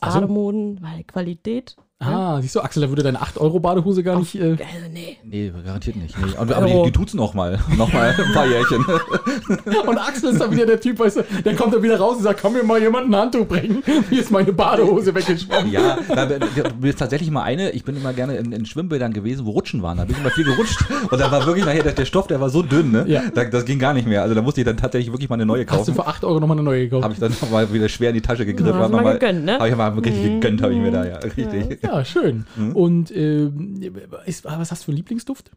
Ach 0.00 0.12
so. 0.12 0.20
Bademoden, 0.20 0.78
weil 0.82 1.04
Qualität. 1.04 1.76
Ah, 2.02 2.40
siehst 2.40 2.54
du, 2.54 2.60
Axel, 2.62 2.80
da 2.82 2.88
würde 2.88 3.02
deine 3.02 3.18
8-Euro-Badehose 3.18 4.02
gar 4.02 4.18
nicht. 4.18 4.34
Äh, 4.34 4.52
Also, 4.52 4.58
nee. 4.90 5.18
Nee, 5.22 5.52
garantiert 5.64 5.96
nicht. 5.96 6.16
Nee. 6.18 6.32
Aber, 6.38 6.56
aber 6.56 6.66
die, 6.66 6.82
die 6.84 6.92
tut's 6.92 7.12
noch 7.12 7.34
mal. 7.34 7.58
Noch 7.76 7.92
mal 7.92 8.14
ein 8.16 8.32
paar 8.32 8.46
Jährchen. 8.46 8.82
und 9.86 9.98
Axel 9.98 10.30
ist 10.32 10.40
dann 10.40 10.50
wieder 10.50 10.64
der 10.64 10.80
Typ, 10.80 10.98
weißt 10.98 11.18
du, 11.18 11.22
der 11.44 11.54
kommt 11.54 11.74
dann 11.74 11.82
wieder 11.82 11.98
raus 11.98 12.16
und 12.16 12.22
sagt: 12.22 12.40
Kann 12.40 12.54
mir 12.54 12.62
mal 12.62 12.80
jemand 12.80 13.08
ein 13.10 13.14
Handtuch 13.16 13.46
bringen? 13.46 13.82
Hier 14.08 14.20
ist 14.20 14.30
meine 14.30 14.50
Badehose 14.52 15.14
weggeschwommen. 15.14 15.70
Ja, 15.70 15.98
da, 16.08 16.24
da, 16.24 16.36
ist 16.82 16.98
tatsächlich 16.98 17.30
mal 17.30 17.42
eine, 17.42 17.70
ich 17.72 17.84
bin 17.84 17.96
immer 17.96 18.14
gerne 18.14 18.36
in, 18.36 18.52
in 18.52 18.64
Schwimmbädern 18.64 19.12
gewesen, 19.12 19.44
wo 19.44 19.50
Rutschen 19.50 19.82
waren. 19.82 19.98
Da 19.98 20.04
bin 20.04 20.14
ich 20.14 20.20
immer 20.22 20.30
viel 20.30 20.44
gerutscht. 20.44 20.82
Und 21.10 21.20
da 21.20 21.30
war 21.30 21.44
wirklich 21.44 21.66
nachher 21.66 21.82
der, 21.82 21.92
der 21.92 22.06
Stoff, 22.06 22.26
der 22.28 22.40
war 22.40 22.48
so 22.48 22.62
dünn, 22.62 22.92
ne? 22.92 23.04
Ja. 23.08 23.24
Da, 23.34 23.44
das 23.44 23.66
ging 23.66 23.78
gar 23.78 23.92
nicht 23.92 24.08
mehr. 24.08 24.22
Also 24.22 24.34
da 24.34 24.40
musste 24.40 24.62
ich 24.62 24.64
dann 24.66 24.78
tatsächlich 24.78 25.12
wirklich 25.12 25.28
mal 25.28 25.34
eine 25.36 25.44
neue 25.46 25.66
Hast 25.66 25.72
du 25.72 25.76
kaufen. 25.76 25.94
für 25.94 26.06
8 26.06 26.24
Euro 26.24 26.40
nochmal 26.40 26.56
eine 26.56 26.64
neue 26.64 26.84
gekauft? 26.84 27.04
Habe 27.04 27.12
ich 27.14 27.20
dann 27.20 27.32
noch 27.40 27.50
mal 27.50 27.70
wieder 27.72 27.90
schwer 27.90 28.08
in 28.08 28.14
die 28.14 28.22
Tasche 28.22 28.46
gegriffen. 28.46 28.68
Ja, 28.72 28.74
hast 28.78 28.84
hab 28.84 28.90
du 28.90 28.96
mal 28.96 29.02
mal- 29.04 29.12
gegönnt, 29.18 29.44
ne? 29.44 29.58
Habe 29.58 29.68
ich 29.68 29.76
mal 29.76 29.88
richtig 29.90 30.22
gegönnt, 30.24 30.62
habe 30.62 30.72
ich 30.72 30.78
mir 30.80 30.90
da, 30.90 31.04
ja. 31.04 31.16
Richtig. 31.18 31.78
Ja, 31.82 31.89
schön. 32.04 32.46
Mhm. 32.56 32.76
Und 32.76 33.10
ähm, 33.16 33.80
ist, 34.26 34.44
was 34.44 34.70
hast 34.70 34.82
du 34.82 34.84
für 34.86 34.90
einen 34.90 34.98
Lieblingsduft? 34.98 35.50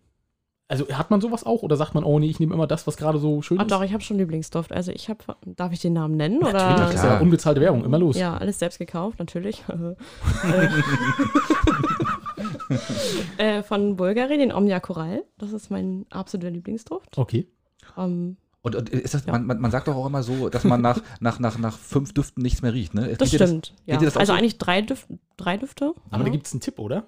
Also 0.67 0.87
hat 0.89 1.11
man 1.11 1.21
sowas 1.21 1.45
auch 1.45 1.61
oder 1.61 1.75
sagt 1.75 1.93
man, 1.93 2.03
oh 2.03 2.17
nee, 2.19 2.29
ich 2.29 2.39
nehme 2.39 2.53
immer 2.53 2.67
das, 2.67 2.87
was 2.87 2.97
gerade 2.97 3.19
so 3.19 3.41
schön 3.41 3.59
Ach 3.59 3.65
ist? 3.65 3.71
doch, 3.71 3.83
ich 3.83 3.93
habe 3.93 4.01
schon 4.01 4.17
Lieblingsduft. 4.17 4.71
Also 4.71 4.91
ich 4.91 5.09
habe, 5.09 5.19
darf 5.45 5.71
ich 5.73 5.81
den 5.81 5.93
Namen 5.93 6.15
nennen? 6.15 6.39
Natürlich, 6.39 6.63
Oder? 6.63 6.75
das 6.77 6.95
ist 6.95 7.03
ja 7.03 7.19
unbezahlte 7.19 7.61
Werbung, 7.61 7.83
immer 7.83 7.99
los. 7.99 8.17
Ja, 8.17 8.37
alles 8.37 8.59
selbst 8.59 8.79
gekauft, 8.79 9.19
natürlich. 9.19 9.63
äh, 13.37 13.61
von 13.61 13.97
Bulgari, 13.97 14.37
den 14.37 14.51
Omnia 14.53 14.79
Coral. 14.79 15.23
Das 15.37 15.51
ist 15.51 15.69
mein 15.69 16.05
absoluter 16.09 16.49
Lieblingsduft. 16.49 17.17
Okay. 17.17 17.47
Ähm, 17.97 18.37
Und, 18.63 18.75
und 18.75 18.89
ist 18.89 19.13
das, 19.13 19.25
Ja. 19.25 19.37
man, 19.37 19.59
man, 19.59 19.71
sagt 19.71 19.89
doch 19.89 19.95
auch 19.95 20.05
immer 20.05 20.23
so, 20.23 20.47
dass 20.47 20.63
man 20.63 20.81
nach, 20.81 21.01
nach, 21.19 21.37
nach, 21.37 21.57
nach 21.57 21.77
fünf 21.77 22.13
Düften 22.13 22.41
nichts 22.41 22.61
mehr 22.61 22.73
riecht, 22.73 22.93
ne? 22.93 23.13
das 23.17 23.29
Geht 23.29 23.41
stimmt. 23.41 23.73
geht 23.85 23.95
ja. 23.95 24.01
das 24.01 24.17
Also 24.17 24.31
so? 24.33 24.39
eigentlich 24.39 24.57
drei, 24.57 24.81
Düf 24.81 25.05
drei 25.35 25.57
Düfte. 25.57 25.93
Aber 26.09 26.19
ja. 26.19 26.23
da 26.23 26.29
gibt 26.29 26.47
es 26.47 26.53
einen 26.53 26.61
Tipp, 26.61 26.79
oder? 26.79 27.05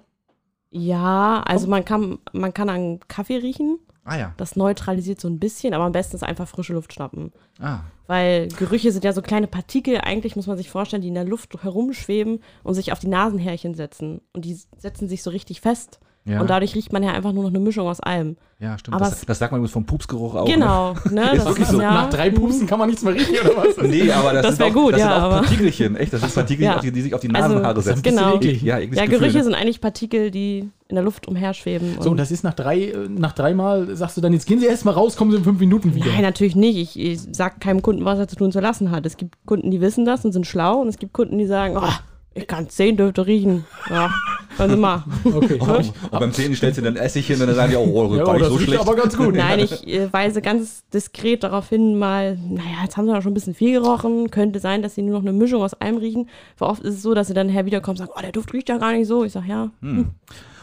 Ja, 0.70 1.42
also 1.46 1.66
man 1.66 1.84
kann, 1.84 2.18
man 2.32 2.52
kann 2.52 2.68
an 2.68 3.00
Kaffee 3.08 3.38
riechen. 3.38 3.78
Ah 4.04 4.16
ja. 4.18 4.34
Das 4.36 4.54
neutralisiert 4.54 5.20
so 5.20 5.28
ein 5.28 5.40
bisschen, 5.40 5.72
aber 5.72 5.84
am 5.84 5.92
besten 5.92 6.14
ist 6.16 6.22
einfach 6.22 6.46
frische 6.46 6.74
Luft 6.74 6.92
schnappen. 6.92 7.32
Ah. 7.58 7.80
Weil 8.06 8.48
Gerüche 8.48 8.92
sind 8.92 9.04
ja 9.04 9.12
so 9.12 9.22
kleine 9.22 9.48
Partikel, 9.48 9.98
eigentlich 9.98 10.36
muss 10.36 10.46
man 10.46 10.56
sich 10.58 10.70
vorstellen, 10.70 11.02
die 11.02 11.08
in 11.08 11.14
der 11.14 11.24
Luft 11.24 11.60
herumschweben 11.60 12.40
und 12.62 12.74
sich 12.74 12.92
auf 12.92 13.00
die 13.00 13.08
Nasenhärchen 13.08 13.74
setzen. 13.74 14.20
Und 14.32 14.44
die 14.44 14.54
setzen 14.76 15.08
sich 15.08 15.22
so 15.22 15.30
richtig 15.30 15.60
fest. 15.60 15.98
Ja. 16.28 16.40
Und 16.40 16.50
dadurch 16.50 16.74
riecht 16.74 16.92
man 16.92 17.04
ja 17.04 17.12
einfach 17.12 17.32
nur 17.32 17.44
noch 17.44 17.50
eine 17.50 17.60
Mischung 17.60 17.86
aus 17.86 18.00
allem. 18.00 18.36
ja, 18.58 18.76
stimmt. 18.76 18.96
aber 18.96 19.04
Das, 19.04 19.24
das 19.24 19.38
sagt 19.38 19.52
man 19.52 19.60
übrigens 19.60 19.72
vom 19.72 19.86
Pupsgeruch 19.86 20.34
auch. 20.34 20.44
Genau, 20.44 20.94
ne? 21.08 21.22
Ist 21.32 21.36
Das 21.38 21.44
wirklich 21.46 21.66
ist 21.68 21.70
so. 21.70 21.80
ja, 21.80 21.94
Nach 21.94 22.10
drei 22.10 22.30
Pupsen 22.30 22.66
kann 22.66 22.80
man 22.80 22.88
nichts 22.88 23.04
mehr 23.04 23.14
riechen, 23.14 23.36
oder 23.44 23.56
was? 23.58 23.76
Ne? 23.76 23.88
Nee, 23.88 24.10
aber 24.10 24.32
das, 24.32 24.42
Das 24.42 24.56
sind 24.56 24.58
wär 24.58 24.66
auch, 24.66 24.72
gut, 24.84 24.92
das 24.94 25.00
ja, 25.00 25.06
sind 25.06 25.16
auch 25.16 25.22
aber- 25.22 25.34
Partikelchen. 25.42 25.96
Echt, 25.96 26.12
das 26.12 26.20
sind 26.22 26.34
Partikelchen, 26.34 26.74
Ja. 26.74 26.80
die, 26.80 26.90
die 26.90 27.02
sich 27.02 27.14
auf 27.14 27.20
die 27.20 27.32
Also, 27.32 27.48
Nasenhaare 27.50 27.76
ein 27.76 27.82
setzen. 27.82 28.02
Genau. 28.02 28.34
eklig. 28.34 28.60
Ja, 28.62 28.78
Ja, 28.78 29.06
Gerüche 29.06 29.38
ne? 29.38 29.44
sind 29.44 29.54
eigentlich 29.54 29.80
Partikel, 29.80 30.32
die 30.32 30.68
in 30.88 30.94
der 30.96 31.04
Luft 31.04 31.28
umherschweben. 31.28 31.96
So, 32.00 32.10
und 32.10 32.16
das 32.16 32.32
ist 32.32 32.42
nach 32.42 32.54
drei, 32.54 32.80
äh, 32.90 33.08
nach 33.08 33.32
dreimal 33.32 33.94
sagst 33.96 34.16
du 34.16 34.20
dann, 34.20 34.32
jetzt 34.32 34.46
gehen 34.46 34.58
Sie 34.58 34.66
erst 34.66 34.84
mal 34.84 34.90
raus, 34.92 35.16
kommen 35.16 35.30
Sie 35.30 35.36
in 35.36 35.44
fünf 35.44 35.60
Minuten 35.60 35.94
wieder. 35.94 36.06
Nein, 36.10 36.22
natürlich 36.22 36.56
nicht. 36.56 36.76
Ich, 36.76 36.98
ich 36.98 37.20
sage 37.36 37.56
keinem 37.60 37.82
Kunden, 37.82 38.04
was 38.04 38.18
er 38.18 38.26
zu 38.26 38.34
tun 38.34 38.50
zu 38.50 38.58
lassen 38.58 38.90
hat. 38.90 39.06
Es 39.06 39.16
gibt 39.16 39.36
Kunden, 39.46 39.70
die 39.70 39.80
wissen 39.80 40.04
das 40.04 40.24
und 40.24 40.32
sind 40.32 40.44
schlau. 40.46 40.80
Und 40.80 40.88
es 40.88 40.98
gibt 40.98 41.12
Kunden, 41.12 41.38
die 41.38 41.46
sagen, 41.46 41.76
oh, 41.76 41.88
ich 42.34 42.46
kann 42.48 42.68
zehn 42.68 42.96
Düfte 42.96 43.26
riechen. 43.26 43.64
Ja, 43.90 44.10
Sie 44.58 44.76
mal. 44.76 45.04
Okay. 45.24 45.58
Oh, 45.66 45.74
und 45.74 46.20
beim 46.20 46.32
Zähnen 46.32 46.54
stellst 46.54 46.78
du 46.78 46.82
dann 46.82 46.96
Essig 46.96 47.26
hin 47.26 47.40
und 47.40 47.46
dann 47.46 47.56
sagen 47.56 47.70
die, 47.70 47.76
oh, 47.76 47.84
oh 47.92 48.14
Ja, 48.14 48.26
war 48.26 48.36
oh, 48.36 48.38
das 48.38 48.48
so 48.48 48.54
riecht 48.54 48.68
schlecht. 48.68 48.80
aber 48.82 48.94
ganz 48.96 49.16
gut. 49.16 49.34
Nein, 49.36 49.60
ich 49.60 49.86
äh, 49.86 50.12
weise 50.12 50.40
ganz 50.40 50.84
diskret 50.92 51.42
darauf 51.42 51.68
hin, 51.68 51.98
mal, 51.98 52.36
naja, 52.36 52.82
jetzt 52.82 52.96
haben 52.96 53.06
sie 53.06 53.12
doch 53.12 53.22
schon 53.22 53.32
ein 53.32 53.34
bisschen 53.34 53.54
viel 53.54 53.80
gerochen. 53.80 54.30
Könnte 54.30 54.60
sein, 54.60 54.82
dass 54.82 54.94
sie 54.94 55.02
nur 55.02 55.14
noch 55.14 55.22
eine 55.22 55.32
Mischung 55.32 55.62
aus 55.62 55.74
allem 55.74 55.98
riechen. 55.98 56.28
Weil 56.58 56.68
oft 56.68 56.82
ist 56.82 56.94
es 56.94 57.02
so, 57.02 57.14
dass 57.14 57.26
sie 57.28 57.34
dann 57.34 57.48
her 57.48 57.66
wiederkommen 57.66 57.98
und 57.98 58.06
sagen, 58.06 58.12
oh, 58.16 58.20
der 58.20 58.32
Duft 58.32 58.52
riecht 58.52 58.68
ja 58.68 58.78
gar 58.78 58.92
nicht 58.92 59.06
so. 59.06 59.24
Ich 59.24 59.32
sage, 59.32 59.46
ja, 59.48 59.70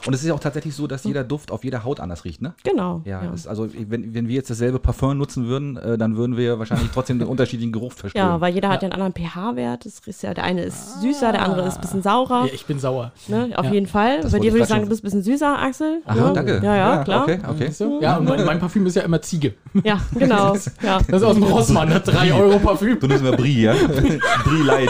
Und 0.06 0.14
es 0.14 0.22
ist 0.22 0.28
ja 0.28 0.34
auch 0.34 0.40
tatsächlich 0.40 0.76
so, 0.76 0.86
dass 0.88 1.04
jeder 1.06 1.24
Duft 1.24 1.50
auf 1.52 1.64
jeder 1.64 1.84
Haut 1.84 2.00
anders 2.00 2.26
riecht, 2.26 2.42
ne? 2.42 2.54
genau. 2.64 3.02
Ja, 3.06 3.24
ja. 3.24 3.32
Ist, 3.34 3.48
also 3.48 3.70
wenn, 3.88 4.14
wenn 4.14 4.28
wir 4.28 4.36
jetzt 4.36 4.50
dasselbe 4.50 4.80
Parfum 4.80 5.18
nutzen 5.18 5.48
würden, 5.48 5.78
äh, 5.78 5.98
dann 5.98 6.18
würden 6.18 6.36
wir 6.38 6.60
wahrscheinlich 6.60 6.90
trotzdem 6.94 7.20
den 7.20 7.28
unterschiedlichen 7.28 7.72
Geruch 7.72 7.94
verspüren. 7.94 8.28
Ja, 8.28 8.42
weil 8.42 8.54
jeder 8.54 8.70
hat 8.70 8.84
ja 8.84 8.90
einen 8.90 9.02
anderen 9.02 9.14
pH-Wert. 9.14 9.86
Das 9.86 10.00
ist 10.06 10.24
ja, 10.24 10.34
der 10.34 10.44
eine 10.44 10.64
ist 10.64 11.02
süßer, 11.02 11.32
der 11.32 11.44
andere 11.44 11.68
ist 11.68 11.76
ein 11.76 11.82
bisschen 11.82 12.02
saurer. 12.04 12.46
Ja, 12.48 12.54
ich 12.54 12.66
bin 12.66 12.80
sauer. 12.80 13.12
Ne? 13.28 13.52
Auf 13.56 13.66
Ja. 13.66 13.72
jeden 13.72 13.88
Fall. 13.88 14.22
Das 14.22 14.32
Bei 14.34 14.40
dir 14.40 14.52
würde 14.52 14.64
ich 14.64 14.70
sagen, 14.70 14.84
du 14.84 14.90
bist 14.90 15.04
ein 15.04 15.06
bisschen 15.08 15.24
süßer, 15.24 15.58
Axel. 15.60 16.02
Ach, 16.06 16.16
ja? 16.16 16.32
danke. 16.34 16.62
Ja, 16.64 16.76
ja, 16.76 17.04
klar. 17.04 17.24
Okay, 17.24 17.40
okay. 17.48 17.72
Du? 17.78 18.02
Ja, 18.02 18.18
und 18.18 18.26
mein, 18.28 18.46
mein 18.46 18.60
Parfüm 18.60 18.86
ist 18.86 18.96
ja 18.96 19.04
immer 19.04 19.22
Ziege. 19.22 19.54
Ja, 19.84 20.00
genau. 20.16 20.54
Ja. 20.82 21.00
Das 21.08 21.22
ist 21.22 21.24
aus 21.28 21.36
dem 21.36 21.44
Rossmann, 21.44 21.90
das 21.90 22.04
3 22.04 22.34
Euro 22.34 22.60
Parfüm. 22.60 23.00
Du 23.00 23.08
nimmst 23.08 23.24
mal 23.24 23.36
Brie, 23.36 23.62
ja? 23.64 23.74
Brie 24.44 24.64
Light 24.66 24.90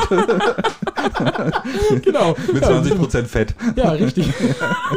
Genau. 2.03 2.35
mit 2.51 2.63
20% 2.63 3.23
Fett. 3.25 3.55
Ja, 3.75 3.91
richtig. 3.91 4.27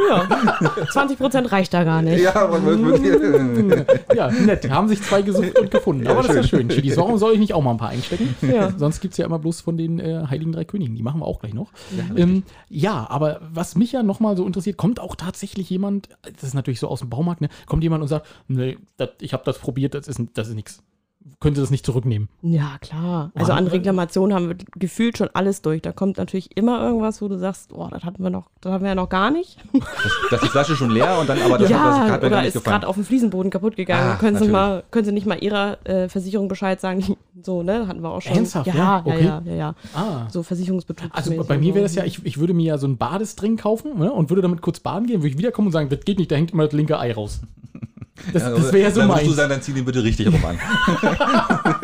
ja. 0.09 0.23
20% 0.25 1.51
reicht 1.51 1.73
da 1.73 1.83
gar 1.83 2.01
nicht. 2.01 2.21
Ja, 2.21 2.35
aber 2.35 2.63
wirklich. 2.63 3.87
Ja, 4.15 4.31
nett. 4.31 4.69
Haben 4.69 4.87
sich 4.87 5.01
zwei 5.01 5.21
gesucht 5.21 5.59
und 5.59 5.69
gefunden. 5.69 6.07
Aber 6.07 6.21
das 6.21 6.31
ist 6.31 6.35
ja 6.35 6.43
schön. 6.43 6.69
Chilis, 6.69 6.97
warum 6.97 7.17
soll 7.17 7.33
ich 7.33 7.39
nicht 7.39 7.53
auch 7.53 7.61
mal 7.61 7.71
ein 7.71 7.77
paar 7.77 7.89
einstecken? 7.89 8.35
Ja. 8.41 8.71
Sonst 8.77 9.01
gibt 9.01 9.13
es 9.13 9.17
ja 9.17 9.25
immer 9.25 9.39
bloß 9.39 9.61
von 9.61 9.77
den 9.77 9.99
äh, 9.99 10.25
Heiligen 10.29 10.51
Drei 10.51 10.65
Königen. 10.65 10.95
Die 10.95 11.03
machen 11.03 11.19
wir 11.19 11.25
auch 11.25 11.39
gleich 11.39 11.53
noch. 11.53 11.71
Ähm, 12.15 12.43
ja, 12.69 13.05
aber 13.09 13.41
was 13.53 13.75
mich 13.75 13.91
ja 13.91 14.03
nochmal 14.03 14.35
so 14.37 14.45
interessiert, 14.45 14.77
kommt 14.77 14.99
auch 14.99 15.15
tatsächlich 15.15 15.69
jemand, 15.69 16.09
das 16.21 16.43
ist 16.43 16.53
natürlich 16.53 16.79
so 16.79 16.87
aus 16.87 16.99
dem 16.99 17.09
Baumarkt, 17.09 17.41
ne, 17.41 17.49
kommt 17.65 17.83
jemand 17.83 18.01
und 18.01 18.07
sagt, 18.07 18.27
nee, 18.47 18.77
das, 18.97 19.09
ich 19.21 19.33
habe 19.33 19.43
das 19.45 19.59
probiert, 19.59 19.93
das 19.93 20.07
ist, 20.07 20.19
das 20.33 20.47
ist 20.47 20.55
nichts. 20.55 20.81
Können 21.39 21.53
Sie 21.53 21.61
das 21.61 21.69
nicht 21.69 21.85
zurücknehmen? 21.85 22.29
Ja, 22.41 22.77
klar. 22.81 23.31
Also 23.35 23.51
an 23.53 23.67
Reklamationen 23.67 24.35
haben 24.35 24.47
wir 24.49 24.55
gefühlt 24.75 25.19
schon 25.19 25.29
alles 25.33 25.61
durch. 25.61 25.83
Da 25.83 25.91
kommt 25.91 26.17
natürlich 26.17 26.57
immer 26.57 26.81
irgendwas, 26.81 27.21
wo 27.21 27.27
du 27.27 27.37
sagst, 27.37 27.71
oh, 27.73 27.87
das 27.91 28.03
hatten 28.03 28.23
wir 28.23 28.31
noch, 28.31 28.49
das 28.59 28.71
hatten 28.71 28.83
wir 28.83 28.89
ja 28.89 28.95
noch 28.95 29.09
gar 29.09 29.29
nicht. 29.29 29.59
Dass 30.31 30.41
die 30.41 30.47
Flasche 30.47 30.75
schon 30.75 30.89
leer 30.89 31.19
und 31.19 31.29
dann 31.29 31.39
aber 31.39 31.59
das, 31.59 31.69
ja, 31.69 32.01
das 32.01 32.11
hat 32.11 32.21
mir 32.23 32.27
oder 32.29 32.41
nicht 32.41 32.55
ist 32.55 32.63
gerade 32.63 32.87
auf 32.87 32.95
dem 32.95 33.05
Fliesenboden 33.05 33.51
kaputt 33.51 33.75
gegangen. 33.75 34.13
Ah, 34.13 34.15
können, 34.15 34.37
Sie 34.37 34.47
mal, 34.47 34.83
können 34.89 35.05
Sie 35.05 35.11
nicht 35.11 35.27
mal 35.27 35.37
Ihrer 35.37 35.77
äh, 35.85 36.09
Versicherung 36.09 36.47
Bescheid 36.47 36.81
sagen? 36.81 37.03
So, 37.43 37.61
ne? 37.61 37.87
Hatten 37.87 38.01
wir 38.01 38.09
auch 38.09 38.21
schon. 38.21 38.35
Ernsthaft, 38.35 38.65
Ja, 38.65 38.73
ja? 38.73 38.83
ja, 38.83 39.03
Okay. 39.05 39.23
ja, 39.23 39.41
ja, 39.45 39.53
ja. 39.53 39.75
Ah. 39.93 40.27
So 40.31 40.41
Versicherungsbetrug. 40.41 41.11
Also 41.13 41.43
bei 41.43 41.59
mir 41.59 41.75
wäre 41.75 41.83
das 41.83 41.93
ja, 41.93 42.03
ich, 42.03 42.25
ich 42.25 42.39
würde 42.39 42.55
mir 42.55 42.65
ja 42.65 42.77
so 42.79 42.87
einen 42.87 42.97
Badestring 42.97 43.57
kaufen 43.57 43.99
ne, 43.99 44.11
und 44.11 44.31
würde 44.31 44.41
damit 44.41 44.63
kurz 44.63 44.79
baden 44.79 45.05
gehen, 45.05 45.19
würde 45.21 45.29
ich 45.29 45.37
wiederkommen 45.37 45.67
und 45.67 45.71
sagen, 45.71 45.87
das 45.89 45.99
geht 46.03 46.17
nicht, 46.17 46.31
da 46.31 46.35
hängt 46.35 46.51
immer 46.51 46.63
das 46.65 46.73
linke 46.73 46.97
Ei 46.97 47.13
raus. 47.13 47.41
Das, 48.33 48.43
Ja, 48.43 48.49
das 48.51 48.73
wäre 48.73 48.79
ja 48.83 48.91
so 48.91 48.99
dann 49.01 49.07
musst 49.09 49.21
du 49.21 49.25
meins. 49.25 49.35
sagen, 49.37 49.49
dann 49.49 49.61
zieh 49.61 49.73
den 49.73 49.85
bitte 49.85 50.03
richtig 50.03 50.27
rum 50.27 50.43
an. 50.45 50.57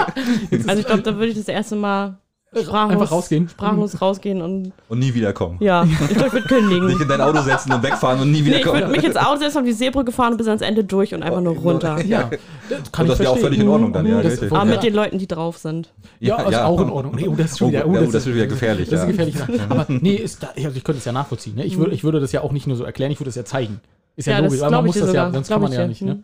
Also 0.67 0.79
ich 0.79 0.85
glaube, 0.85 1.01
da 1.01 1.15
würde 1.15 1.27
ich 1.27 1.37
das 1.37 1.47
erste 1.47 1.75
Mal 1.75 2.17
sprachlos, 2.55 2.91
Einfach 2.93 3.11
rausgehen. 3.11 3.49
sprachlos 3.49 3.99
rausgehen 4.01 4.41
und 4.43 4.71
Und 4.87 4.99
nie 4.99 5.13
wiederkommen. 5.13 5.57
ja, 5.59 5.83
ich 5.85 5.97
glaube, 6.09 6.27
ich 6.27 6.33
würde 6.33 6.47
kündigen. 6.47 6.87
Dich 6.87 7.01
in 7.01 7.07
dein 7.07 7.19
Auto 7.21 7.41
setzen 7.41 7.73
und 7.73 7.81
wegfahren 7.81 8.19
und 8.21 8.27
nie 8.31 8.41
Nee, 8.41 8.49
ich 8.49 8.55
wiederkommen. 8.59 8.81
würde 8.81 8.91
mich 8.95 9.03
ins 9.03 9.17
Auto 9.17 9.39
setzen, 9.39 9.57
auf 9.59 9.63
die 9.65 9.71
Seebrücke 9.73 10.11
fahren 10.11 10.33
und 10.33 10.37
bis 10.37 10.47
ans 10.47 10.61
Ende 10.61 10.83
durch 10.83 11.13
und 11.15 11.23
einfach 11.23 11.41
nur 11.41 11.55
runter. 11.55 11.99
Ja, 12.05 12.29
das 12.69 12.91
kann 12.91 13.05
und 13.05 13.09
das 13.09 13.19
wäre 13.19 13.31
auch 13.31 13.37
völlig 13.39 13.59
in 13.59 13.67
Ordnung 13.67 13.91
dann, 13.91 14.05
ja. 14.05 14.21
Das- 14.21 14.33
richtig. 14.33 14.51
Aber 14.51 14.59
Ja. 14.59 14.65
mit 14.65 14.83
den 14.83 14.93
Leuten, 14.93 15.17
die 15.17 15.27
drauf 15.27 15.57
sind. 15.57 15.91
Ja, 16.19 16.41
ist 16.43 16.55
auch 16.59 16.79
in 16.81 16.89
Ordnung. 16.91 17.15
Nee, 17.15 17.27
oh, 17.27 17.35
das 17.35 17.51
ist 17.53 17.57
schon 17.57 17.69
Oh, 17.69 17.71
wieder, 17.71 17.79
ja, 17.79 17.85
oh, 17.87 17.95
das 18.11 18.13
ist 18.13 18.27
wieder 18.35 18.47
gefährlich, 18.47 18.87
Das 18.89 19.09
ist 19.09 19.17
ja. 19.17 19.25
Sache. 19.31 19.59
Aber 19.69 19.85
nee, 19.89 20.13
ist 20.15 20.43
da, 20.43 20.49
also 20.55 20.77
ich 20.77 20.83
könnte 20.83 20.99
es 20.99 21.05
ja 21.05 21.11
nachvollziehen. 21.11 21.55
Ne? 21.55 21.65
Ich, 21.65 21.77
würde, 21.79 21.91
ich 21.91 22.03
würde 22.03 22.19
das 22.19 22.31
ja 22.31 22.41
auch 22.41 22.51
nicht 22.51 22.67
nur 22.67 22.77
so 22.77 22.83
erklären, 22.83 23.11
ich 23.11 23.19
würde 23.19 23.29
es 23.29 23.35
ja 23.35 23.45
zeigen. 23.45 23.79
Ist 24.15 24.25
ja, 24.27 24.33
Ja, 24.33 24.41
das 24.41 24.51
logisch, 24.51 24.61
aber 24.63 24.71
man 24.71 24.79
ich 24.81 24.85
muss 24.87 24.95
das 24.95 25.01
ja, 25.03 25.07
sogar. 25.07 25.33
sonst 25.33 25.47
Glaub 25.47 25.55
kann 25.55 25.61
man 25.63 25.71
ich 25.71 25.77
ja 25.77 25.87
nicht. 25.87 26.01
Ne? 26.01 26.11
Hm. 26.11 26.23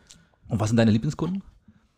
Und 0.50 0.60
was 0.60 0.68
sind 0.70 0.78
deine 0.78 0.92
Lieblingskunden? 0.92 1.44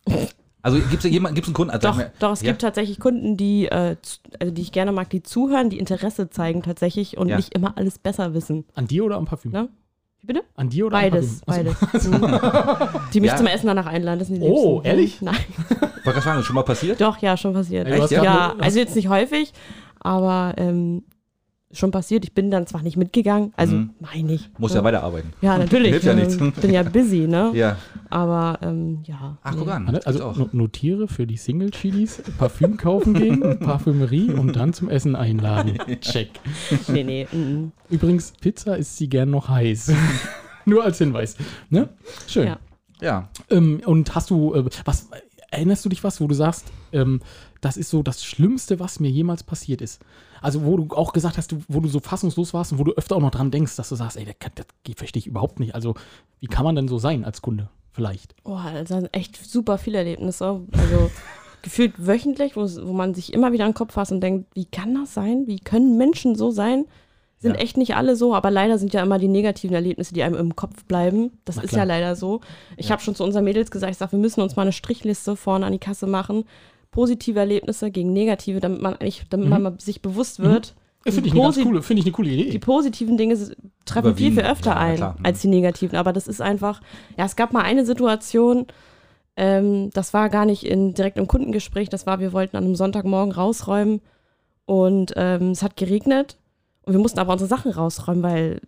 Also 0.64 0.78
gibt 0.78 1.04
es 1.04 1.10
jemanden, 1.10 1.34
einen 1.48 1.54
Kunden? 1.54 1.72
Also 1.72 1.88
Doch, 1.88 1.96
mir- 1.96 2.12
doch, 2.20 2.30
es 2.34 2.40
ja? 2.42 2.52
gibt 2.52 2.62
tatsächlich 2.62 3.00
Kunden, 3.00 3.36
die, 3.36 3.66
äh, 3.66 3.96
also 4.38 4.54
die 4.54 4.62
ich 4.62 4.70
gerne 4.70 4.92
mag, 4.92 5.10
die 5.10 5.20
zuhören, 5.20 5.70
die 5.70 5.78
Interesse 5.80 6.30
zeigen 6.30 6.62
tatsächlich 6.62 7.18
und 7.18 7.26
Ja. 7.26 7.36
nicht 7.36 7.52
immer 7.52 7.76
alles 7.76 7.98
besser 7.98 8.32
wissen. 8.32 8.64
An 8.76 8.86
dir 8.86 9.04
oder 9.04 9.16
am 9.16 9.24
Parfüm? 9.24 9.50
Ne? 9.50 9.68
Wie 10.20 10.26
bitte? 10.28 10.42
An 10.54 10.68
dir 10.68 10.86
oder 10.86 10.98
Beides, 11.00 11.42
am 11.48 11.64
Parfüm? 11.64 11.74
beides. 11.90 12.08
Mhm. 12.08 13.00
Die 13.12 13.20
mich 13.20 13.30
Ja. 13.32 13.36
zum 13.38 13.46
Essen 13.48 13.66
danach 13.66 13.86
einladen, 13.86 14.20
das 14.20 14.28
sind 14.28 14.38
die 14.40 14.46
Oh, 14.46 14.74
Liebsten. 14.74 14.86
ehrlich? 14.86 15.20
Nein. 15.20 15.34
Sagen, 16.04 16.36
das 16.36 16.44
schon 16.46 16.54
mal 16.54 16.62
passiert? 16.62 17.00
Doch, 17.00 17.18
ja, 17.18 17.36
schon 17.36 17.54
passiert. 17.54 17.88
Hast 17.90 18.12
ja, 18.12 18.54
also 18.60 18.78
jetzt 18.78 18.94
nicht 18.94 19.08
häufig, 19.08 19.52
aber 19.98 20.54
ähm, 20.58 21.02
schon 21.72 21.90
passiert. 21.90 22.24
Ich 22.24 22.32
bin 22.32 22.50
dann 22.50 22.66
zwar 22.66 22.82
nicht 22.82 22.96
mitgegangen, 22.96 23.52
also 23.56 23.76
Mhm. 23.76 23.90
meine 24.00 24.32
ich. 24.34 24.50
Muss 24.58 24.72
ne? 24.72 24.78
ja 24.78 24.84
weiterarbeiten. 24.84 25.32
Ja, 25.40 25.56
natürlich. 25.58 25.90
Hilft 25.90 26.04
ja 26.06 26.12
ähm, 26.12 26.18
nichts. 26.18 26.60
Bin 26.60 26.72
ja 26.72 26.82
busy, 26.82 27.26
ne? 27.26 27.50
Ja. 27.54 27.76
Aber 28.10 28.58
ähm, 28.62 29.00
ja. 29.04 29.38
Ach, 29.42 29.52
nee. 29.52 29.58
guck 29.58 29.68
an. 29.70 29.98
Also, 30.04 30.24
auch. 30.24 30.36
no- 30.36 30.48
notiere 30.52 31.08
für 31.08 31.26
die 31.26 31.36
Single-Chilis, 31.36 32.22
Parfüm 32.38 32.76
kaufen 32.76 33.14
gehen, 33.14 33.58
Parfümerie 33.60 34.30
und 34.32 34.54
dann 34.56 34.72
zum 34.74 34.88
Essen 34.90 35.16
einladen. 35.16 35.78
Check. 36.00 36.28
Nee, 36.88 37.04
nee. 37.04 37.26
mm, 37.32 37.72
Übrigens, 37.90 38.32
Pizza 38.40 38.76
ist 38.76 38.96
sie 38.96 39.08
gern 39.08 39.30
noch 39.30 39.48
heiß. 39.48 39.92
Nur 40.64 40.84
als 40.84 40.98
Hinweis. 40.98 41.36
Ne? 41.70 41.88
Schön. 42.26 42.46
Ja. 42.46 42.58
Ja. 43.00 43.28
Ähm, 43.50 43.80
und 43.84 44.14
hast 44.14 44.30
du, 44.30 44.54
äh, 44.54 44.64
was, 44.84 45.08
erinnerst 45.50 45.84
du 45.84 45.88
dich 45.88 46.04
was, 46.04 46.20
wo 46.20 46.28
du 46.28 46.34
sagst, 46.34 46.66
ähm, 46.92 47.20
das 47.60 47.76
ist 47.76 47.90
so 47.90 48.02
das 48.02 48.24
Schlimmste, 48.24 48.78
was 48.80 49.00
mir 49.00 49.10
jemals 49.10 49.42
passiert 49.42 49.80
ist? 49.80 50.00
Also, 50.42 50.64
wo 50.64 50.76
du 50.76 50.94
auch 50.94 51.12
gesagt 51.12 51.38
hast, 51.38 51.54
wo 51.68 51.80
du 51.80 51.88
so 51.88 52.00
fassungslos 52.00 52.52
warst 52.52 52.72
und 52.72 52.78
wo 52.78 52.84
du 52.84 52.92
öfter 52.92 53.16
auch 53.16 53.20
noch 53.20 53.30
dran 53.30 53.50
denkst, 53.50 53.76
dass 53.76 53.88
du 53.88 53.94
sagst, 53.94 54.16
ey, 54.16 54.24
das, 54.24 54.34
das 54.54 54.66
geht- 54.84 54.98
verstehe 54.98 55.20
ich 55.20 55.26
überhaupt 55.26 55.60
nicht. 55.60 55.74
Also, 55.74 55.94
wie 56.40 56.48
kann 56.48 56.64
man 56.64 56.74
denn 56.76 56.88
so 56.88 56.98
sein 56.98 57.24
als 57.24 57.40
Kunde? 57.42 57.68
Vielleicht. 57.92 58.34
Oh, 58.44 58.54
also 58.56 59.06
echt 59.12 59.36
super 59.36 59.78
viele 59.78 59.98
Erlebnisse. 59.98 60.60
Also 60.72 61.10
gefühlt 61.62 61.94
wöchentlich, 62.06 62.56
wo, 62.56 62.62
wo 62.62 62.92
man 62.92 63.14
sich 63.14 63.32
immer 63.32 63.52
wieder 63.52 63.64
an 63.64 63.70
den 63.70 63.76
Kopf 63.76 63.92
fasst 63.94 64.10
und 64.12 64.20
denkt, 64.20 64.48
wie 64.54 64.64
kann 64.64 64.94
das 64.94 65.14
sein? 65.14 65.44
Wie 65.46 65.58
können 65.60 65.96
Menschen 65.98 66.34
so 66.34 66.50
sein? 66.50 66.86
Sind 67.38 67.56
Ja. 67.56 67.60
echt 67.60 67.76
nicht 67.76 67.94
alle 67.96 68.16
so, 68.16 68.34
aber 68.34 68.50
leider 68.50 68.78
sind 68.78 68.94
ja 68.94 69.02
immer 69.02 69.18
die 69.18 69.28
negativen 69.28 69.74
Erlebnisse, 69.74 70.14
die 70.14 70.22
einem 70.22 70.36
im 70.36 70.56
Kopf 70.56 70.84
bleiben. 70.84 71.32
Das 71.44 71.56
ist 71.58 71.72
ja 71.74 71.84
leider 71.84 72.14
so. 72.16 72.40
Ich 72.76 72.90
habe 72.92 73.02
schon 73.02 73.14
zu 73.14 73.24
unseren 73.24 73.44
Mädels 73.44 73.70
gesagt, 73.70 73.90
ich 73.92 73.98
sage, 73.98 74.12
wir 74.12 74.18
müssen 74.20 74.40
uns 74.40 74.54
mal 74.56 74.62
eine 74.62 74.72
Strichliste 74.72 75.36
vorne 75.36 75.66
an 75.66 75.72
die 75.72 75.78
Kasse 75.80 76.06
machen. 76.06 76.44
Positive 76.92 77.38
Erlebnisse 77.40 77.90
gegen 77.90 78.12
negative, 78.12 78.60
damit 78.60 78.80
man 78.80 78.94
eigentlich, 78.94 79.24
damit 79.30 79.48
man 79.48 79.62
mal 79.62 79.74
sich 79.78 80.00
bewusst 80.02 80.38
wird. 80.38 80.74
Äh, 81.04 81.10
Finde 81.10 81.30
die 81.30 81.36
ich, 81.36 81.42
eine 81.42 81.64
coole, 81.64 81.82
finde 81.82 82.00
ich 82.00 82.06
eine 82.06 82.12
coole 82.12 82.28
die 82.28 82.48
Idee. 82.48 82.58
positiven 82.60 83.16
Dinge 83.16 83.36
treffen 83.84 84.14
viel, 84.14 84.32
viel 84.32 84.42
öfter 84.42 84.70
Ja, 84.70 84.76
ein 84.76 84.96
klar. 84.96 85.16
Mhm. 85.18 85.26
als 85.26 85.40
die 85.40 85.48
negativen. 85.48 85.98
Aber 85.98 86.12
das 86.12 86.28
ist 86.28 86.40
einfach, 86.40 86.80
ja, 87.18 87.24
es 87.24 87.34
gab 87.34 87.52
mal 87.52 87.62
eine 87.62 87.84
Situation, 87.84 88.66
ähm, 89.36 89.90
das 89.90 90.14
war 90.14 90.28
gar 90.28 90.44
nicht 90.44 90.64
in, 90.64 90.94
direkt 90.94 91.16
im 91.18 91.26
Kundengespräch, 91.26 91.88
das 91.88 92.06
war, 92.06 92.20
wir 92.20 92.32
wollten 92.32 92.56
an 92.56 92.64
einem 92.64 92.76
Sonntagmorgen 92.76 93.32
rausräumen 93.32 94.00
und 94.66 95.14
ähm, 95.16 95.50
es 95.50 95.62
hat 95.62 95.76
geregnet 95.76 96.36
und 96.84 96.92
wir 96.92 97.00
mussten 97.00 97.18
aber 97.18 97.32
unsere 97.32 97.48
Sachen 97.48 97.72
rausräumen, 97.72 98.22
weil 98.22 98.60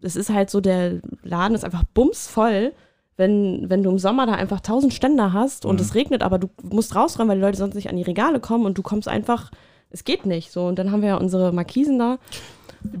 es 0.00 0.16
ist 0.16 0.30
halt 0.30 0.50
so, 0.50 0.60
der 0.60 1.00
Laden 1.22 1.54
ist 1.54 1.64
einfach 1.64 1.84
bumsvoll. 1.94 2.72
Wenn, 3.16 3.70
wenn 3.70 3.82
du 3.82 3.90
im 3.90 3.98
Sommer 3.98 4.26
da 4.26 4.32
einfach 4.32 4.60
tausend 4.60 4.92
Ständer 4.92 5.32
hast 5.32 5.64
und 5.66 5.76
Mhm. 5.76 5.80
es 5.82 5.94
regnet, 5.94 6.22
aber 6.22 6.38
du 6.38 6.48
musst 6.62 6.96
rausräumen, 6.96 7.28
weil 7.30 7.36
die 7.38 7.42
Leute 7.44 7.58
sonst 7.58 7.74
nicht 7.74 7.88
an 7.88 7.96
die 7.96 8.02
Regale 8.02 8.40
kommen 8.40 8.66
und 8.66 8.76
du 8.76 8.82
kommst 8.82 9.06
einfach, 9.08 9.50
es 9.90 10.02
geht 10.04 10.26
nicht. 10.26 10.50
So, 10.50 10.66
und 10.66 10.78
dann 10.78 10.90
haben 10.90 11.00
wir 11.02 11.10
ja 11.10 11.16
unsere 11.16 11.52
Markisen 11.52 11.98
da 11.98 12.18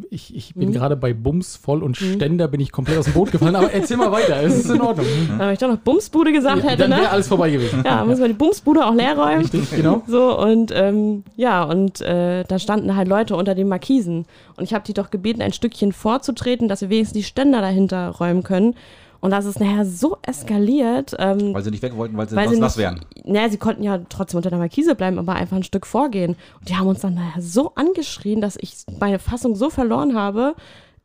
Ich, 0.08 0.34
ich 0.34 0.54
bin 0.54 0.68
Mhm. 0.70 0.72
gerade 0.72 0.96
bei 0.96 1.12
Bums 1.12 1.56
voll 1.56 1.82
und 1.82 1.94
Ständer 1.96 2.48
bin 2.48 2.58
ich 2.60 2.72
komplett 2.72 2.96
aus 2.98 3.04
dem 3.04 3.12
Boot 3.14 3.30
gefallen, 3.32 3.54
aber 3.54 3.70
erzähl 3.72 3.96
mal 3.98 4.10
weiter, 4.10 4.42
es 4.42 4.54
ist 4.64 4.70
in 4.70 4.80
Ordnung. 4.80 5.06
Wenn 5.36 5.50
ich 5.52 5.58
doch 5.58 5.68
noch 5.68 5.76
Bumsbude 5.78 6.32
gesagt 6.32 6.62
Ja, 6.64 6.70
hätte, 6.70 6.82
dann 6.84 6.90
wäre 6.92 7.02
ne? 7.02 7.10
alles 7.10 7.28
vorbei 7.28 7.50
gewesen. 7.50 7.82
Ja, 7.84 8.02
muss 8.04 8.18
man 8.18 8.28
die 8.28 8.34
Bumsbude 8.34 8.86
auch 8.86 8.94
leer 8.94 9.14
räumen. 9.18 9.42
Richtig, 9.42 9.70
genau. 9.74 10.02
So, 10.06 10.38
und 10.38 10.72
ähm, 10.74 11.22
ja, 11.36 11.64
und 11.64 12.00
äh, 12.00 12.44
da 12.44 12.58
standen 12.58 12.96
halt 12.96 13.08
Leute 13.08 13.36
unter 13.36 13.54
den 13.54 13.68
Markisen. 13.68 14.24
Und 14.56 14.64
ich 14.64 14.72
habe 14.72 14.84
die 14.86 14.94
doch 14.94 15.10
gebeten, 15.10 15.42
ein 15.42 15.52
Stückchen 15.52 15.92
vorzutreten, 15.92 16.66
dass 16.68 16.80
wir 16.80 16.88
wenigstens 16.88 17.18
die 17.18 17.24
Ständer 17.24 17.60
dahinter 17.60 18.08
räumen 18.10 18.42
können. 18.42 18.76
Und 19.24 19.30
das 19.30 19.46
ist 19.46 19.58
nachher 19.58 19.86
so 19.86 20.18
eskaliert. 20.20 21.16
Ähm, 21.18 21.54
Weil 21.54 21.62
sie 21.62 21.70
nicht 21.70 21.82
weg 21.82 21.96
wollten, 21.96 22.14
weil 22.14 22.28
sie 22.28 22.36
weil 22.36 22.44
sonst 22.44 22.56
sie 22.56 22.60
nass 22.60 22.76
nicht, 22.76 22.84
wären. 22.84 23.00
naja, 23.24 23.48
sie 23.48 23.56
konnten 23.56 23.82
ja 23.82 24.00
trotzdem 24.10 24.36
unter 24.36 24.50
der 24.50 24.58
Markise 24.58 24.94
bleiben, 24.94 25.18
aber 25.18 25.32
einfach 25.32 25.56
ein 25.56 25.62
Stück 25.62 25.86
vorgehen. 25.86 26.36
Und 26.60 26.68
die 26.68 26.76
haben 26.76 26.88
uns 26.88 27.00
dann 27.00 27.14
nachher 27.14 27.40
so 27.40 27.72
angeschrien, 27.74 28.42
dass 28.42 28.58
ich 28.60 28.84
meine 29.00 29.18
Fassung 29.18 29.54
so 29.56 29.70
verloren 29.70 30.14
habe, 30.14 30.54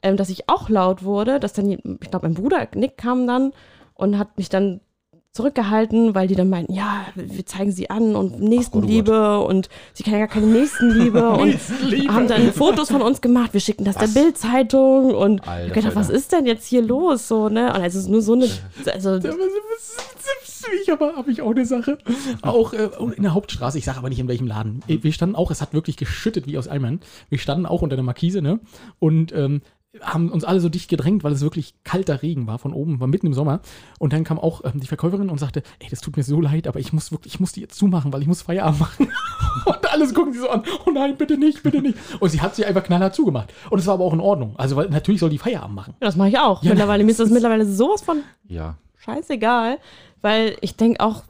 ähm, 0.02 0.18
dass 0.18 0.30
ich 0.30 0.50
auch 0.50 0.68
laut 0.68 1.04
wurde, 1.04 1.40
dass 1.40 1.54
dann, 1.54 1.70
ich 1.70 1.80
glaube, 2.12 2.28
mein 2.28 2.34
Bruder 2.34 2.68
Nick 2.76 2.98
kam 2.98 3.26
dann 3.26 3.54
und 3.94 4.18
hat 4.18 4.38
mich 4.38 4.50
dann 4.50 4.82
zurückgehalten, 5.32 6.16
weil 6.16 6.28
die 6.28 6.36
dann 6.36 6.50
meinten, 6.50 6.74
ja, 6.74 7.06
wir 7.16 7.46
zeigen 7.46 7.72
sie 7.72 7.90
an 7.90 8.16
und 8.16 8.40
Nächstenliebe 8.40 9.40
und 9.40 9.70
sie 9.94 10.04
kennen 10.04 10.20
ja 10.20 10.26
gar 10.26 10.34
keine 10.34 10.48
Nächstenliebe 10.48 11.30
und 11.38 11.50
Nächstenliebe. 11.50 12.14
haben 12.14 12.28
dann 12.28 12.52
Fotos 12.52 12.90
von 12.90 13.02
uns 13.02 13.22
gemacht, 13.22 13.54
wir 13.54 13.62
schicken 13.62 13.86
das 13.86 13.96
der 13.96 14.08
Bild-Zeitung 14.08 15.14
und 15.14 15.48
Alter 15.48 15.68
ich 15.68 15.74
gedacht, 15.74 15.96
was 15.96 16.10
ist 16.10 16.32
denn 16.32 16.46
jetzt 16.48 16.66
hier 16.66 16.82
los, 16.82 17.28
so, 17.28 17.48
ne, 17.48 17.68
und 17.68 17.82
also 17.82 17.86
es 17.86 17.96
ist 18.06 18.10
nur 18.10 18.22
so 18.22 18.34
eine, 18.34 18.48
also, 18.92 19.20
Ich 20.82 20.90
habe 20.90 21.14
hab 21.16 21.28
ich 21.28 21.42
auch 21.42 21.52
eine 21.52 21.66
Sache. 21.66 21.98
Auch 22.42 22.74
äh, 22.74 22.90
in 23.16 23.24
der 23.24 23.34
Hauptstraße, 23.34 23.78
ich 23.78 23.86
sage 23.86 23.98
aber 23.98 24.10
nicht 24.10 24.20
in 24.20 24.28
welchem 24.28 24.48
Laden. 24.48 24.82
Wir 24.88 25.14
standen 25.14 25.36
auch, 25.36 25.52
es 25.52 25.62
hat 25.62 25.74
wirklich 25.74 25.98
geschüttet 25.98 26.48
wie 26.48 26.58
aus 26.58 26.68
Eimern. 26.68 27.00
Wir 27.30 27.40
standen 27.40 27.66
auch 27.66 27.82
unter 27.82 27.96
der 27.96 28.04
Markise, 28.04 28.42
ne? 28.42 28.60
Und 29.00 29.32
ähm, 29.34 29.62
haben 30.02 30.32
uns 30.32 30.44
alle 30.44 30.60
so 30.60 30.70
dicht 30.70 30.88
gedrängt, 30.90 31.24
weil 31.24 31.34
es 31.34 31.42
wirklich 31.42 31.74
kalter 31.84 32.22
Regen 32.22 32.46
war 32.46 32.60
von 32.60 32.74
oben, 32.74 33.00
war 33.00 33.08
mitten 33.08 33.26
im 33.26 33.34
Sommer. 33.34 33.62
Und 33.98 34.14
dann 34.14 34.24
kam 34.24 34.38
auch 34.38 34.62
ähm, 34.64 34.80
die 34.80 34.88
Verkäuferin 34.88 35.30
und 35.30 35.40
sagte, 35.40 35.64
ey, 35.80 35.90
das 35.90 36.02
tut 36.02 36.16
mir 36.16 36.24
so 36.24 36.40
leid, 36.40 36.68
aber 36.68 36.80
ich 36.80 36.94
muss 36.94 37.12
wirklich, 37.12 37.34
ich 37.34 37.40
muss 37.40 37.54
die 37.54 37.62
jetzt 37.62 37.76
zumachen, 37.76 38.14
weil 38.14 38.22
ich 38.22 38.28
muss 38.28 38.44
Feierabend 38.44 38.80
machen. 38.82 39.08
und 39.66 39.92
alles 39.92 40.14
gucken 40.14 40.34
sie 40.34 40.40
so 40.40 40.50
an, 40.50 40.64
oh 40.86 40.92
nein, 40.92 41.18
bitte 41.18 41.38
nicht, 41.38 41.64
bitte 41.64 41.82
nicht. 41.82 41.98
Und 42.20 42.30
sie 42.30 42.40
hat 42.40 42.56
sie 42.56 42.66
einfach 42.66 42.84
knallhart 42.84 43.16
zugemacht. 43.16 43.52
Und 43.72 43.80
es 43.80 43.88
war 43.88 43.96
aber 43.96 44.06
auch 44.06 44.14
in 44.14 44.20
Ordnung. 44.20 44.56
Also, 44.58 44.76
weil 44.76 44.90
natürlich 44.90 45.20
soll 45.22 45.32
die 45.32 45.40
Feierabend 45.40 45.76
machen. 45.76 45.96
das 46.00 46.16
mache 46.16 46.30
ich 46.30 46.38
auch. 46.38 46.62
Ja, 46.62 46.70
mittlerweile, 46.70 47.04
mir 47.04 47.12
ist 47.12 47.20
das 47.20 47.32
mittlerweile 47.32 47.66
sowas 47.66 48.02
von 48.04 48.22
Ja. 48.48 48.78
scheißegal, 48.98 49.80
weil 50.22 50.56
ich 50.62 50.76
denke 50.76 51.00
auch, 51.04 51.24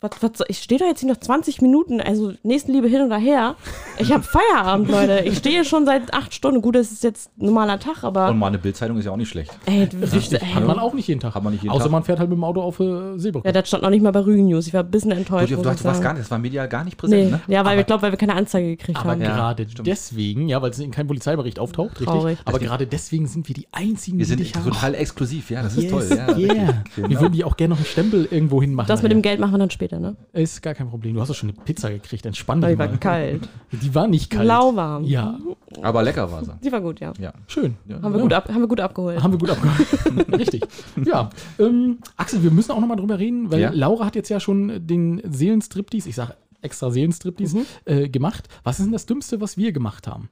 was, 0.00 0.10
was, 0.20 0.30
ich 0.48 0.58
stehe 0.58 0.78
da 0.78 0.84
jetzt 0.84 1.00
hier 1.00 1.08
noch 1.08 1.16
20 1.18 1.62
Minuten, 1.62 2.00
also 2.02 2.32
Nächstenliebe 2.42 2.86
hin 2.86 3.00
oder 3.00 3.16
her. 3.16 3.56
Ich 3.98 4.12
habe 4.12 4.22
Feierabend, 4.52 4.90
Leute. 4.90 5.20
Ich 5.24 5.38
stehe 5.38 5.64
schon 5.64 5.86
seit 5.86 6.12
acht 6.12 6.34
Stunden. 6.34 6.60
Gut, 6.60 6.74
das 6.76 6.92
ist 6.92 7.02
jetzt 7.02 7.30
ein 7.40 7.46
normaler 7.46 7.80
Tag, 7.80 8.04
aber 8.04 8.28
Und 8.28 8.38
mal 8.38 8.48
eine 8.48 8.58
Bildzeitung 8.58 8.98
ist 8.98 9.06
ja 9.06 9.10
auch 9.12 9.16
nicht 9.16 9.30
schlecht. 9.30 9.50
ey, 9.64 9.88
du- 9.88 9.96
Richtig, 9.98 10.42
ey, 10.42 10.48
hat 10.48 10.66
man 10.66 10.78
auch 10.78 10.92
nicht 10.92 11.08
jeden 11.08 11.20
Tag. 11.20 11.34
Hat 11.34 11.42
man 11.42 11.52
nicht 11.54 11.62
jeden 11.62 11.72
Außer 11.72 11.84
Tag. 11.84 11.92
man 11.92 12.02
fährt 12.04 12.18
halt 12.18 12.28
mit 12.28 12.36
dem 12.36 12.44
Auto 12.44 12.60
auf 12.60 12.78
äh, 12.78 13.18
Silberbrücke. 13.18 13.48
ja, 13.48 13.52
das 13.52 13.68
stand 13.68 13.82
noch 13.82 13.90
nicht 13.90 14.02
mal 14.02 14.10
bei 14.12 14.20
Rügen 14.20 14.46
News. 14.48 14.66
Ich 14.66 14.74
war 14.74 14.82
ein 14.82 14.90
bisschen 14.90 15.10
Du, 15.10 15.16
enttäuscht. 15.16 15.50
du, 15.52 15.56
du 15.62 15.70
ich 15.70 15.84
warst 15.84 16.02
gar 16.02 16.12
nicht, 16.12 16.22
das 16.24 16.30
war 16.30 16.38
medial 16.38 16.68
gar 16.68 16.84
nicht 16.84 16.98
präsent, 16.98 17.24
Nee, 17.24 17.30
ne? 17.30 17.40
ja, 17.48 17.60
weil 17.64 17.68
Aber- 17.72 17.76
wir 17.78 17.84
glaube, 17.84 18.02
weil 18.02 18.12
wir 18.12 18.18
keine 18.18 18.34
Anzeige 18.34 18.76
gekriegt 18.76 18.98
Aber 19.00 19.12
haben. 19.12 19.22
Ja, 19.22 19.34
gerade 19.34 19.68
stimmt. 19.68 19.86
deswegen, 19.88 20.48
ja, 20.48 20.60
weil 20.60 20.70
es 20.70 20.78
in 20.78 20.90
keinem 20.90 21.06
Polizeibericht 21.06 21.58
auftaucht, 21.58 21.96
Traurig. 22.04 22.32
richtig. 22.32 22.46
Aber 22.46 22.58
gerade 22.58 22.86
deswegen 22.86 23.26
sind 23.26 23.48
wir 23.48 23.54
die 23.54 23.66
einzigen, 23.72 24.18
Wir 24.18 24.24
die 24.24 24.28
sind 24.28 24.40
dich 24.40 24.54
haben. 24.54 24.64
total 24.64 24.94
exklusiv, 24.94 25.50
ja, 25.50 25.62
das 25.62 25.76
ist 25.76 25.84
Yes, 25.84 25.90
toll. 25.90 26.06
Ja, 26.10 26.36
yeah. 26.36 26.66
wirklich. 26.66 26.96
Wir 26.96 27.08
Genau. 27.08 27.20
würden 27.22 27.32
die 27.32 27.44
auch 27.44 27.56
gerne 27.56 27.70
noch 27.70 27.78
einen 27.78 27.86
Stempel 27.86 28.28
irgendwo 28.30 28.60
hinmachen. 28.60 28.88
Das 28.88 29.02
mit 29.02 29.10
dem. 29.12 29.22
Geld 29.22 29.40
machen 29.40 29.52
wir 29.52 29.58
dann 29.58 29.70
später, 29.70 29.85
ne? 29.92 30.16
Ist 30.32 30.62
gar 30.62 30.74
kein 30.74 30.88
Problem. 30.88 31.14
Du 31.14 31.20
hast 31.20 31.28
doch 31.28 31.34
schon 31.34 31.50
eine 31.50 31.58
Pizza 31.64 31.90
gekriegt. 31.90 32.26
Entspann 32.26 32.60
dich 32.60 32.70
die 32.70 32.78
war 32.78 32.88
mal. 32.88 32.98
kalt. 32.98 33.48
Die 33.72 33.94
war 33.94 34.06
nicht 34.08 34.30
kalt. 34.30 34.46
Lauwarm. 34.46 35.04
Ja, 35.04 35.38
Aber 35.82 36.02
lecker 36.02 36.30
war 36.32 36.44
sie. 36.44 36.52
Sie 36.60 36.72
war 36.72 36.80
gut, 36.80 37.00
ja. 37.00 37.12
Ja. 37.20 37.32
schön. 37.46 37.76
Ja. 37.86 38.00
Haben 38.02 38.12
wir, 38.12 38.18
Ja. 38.18 38.22
gut, 38.22 38.32
ab, 38.32 38.48
haben 38.48 38.60
wir 38.60 38.68
gut 38.68 38.80
abgeholt. 38.80 39.22
Haben 39.22 39.32
wir 39.32 39.38
gut 39.38 39.50
abgeholt. 39.50 40.28
Richtig. 40.38 40.64
Ja. 41.04 41.30
Ähm, 41.58 41.98
Axel, 42.16 42.42
wir 42.42 42.50
müssen 42.50 42.72
auch 42.72 42.80
noch 42.80 42.88
mal 42.88 42.96
drüber 42.96 43.18
reden, 43.18 43.50
weil 43.50 43.60
Ja. 43.60 43.70
Laura 43.72 44.06
hat 44.06 44.16
jetzt 44.16 44.28
ja 44.28 44.40
schon 44.40 44.86
den 44.86 45.20
Seelenstriptease, 45.24 46.08
ich 46.08 46.14
sage 46.14 46.34
extra 46.62 46.90
Seelenstriptease, 46.90 47.58
Mhm. 47.58 47.64
äh, 47.84 48.08
gemacht. 48.08 48.48
Was 48.64 48.78
ist 48.78 48.86
denn 48.86 48.92
das 48.92 49.06
Dümmste, 49.06 49.40
was 49.40 49.56
wir 49.56 49.72
gemacht 49.72 50.06
haben? 50.08 50.30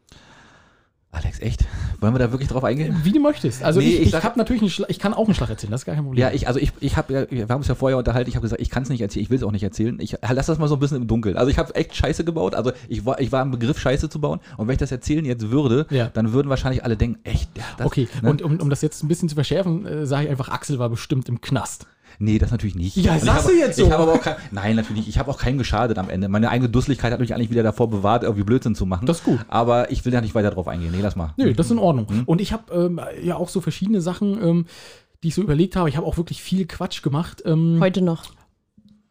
Alex, 1.15 1.41
echt? 1.41 1.65
Wollen 2.01 2.15
wir 2.15 2.19
da 2.19 2.31
wirklich 2.33 2.49
drauf 2.49 2.65
eingehen? 2.65 2.97
Wie 3.05 3.13
du 3.13 3.21
möchtest. 3.21 3.63
Also 3.63 3.81
Nee, 3.81 3.87
ich, 3.87 4.01
ich 4.03 4.15
ich, 4.15 4.25
habe 4.25 4.39
natürlich 4.39 4.63
einen 4.63 4.71
Schla 4.71 4.87
ich 4.89 4.99
kann 4.99 5.15
auch 5.15 5.27
einen 5.27 5.35
Schlag 5.35 5.49
erzählen, 5.49 5.71
das 5.71 5.83
ist 5.83 5.85
gar 5.87 5.95
kein 5.95 6.05
Problem. 6.05 6.21
Ja, 6.21 6.31
ich, 6.31 6.49
also 6.49 6.59
ich, 6.59 6.73
ich 6.81 6.97
habe 6.97 7.13
ja, 7.13 7.31
wir 7.31 7.49
haben 7.49 7.59
uns 7.61 7.69
ja 7.69 7.75
vorher 7.75 7.97
unterhalten, 7.99 8.29
ich 8.29 8.37
habe 8.37 8.43
gesagt, 8.43 8.61
ich 8.61 8.71
kann 8.71 8.83
es 8.83 8.89
nicht 8.89 9.01
erzählen, 9.01 9.23
ich 9.23 9.31
will 9.31 9.39
es 9.39 9.43
auch 9.45 9.53
nicht 9.53 9.63
erzählen. 9.63 9.99
Ich 10.01 10.17
lasse 10.21 10.53
das 10.53 10.59
mal 10.59 10.69
so 10.69 10.75
ein 10.77 10.81
bisschen 10.81 10.99
im 10.99 11.07
Dunkeln. 11.07 11.37
Also 11.37 11.51
ich 11.51 11.59
habe 11.59 11.75
echt 11.75 11.95
Scheiße 11.95 12.25
gebaut, 12.25 12.55
also 12.55 12.73
ich 12.89 13.07
war, 13.07 13.21
ich 13.21 13.33
war 13.33 13.43
im 13.43 13.51
Begriff 13.51 13.79
Scheiße 13.79 14.09
zu 14.09 14.21
bauen 14.21 14.41
und 14.57 14.67
wenn 14.67 14.73
ich 14.75 14.79
das 14.81 14.93
erzählen 14.93 15.25
jetzt 15.25 15.51
würde, 15.51 15.87
Ja. 15.91 16.11
dann 16.13 16.33
würden 16.33 16.49
wahrscheinlich 16.49 16.85
alle 16.85 16.97
denken, 16.97 17.21
echt, 17.25 17.51
ja, 17.57 17.65
das, 17.79 17.87
okay, 17.87 18.09
ne? 18.23 18.31
und 18.31 18.43
um, 18.43 18.61
um 18.61 18.71
das 18.71 18.83
jetzt 18.83 19.03
ein 19.03 19.09
bisschen 19.09 19.29
zu 19.29 19.35
verschärfen, 19.35 19.87
äh, 19.87 20.07
sage 20.07 20.25
ich 20.25 20.31
einfach, 20.31 20.49
Axel 20.49 20.79
war 20.79 20.89
bestimmt 20.89 21.29
im 21.29 21.41
Knast. 21.41 21.87
Nee, 22.19 22.39
das 22.39 22.51
natürlich 22.51 22.75
nicht. 22.75 22.97
Ja, 22.97 23.17
ich 23.17 23.23
sagst 23.23 23.45
habe- 23.45 23.55
du 23.55 23.59
jetzt 23.59 23.77
so? 23.77 23.85
Ich 23.87 23.91
habe 23.91 24.03
aber 24.05 24.13
auch 24.15 24.21
kein, 24.21 24.37
nein, 24.51 24.77
natürlich 24.77 25.01
nicht. 25.01 25.09
Ich 25.09 25.19
habe 25.19 25.31
auch 25.31 25.39
keinen 25.39 25.59
geschadet 25.59 25.99
am 25.99 26.09
Ende. 26.11 26.29
Meine 26.29 26.51
eigene 26.51 26.69
Dusseligkeit 26.69 27.13
hat 27.13 27.21
mich 27.21 27.35
eigentlich 27.35 27.51
wieder 27.51 27.63
davor 27.63 27.89
bewahrt, 27.91 28.23
irgendwie 28.23 28.45
Blödsinn 28.45 28.75
zu 28.75 28.87
machen. 28.87 29.07
Das 29.07 29.19
ist 29.19 29.25
gut. 29.25 29.41
Aber 29.49 29.91
ich 29.91 30.05
will 30.05 30.13
da 30.13 30.21
nicht 30.21 30.35
weiter 30.35 30.51
drauf 30.51 30.69
eingehen. 30.69 30.93
Nee, 30.93 31.03
lass 31.03 31.17
mal. 31.17 31.35
Nö, 31.37 31.53
das 31.53 31.67
ist 31.67 31.73
in 31.73 31.79
Ordnung. 31.79 32.07
Mhm. 32.11 32.23
Und 32.25 32.41
ich 32.41 32.53
habe 32.53 32.73
ähm, 32.73 33.01
ja 33.23 33.37
auch 33.37 33.49
so 33.49 33.61
verschiedene 33.61 34.01
Sachen, 34.01 34.43
ähm, 34.43 34.67
die 35.23 35.29
ich 35.29 35.35
so 35.35 35.43
überlegt 35.43 35.77
habe. 35.77 35.89
Ich 35.89 35.97
habe 35.97 36.07
auch 36.07 36.17
wirklich 36.17 36.43
viel 36.43 36.67
Quatsch 36.67 37.03
gemacht. 37.03 37.43
Ähm, 37.47 37.79
Heute 37.81 38.03
noch. 38.03 38.25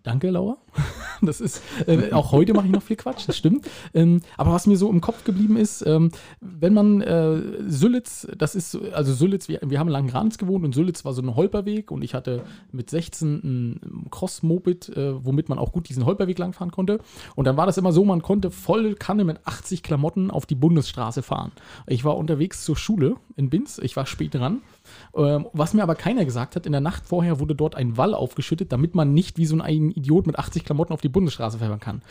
Danke, 0.04 0.30
Laura. 0.30 0.58
Das 1.26 1.40
ist, 1.40 1.62
äh, 1.88 2.12
auch 2.12 2.34
heute 2.34 2.54
mache 2.54 2.66
ich 2.66 2.72
noch 2.74 2.82
viel 2.84 2.98
Quatsch, 2.98 3.26
das 3.28 3.38
stimmt. 3.38 3.70
Ähm, 3.94 4.20
aber 4.36 4.52
was 4.52 4.68
mir 4.68 4.76
so 4.76 4.90
im 4.90 5.00
Kopf 5.00 5.24
geblieben 5.24 5.56
ist, 5.56 5.82
ähm, 5.88 6.12
wenn 6.42 6.74
man 6.74 7.00
äh, 7.00 7.42
Sülitz, 7.70 8.28
das 8.38 8.56
ist, 8.56 8.72
so- 8.72 8.82
also 8.92 9.14
Sülitz, 9.14 9.48
wir, 9.48 9.62
wir 9.64 9.80
haben 9.80 9.88
in 9.88 9.94
Langenranz 9.94 10.38
gewohnt 10.38 10.66
und 10.66 10.76
Sülitz 10.76 11.06
war 11.06 11.14
so 11.14 11.22
ein 11.22 11.34
Holperweg 11.38 11.92
und 11.92 12.02
ich 12.04 12.14
hatte 12.14 12.44
mit 12.74 12.90
16 12.90 13.36
ein 13.42 14.08
Cross-Moped, 14.12 14.90
äh, 14.98 15.24
womit 15.26 15.48
man 15.48 15.60
auch 15.60 15.72
gut 15.72 15.88
diesen 15.88 16.06
Holperweg 16.06 16.38
langfahren 16.40 16.72
konnte. 16.72 17.00
Und 17.36 17.46
dann 17.46 17.56
war 17.56 17.68
das 17.68 17.78
immer 17.78 17.94
so, 17.94 18.04
man 18.04 18.22
konnte 18.22 18.52
voll 18.52 18.96
Kanne 18.96 19.24
mit 19.24 19.40
80 19.46 19.82
Klamotten 19.82 20.30
auf 20.30 20.46
die 20.46 20.56
Bundesstraße 20.56 21.22
fahren. 21.22 21.54
Ich 21.88 22.04
war 22.04 22.18
unterwegs 22.18 22.66
zur 22.66 22.76
Schule 22.76 23.16
in 23.38 23.50
Binz, 23.50 23.80
ich 23.82 23.96
war 23.96 24.06
spät 24.06 24.34
dran. 24.36 24.62
Ähm, 25.16 25.48
was 25.54 25.74
mir 25.74 25.84
aber 25.84 25.96
keiner 25.96 26.26
gesagt 26.26 26.58
hat, 26.58 26.66
in 26.66 26.74
der 26.74 26.82
Nacht 26.82 27.06
vorher 27.06 27.40
wurde 27.40 27.56
dort 27.56 27.76
ein 27.76 27.96
Wall 27.96 28.14
aufgeschüttet, 28.14 28.74
damit 28.74 28.94
man 28.94 29.14
nicht 29.14 29.38
wie 29.38 29.46
so 29.46 29.58
ein 29.58 29.92
Idiot 29.92 30.28
mit 30.28 30.38
80 30.38 30.63
Klamotten 30.66 30.94
auf 30.94 31.02
die 31.02 31.10
Bundesstraße 31.10 31.58
fahren 31.60 31.80
kann. 31.80 32.02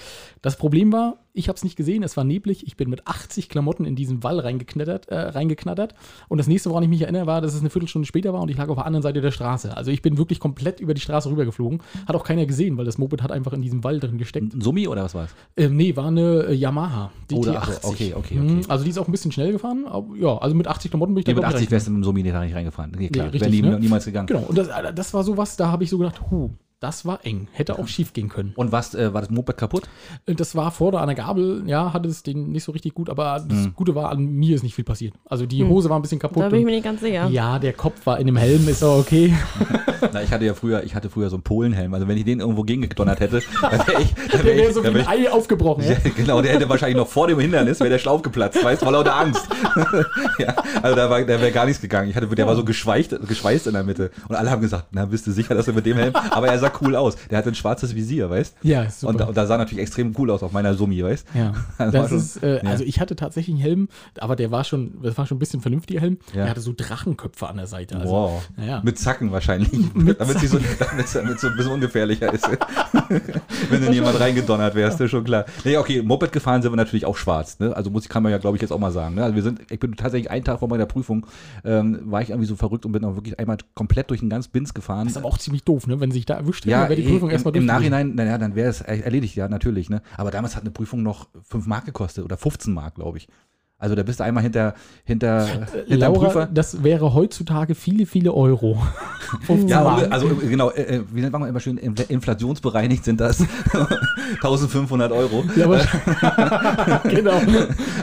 Das 0.42 0.56
Problem 0.56 0.92
war, 0.92 1.16
ich 1.34 1.48
habe 1.48 1.56
es 1.56 1.64
nicht 1.64 1.76
gesehen, 1.76 2.02
es 2.02 2.16
war 2.16 2.24
neblig, 2.24 2.66
ich 2.66 2.76
bin 2.76 2.90
mit 2.90 3.06
80 3.06 3.48
Klamotten 3.48 3.84
in 3.86 3.96
diesen 3.96 4.22
Wall 4.22 4.38
reingeknattert, 4.38 5.08
äh, 5.08 5.16
reingeknattert. 5.18 5.94
Und 6.28 6.38
das 6.38 6.46
nächste, 6.46 6.68
woran 6.70 6.82
ich 6.82 6.88
mich 6.90 7.00
erinnere, 7.02 7.26
war, 7.26 7.40
dass 7.40 7.54
es 7.54 7.60
eine 7.60 7.70
Viertelstunde 7.70 8.06
später 8.06 8.32
war 8.32 8.40
und 8.42 8.50
ich 8.50 8.56
lag 8.58 8.68
auf 8.68 8.76
der 8.76 8.86
anderen 8.86 9.02
Seite 9.02 9.20
der 9.20 9.30
Straße. 9.30 9.76
Also 9.76 9.90
ich 9.90 10.02
bin 10.02 10.18
wirklich 10.18 10.40
komplett 10.40 10.80
über 10.80 10.94
die 10.94 11.00
Straße 11.00 11.30
rübergeflogen. 11.30 11.80
Hat 12.06 12.14
auch 12.16 12.24
keiner 12.24 12.44
gesehen, 12.46 12.76
weil 12.76 12.84
das 12.84 12.98
Moped 12.98 13.22
hat 13.22 13.32
einfach 13.32 13.52
in 13.54 13.62
diesem 13.62 13.82
Wall 13.84 13.98
drin 13.98 14.18
gesteckt. 14.18 14.52
Ein 14.54 14.60
Summi 14.60 14.86
oder 14.88 15.04
was 15.04 15.14
war 15.14 15.24
es? 15.24 15.34
Ähm, 15.56 15.76
nee, 15.76 15.96
war 15.96 16.06
eine 16.08 16.44
äh, 16.48 16.54
Yamaha. 16.54 17.10
Die 17.30 17.34
Oder- 17.36 17.52
T80. 17.52 17.56
ach 17.60 17.72
so, 17.82 17.88
okay, 17.88 18.14
okay, 18.14 18.34
Mhm, 18.34 18.58
okay. 18.58 18.66
Also 18.68 18.84
die 18.84 18.90
ist 18.90 18.98
auch 18.98 19.08
ein 19.08 19.12
bisschen 19.12 19.32
schnell 19.32 19.52
gefahren. 19.52 19.86
Aber, 19.86 20.14
ja, 20.16 20.36
also 20.38 20.54
mit 20.54 20.66
80 20.68 20.90
Klamotten 20.90 21.14
bin 21.14 21.20
ich 21.22 21.26
Nee, 21.26 21.32
da 21.32 21.36
mit 21.36 21.42
glaub 21.44 21.50
ich, 21.52 21.56
80 21.56 21.70
wärst 21.70 21.86
du 21.86 21.90
mit 21.92 22.00
dem 22.00 22.04
Summi 22.04 22.22
da 22.22 22.40
nicht 22.44 22.54
reingefahren. 22.54 22.92
Nee, 22.96 23.08
klar, 23.08 23.26
Nee, 23.28 23.32
wäre 23.32 23.44
richtig, 23.46 23.62
nie, 23.62 23.68
ne? 23.70 23.80
niemals 23.80 24.04
gegangen. 24.04 24.26
Genau, 24.26 24.42
und 24.42 24.58
das, 24.58 24.68
das 24.94 25.14
war 25.14 25.24
sowas, 25.24 25.56
da 25.56 25.68
habe 25.68 25.84
ich 25.84 25.90
so 25.90 25.96
gedacht, 25.98 26.20
huh, 26.30 26.50
Das 26.82 27.06
war 27.06 27.24
eng. 27.24 27.46
Hätte 27.52 27.78
auch 27.78 27.86
schief 27.86 28.12
gehen 28.12 28.28
können. 28.28 28.54
Und 28.56 28.72
was, 28.72 28.92
äh, 28.96 29.14
war 29.14 29.20
das 29.20 29.30
Moped 29.30 29.56
kaputt? 29.56 29.84
Äh, 30.26 30.34
Das 30.34 30.56
war 30.56 30.72
vorne 30.72 30.98
an 30.98 31.06
der 31.06 31.14
Gabel, 31.14 31.62
ja, 31.66 31.92
hatte 31.92 32.08
es 32.08 32.24
den 32.24 32.50
nicht 32.50 32.64
so 32.64 32.72
richtig 32.72 32.92
gut, 32.94 33.08
aber 33.08 33.40
das 33.48 33.68
Gute 33.76 33.94
war, 33.94 34.10
an 34.10 34.26
mir 34.26 34.56
ist 34.56 34.64
nicht 34.64 34.74
viel 34.74 34.84
passiert. 34.84 35.14
Also 35.24 35.46
die 35.46 35.62
Hose 35.62 35.88
war 35.90 35.96
ein 35.98 36.02
bisschen 36.02 36.18
kaputt. 36.18 36.42
Da 36.42 36.48
bin 36.48 36.58
ich 36.58 36.64
mir 36.64 36.72
nicht 36.72 36.82
ganz 36.82 37.00
sicher. 37.00 37.28
ja, 37.28 37.60
der 37.60 37.72
Kopf 37.72 38.04
war 38.04 38.18
in 38.18 38.26
dem 38.26 38.36
Helm, 38.36 38.68
ist 38.68 38.82
auch 38.82 38.98
okay. 38.98 39.32
Na, 40.12 40.20
ich 40.24 40.32
hatte 40.32 40.44
ja 40.44 40.54
früher, 40.54 40.82
ich 40.82 40.96
hatte 40.96 41.08
früher 41.08 41.30
so 41.30 41.36
einen 41.36 41.44
Polenhelm. 41.44 41.94
Also 41.94 42.08
wenn 42.08 42.16
ich 42.18 42.24
den 42.24 42.40
irgendwo 42.40 42.64
gegengedonnert 42.64 43.20
hätte, 43.20 43.40
dann 43.62 43.86
wäre 43.86 44.02
ich, 44.02 44.12
dann 44.14 44.26
Der 44.32 44.44
wär 44.44 44.56
wäre 44.56 44.68
ich, 44.70 44.74
so 44.74 44.80
wie 44.82 44.86
dann 44.86 44.94
wär 44.94 45.08
ein 45.08 45.20
ich 45.20 45.28
Ei 45.28 45.32
aufgebrochen. 45.32 45.84
Ja, 45.88 45.96
genau, 46.16 46.42
der 46.42 46.54
hätte 46.54 46.68
wahrscheinlich 46.68 46.96
noch 46.96 47.06
vor 47.06 47.28
dem 47.28 47.38
Hindernis, 47.38 47.78
wäre 47.78 47.90
der 47.90 47.98
Schlauch 48.00 48.22
geplatzt, 48.22 48.62
weißt 48.64 48.82
du, 48.82 48.86
vor 48.86 48.92
lauter 48.92 49.14
Angst. 49.14 49.46
ja, 50.38 50.54
also 50.82 50.96
da, 50.96 51.08
war, 51.08 51.20
da 51.22 51.40
wäre 51.40 51.52
gar 51.52 51.66
nichts 51.66 51.80
gegangen. 51.80 52.10
Ich 52.10 52.16
hatte, 52.16 52.26
der 52.26 52.46
war 52.48 52.56
so 52.56 52.64
geschweißt, 52.64 53.28
geschweißt 53.28 53.68
in 53.68 53.74
der 53.74 53.84
Mitte. 53.84 54.10
Und 54.28 54.34
alle 54.34 54.50
haben 54.50 54.60
gesagt, 54.60 54.86
na, 54.90 55.04
bist 55.04 55.26
du 55.28 55.30
sicher, 55.32 55.54
dass 55.54 55.66
du 55.66 55.72
mit 55.72 55.86
dem 55.86 55.96
Helm, 55.96 56.14
aber 56.30 56.48
er 56.48 56.58
sah 56.58 56.71
cool 56.80 56.96
aus. 56.96 57.16
Der 57.30 57.38
hatte 57.38 57.48
ein 57.50 57.54
schwarzes 57.54 57.94
Visier, 57.94 58.30
weißt 58.30 58.56
Ja, 58.62 58.88
super. 58.90 59.10
Und, 59.10 59.20
da- 59.20 59.24
und 59.26 59.36
da 59.36 59.46
sah 59.46 59.58
natürlich 59.58 59.82
extrem 59.82 60.14
cool 60.18 60.30
aus 60.30 60.42
auf 60.42 60.52
meiner 60.52 60.74
Summi, 60.74 61.02
weißt 61.02 61.26
Ja, 61.34 61.52
Das 61.78 61.92
das 61.92 62.08
schon- 62.08 62.18
ist, 62.18 62.42
äh, 62.42 62.56
ja. 62.64 62.70
also 62.70 62.84
ich 62.84 63.00
hatte 63.00 63.16
tatsächlich 63.16 63.54
einen 63.54 63.62
Helm, 63.62 63.88
aber 64.18 64.36
der 64.36 64.50
war 64.50 64.64
schon, 64.64 64.94
das 65.02 65.16
war 65.18 65.26
schon 65.26 65.36
ein 65.36 65.40
bisschen 65.40 65.60
vernünftiger 65.60 66.00
Helm. 66.00 66.18
Ja. 66.34 66.42
Der 66.42 66.50
hatte 66.50 66.60
so 66.60 66.72
Drachenköpfe 66.76 67.48
an 67.48 67.56
der 67.56 67.66
Seite. 67.66 67.96
Also, 67.96 68.12
Wow. 68.12 68.48
Ja. 68.66 68.80
Mit 68.84 68.98
Zacken 68.98 69.32
wahrscheinlich. 69.32 69.70
damit 70.18 70.38
sie 70.38 70.46
so, 70.46 70.58
so 71.06 71.18
ein 71.18 71.26
bisschen 71.56 71.72
ungefährlicher 71.72 72.32
ist. 72.32 72.48
Wenn 73.70 73.82
in 73.84 73.92
jemand 73.92 74.18
reingedonnert 74.20 74.74
wärst, 74.74 75.00
ist 75.00 75.10
schon 75.10 75.24
klar. 75.24 75.44
Nee, 75.64 75.76
okay, 75.76 76.02
Moped 76.02 76.32
gefahren 76.32 76.62
sind 76.62 76.72
wir 76.72 76.76
natürlich 76.76 77.04
auch 77.06 77.16
schwarz. 77.16 77.58
Ne? 77.58 77.74
Also 77.76 77.90
muss, 77.90 78.08
kann 78.08 78.22
man 78.22 78.32
ja, 78.32 78.38
glaube 78.38 78.56
ich, 78.56 78.62
jetzt 78.62 78.70
auch 78.72 78.78
mal 78.78 78.92
sagen. 78.92 79.14
Ne? 79.16 79.22
Also 79.24 79.34
wir 79.34 79.42
sind, 79.42 79.60
ich 79.70 79.78
bin 79.80 79.94
tatsächlich 79.96 80.30
einen 80.30 80.44
Tag 80.44 80.58
vor 80.60 80.68
meiner 80.68 80.86
Prüfung, 80.86 81.26
ähm, 81.64 82.00
war 82.04 82.22
ich 82.22 82.30
irgendwie 82.30 82.46
so 82.48 82.56
verrückt 82.56 82.86
und 82.86 82.92
bin 82.92 83.04
auch 83.04 83.14
wirklich 83.14 83.38
einmal 83.38 83.56
komplett 83.74 84.10
durch 84.10 84.20
den 84.20 84.30
ganz 84.30 84.48
Bins 84.48 84.74
gefahren. 84.74 85.04
Das 85.06 85.12
ist 85.12 85.16
aber 85.18 85.28
auch 85.28 85.38
ziemlich 85.38 85.64
doof, 85.64 85.86
ne? 85.86 86.00
Wenn 86.00 86.10
sich 86.10 86.26
da 86.26 86.34
erwischt 86.34 86.61
ja, 86.70 86.88
wäre 86.88 86.96
die 86.96 87.02
Prüfung 87.08 87.28
im, 87.28 87.32
erstmal 87.32 87.56
im. 87.56 87.66
Nachhinein, 87.66 88.14
naja, 88.14 88.38
dann 88.38 88.54
wäre 88.54 88.68
es 88.68 88.80
erledigt, 88.80 89.34
ja, 89.36 89.48
natürlich. 89.48 89.90
Ne? 89.90 90.02
Aber 90.16 90.30
damals 90.30 90.56
hat 90.56 90.62
eine 90.62 90.70
Prüfung 90.70 91.02
noch 91.02 91.28
5 91.44 91.66
Mark 91.66 91.86
gekostet 91.86 92.24
oder 92.24 92.36
15 92.36 92.72
Mark, 92.72 92.96
glaube 92.96 93.18
ich. 93.18 93.28
Also 93.82 93.96
da 93.96 94.04
bist 94.04 94.20
du 94.20 94.24
einmal 94.24 94.44
hinter, 94.44 94.74
hinter, 95.04 95.44
hinter 95.44 95.66
dem 95.88 95.98
Laura, 96.00 96.26
Prüfer. 96.26 96.48
das 96.54 96.84
wäre 96.84 97.14
heutzutage 97.14 97.74
viele, 97.74 98.06
viele 98.06 98.32
Euro. 98.32 98.80
15 99.46 99.68
Ja, 99.68 99.84
also 100.10 100.28
äh, 100.28 100.46
genau, 100.48 100.70
äh, 100.70 100.82
äh, 100.82 101.02
wie 101.10 101.20
nennt 101.20 101.32
man 101.32 101.48
immer 101.48 101.58
schön, 101.58 101.78
infl- 101.80 102.08
inflationsbereinigt 102.08 103.04
sind 103.04 103.20
das 103.20 103.40
1500 104.34 105.10
Euro. 105.10 105.42
ja, 105.56 105.64
aber, 105.64 107.00
genau. 107.08 107.40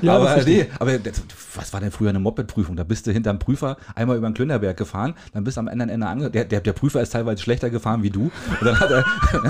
Ja, 0.02 0.16
aber 0.18 0.44
nee, 0.44 0.66
aber 0.80 0.98
das, 0.98 1.22
was 1.56 1.72
war 1.72 1.80
denn 1.80 1.92
früher 1.92 2.10
eine 2.10 2.20
Moped-Prüfung? 2.20 2.76
Da 2.76 2.84
bist 2.84 3.08
du 3.08 3.12
hinterm 3.12 3.40
Prüfer 3.40 3.78
einmal 3.96 4.18
über 4.18 4.28
den 4.30 4.34
Klünderberg 4.34 4.76
gefahren, 4.76 5.14
dann 5.34 5.44
bist 5.44 5.58
du 5.58 5.62
am 5.62 5.68
anderen 5.68 5.90
Ende 5.90 6.08
ange... 6.08 6.30
Der, 6.30 6.46
der, 6.46 6.62
der 6.62 6.74
Prüfer 6.74 7.02
ist 7.02 7.12
teilweise 7.12 7.42
schlechter 7.42 7.70
gefahren 7.70 8.04
wie 8.04 8.10
du. 8.10 8.24
Und 8.24 8.32
dann, 8.66 8.80
hat 8.80 8.92
er, 8.92 9.06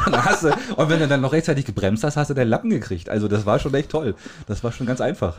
dann 0.05 0.25
hast 0.25 0.43
du, 0.43 0.49
und 0.75 0.89
wenn 0.89 0.99
du 0.99 1.07
dann 1.07 1.21
noch 1.21 1.31
rechtzeitig 1.33 1.65
gebremst 1.65 2.03
hast, 2.03 2.17
hast 2.17 2.29
du 2.29 2.33
deinen 2.33 2.49
Lappen 2.49 2.69
gekriegt. 2.69 3.09
Also 3.09 3.27
das 3.27 3.45
war 3.45 3.57
schon 3.59 3.73
echt 3.73 3.89
toll. 3.89 4.15
Das 4.47 4.63
war 4.63 4.71
schon 4.71 4.85
ganz 4.85 5.01
einfach. 5.01 5.37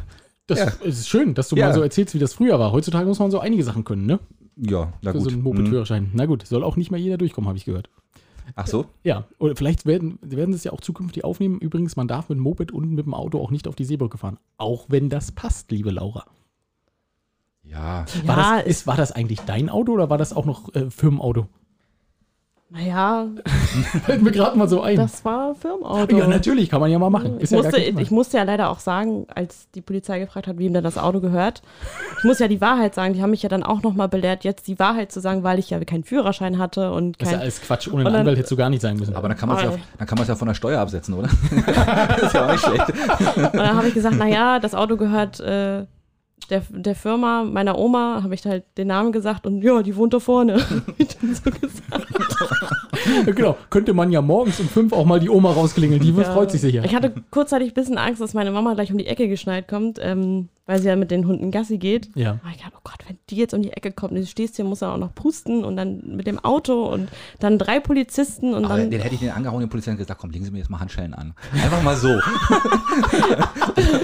Das 0.51 0.59
Ja. 0.59 0.86
ist 0.86 1.09
schön, 1.09 1.34
dass 1.34 1.48
du 1.48 1.57
Ja. 1.57 1.66
mal 1.68 1.74
so 1.74 1.80
erzählst, 1.82 2.14
wie 2.14 2.18
das 2.18 2.32
früher 2.34 2.59
war. 2.59 2.72
Heutzutage 2.72 3.07
muss 3.07 3.18
man 3.18 3.30
so 3.30 3.38
einige 3.38 3.62
Sachen 3.64 3.84
können, 3.84 4.07
ne? 4.07 4.18
Ja, 4.57 4.92
na 5.01 5.12
Für 5.12 5.18
gut. 5.18 5.24
so 5.24 5.30
einen 5.30 5.38
Mhm. 5.38 5.44
Moped-Führerschein. 5.44 6.11
Na 6.12 6.26
gut, 6.26 6.46
soll 6.46 6.64
auch 6.64 6.76
nicht 6.76 6.90
mehr 6.90 7.01
jeder 7.01 7.16
durchkommen, 7.18 7.48
habe 7.48 7.57
ich 7.57 7.64
gehört. 7.64 7.88
Ach 8.57 8.66
so? 8.66 8.86
Ja, 9.05 9.26
oder 9.38 9.55
vielleicht 9.55 9.86
werden, 9.86 10.18
werden 10.22 10.53
sie 10.53 10.57
es 10.57 10.64
ja 10.64 10.72
auch 10.72 10.80
zukünftig 10.80 11.22
aufnehmen. 11.24 11.59
Übrigens, 11.61 11.94
man 11.96 12.09
darf 12.09 12.28
mit 12.28 12.36
dem 12.36 12.42
Moped 12.42 12.72
und 12.72 12.90
mit 12.90 13.07
dem 13.07 13.14
Auto 13.14 13.40
auch 13.40 13.53
nicht 13.53 13.68
auf 13.68 13.76
die 13.76 13.84
Seebrücke 13.84 14.18
fahren. 14.18 14.38
Auch 14.59 14.86
wenn 14.88 15.09
das 15.09 15.30
passt, 15.30 15.70
liebe 15.70 15.90
Laura. 15.92 16.24
Ja. 17.62 18.05
War, 18.24 18.36
Ja, 18.36 18.57
das, 18.59 18.66
ist, 18.66 18.86
war 18.86 18.96
das 18.96 19.12
eigentlich 19.12 19.40
dein 19.42 19.68
Auto 19.68 19.92
oder 19.92 20.11
war 20.11 20.18
das 20.18 20.32
auch 20.32 20.44
noch 20.46 20.74
äh, 20.74 20.90
Firmenauto? 20.90 21.46
Naja, 22.73 23.27
Fällt 24.05 24.23
mir 24.23 24.31
gerade 24.31 24.57
mal 24.57 24.68
so 24.68 24.81
ein. 24.81 24.95
das 24.95 25.25
war 25.25 25.57
Firmenauto. 25.57 26.16
ja, 26.16 26.29
natürlich, 26.29 26.71
kann 26.71 26.81
man 26.81 26.89
ja 26.89 27.01
mal 27.01 27.11
machen. 27.11 27.39
Ich 27.41 27.51
ja 27.51 27.57
musste, 27.57 27.83
kein 27.83 27.99
ich 27.99 28.12
musste 28.12 28.37
ja 28.37 28.45
leider 28.45 28.71
auch 28.71 28.79
sagen, 28.79 29.27
als 29.35 29.68
die 29.75 29.81
Polizei 29.81 30.21
gefragt 30.21 30.47
hat, 30.47 30.57
wem 30.57 30.73
denn 30.73 30.85
das 30.85 30.97
Auto 30.97 31.21
gehört, 31.21 31.62
ich 32.18 32.25
muss 32.25 32.39
ja 32.39 32.47
die 32.47 32.61
Wahrheit 32.61 32.95
sagen. 32.95 33.14
Die 33.14 33.23
haben 33.23 33.31
mich 33.31 33.43
ja 33.43 33.49
dann 33.49 33.64
auch 33.64 33.83
nochmal 33.83 34.09
belehrt, 34.09 34.45
jetzt 34.45 34.68
die 34.68 34.79
Wahrheit 34.79 35.11
zu 35.11 35.21
sagen, 35.21 35.43
weil 35.43 35.59
ich 35.59 35.71
ja 35.71 35.83
keinen 35.85 36.05
Führerschein 36.05 36.59
hatte 36.59 36.93
und 36.93 37.21
das 37.21 37.27
ist 37.29 37.33
ja 37.33 37.39
kein. 37.39 37.43
alles 37.43 37.61
Quatsch. 37.61 37.89
Ohne 37.89 37.97
einen 37.97 38.05
dann- 38.05 38.14
Anwalt 38.21 38.39
hättest 38.39 38.53
du 38.53 38.57
gar 38.57 38.71
nicht 38.71 38.83
sein 38.83 38.97
müssen. 38.97 39.16
Aber 39.16 39.27
dann 39.27 39.37
kann 39.37 39.49
man 39.49 39.59
es 39.59 39.64
ja, 39.64 40.25
ja 40.29 40.35
von 40.37 40.47
der 40.47 40.55
Steuer 40.55 40.81
absetzen, 40.81 41.14
oder? 41.14 41.29
ist 42.23 42.35
ja 42.35 42.47
auch 42.47 42.53
nicht 42.53 42.64
schlecht. 42.64 42.89
Und 43.37 43.55
dann 43.57 43.77
habe 43.77 43.89
ich 43.89 43.95
gesagt, 43.95 44.16
naja, 44.16 44.61
das 44.61 44.77
Auto 44.77 44.97
gehört 44.97 45.41
äh, 45.41 45.87
der, 46.49 46.62
der 46.70 46.95
Firma 46.95 47.45
meiner 47.45 47.78
Oma, 47.78 48.22
habe 48.22 48.34
ich 48.34 48.45
halt 48.45 48.64
den 48.78 48.88
Namen 48.88 49.12
gesagt 49.12 49.47
und 49.47 49.62
ja, 49.62 49.82
die 49.82 49.97
wohnt 49.97 50.14
da 50.14 50.20
vorne. 50.20 50.64
Ich 50.99 51.09
dann 51.18 51.34
so 51.34 51.51
gesagt. 51.51 52.07
Genau. 53.26 53.57
Könnte 53.70 53.92
man 53.94 54.11
ja 54.12 54.20
morgens 54.22 54.61
um 54.61 54.68
fünf 54.68 54.92
auch 54.92 55.05
mal 55.05 55.20
die 55.20 55.28
Oma 55.30 55.53
rausklingeln. 55.53 56.01
Die 56.01 56.11
Ja. 56.11 56.24
freut 56.24 56.51
sich 56.51 56.61
sicher. 56.61 56.84
Ich 56.84 56.94
hatte 56.94 57.12
kurzzeitig 57.30 57.70
ein 57.70 57.74
bisschen 57.74 57.98
Angst, 57.98 58.20
dass 58.20 58.34
meine 58.34 58.51
Mama 58.51 58.74
gleich 58.74 58.90
um 58.92 58.98
die 58.98 59.07
Ecke 59.07 59.28
geschneit 59.28 59.68
kommt, 59.68 59.98
ähm, 60.03 60.48
weil 60.66 60.80
sie 60.80 60.88
ja 60.88 60.96
mit 60.96 61.11
den 61.11 61.26
Hunden 61.26 61.51
Gassi 61.51 61.78
geht. 61.78 62.11
Ja. 62.14 62.38
Aber 62.42 62.51
ich 62.55 62.59
dachte, 62.59 62.74
oh 62.76 62.80
Gott, 62.84 62.98
wenn 63.09 63.16
die 63.28 63.36
jetzt 63.36 63.55
um 63.55 63.62
die 63.62 63.72
Ecke 63.72 63.90
kommt 63.92 64.12
und 64.12 64.18
du 64.20 64.26
stehst 64.26 64.57
hier, 64.57 64.64
muss 64.64 64.80
dann 64.80 64.90
auch 64.90 64.98
noch 64.98 65.14
pusten 65.14 65.64
und 65.64 65.76
dann 65.76 66.01
mit 66.16 66.26
dem 66.26 66.38
Auto 66.38 66.84
und 66.84 67.09
dann 67.40 67.59
drei 67.59 67.80
Polizisten 67.80 68.55
und 68.55 68.64
Aber 68.64 68.76
dann. 68.76 68.90
den 68.90 69.01
hätte 69.01 69.14
ich 69.14 69.20
den 69.20 69.30
angehauen, 69.30 69.61
den 69.61 69.68
Polizisten 69.68 69.96
gesagt, 69.98 70.20
komm, 70.20 70.30
legen 70.30 70.44
Sie 70.44 70.51
mir 70.51 70.59
jetzt 70.59 70.70
mal 70.70 70.80
Handschellen 70.80 71.14
an. 71.14 71.34
Einfach 71.53 71.82
mal 71.82 71.96
so. 71.96 72.09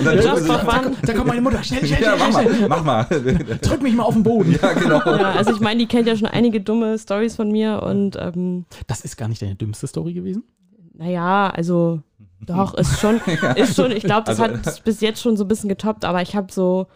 Dann. 0.05 0.97
Da 1.03 1.12
kommt 1.14 1.26
meine 1.26 1.40
Mutter. 1.40 1.62
Schnell, 1.62 1.84
schnell, 1.86 2.03
ja, 2.03 2.16
schnell, 2.16 2.30
mach 2.32 2.40
schnell. 2.42 2.68
mal, 2.68 2.82
mach 2.82 2.84
mal. 2.84 3.07
Drück 3.62 3.82
mich 3.82 3.94
mal 3.94 4.05
auf 4.05 4.14
den 4.14 4.22
Boden. 4.22 4.57
Ja, 4.61 4.72
genau. 4.72 4.99
Ja, 5.05 5.32
also 5.32 5.53
ich 5.53 5.61
meine, 5.61 5.80
die 5.80 5.86
kennt 5.86 6.07
ja 6.09 6.16
schon 6.16 6.28
einige 6.28 6.61
dumme 6.61 6.99
Stories 6.99 7.36
von 7.36 7.51
mir 7.51 7.82
und 7.82 8.16
ähm, 8.16 8.64
Das 8.87 9.01
ist 9.03 9.16
gar 9.16 9.28
nicht 9.28 9.43
deine 9.43 9.55
dümmste 9.57 9.87
Story 9.87 10.12
gewesen. 10.12 10.45
naja, 10.95 11.51
also 11.51 12.01
doch, 12.41 12.74
ist 12.74 13.01
schon, 13.01 13.20
ist 13.57 13.74
schon, 13.76 13.91
ich 13.93 14.03
glaube, 14.05 14.24
das 14.26 14.41
Also- 14.41 14.55
hat 14.57 14.84
bis 14.84 15.01
jetzt 15.01 15.20
schon 15.20 15.37
so 15.37 15.45
ein 15.45 15.49
bisschen 15.49 15.68
getoppt, 15.68 16.05
aber 16.05 16.22
ich 16.22 16.37
habe 16.37 16.53
so 16.53 16.87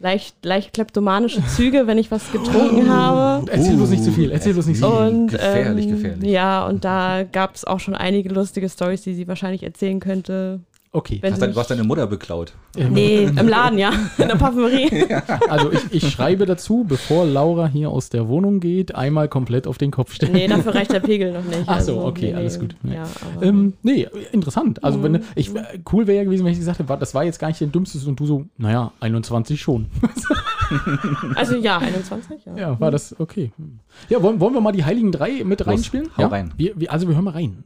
leicht, 0.00 0.44
leicht 0.44 0.72
kleptomanische 0.74 1.44
Züge, 1.46 1.86
wenn 1.86 1.98
ich 1.98 2.10
was 2.10 2.30
getrunken 2.30 2.88
habe. 2.88 3.50
Erzähl 3.50 3.76
bloß 3.76 3.90
nicht 3.90 4.04
zu 4.04 4.12
viel. 4.12 4.30
Erzähl 4.30 4.52
bloß 4.52 4.66
nicht 4.66 4.80
zu 4.80 4.88
viel. 4.90 4.96
Und, 5.06 5.26
Gefährlich, 5.28 5.86
ähm, 5.86 5.90
gefährlich. 5.92 6.30
Ja, 6.30 6.66
und 6.66 6.84
da 6.84 7.24
gab 7.24 7.54
es 7.56 7.64
auch 7.64 7.80
schon 7.80 7.94
einige 7.94 8.28
lustige 8.28 8.68
Stories, 8.68 9.02
die 9.02 9.14
sie 9.14 9.26
wahrscheinlich 9.26 9.62
erzählen 9.64 9.98
könnte. 9.98 10.60
Okay. 10.98 11.18
Wenn 11.20 11.32
Hast 11.32 11.40
mich- 11.40 11.52
du 11.54 11.60
hast 11.60 11.70
deine 11.70 11.84
Mutter 11.84 12.06
beklaut. 12.08 12.52
Nee, 12.90 13.24
im 13.24 13.48
Laden, 13.48 13.78
ja. 13.78 13.90
In 14.18 14.28
der 14.28 14.34
Parfümerie. 14.36 15.06
Also 15.48 15.70
ich, 15.72 15.80
ich 15.92 16.10
schreibe 16.10 16.44
dazu, 16.46 16.84
bevor 16.86 17.24
Laura 17.24 17.68
hier 17.68 17.90
aus 17.90 18.08
der 18.08 18.26
Wohnung 18.28 18.58
geht, 18.60 18.94
einmal 18.94 19.28
komplett 19.28 19.66
auf 19.68 19.78
den 19.78 19.90
Kopf 19.90 20.12
stellen. 20.14 20.32
Nee, 20.32 20.46
dafür 20.48 20.74
reicht 20.74 20.92
der 20.92 21.00
Pegel 21.00 21.32
noch 21.32 21.44
nicht. 21.44 21.62
Ach 21.66 21.80
so, 21.80 21.92
Also, 21.98 22.06
okay, 22.06 22.30
nee, 22.30 22.34
alles 22.34 22.58
gut. 22.58 22.74
Nee. 22.82 22.94
Ja, 22.96 23.04
Ähm, 23.42 23.74
nee, 23.82 24.06
interessant. 24.32 24.82
Also 24.82 24.98
Mhm. 24.98 25.02
wenn 25.04 25.22
ich 25.36 25.54
äh, 25.54 25.78
cool 25.92 26.06
wäre 26.06 26.18
ja 26.18 26.24
gewesen, 26.24 26.44
wenn 26.44 26.52
ich 26.52 26.58
gesagt 26.58 26.78
hätte, 26.80 26.96
das 26.98 27.14
war 27.14 27.22
jetzt 27.24 27.38
gar 27.38 27.48
nicht 27.48 27.60
dein 27.60 27.70
dümmstes 27.72 28.04
und 28.06 28.18
du 28.18 28.26
so, 28.26 28.44
naja, 28.56 28.90
21 29.00 29.60
schon. 29.60 29.86
also 31.34 31.56
ja, 31.56 31.78
21, 31.78 32.44
ja. 32.46 32.56
ja, 32.56 32.80
war 32.80 32.90
das 32.90 33.18
okay. 33.18 33.52
Hm. 33.56 33.78
Ja, 34.08 34.22
wollen, 34.22 34.40
wollen 34.40 34.54
wir 34.54 34.60
mal 34.60 34.72
die 34.72 34.84
Heiligen 34.84 35.12
Drei 35.12 35.42
mit 35.44 35.60
Los, 35.60 35.68
reinspielen? 35.68 36.08
hau 36.16 36.22
ja? 36.22 36.28
rein. 36.28 36.52
Wir, 36.56 36.72
wir, 36.78 36.92
also 36.92 37.08
wir 37.08 37.14
hören 37.14 37.24
mal 37.24 37.32
rein. 37.34 37.64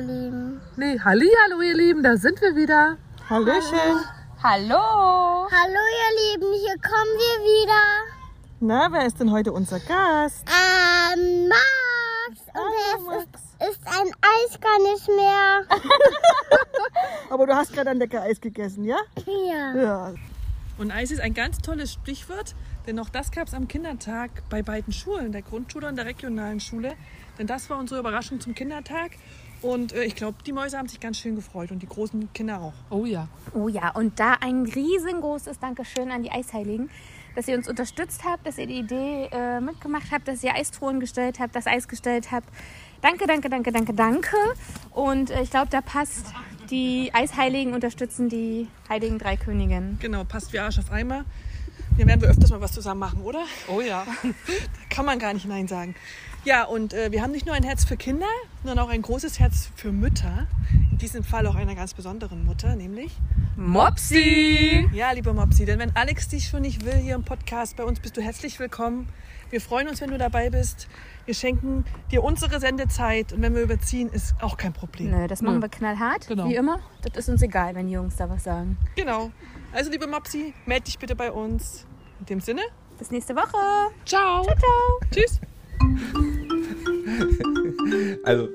Ihr 0.00 0.06
Lieben. 0.06 0.60
Nee, 0.76 0.98
hallo 1.04 1.60
ihr 1.60 1.76
Lieben, 1.76 2.02
da 2.02 2.16
sind 2.16 2.40
wir 2.40 2.56
wieder. 2.56 2.96
Hallöchen. 3.28 4.04
Hallo. 4.42 5.48
Hallo 5.50 5.82
ihr 6.00 6.32
Lieben, 6.32 6.52
hier 6.54 6.76
kommen 6.80 7.14
wir 7.16 7.36
wieder. 7.44 7.82
Na, 8.60 8.88
wer 8.92 9.06
ist 9.06 9.20
denn 9.20 9.30
heute 9.30 9.52
unser 9.52 9.78
Gast? 9.80 10.46
Ähm, 10.48 11.48
Max. 11.48 12.40
Und 12.46 12.54
Hallo, 12.54 13.10
er 13.10 13.18
ist, 13.18 13.76
ist 13.76 13.86
ein 13.86 14.08
Eis 14.20 14.60
gar 14.60 14.78
nicht 14.82 15.08
mehr. 15.08 15.62
Aber 17.30 17.46
du 17.46 17.54
hast 17.54 17.72
gerade 17.72 17.90
ein 17.90 17.98
lecker 17.98 18.22
Eis 18.22 18.40
gegessen, 18.40 18.84
ja? 18.84 18.98
Ja. 19.26 19.74
Ja. 19.74 20.14
Und 20.78 20.90
Eis 20.90 21.10
ist 21.10 21.20
ein 21.20 21.34
ganz 21.34 21.58
tolles 21.58 21.92
Stichwort, 21.92 22.54
denn 22.86 22.98
auch 22.98 23.10
das 23.10 23.30
gab 23.30 23.48
es 23.48 23.54
am 23.54 23.68
Kindertag 23.68 24.30
bei 24.48 24.62
beiden 24.62 24.92
Schulen, 24.92 25.32
der 25.32 25.42
Grundschule 25.42 25.88
und 25.88 25.96
der 25.96 26.06
regionalen 26.06 26.60
Schule. 26.60 26.94
Denn 27.38 27.46
das 27.46 27.68
war 27.68 27.78
unsere 27.78 28.00
Überraschung 28.00 28.40
zum 28.40 28.54
Kindertag. 28.54 29.12
Und 29.62 29.92
äh, 29.92 30.04
ich 30.04 30.14
glaube, 30.14 30.38
die 30.44 30.52
Mäuse 30.52 30.78
haben 30.78 30.88
sich 30.88 31.00
ganz 31.00 31.18
schön 31.18 31.36
gefreut 31.36 31.70
und 31.70 31.80
die 31.80 31.86
großen 31.86 32.32
Kinder 32.32 32.60
auch. 32.60 32.72
Oh 32.90 33.04
ja. 33.04 33.28
Oh 33.54 33.68
ja, 33.68 33.90
und 33.90 34.18
da 34.18 34.34
ein 34.40 34.64
riesengroßes 34.64 35.58
Dankeschön 35.58 36.10
an 36.10 36.22
die 36.22 36.30
Eisheiligen, 36.30 36.90
dass 37.34 37.46
ihr 37.46 37.56
uns 37.56 37.68
unterstützt 37.68 38.22
habt, 38.24 38.46
dass 38.46 38.58
ihr 38.58 38.66
die 38.66 38.78
Idee 38.78 39.28
äh, 39.30 39.60
mitgemacht 39.60 40.10
habt, 40.10 40.28
dass 40.28 40.42
ihr 40.42 40.54
Eistruhen 40.54 40.98
gestellt 40.98 41.38
habt, 41.40 41.54
das 41.54 41.66
Eis 41.66 41.88
gestellt 41.88 42.32
habt. 42.32 42.48
Danke, 43.02 43.26
danke, 43.26 43.48
danke, 43.48 43.72
danke, 43.72 43.94
danke. 43.94 44.36
Und 44.92 45.30
äh, 45.30 45.42
ich 45.42 45.50
glaube, 45.50 45.68
da 45.70 45.80
passt, 45.80 46.26
die 46.70 47.10
Eisheiligen 47.12 47.74
unterstützen 47.74 48.28
die 48.28 48.68
Heiligen 48.88 49.18
Drei 49.18 49.36
Königinnen. 49.36 49.98
Genau, 50.00 50.24
passt 50.24 50.52
wie 50.52 50.58
Arsch 50.58 50.78
auf 50.78 50.90
Eimer. 50.90 51.24
Hier 51.96 52.06
werden 52.06 52.22
wir 52.22 52.28
öfters 52.30 52.50
mal 52.50 52.60
was 52.60 52.72
zusammen 52.72 53.00
machen, 53.00 53.20
oder? 53.22 53.44
Oh 53.68 53.80
ja. 53.80 54.06
da 54.22 54.32
kann 54.88 55.04
man 55.04 55.18
gar 55.18 55.34
nicht 55.34 55.46
Nein 55.46 55.68
sagen. 55.68 55.94
Ja, 56.44 56.64
und 56.64 56.94
äh, 56.94 57.12
wir 57.12 57.22
haben 57.22 57.32
nicht 57.32 57.44
nur 57.44 57.54
ein 57.54 57.62
Herz 57.62 57.84
für 57.84 57.96
Kinder, 57.98 58.26
sondern 58.64 58.78
auch 58.84 58.88
ein 58.90 59.02
großes 59.02 59.38
Herz 59.38 59.70
für 59.76 59.92
Mütter. 59.92 60.46
In 60.90 60.96
diesem 60.98 61.22
Fall 61.22 61.46
auch 61.46 61.54
einer 61.54 61.74
ganz 61.74 61.92
besonderen 61.94 62.44
Mutter, 62.46 62.76
nämlich 62.76 63.12
Mopsi! 63.56 64.88
Ja, 64.92 65.12
liebe 65.12 65.34
Mopsi, 65.34 65.66
denn 65.66 65.78
wenn 65.78 65.94
Alex 65.94 66.28
dich 66.28 66.48
schon 66.48 66.62
nicht 66.62 66.84
will 66.86 66.94
hier 66.96 67.14
im 67.14 67.24
Podcast, 67.24 67.76
bei 67.76 67.84
uns 67.84 68.00
bist 68.00 68.16
du 68.16 68.22
herzlich 68.22 68.58
willkommen. 68.58 69.08
Wir 69.50 69.60
freuen 69.60 69.88
uns, 69.88 70.00
wenn 70.00 70.10
du 70.10 70.16
dabei 70.18 70.48
bist. 70.48 70.88
Wir 71.26 71.34
schenken 71.34 71.84
dir 72.10 72.22
unsere 72.24 72.58
Sendezeit 72.58 73.32
und 73.34 73.42
wenn 73.42 73.54
wir 73.54 73.62
überziehen, 73.62 74.08
ist 74.08 74.34
auch 74.40 74.56
kein 74.56 74.72
Problem. 74.72 75.10
Nö, 75.10 75.26
das 75.26 75.42
machen 75.42 75.60
wir 75.60 75.68
knallhart, 75.68 76.26
Genau. 76.28 76.48
wie 76.48 76.54
immer. 76.54 76.80
Das 77.02 77.16
ist 77.16 77.28
uns 77.28 77.42
egal, 77.42 77.74
wenn 77.74 77.86
die 77.88 77.92
Jungs 77.94 78.16
da 78.16 78.30
was 78.30 78.44
sagen. 78.44 78.78
Genau. 78.96 79.30
Also, 79.72 79.90
liebe 79.90 80.06
Mopsi, 80.06 80.54
melde 80.66 80.84
dich 80.84 80.98
bitte 80.98 81.14
bei 81.16 81.30
uns. 81.30 81.84
In 82.20 82.26
dem 82.26 82.40
Sinne, 82.40 82.62
Bis 82.98 83.10
nächste 83.10 83.34
Woche. 83.36 83.56
ciao. 84.06 84.42
Ciao, 84.44 84.56
ciao. 84.56 85.00
Tschüss. 85.10 85.40
Also, 88.22 88.48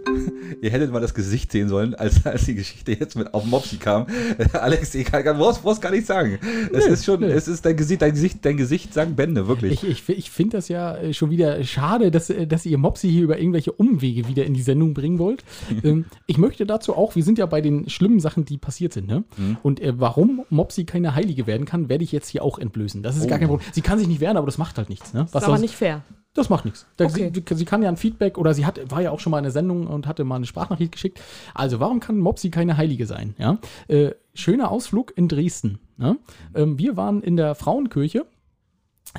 ihr 0.61 0.69
hättet 0.69 0.91
mal 0.91 1.01
das 1.01 1.13
Gesicht 1.13 1.51
sehen 1.51 1.69
sollen, 1.69 1.95
als, 1.95 2.25
als 2.25 2.45
die 2.45 2.55
Geschichte 2.55 2.93
jetzt 2.93 3.15
mit 3.15 3.33
auf 3.33 3.45
Mopsi 3.45 3.77
kam. 3.77 4.07
Alex, 4.53 4.95
ich 4.95 5.05
kann, 5.05 5.23
kann 5.23 5.37
brauchst, 5.37 5.63
brauchst 5.63 5.81
gar 5.81 5.91
nicht 5.91 6.05
sagen. 6.05 6.39
Es 6.71 6.85
Nö, 6.85 6.93
ist 6.93 7.05
schon, 7.05 7.19
nö. 7.21 7.27
es 7.27 7.47
ist 7.47 7.65
dein 7.65 7.75
Gesicht, 7.75 8.01
dein 8.01 8.11
Gesicht, 8.11 8.37
dein 8.43 8.57
Gesicht 8.57 8.93
sagen 8.93 9.15
Bände, 9.15 9.47
wirklich. 9.47 9.83
Ich, 9.83 10.09
ich, 10.09 10.17
ich 10.17 10.31
finde 10.31 10.57
das 10.57 10.67
ja 10.67 10.95
äh, 10.95 11.13
schon 11.13 11.29
wieder 11.29 11.63
schade, 11.63 12.11
dass, 12.11 12.29
äh, 12.29 12.47
dass 12.47 12.65
ihr 12.65 12.77
Mopsi 12.77 13.09
hier 13.09 13.23
über 13.23 13.39
irgendwelche 13.39 13.71
Umwege 13.71 14.27
wieder 14.27 14.45
in 14.45 14.53
die 14.53 14.61
Sendung 14.61 14.93
bringen 14.93 15.19
wollt. 15.19 15.43
ähm, 15.83 16.05
ich 16.27 16.37
möchte 16.37 16.65
dazu 16.65 16.95
auch, 16.95 17.15
wir 17.15 17.23
sind 17.23 17.37
ja 17.37 17.45
bei 17.45 17.61
den 17.61 17.89
schlimmen 17.89 18.19
Sachen, 18.19 18.45
die 18.45 18.57
passiert 18.57 18.93
sind. 18.93 19.07
Ne? 19.07 19.23
Und 19.63 19.79
äh, 19.79 19.99
warum 19.99 20.45
Mopsi 20.49 20.85
keine 20.85 21.15
Heilige 21.15 21.47
werden 21.47 21.65
kann, 21.65 21.89
werde 21.89 22.03
ich 22.03 22.11
jetzt 22.11 22.29
hier 22.29 22.43
auch 22.43 22.59
entblößen. 22.59 23.03
Das 23.03 23.17
ist 23.17 23.27
gar 23.27 23.39
kein 23.39 23.47
Problem. 23.47 23.67
Sie 23.73 23.81
kann 23.81 23.99
sich 23.99 24.07
nicht 24.07 24.21
wehren, 24.21 24.37
aber 24.37 24.45
das 24.45 24.57
macht 24.57 24.77
halt 24.77 24.89
nichts. 24.89 25.13
Ne? 25.13 25.23
ist 25.25 25.35
aber 25.35 25.57
nicht 25.57 25.75
fair. 25.75 26.03
Das 26.35 26.49
macht 26.49 26.65
nichts. 26.65 26.85
Okay. 26.99 27.31
sie, 27.33 27.55
sie 27.55 27.65
kann 27.65 27.81
ja 27.81 27.89
ein 27.89 27.97
Feedback 27.97 28.37
oder 28.37 28.53
sie 28.53 28.65
hat, 28.65 28.91
war 28.91 29.01
ja 29.01 29.11
auch 29.11 29.21
schon 29.21 29.31
mal 29.31 29.37
in 29.39 29.45
der 29.45 29.53
Sendung 29.53 29.87
und 29.87 30.05
hatte 30.05 30.25
mal 30.25 30.35
eine 30.35 30.45
Sprachnachricht 30.45 30.91
geschickt. 30.91 31.21
Also, 31.53 31.79
warum 31.79 32.01
kann 32.01 32.19
Mopsi 32.19 32.51
keine 32.51 32.77
Heilige 32.77 33.07
sein? 33.07 33.35
Ja? 33.37 33.57
Äh, 33.87 34.11
schöner 34.33 34.69
Ausflug 34.69 35.13
in 35.15 35.29
Dresden. 35.29 35.79
Ne? 35.97 36.17
Ähm, 36.53 36.77
wir 36.77 36.97
waren 36.97 37.23
in 37.23 37.37
der 37.37 37.55
Frauenkirche. 37.55 38.25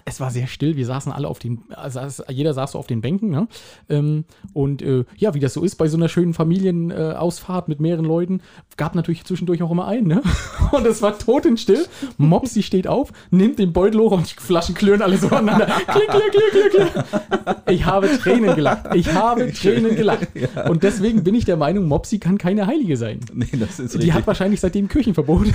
Es 0.04 0.20
war 0.20 0.30
sehr 0.30 0.46
still, 0.46 0.76
wir 0.76 0.86
saßen 0.86 1.10
alle 1.10 1.26
auf 1.28 1.38
den, 1.38 1.62
also 1.74 2.00
jeder 2.30 2.52
saß 2.54 2.72
so 2.72 2.78
auf 2.78 2.86
den 2.86 3.00
Bänken, 3.00 3.30
ne? 3.30 3.48
ähm, 3.88 4.24
und 4.52 4.82
äh, 4.82 5.04
ja, 5.16 5.34
wie 5.34 5.40
das 5.40 5.54
so 5.54 5.64
ist 5.64 5.76
bei 5.76 5.88
so 5.88 5.96
einer 5.96 6.08
schönen 6.08 6.34
Familienausfahrt 6.34 7.68
äh, 7.68 7.70
mit 7.70 7.80
mehreren 7.80 8.04
Leuten, 8.04 8.40
gab 8.76 8.94
natürlich 8.94 9.24
zwischendurch 9.24 9.62
auch 9.62 9.70
immer 9.70 9.86
einen, 9.88 10.06
ne? 10.06 10.22
Und 10.72 10.86
es 10.86 11.00
war 11.00 11.18
totenstill. 11.18 11.86
Mopsi 12.18 12.62
steht 12.62 12.86
auf, 12.88 13.12
nimmt 13.30 13.58
den 13.58 13.72
Beutel 13.72 14.00
hoch 14.00 14.10
und 14.12 14.28
die 14.30 14.34
Flaschen 14.40 14.74
klirren 14.74 15.00
alle 15.00 15.16
so 15.16 15.28
aneinander. 15.28 15.66
Klick, 15.86 16.08
klick, 16.08 16.30
klick, 16.30 16.50
klick, 16.72 16.92
klick. 16.92 17.56
Ich 17.68 17.84
habe 17.86 18.08
Tränen 18.18 18.54
gelacht. 18.56 18.94
Ich 18.94 19.12
habe 19.14 19.52
Tränen 19.52 19.94
gelacht. 19.96 20.28
Und 20.68 20.82
deswegen 20.82 21.22
bin 21.24 21.34
ich 21.34 21.44
der 21.44 21.56
Meinung, 21.56 21.86
Mopsi 21.86 22.18
kann 22.18 22.36
keine 22.36 22.66
Heilige 22.66 22.96
sein. 22.96 23.20
nee, 23.32 23.46
das 23.52 23.78
ist 23.78 23.94
Die 23.94 23.98
richtig. 23.98 24.12
hat 24.14 24.26
wahrscheinlich 24.26 24.60
seitdem 24.60 24.88
Kirchenverbot. 24.88 25.46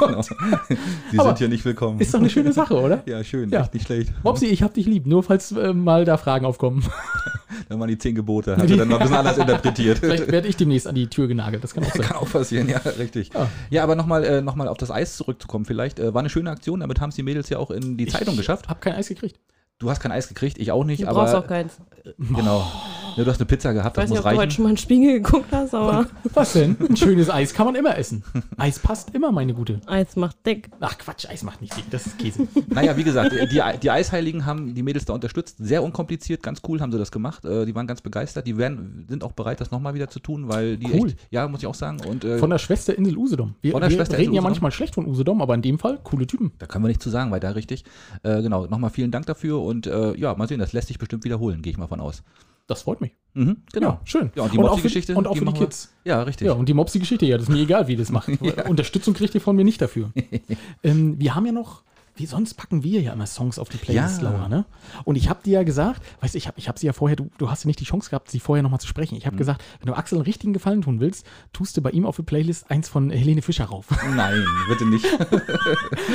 genau. 0.00 0.22
Sie 0.22 1.18
Aber 1.18 1.28
sind 1.30 1.38
hier 1.38 1.48
nicht 1.48 1.64
willkommen. 1.64 2.00
Ist 2.00 2.12
doch 2.12 2.18
eine 2.20 2.30
schöne 2.30 2.52
Sache, 2.52 2.74
oder? 2.80 3.02
ja, 3.06 3.22
schön, 3.22 3.50
Ja. 3.50 3.69
Echt 3.70 3.74
nicht 3.74 3.86
schlecht. 3.86 4.12
Mopsi, 4.24 4.46
ich 4.46 4.62
hab 4.62 4.74
dich 4.74 4.86
lieb, 4.86 5.06
nur 5.06 5.22
falls 5.22 5.52
äh, 5.52 5.72
mal 5.72 6.04
da 6.04 6.16
Fragen 6.16 6.44
aufkommen. 6.44 6.84
Dann 7.68 7.78
waren 7.78 7.88
die 7.88 7.98
zehn 7.98 8.14
Gebote, 8.14 8.56
hat 8.56 8.68
er 8.68 8.76
dann 8.76 8.88
mal 8.88 8.96
ein 8.96 9.02
bisschen 9.02 9.16
anders 9.16 9.38
interpretiert. 9.38 9.98
Vielleicht 9.98 10.30
werde 10.30 10.48
ich 10.48 10.56
demnächst 10.56 10.86
an 10.88 10.94
die 10.94 11.06
Tür 11.08 11.28
genagelt, 11.28 11.62
das 11.62 11.74
kann 11.74 11.84
auch 11.84 11.90
sein. 11.94 12.02
Kann 12.02 12.16
auch 12.16 12.30
passieren, 12.30 12.68
ja, 12.68 12.78
richtig. 12.78 13.30
Ja. 13.32 13.48
Ja, 13.70 13.82
aber 13.84 13.94
nochmal 13.94 14.24
äh, 14.24 14.40
noch 14.40 14.56
mal 14.56 14.66
auf 14.66 14.76
das 14.78 14.90
Eis 14.90 15.16
zurückzukommen, 15.16 15.64
vielleicht. 15.64 16.00
Äh, 16.00 16.12
war 16.12 16.20
eine 16.20 16.30
schöne 16.30 16.50
Aktion, 16.50 16.80
damit 16.80 17.00
haben 17.00 17.10
es 17.10 17.16
die 17.16 17.22
Mädels 17.22 17.48
ja 17.48 17.58
auch 17.58 17.70
in 17.70 17.96
die 17.96 18.06
Zeitung 18.06 18.36
geschafft. 18.36 18.68
Hab 18.68 18.80
kein 18.80 18.94
Eis 18.94 19.08
gekriegt. 19.08 19.38
Du 19.80 19.88
hast 19.90 19.98
kein 20.00 20.12
Eis 20.12 20.28
gekriegt, 20.28 20.58
ich 20.58 20.70
auch 20.72 20.84
nicht, 20.84 21.02
Du 21.02 21.06
brauchst 21.06 21.34
aber 21.34 21.44
auch 21.44 21.48
keins. 21.48 21.78
genau. 22.18 22.70
Ja, 23.16 23.24
du 23.24 23.30
hast 23.30 23.40
eine 23.40 23.46
Pizza 23.46 23.72
gehabt, 23.72 23.96
Ich 23.96 24.02
das 24.02 24.04
weiß 24.04 24.10
nicht, 24.10 24.18
muss 24.18 24.18
ob 24.18 24.24
du 24.24 24.28
heute 24.30 24.38
reichen. 24.42 24.50
schon 24.52 24.62
mal 24.62 24.68
einen 24.68 24.76
Spiegel 24.76 25.12
geguckt 25.20 25.46
hast, 25.52 25.74
aber 25.74 26.06
Was 26.32 26.52
denn? 26.52 26.76
Ein 26.88 26.96
schönes 26.96 27.28
Eis 27.28 27.52
kann 27.52 27.66
man 27.66 27.74
immer 27.74 27.98
essen. 27.98 28.22
Eis 28.56 28.78
passt 28.78 29.12
immer, 29.14 29.32
meine 29.32 29.52
Gute. 29.52 29.80
Eis 29.86 30.14
macht 30.14 30.36
dick. 30.46 30.70
Ach 30.78 30.96
Quatsch, 30.96 31.26
Eis 31.28 31.42
macht 31.42 31.60
nicht 31.60 31.76
dick, 31.76 31.90
das 31.90 32.06
ist 32.06 32.18
Käse. 32.18 32.46
Naja, 32.68 32.96
wie 32.96 33.02
gesagt, 33.02 33.32
die, 33.32 33.78
die 33.82 33.90
Eisheiligen 33.90 34.46
haben 34.46 34.74
die 34.74 34.82
Mädels 34.84 35.06
da 35.06 35.12
unterstützt. 35.14 35.56
Sehr 35.58 35.82
unkompliziert, 35.82 36.42
ganz 36.42 36.60
cool 36.68 36.80
haben 36.80 36.92
sie 36.92 36.98
das 36.98 37.10
gemacht. 37.10 37.44
Äh, 37.44 37.66
Die 37.66 37.74
waren 37.74 37.88
ganz 37.88 38.00
begeistert. 38.00 38.46
Die 38.46 38.56
werden, 38.56 39.06
sind 39.08 39.24
auch 39.24 39.32
bereit, 39.32 39.60
das 39.60 39.72
nochmal 39.72 39.94
wieder 39.94 40.08
zu 40.08 40.20
tun, 40.20 40.48
weil 40.48 40.76
die 40.76 40.92
Cool. 40.92 41.08
echt, 41.08 41.16
ja, 41.30 41.48
muss 41.48 41.60
ich 41.60 41.66
auch 41.66 41.74
sagen. 41.74 41.98
Und 42.06 42.24
äh, 42.24 42.38
Von 42.38 42.50
der 42.50 42.58
Schwesterinsel 42.58 43.16
Usedom. 43.16 43.54
Wir, 43.60 43.72
Von 43.72 43.80
der 43.80 43.90
wir 43.90 43.96
Schwesterinsel 43.96 44.20
reden 44.20 44.34
ja 44.34 44.40
Usedom? 44.40 44.50
manchmal 44.52 44.70
schlecht 44.70 44.94
von 44.94 45.06
Usedom, 45.06 45.42
aber 45.42 45.54
in 45.54 45.62
dem 45.62 45.78
Fall 45.80 45.98
coole 46.04 46.26
Typen. 46.28 46.52
da 46.58 46.66
können 46.66 46.84
wir 46.84 46.88
nicht 46.88 47.02
zu 47.02 47.10
sagen, 47.10 47.32
weil 47.32 47.40
da 47.40 47.50
richtig. 47.50 47.84
Äh, 48.22 48.40
genau, 48.42 48.66
nochmal 48.66 48.90
vielen 48.90 49.10
Dank 49.10 49.26
dafür 49.26 49.60
und 49.70 49.86
äh, 49.86 50.14
ja, 50.16 50.34
mal 50.34 50.46
sehen, 50.48 50.58
das 50.58 50.72
lässt 50.74 50.88
sich 50.88 50.98
bestimmt 50.98 51.24
wiederholen, 51.24 51.62
gehe 51.62 51.70
ich 51.72 51.78
mal 51.78 51.86
von 51.86 52.00
aus. 52.00 52.22
Das 52.66 52.82
freut 52.82 53.00
mich. 53.00 53.12
Mhm, 53.34 53.56
genau. 53.72 53.88
Ja, 53.88 54.00
schön. 54.04 54.30
Ja, 54.36 54.42
und 54.44 54.52
die 54.52 54.58
auch 54.58 54.62
für, 54.62 54.70
Mopsi-Geschichte, 54.70 55.16
und 55.16 55.26
auch 55.26 55.32
für 55.34 55.40
die 55.40 55.44
machen 55.46 55.58
wir- 55.60 55.66
Kids. 55.66 55.92
Ja, 56.04 56.22
richtig. 56.22 56.46
Ja, 56.46 56.52
und 56.52 56.68
die 56.68 56.74
Mopsi-Geschichte, 56.74 57.26
ja, 57.26 57.36
das 57.36 57.48
ist 57.48 57.52
mir 57.52 57.60
egal, 57.62 57.88
wie 57.88 57.96
das 57.96 58.10
macht. 58.12 58.28
Unterstützung 58.68 59.14
kriegt 59.14 59.34
ihr 59.34 59.40
von 59.40 59.56
mir 59.56 59.64
nicht 59.64 59.80
dafür. 59.82 60.12
ähm, 60.84 61.18
wir 61.18 61.34
haben 61.34 61.46
ja 61.46 61.52
noch, 61.52 61.82
wie 62.16 62.26
sonst 62.26 62.54
packen 62.54 62.82
wir 62.82 63.00
ja 63.00 63.12
immer 63.12 63.26
Songs 63.26 63.58
auf 63.58 63.68
die 63.68 63.78
Playlist, 63.78 64.22
Ja. 64.22 64.30
Laura, 64.30 64.48
ne? 64.48 64.64
Und 65.04 65.16
ich 65.16 65.28
habe 65.28 65.42
dir 65.42 65.52
ja 65.54 65.62
gesagt, 65.62 66.02
weißt 66.20 66.34
du, 66.34 66.38
ich 66.38 66.46
habe 66.46 66.58
ich 66.58 66.68
hab 66.68 66.78
sie 66.78 66.86
ja 66.86 66.92
vorher, 66.92 67.16
du, 67.16 67.30
du 67.38 67.50
hast 67.50 67.64
ja 67.64 67.68
nicht 67.68 67.80
die 67.80 67.84
Chance 67.84 68.10
gehabt, 68.10 68.30
sie 68.30 68.40
vorher 68.40 68.62
nochmal 68.62 68.80
zu 68.80 68.86
sprechen. 68.86 69.16
Ich 69.16 69.26
habe 69.26 69.36
gesagt, 69.36 69.62
wenn 69.80 69.86
du 69.86 69.94
Axel 69.96 70.18
einen 70.18 70.24
richtigen 70.24 70.52
Gefallen 70.52 70.82
tun 70.82 71.00
willst, 71.00 71.24
tust 71.52 71.76
du 71.76 71.80
bei 71.82 71.90
ihm 71.90 72.04
auf 72.06 72.16
die 72.16 72.22
Playlist 72.22 72.70
eins 72.70 72.88
von 72.88 73.10
Helene 73.10 73.42
Fischer 73.42 73.64
rauf. 73.66 73.86
Nein, 74.14 74.44
bitte 74.68 74.86
nicht. 74.86 75.06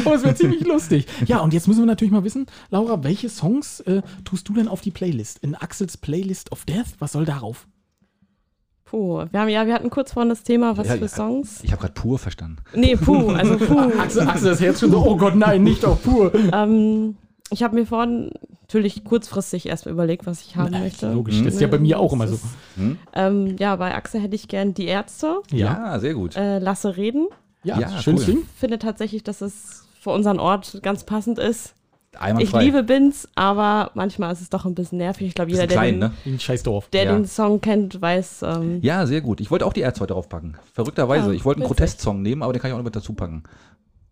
Oh, 0.06 0.12
das 0.12 0.24
wäre 0.24 0.36
ziemlich 0.36 0.62
lustig. 0.66 1.06
Ja, 1.26 1.40
und 1.40 1.54
jetzt 1.54 1.68
müssen 1.68 1.82
wir 1.82 1.86
natürlich 1.86 2.12
mal 2.12 2.24
wissen, 2.24 2.46
Laura, 2.70 3.04
welche 3.04 3.30
Songs 3.30 3.80
äh, 3.82 4.02
tust 4.24 4.48
du 4.50 4.54
denn 4.54 4.68
auf 4.68 4.82
die 4.82 4.92
Playlist? 4.92 5.40
In 5.40 5.56
Axels 5.56 5.98
Playlist 5.98 6.52
of 6.52 6.66
Death, 6.66 6.96
was 7.00 7.14
soll 7.14 7.26
darauf? 7.26 7.68
Puh, 8.96 9.26
wir 9.30 9.40
haben 9.42 9.50
ja, 9.50 9.68
wir 9.68 9.74
hatten 9.74 9.90
kurz 9.90 10.14
vorhin 10.14 10.30
das 10.30 10.44
Thema, 10.44 10.78
was 10.78 10.88
Ja, 10.88 10.94
für 10.94 11.02
ja. 11.02 11.08
Songs. 11.10 11.60
Ich 11.64 11.72
habe 11.74 11.82
gerade 11.82 11.94
pur 11.96 12.18
verstanden. 12.18 12.60
Nee, 12.74 12.96
puh, 12.96 13.30
also 13.32 13.58
puh. 13.66 13.78
Axel, 14.00 14.22
Axel, 14.26 14.52
das 14.52 14.62
Herz 14.62 14.80
schon 14.80 14.90
so, 14.92 15.06
oh 15.06 15.18
Gott, 15.18 15.36
nein, 15.36 15.64
nicht 15.64 15.84
auf 15.84 16.02
pur. 16.02 16.32
ähm, 16.54 17.18
ich 17.50 17.62
habe 17.62 17.76
mir 17.76 17.86
vorhin 17.86 18.32
natürlich 18.62 19.04
kurzfristig 19.04 19.66
erstmal 19.68 19.94
überlegt, 19.94 20.26
was 20.26 20.44
ich 20.44 20.56
haben 20.56 20.70
Na, 20.72 20.80
möchte. 20.80 21.12
Logisch, 21.12 21.44
das 21.44 21.56
ist 21.56 21.60
ja 21.62 21.68
bei 21.68 21.78
mir 21.78 22.00
auch 22.00 22.14
immer 22.14 22.30
so. 22.30 22.40
Hm? 22.78 22.98
Ähm, 23.14 23.56
ja, 23.60 23.76
bei 23.76 23.94
Axel 23.94 24.22
hätte 24.22 24.36
ich 24.36 24.48
gern 24.48 24.74
die 24.74 24.86
Ärzte, 24.86 25.42
Ja, 25.52 26.00
sehr 26.00 26.14
gut. 26.14 26.38
äh, 26.38 26.60
Lasse 26.60 26.96
reden. 26.96 27.28
Ja, 27.66 27.78
Ja, 27.78 27.90
schönes 28.02 28.22
cool. 28.22 28.36
Ding. 28.36 28.44
Finde 28.58 28.80
tatsächlich, 28.80 29.24
dass 29.24 29.42
es 29.42 29.88
für 30.00 30.12
unseren 30.12 30.40
Ort 30.40 30.80
ganz 30.84 31.04
passend 31.04 31.38
ist. 31.38 31.74
Ich 32.40 32.52
liebe 32.54 32.84
Bins, 32.84 33.28
aber 33.36 33.92
manchmal 33.94 34.32
ist 34.34 34.42
es 34.42 34.50
doch 34.50 34.66
ein 34.66 34.76
bisschen 34.76 34.98
nervig. 34.98 35.28
Ich 35.28 35.36
glaube, 35.36 35.52
jeder, 35.52 35.64
Bisschen 35.68 35.70
der, 35.70 35.78
klein, 35.78 36.00
den, 36.26 36.38
ne? 36.38 36.82
Der 36.94 37.04
Ja. 37.06 37.14
den 37.14 37.26
Song 37.26 37.62
kennt, 37.62 38.02
weiß, 38.02 38.44
ähm, 38.44 38.80
Ja, 38.82 39.06
sehr 39.06 39.22
gut. 39.22 39.40
Ich 39.42 39.52
wollte 39.52 39.66
auch 39.66 39.74
die 39.74 39.82
Ärzte 39.82 40.02
heute 40.02 40.14
draufpacken. 40.14 40.58
Verrückterweise. 40.74 41.28
Ja, 41.28 41.34
ich 41.34 41.46
wollte 41.46 41.62
einen. 41.62 41.68
Protestsong 41.68 42.22
nehmen, 42.22 42.42
aber 42.44 42.54
den 42.54 42.62
kann 42.62 42.70
ich 42.70 42.74
auch 42.74 42.78
noch 42.80 42.84
mit 42.86 42.96
dazu 42.96 43.14
packen. 43.14 43.44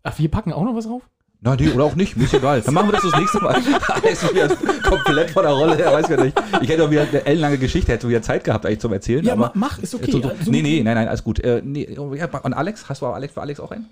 Ach, 0.02 0.18
wir 0.18 0.30
packen 0.30 0.52
auch 0.52 0.64
noch 0.64 0.74
was 0.74 0.86
drauf? 0.86 1.02
Nein, 1.40 1.58
nee, 1.60 1.68
oder 1.70 1.84
auch 1.84 1.94
nicht, 1.94 2.16
mir 2.16 2.24
ist 2.24 2.32
egal. 2.32 2.62
Dann 2.62 2.72
machen 2.72 2.88
wir 2.88 2.92
das 2.92 3.02
das 3.02 3.20
nächste 3.20 3.38
Mal. 3.42 3.54
Alex 3.88 4.22
ist 4.22 4.32
wieder 4.32 4.48
komplett 4.82 5.30
von 5.30 5.42
der 5.42 5.52
Rolle, 5.52 5.78
er 5.78 5.92
weiß 5.92 6.08
gar 6.08 6.24
nicht. 6.24 6.34
Ich 6.62 6.68
hätte 6.70 6.84
auch 6.84 6.90
wieder 6.90 7.02
eine 7.02 7.26
ellenlange 7.26 7.58
Geschichte, 7.58 7.92
hätte 7.92 8.08
wieder 8.08 8.22
Zeit 8.22 8.44
gehabt 8.44 8.64
eigentlich 8.64 8.80
zum 8.80 8.94
Erzählen. 8.94 9.22
Ja, 9.22 9.34
aber 9.34 9.46
ma- 9.48 9.52
mach, 9.54 9.78
ist 9.78 9.94
okay. 9.94 10.10
So, 10.10 10.22
so, 10.22 10.28
Also- 10.30 10.50
nee, 10.50 10.62
nee, 10.62 10.82
nein, 10.82 10.94
nein, 10.94 11.06
alles 11.08 11.22
gut. 11.22 11.40
Äh, 11.40 11.60
nee, 11.62 11.86
ja, 11.94 12.00
und 12.00 12.54
Alex, 12.54 12.88
hast 12.88 13.02
du 13.02 13.06
Alex 13.06 13.34
für 13.34 13.42
Alex 13.42 13.60
auch 13.60 13.70
einen? 13.72 13.86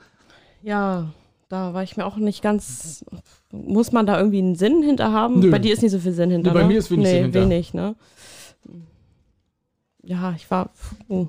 ja, 0.63 1.11
da 1.51 1.75
war 1.75 1.83
ich 1.83 1.99
mir 1.99 2.07
auch 2.07 2.17
nicht 2.17 2.43
ganz. 2.43 3.05
Muss 3.53 3.93
man 3.93 4.07
da 4.07 4.17
irgendwie 4.19 4.39
einen 4.39 4.55
Sinn 4.55 4.83
hinter 4.83 5.13
haben? 5.13 5.41
Nö. 5.41 5.51
Bei 5.51 5.59
dir 5.59 5.73
ist 5.75 5.83
nicht 5.83 5.93
so 5.93 5.99
viel 5.99 6.13
Sinn 6.13 6.31
hinter. 6.31 6.51
Nee, 6.51 6.55
bei 6.55 6.63
ne? 6.63 6.69
mir 6.69 6.79
ist 6.79 6.91
wenig 6.91 7.05
nee, 7.05 7.13
Sinn 7.13 7.23
hinter. 7.25 7.41
wenig, 7.43 7.75
ne? 7.75 7.95
Ja, 10.03 10.33
ich 10.35 10.51
war. 10.51 10.71
oh. 11.09 11.27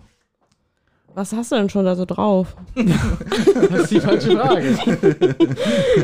Was 1.15 1.31
hast 1.31 1.51
du 1.51 1.55
denn 1.57 1.69
schon 1.69 1.85
da 1.85 1.95
so 1.95 2.05
drauf? 2.05 2.55
Das 3.69 3.81
ist 3.81 3.91
die 3.91 3.99
falsche 3.99 4.31
Frage. 4.37 4.75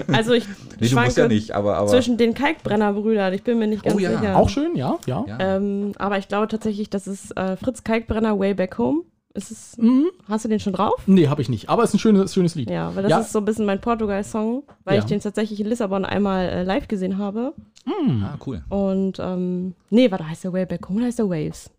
Also 0.13 0.34
ich 0.34 0.45
Nee, 0.80 0.88
schwanke 0.88 1.22
ja 1.22 1.28
nicht, 1.28 1.51
aber. 1.55 1.78
aber 1.78 1.88
zwischen 1.88 2.17
den 2.17 2.34
Kalkbrenner-Brüdern. 2.34 3.34
Ich 3.34 3.43
bin 3.43 3.57
mir 3.57 3.67
nicht 3.67 3.84
ganz 3.84 3.95
Oh 3.95 3.99
ja, 3.99 4.11
sicher. 4.17 4.36
Auch 4.38 4.49
schön, 4.49 4.76
ja, 4.76 4.97
ja. 5.07 5.26
ja. 5.28 5.38
Ähm, 5.39 5.93
aber 5.97 6.17
ich 6.20 6.28
glaube 6.28 6.47
tatsächlich, 6.47 6.89
das 6.89 7.07
ist 7.07 7.36
äh, 7.38 7.55
Fritz 7.57 7.84
Kalkbrenner 7.84 8.38
Way 8.39 8.53
Back 8.53 8.78
Home. 8.78 9.01
Ist 9.36 9.52
es, 9.52 9.78
Mhm. 9.78 10.08
hast 10.28 10.46
du 10.46 10.50
den 10.50 10.60
schon 10.60 10.74
drauf? 10.74 11.04
Nee, 11.06 11.28
habe 11.28 11.42
ich 11.42 11.50
nicht. 11.50 11.70
Aber 11.70 11.84
es 11.84 11.92
ist 11.92 11.96
ein 11.96 12.00
schönes, 12.00 12.34
schönes 12.34 12.56
Lied. 12.56 12.70
Ja, 12.70 12.96
weil 12.96 13.04
das 13.04 13.10
Ja. 13.12 13.20
ist 13.20 13.32
so 13.32 13.40
ein 13.40 13.46
bisschen 13.46 13.66
mein 13.66 13.80
Portugal-Song, 13.80 14.64
weil 14.86 14.96
Ja. 14.96 15.00
ich 15.02 15.06
den 15.06 15.20
tatsächlich 15.20 15.60
in 15.60 15.68
Lissabon 15.68 16.04
einmal 16.04 16.46
äh, 16.50 16.64
live 16.64 16.88
gesehen 16.88 17.18
habe. 17.20 17.54
Mhm. 17.86 18.24
ah, 18.24 18.38
cool. 18.46 18.64
Und, 18.70 19.20
ähm, 19.20 19.76
nee, 19.92 20.10
warte, 20.10 20.28
heißt 20.28 20.44
der 20.46 20.54
Way 20.54 20.66
Back 20.66 20.90
Home 20.90 20.98
oder 20.98 21.06
heißt 21.08 21.20
der 21.20 21.30
Waves? 21.30 21.70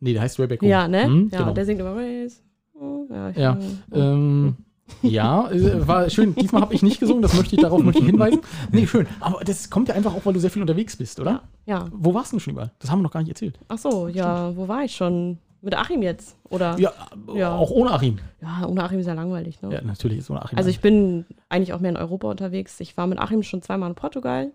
Nee, 0.00 0.12
der 0.14 0.22
heißt 0.22 0.38
Rebecca. 0.40 0.66
Ja, 0.66 0.88
ne? 0.88 1.08
Mhm, 1.08 1.28
ja, 1.32 1.38
genau. 1.38 1.52
der 1.52 1.64
singt 1.64 1.80
immer 1.80 1.94
Waves. 1.94 2.42
Oh, 2.74 3.06
ja, 3.08 3.30
ich, 3.30 3.36
Ja, 3.36 3.56
äh, 3.92 3.98
Ähm, 3.98 4.56
ja, 5.02 5.50
äh, 5.50 5.86
war 5.88 6.10
schön. 6.10 6.34
Diesmal 6.34 6.62
habe 6.62 6.74
ich 6.74 6.82
nicht 6.82 7.00
gesungen, 7.00 7.22
das 7.22 7.34
möchte 7.34 7.56
ich, 7.56 7.62
darauf 7.62 7.82
möchte 7.82 8.00
ich 8.02 8.06
hinweisen. 8.06 8.40
Nee, 8.72 8.86
schön. 8.86 9.06
Aber 9.20 9.42
das 9.44 9.70
kommt 9.70 9.88
ja 9.88 9.94
einfach 9.94 10.14
auch, 10.14 10.26
weil 10.26 10.32
du 10.34 10.40
sehr 10.40 10.50
viel 10.50 10.62
unterwegs 10.62 10.96
bist, 10.96 11.18
oder? 11.20 11.42
ja. 11.66 11.86
Wo 11.92 12.12
warst 12.14 12.32
du 12.32 12.36
denn 12.36 12.40
schon 12.40 12.52
überall? 12.52 12.72
Das 12.80 12.90
haben 12.90 12.98
wir 12.98 13.04
noch 13.04 13.10
gar 13.12 13.20
nicht 13.20 13.30
erzählt. 13.30 13.58
Ach 13.68 13.78
so, 13.78 14.08
ja, 14.08 14.54
wo 14.56 14.68
war 14.68 14.84
ich 14.84 14.94
schon? 14.94 15.38
Mit 15.62 15.74
Achim 15.76 16.02
jetzt? 16.02 16.36
Oder? 16.50 16.78
Ja, 16.78 16.92
Ja. 17.34 17.54
auch 17.54 17.70
ohne 17.70 17.90
Achim. 17.92 18.18
Ja, 18.40 18.66
ohne 18.66 18.84
Achim 18.84 18.98
ist 19.00 19.06
ja 19.06 19.14
langweilig, 19.14 19.60
ne? 19.62 19.72
Ja, 19.72 19.80
natürlich 19.82 20.18
ist 20.18 20.30
ohne 20.30 20.42
Achim. 20.42 20.56
Also 20.58 20.70
ich 20.70 20.80
bin 20.80 21.24
eigentlich 21.48 21.72
auch 21.72 21.80
mehr 21.80 21.90
in 21.90 21.96
Europa 21.96 22.28
unterwegs. 22.30 22.78
Ich 22.80 22.96
war 22.96 23.06
mit 23.06 23.18
Achim 23.18 23.42
schon 23.42 23.62
zweimal 23.62 23.88
in 23.88 23.94
Portugal 23.96 24.52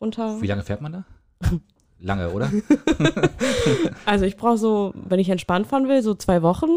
runter. 0.00 0.40
Wie 0.40 0.46
lange 0.46 0.62
fährt 0.62 0.80
man 0.80 0.92
da? 0.92 1.04
lange, 1.98 2.30
oder? 2.30 2.50
Also 4.06 4.24
ich 4.24 4.36
brauche 4.36 4.56
so, 4.58 4.94
wenn 4.94 5.18
ich 5.20 5.28
entspannt 5.28 5.66
fahren 5.66 5.88
will, 5.88 6.02
so 6.02 6.14
zwei 6.14 6.42
Wochen. 6.42 6.68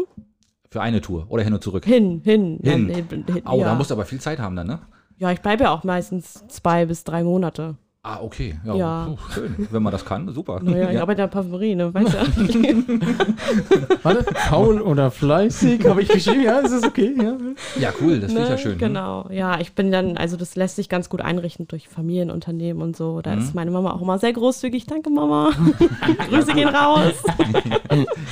Für 0.70 0.82
eine 0.82 1.00
Tour 1.00 1.26
oder 1.28 1.42
hin 1.42 1.52
und 1.54 1.62
zurück. 1.62 1.84
Hin, 1.84 2.20
hin. 2.24 2.58
Hin. 2.62 2.88
Dann, 2.88 2.94
hin, 3.08 3.24
hin 3.26 3.46
Au, 3.46 3.58
ja. 3.58 3.64
da 3.66 3.74
musst 3.74 3.90
du 3.90 3.94
aber 3.94 4.04
viel 4.04 4.20
Zeit 4.20 4.38
haben 4.38 4.56
dann, 4.56 4.66
ne? 4.66 4.80
ja, 5.18 5.30
ich 5.30 5.40
bleibe 5.40 5.64
ja 5.64 5.70
auch 5.72 5.84
meistens 5.84 6.44
zwei 6.48 6.84
bis 6.86 7.04
drei 7.04 7.22
Monate. 7.22 7.76
Ah, 8.04 8.18
okay. 8.20 8.58
Ja, 8.64 8.74
Ja. 8.74 9.04
puh, 9.08 9.16
schön. 9.32 9.68
Wenn 9.70 9.80
man 9.80 9.92
das 9.92 10.04
kann, 10.04 10.28
super. 10.32 10.58
Naja, 10.60 10.88
ich 10.88 10.96
Ja. 10.96 11.02
arbeite 11.02 11.22
in 11.22 11.28
der 11.28 11.32
Parfümerie, 11.32 11.76
ne? 11.76 11.94
Weißt 11.94 12.14
du? 12.14 12.18
Warte, 14.02 14.24
faul 14.48 14.80
oder 14.80 15.12
fleißig, 15.12 15.86
habe 15.86 16.02
ich 16.02 16.08
geschrieben. 16.08 16.42
Ja, 16.42 16.58
ist 16.58 16.72
das 16.72 16.82
okay? 16.82 17.14
Ja. 17.16 17.36
ja, 17.80 17.92
cool, 18.00 18.18
das 18.18 18.32
finde 18.32 18.42
ich 18.42 18.48
Ne? 18.48 18.54
ja 18.56 18.58
schön. 18.58 18.78
Genau. 18.78 19.26
Ja, 19.30 19.60
ich 19.60 19.74
bin 19.74 19.92
dann, 19.92 20.16
also 20.16 20.36
das 20.36 20.56
lässt 20.56 20.74
sich 20.74 20.88
ganz 20.88 21.10
gut 21.10 21.20
einrichten 21.20 21.68
durch 21.68 21.88
Familienunternehmen 21.88 22.82
und 22.82 22.96
so. 22.96 23.20
Da 23.20 23.36
Mhm. 23.36 23.42
ist 23.42 23.54
meine 23.54 23.70
Mama 23.70 23.92
auch 23.92 24.02
immer 24.02 24.18
sehr 24.18 24.32
großzügig. 24.32 24.86
Danke, 24.86 25.08
Mama. 25.08 25.50
Grüße 26.28 26.54
gehen 26.54 26.70
raus. 26.70 27.12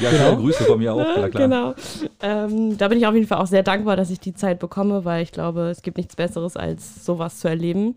Ja, 0.00 0.10
schöne 0.10 0.36
Grüße 0.38 0.64
von 0.64 0.78
mir 0.80 0.94
auch, 0.94 1.14
klar, 1.14 1.28
klar. 1.28 1.42
Genau. 1.44 1.74
Ähm, 2.22 2.76
da 2.76 2.88
bin 2.88 2.98
ich 2.98 3.06
auf 3.06 3.14
jeden 3.14 3.28
Fall 3.28 3.38
auch 3.38 3.46
sehr 3.46 3.62
dankbar, 3.62 3.94
dass 3.94 4.10
ich 4.10 4.18
die 4.18 4.34
Zeit 4.34 4.58
bekomme, 4.58 5.04
weil 5.04 5.22
ich 5.22 5.30
glaube, 5.30 5.68
es 5.70 5.82
gibt 5.82 5.96
nichts 5.96 6.16
Besseres, 6.16 6.56
als 6.56 7.04
sowas 7.04 7.38
zu 7.38 7.46
erleben. 7.46 7.94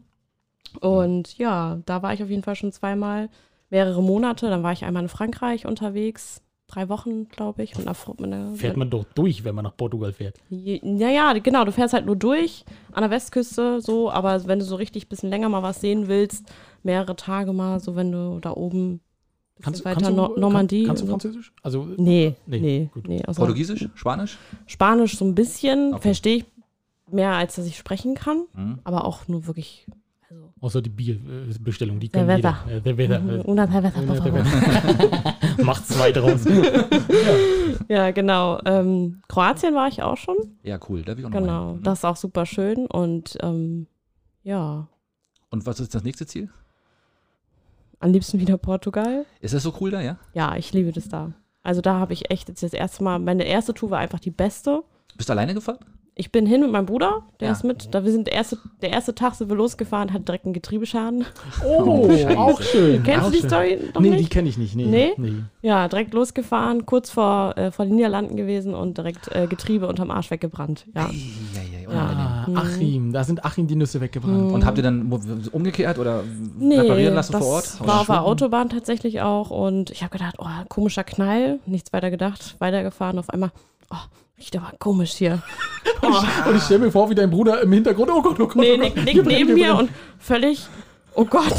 Und 0.82 1.38
ja, 1.38 1.80
da 1.86 2.02
war 2.02 2.14
ich 2.14 2.24
auf 2.24 2.30
jeden 2.30 2.44
Fall 2.44 2.56
schon 2.56 2.72
zweimal, 2.72 3.30
mehrere 3.70 4.02
Monate. 4.02 4.50
Dann 4.50 4.64
war 4.64 4.72
ich 4.74 4.86
einmal 4.86 5.04
in 5.04 5.10
Frankreich 5.10 5.66
unterwegs, 5.66 6.42
drei 6.68 6.90
Wochen, 6.90 7.28
glaube 7.30 7.64
ich. 7.64 7.78
Mit 7.78 7.88
einer, 7.88 8.56
Fährt 8.56 8.78
man 8.78 8.90
doch 8.90 9.06
durch, 9.16 9.44
wenn 9.44 9.56
man 9.56 9.64
nach 9.66 9.78
Portugal 9.78 10.14
fährt. 10.14 10.38
ja, 10.50 11.10
ja, 11.10 11.34
genau. 11.34 11.66
Du 11.66 11.72
fährst 11.72 11.94
halt 11.94 12.06
nur 12.06 12.16
durch 12.16 12.66
an 12.92 13.02
der 13.02 13.12
Westküste, 13.12 13.82
so. 13.82 14.10
Aber 14.12 14.46
wenn 14.48 14.60
du 14.60 14.66
so 14.66 14.76
richtig 14.76 15.06
ein 15.06 15.10
bisschen 15.10 15.30
länger 15.30 15.50
mal 15.50 15.64
was 15.64 15.82
sehen 15.82 16.08
willst, 16.08 16.46
mehrere 16.82 17.16
Tage 17.16 17.54
mal, 17.54 17.80
so 17.80 17.96
wenn 17.96 18.12
du 18.12 18.40
da 18.40 18.52
oben 18.52 19.02
bisschen 19.60 19.86
weiter 19.86 20.10
du, 20.10 20.16
Nor 20.16 20.40
Normandie. 20.40 20.82
Kann, 20.86 20.88
kannst 20.88 21.02
du 21.04 21.06
und. 21.06 21.12
Französisch? 21.12 21.54
Also, 21.62 21.88
Nee, 21.98 22.36
Nee, 22.48 22.60
nee, 22.60 22.90
gut. 22.94 23.08
nee. 23.08 23.24
außer 23.26 23.40
Portugiesisch? 23.40 23.88
Spanisch? 23.94 24.38
Spanisch 24.66 25.18
so 25.18 25.24
ein 25.26 25.36
bisschen, 25.36 25.94
Okay. 25.94 26.02
verstehe 26.02 26.38
ich 26.38 26.46
mehr, 27.12 27.32
als 27.34 27.56
dass 27.56 27.66
ich 27.68 27.78
sprechen 27.78 28.16
kann. 28.16 28.46
Mhm. 28.56 28.80
Aber 28.84 29.06
auch 29.06 29.28
nur 29.28 29.46
wirklich. 29.46 29.86
Also, 30.34 30.54
außer 30.62 30.82
die 30.82 30.90
Bierbestellung, 30.90 32.00
die 32.00 32.10
Der 32.10 32.22
können 32.26 32.38
Wetter. 32.38 32.58
jeder. 32.66 32.78
Äh, 32.78 32.82
der 32.82 32.98
Wetter. 32.98 33.20
Por 33.20 33.56
Der. 33.56 34.34
Wetter. 34.34 35.36
Macht 35.64 35.88
zwei 35.88 36.12
draus. 36.12 36.46
Ja, 37.90 38.12
genau. 38.12 38.60
Ähm, 38.66 39.22
Kroatien 39.28 39.76
war 39.76 39.88
ich 39.88 40.02
auch 40.02 40.16
schon. 40.18 40.36
Ja, 40.64 40.80
cool, 40.88 41.02
da 41.02 41.12
will 41.14 41.20
ich 41.20 41.26
auch 41.26 41.30
noch 41.32 41.40
Genau. 41.40 41.66
mal 41.66 41.74
hin. 41.74 41.84
Das 41.84 42.00
ist 42.00 42.06
auch 42.06 42.16
super 42.16 42.46
schön. 42.46 42.86
Und 42.88 43.38
ähm, 43.42 43.88
ja, 44.44 44.88
Und 45.50 45.66
was 45.66 45.80
ist 45.80 45.94
das 45.94 46.04
nächste 46.04 46.26
Ziel? 46.26 46.50
am 48.00 48.12
liebsten 48.12 48.38
wieder 48.40 48.58
Portugal. 48.58 49.26
Ist 49.40 49.54
das 49.54 49.64
so 49.64 49.74
cool 49.80 49.90
da, 49.92 50.02
ja? 50.02 50.18
Ja, 50.34 50.56
ich 50.58 50.74
liebe 50.74 50.92
das 50.92 51.08
da. 51.08 51.32
Also 51.62 51.80
da 51.80 52.00
habe 52.00 52.12
ich 52.12 52.30
echt 52.32 52.50
jetzt 52.50 52.62
das 52.62 52.74
erste 52.74 53.02
Mal, 53.04 53.18
meine 53.20 53.44
erste 53.46 53.74
Tour 53.74 53.92
war 53.92 54.00
einfach 54.00 54.20
die 54.20 54.32
beste. 54.32 54.84
Bist 55.16 55.30
du 55.30 55.34
alleine 55.34 55.54
gefahren? 55.54 55.78
Ich 56.16 56.32
bin 56.32 56.46
hin 56.46 56.62
mit 56.62 56.72
meinem 56.72 56.86
Bruder, 56.86 57.24
der 57.40 57.48
Ja. 57.48 57.52
ist 57.54 57.64
mit. 57.64 57.88
Da 57.96 58.04
wir 58.06 58.12
sind 58.12 58.28
der 58.28 58.34
erste, 58.36 58.60
der 58.84 58.92
erste 58.92 59.16
Tag 59.16 59.34
sind 59.34 59.50
wir 59.50 59.56
losgefahren, 59.56 60.14
hat 60.14 60.28
direkt 60.28 60.46
einen 60.46 60.54
Getriebeschaden. 60.54 61.26
Oh, 61.66 62.08
auch 62.38 62.62
schön. 62.62 63.02
Kennst 63.02 63.22
auch 63.22 63.26
du 63.26 63.32
die 63.32 63.40
schön. 63.40 63.50
Story 63.50 63.80
noch 63.96 64.02
Nee, 64.02 64.10
nicht? 64.12 64.20
die 64.26 64.30
kenne 64.30 64.48
ich 64.48 64.58
nicht. 64.60 64.76
Nee. 64.76 64.86
Nee? 64.86 65.14
nee. 65.18 65.34
Ja, 65.64 65.88
direkt 65.88 66.14
losgefahren, 66.14 66.86
kurz 66.86 67.10
vor, 67.10 67.58
äh, 67.58 67.72
vor 67.72 67.86
den 67.86 67.96
Niederlanden 67.96 68.36
gewesen 68.36 68.76
und 68.76 68.98
direkt 69.00 69.28
äh, 69.36 69.48
Getriebe 69.48 69.88
unterm 69.88 70.12
Arsch 70.12 70.30
weggebrannt. 70.30 70.86
Ja. 70.94 71.06
Eieiei, 71.08 71.82
Ja. 71.82 71.90
unangenehm. 71.90 72.58
Ah, 72.58 72.62
Achim, 72.62 73.12
da 73.14 73.24
sind 73.24 73.44
Achim 73.44 73.66
die 73.66 73.76
Nüsse 73.76 74.00
weggebrannt. 74.00 74.50
Mhm. 74.50 74.54
Und 74.54 74.66
habt 74.68 74.78
ihr 74.78 74.84
dann 74.84 75.12
umgekehrt 75.52 75.98
oder 75.98 76.24
Nee, 76.60 76.78
reparieren 76.80 77.16
lassen 77.16 77.32
das 77.32 77.42
vor 77.42 77.54
Ort? 77.56 77.88
war 77.88 78.02
auf 78.02 78.06
der? 78.06 78.24
Autobahn 78.24 78.70
tatsächlich 78.70 79.22
auch 79.22 79.50
und 79.50 79.90
ich 79.90 80.04
habe 80.04 80.12
gedacht, 80.12 80.36
oh, 80.38 80.46
komischer 80.70 81.04
Knall, 81.04 81.58
nichts 81.66 81.92
weiter 81.92 82.12
gedacht, 82.12 82.56
weitergefahren, 82.60 83.18
auf 83.18 83.32
einmal, 83.32 83.50
oh, 83.90 83.96
riecht 84.44 84.56
aber 84.58 84.72
komisch 84.80 85.14
hier. 85.14 85.42
Und 86.02 86.56
ich 86.58 86.64
stelle 86.64 86.82
mir 86.86 86.92
vor, 86.92 87.10
wie 87.10 87.16
dein 87.16 87.30
Bruder 87.30 87.62
im 87.62 87.72
Hintergrund, 87.72 88.10
oh 88.12 88.22
Gott, 88.22 88.40
oh 88.40 88.48
Gott, 88.48 88.56
Nee, 88.58 88.74
oh 88.74 88.78
Gott. 88.80 88.96
liegt 88.98 89.24
brennt, 89.24 89.28
neben 89.28 89.54
mir 89.54 89.76
und 89.76 89.90
völlig, 90.20 90.66
oh 91.16 91.24
Gott, 91.26 91.54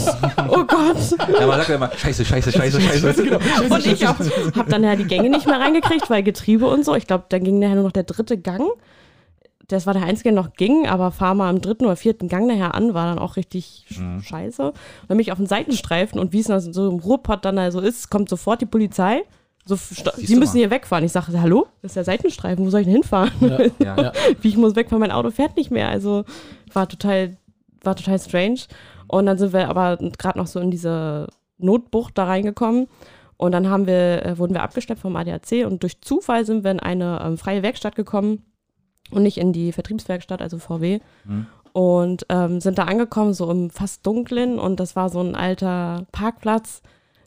oh 0.49 0.65
Gott. 0.65 0.97
Ja, 1.41 1.47
man 1.47 1.57
sagt 1.59 1.69
ja 1.71 1.75
immer, 1.77 1.91
scheiße, 1.97 2.25
scheiße, 2.25 2.53
scheiße, 2.53 2.81
scheiße. 3.01 3.25
Genau. 3.25 3.41
Scheiße, 3.41 3.75
Und 3.75 3.87
ich 3.87 4.07
auch, 4.07 4.19
habe 4.57 4.71
dann 4.71 4.85
ja 4.85 4.97
die 4.97 5.05
Gänge 5.07 5.31
nicht 5.31 5.47
mehr 5.47 5.59
reingekriegt, 5.61 6.11
weil 6.11 6.23
Getriebe 6.23 6.67
und 6.67 6.85
so. 6.85 6.95
Ich 6.95 7.07
glaube, 7.07 7.25
dann 7.31 7.43
ging 7.43 7.59
nachher 7.59 7.77
nur 7.77 7.85
noch 7.85 7.93
der 7.93 8.03
dritte 8.05 8.37
Gang. 8.39 8.67
Das 9.69 9.87
war 9.87 9.95
der 9.95 10.03
einzige, 10.05 10.29
der 10.31 10.43
noch 10.43 10.53
ging, 10.53 10.87
aber 10.87 11.11
fahr 11.11 11.35
mal 11.35 11.49
im 11.49 11.63
dritten 11.63 11.87
oder 11.87 11.97
vierten 11.97 12.29
Gang 12.29 12.47
nachher 12.47 12.75
an, 12.75 12.93
war 12.93 13.07
dann 13.07 13.19
auch 13.19 13.37
richtig 13.37 13.87
Mhm. 13.99 14.21
scheiße. 14.21 14.63
Und 14.63 14.75
dann 15.09 15.17
bin 15.17 15.21
ich 15.21 15.33
auf 15.33 15.39
den 15.39 15.47
Seitenstreifen 15.47 16.19
und 16.21 16.35
wie 16.35 16.41
es 16.41 16.49
dann 16.49 16.61
so 16.61 16.87
im 16.91 16.99
Ruhrpott 16.99 17.45
dann 17.47 17.57
da 17.57 17.71
so 17.71 17.81
ist, 17.81 18.11
kommt 18.11 18.29
sofort 18.29 18.61
die 18.61 18.67
Polizei. 18.67 19.23
So, 19.67 19.77
du 19.77 20.37
müssen 20.37 20.39
mal. 20.39 20.53
hier 20.53 20.71
wegfahren. 20.71 21.05
Ich 21.05 21.13
sage, 21.13 21.41
hallo, 21.41 21.67
das 21.81 21.93
ist 21.93 21.97
der 21.97 22.05
Seitenstreifen, 22.05 22.67
wo 22.67 22.71
soll 22.71 22.81
ich 22.81 22.87
denn 22.87 22.97
hinfahren? 22.97 23.33
Ja. 23.79 23.97
Ja. 23.97 24.13
wie 24.43 24.49
ich 24.49 24.57
muss 24.57 24.77
wegfahren, 24.77 25.01
mein 25.01 25.11
Auto 25.11 25.31
fährt 25.31 25.57
nicht 25.57 25.71
mehr. 25.71 25.89
Also 25.89 26.25
war 26.73 26.89
total, 26.89 27.37
war 27.83 27.97
total 27.97 28.19
strange. 28.19 28.61
Und 29.07 29.27
dann 29.27 29.39
sind 29.39 29.53
wir 29.53 29.69
aber 29.69 29.97
gerade 30.19 30.39
noch 30.39 30.47
so 30.47 30.61
in 30.61 30.71
diese 30.71 31.29
Notbucht 31.59 32.19
da 32.19 32.25
reingekommen. 32.25 32.89
Und 33.37 33.53
dann 33.53 33.69
haben 33.69 33.87
wir, 33.87 34.25
äh, 34.25 34.39
wurden 34.39 34.55
wir 34.55 34.63
abgeschleppt 34.63 35.01
vom 35.01 35.17
ADAC 35.17 35.67
und 35.67 35.83
durch 35.83 36.01
Zufall 36.01 36.45
sind 36.45 36.63
wir 36.63 36.71
in 36.71 36.81
eine 36.81 37.21
ähm, 37.25 37.39
freie 37.39 37.63
Werkstatt 37.63 37.97
gekommen 37.97 38.43
und 39.11 39.23
nicht 39.23 39.39
in 39.39 39.53
die 39.53 39.73
Vertriebswerkstatt, 39.73 40.41
also 40.41 40.59
VW. 40.59 41.01
Mhm. 41.25 41.47
Und 41.73 42.27
ähm, 42.29 42.61
sind 42.61 42.79
da 42.79 42.85
angekommen, 42.85 43.35
so 43.35 43.51
im 43.51 43.71
fast 43.71 44.07
dunklen 44.07 44.61
und 44.61 44.79
das 44.79 44.95
war 44.95 45.09
so 45.09 45.21
ein 45.21 45.35
alter 45.35 46.07
Parkplatz 46.13 46.83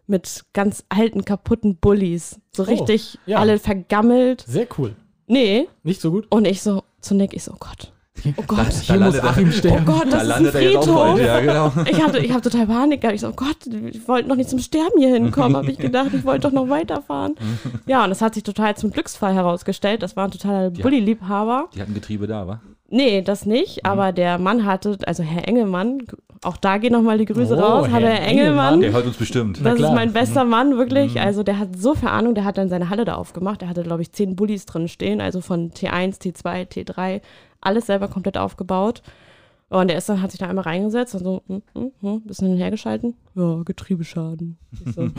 mit 0.07 0.43
ganz 0.53 0.83
alten, 0.89 1.25
kaputten 1.25 1.75
Bullies. 1.77 2.39
So 2.55 2.63
Oh, 2.63 2.65
richtig 2.65 3.19
ja. 3.25 3.37
alle 3.37 3.59
vergammelt. 3.59 4.43
Sehr 4.47 4.67
cool. 4.77 4.95
Nee. 5.27 5.67
Nicht 5.83 6.01
so 6.01 6.11
gut. 6.11 6.25
Und 6.29 6.45
ich 6.47 6.61
so 6.61 6.83
zu 7.01 7.13
Nick, 7.15 7.33
ich 7.33 7.43
so, 7.43 7.51
oh 7.53 7.57
Gott. 7.59 7.91
Oh 8.35 8.43
Gott. 8.47 8.71
Hier 8.71 8.99
muss 8.99 9.19
Achim 9.19 9.49
Oh 9.49 9.51
sterben. 9.51 9.85
Gott, 9.85 10.05
Da 10.05 10.23
das 10.23 10.23
ist 10.23 10.31
ein 10.31 10.45
Friedhof. 10.47 11.19
Ja, 11.19 11.39
genau. 11.39 11.71
Ich 11.91 12.01
hatte, 12.01 12.17
ich 12.17 12.31
habe 12.31 12.41
total 12.41 12.65
Panik 12.65 13.01
gehabt. 13.01 13.13
Ich 13.15 13.21
so, 13.21 13.27
oh 13.27 13.33
Gott, 13.35 13.57
ich 13.67 14.07
wollte 14.07 14.27
noch 14.27 14.35
nicht 14.35 14.49
zum 14.49 14.57
Sterben 14.57 14.97
hier 14.97 15.13
hinkommen, 15.13 15.55
habe 15.55 15.69
ich 15.69 15.77
gedacht. 15.77 16.09
Ich 16.13 16.25
wollte 16.25 16.47
doch 16.47 16.51
noch 16.53 16.67
weiterfahren. 16.69 17.35
Ja, 17.85 18.03
und 18.03 18.09
das 18.09 18.21
hat 18.21 18.33
sich 18.33 18.41
total 18.43 18.75
zum 18.75 18.89
Glücksfall 18.91 19.33
herausgestellt. 19.35 20.01
Das 20.01 20.15
war 20.15 20.25
ein 20.25 20.31
totaler. 20.31 20.71
Bulli-Liebhaber. 20.71 21.69
Die 21.75 21.81
hatten 21.81 21.93
Getriebe 21.93 22.25
da, 22.27 22.47
wa? 22.47 22.61
Nee, 22.89 23.21
das 23.21 23.45
nicht. 23.45 23.83
Mhm. 23.83 23.89
Aber 23.91 24.11
der 24.13 24.39
Mann 24.39 24.65
hatte, 24.65 24.97
also 25.05 25.21
Herr 25.21 25.47
Engelmann, 25.47 25.99
auch 26.43 26.57
da 26.57 26.77
gehen 26.77 26.93
nochmal 26.93 27.17
die 27.17 27.25
Grüße 27.25 27.55
Oh, 27.55 27.59
raus. 27.59 27.87
Herr 27.87 27.99
Herr 27.99 28.21
Engelmann. 28.27 28.81
Der 28.81 28.91
hört 28.91 29.05
uns 29.05 29.17
bestimmt. 29.17 29.59
Das 29.63 29.73
ist 29.73 29.79
klar. 29.79 29.93
mein 29.95 30.13
bester 30.13 30.43
Mann, 30.43 30.77
wirklich. 30.77 31.15
Mhm. 31.15 31.21
Also 31.21 31.43
der 31.43 31.59
hat 31.59 31.77
so 31.77 31.95
viel 31.95 32.09
Ahnung, 32.09 32.35
der 32.35 32.43
hat 32.45 32.57
dann 32.57 32.69
seine 32.69 32.89
Halle 32.89 33.05
da 33.05 33.15
aufgemacht. 33.15 33.61
Der 33.61 33.69
hatte, 33.69 33.83
glaube 33.83 34.01
ich, 34.01 34.11
zehn 34.13 34.35
Bullis 34.35 34.65
drin 34.65 34.87
stehen, 34.87 35.21
also 35.21 35.41
von 35.41 35.71
T1, 35.71 36.21
T2, 36.21 36.67
T3, 36.67 37.21
alles 37.61 37.87
selber 37.87 38.07
komplett 38.07 38.37
aufgebaut. 38.37 39.01
Und 39.69 39.89
der 39.89 39.97
ist 39.97 40.07
dann, 40.07 40.21
hat 40.21 40.31
sich 40.31 40.39
da 40.39 40.47
einmal 40.47 40.63
reingesetzt 40.63 41.13
und 41.15 41.23
so, 41.23 41.41
hm, 41.47 41.61
hm, 41.73 41.91
hm, 42.01 42.21
bisschen 42.21 42.47
hin 42.47 42.55
und 42.55 42.61
her 42.61 42.71
geschalten. 42.71 43.15
Ja, 43.35 43.61
Getriebeschaden. 43.65 44.57
Ich 44.85 44.93
so, 44.95 45.09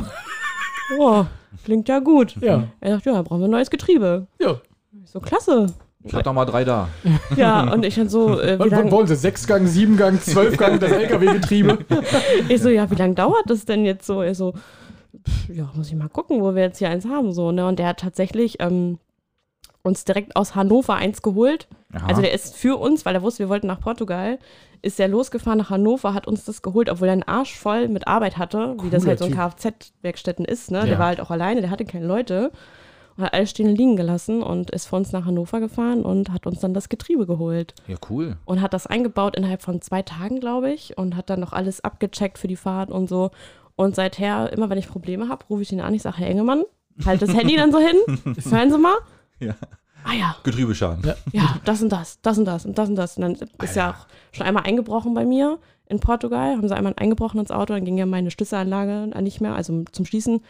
oh, 0.99 1.25
klingt 1.65 1.89
ja 1.89 1.99
gut. 1.99 2.37
Ja. 2.41 2.65
Er 2.81 2.95
sagt, 2.95 3.07
ja, 3.07 3.13
da 3.13 3.23
brauchen 3.23 3.41
wir 3.41 3.49
ein 3.49 3.51
neues 3.51 3.71
Getriebe. 3.71 4.27
ja. 4.41 4.57
Ich 5.05 5.11
so, 5.11 5.21
klasse. 5.21 5.67
Ich 6.05 6.15
hab 6.15 6.23
doch 6.23 6.33
mal 6.33 6.45
drei 6.45 6.65
da. 6.65 6.89
Ja, 7.37 7.73
und 7.73 7.85
ich 7.85 7.97
dann 7.97 8.09
so, 8.09 8.41
äh, 8.41 8.57
wie 8.59 8.61
Was 8.61 8.71
lang, 8.71 8.91
wollen 8.91 9.07
sie? 9.07 9.17
Sechsgang, 9.17 9.67
Siebengang, 9.67 10.21
Zwölfgang, 10.21 10.79
das 10.79 10.93
LKW-Getriebe? 10.93 11.79
Ich 12.49 12.63
so, 12.63 12.69
ja, 12.69 12.91
wie 12.91 12.95
lange 12.95 13.15
dauert 13.15 13.45
das 13.47 13.65
denn 13.65 13.85
jetzt 13.85 14.07
so? 14.07 14.23
Er 14.23 14.35
so, 14.35 14.55
ja, 15.53 15.71
muss 15.75 15.89
ich 15.89 15.95
mal 15.95 16.09
gucken, 16.09 16.41
wo 16.41 16.55
wir 16.55 16.63
jetzt 16.63 16.79
hier 16.79 16.89
eins 16.91 17.05
haben, 17.07 17.33
so, 17.33 17.51
ne? 17.53 17.67
Und 17.67 17.79
der 17.79 17.89
hat 17.89 18.01
tatsächlich 18.01 18.61
ähm, 18.61 18.99
uns 19.83 20.05
direkt 20.05 20.37
aus 20.37 20.55
Hannover 20.55 20.95
eins 20.95 21.23
geholt. 21.23 21.67
Aha. 21.93 22.07
Also 22.07 22.23
der 22.23 22.33
ist 22.33 22.57
für 22.57 22.79
uns, 22.79 23.05
weil 23.05 23.15
er 23.15 23.23
wusste, 23.23 23.41
wir 23.41 23.49
wollten 23.49 23.67
nach 23.67 23.81
Portugal, 23.81 24.39
ist 24.83 25.01
er 25.01 25.09
losgefahren 25.09 25.59
nach 25.59 25.71
Hannover, 25.71 26.15
hat 26.15 26.27
uns 26.27 26.45
das 26.45 26.63
geholt, 26.63 26.89
obwohl 26.89 27.09
er 27.09 27.13
einen 27.13 27.23
Arsch 27.25 27.57
voll 27.57 27.89
mit 27.89 28.07
Arbeit 28.07 28.39
hatte, 28.39 28.77
wie 28.83 28.91
das 28.91 29.03
Cooler 29.03 29.11
halt 29.11 29.19
so 29.19 29.25
in 29.25 29.33
Typ. 29.33 29.41
Kfz-Werkstätten 29.41 30.45
ist, 30.45 30.71
ne? 30.71 30.79
Ja. 30.79 30.85
Der 30.87 30.99
war 30.99 31.07
halt 31.07 31.21
auch 31.21 31.31
alleine, 31.31 31.61
der 31.61 31.71
hatte 31.71 31.85
keine 31.85 32.07
Leute. 32.07 32.53
Hat 33.19 33.35
alles 33.35 33.51
stehen 33.51 33.69
und 33.69 33.77
liegen 33.77 33.97
gelassen 33.97 34.43
und 34.43 34.71
ist 34.71 34.87
von 34.87 35.01
uns 35.01 35.13
nach 35.13 35.25
Hannover 35.25 35.59
gefahren 35.61 36.03
und 36.03 36.31
hat 36.31 36.47
uns 36.47 36.61
dann 36.61 36.73
das 36.73 36.89
Getriebe 36.89 37.27
geholt 37.27 37.75
ja, 37.89 37.97
cool. 38.09 38.37
und 38.45 38.63
hat 38.63 38.73
das 38.73 38.87
eingebaut 38.87 39.37
innerhalb 39.37 39.63
von 39.63 39.83
zwei 39.83 40.03
Tagen, 40.03 40.39
glaube 40.39 40.73
ich, 40.73 40.97
und 40.97 41.17
hat 41.17 41.29
dann 41.29 41.41
noch 41.41 41.53
alles 41.53 41.83
abgecheckt 41.83 42.39
für 42.39 42.49
die 42.49 42.57
Fahrt 42.57 42.91
und 42.91 43.09
so. 43.09 43.31
Und 43.75 43.95
seither, 43.95 44.53
immer 44.53 44.71
wenn 44.71 44.79
ich 44.79 44.89
Probleme 44.89 45.29
habe, 45.29 45.45
rufe 45.51 45.63
ich 45.63 45.73
ihn 45.73 45.81
an, 45.81 45.95
ich 45.95 46.03
sage, 46.03 46.19
Herr 46.19 46.29
Engelmann, 46.29 46.63
halt 47.05 47.23
das 47.23 47.35
Handy 47.35 47.57
dann 47.57 47.73
so 47.73 47.79
hin, 47.79 47.97
hören 48.51 48.71
Sie 48.71 48.79
mal. 48.79 48.97
Ja. 49.41 49.55
Ah 50.03 50.15
ja, 50.15 50.37
Getriebeschaden. 50.43 51.05
Ja. 51.05 51.15
ja, 51.33 51.61
das 51.65 51.81
und 51.81 51.91
das, 51.91 52.21
das 52.23 52.39
und 52.39 52.45
das 52.45 52.65
und 52.67 52.77
das 52.77 52.89
und 52.89 52.97
das. 52.97 53.17
Und 53.17 53.23
dann 53.23 53.49
ist 53.63 53.77
ja 53.77 53.91
auch 53.91 54.07
schon 54.33 54.47
einmal 54.47 54.65
eingebrochen 54.65 55.15
bei 55.15 55.25
mir 55.25 55.59
in 55.89 56.01
Portugal, 56.01 56.57
haben 56.57 56.69
sie 56.69 56.77
einmal 56.77 56.95
eingebrochen 56.97 57.41
ins 57.41 57.51
Auto, 57.51 57.75
dann 57.75 57.85
ging 57.85 57.99
ja 57.99 58.07
meine 58.07 58.31
Schlüsselanlage 58.31 59.11
nicht 59.23 59.41
mehr, 59.41 59.55
also 59.55 59.85
zum 59.93 60.07
Schließen. 60.07 60.41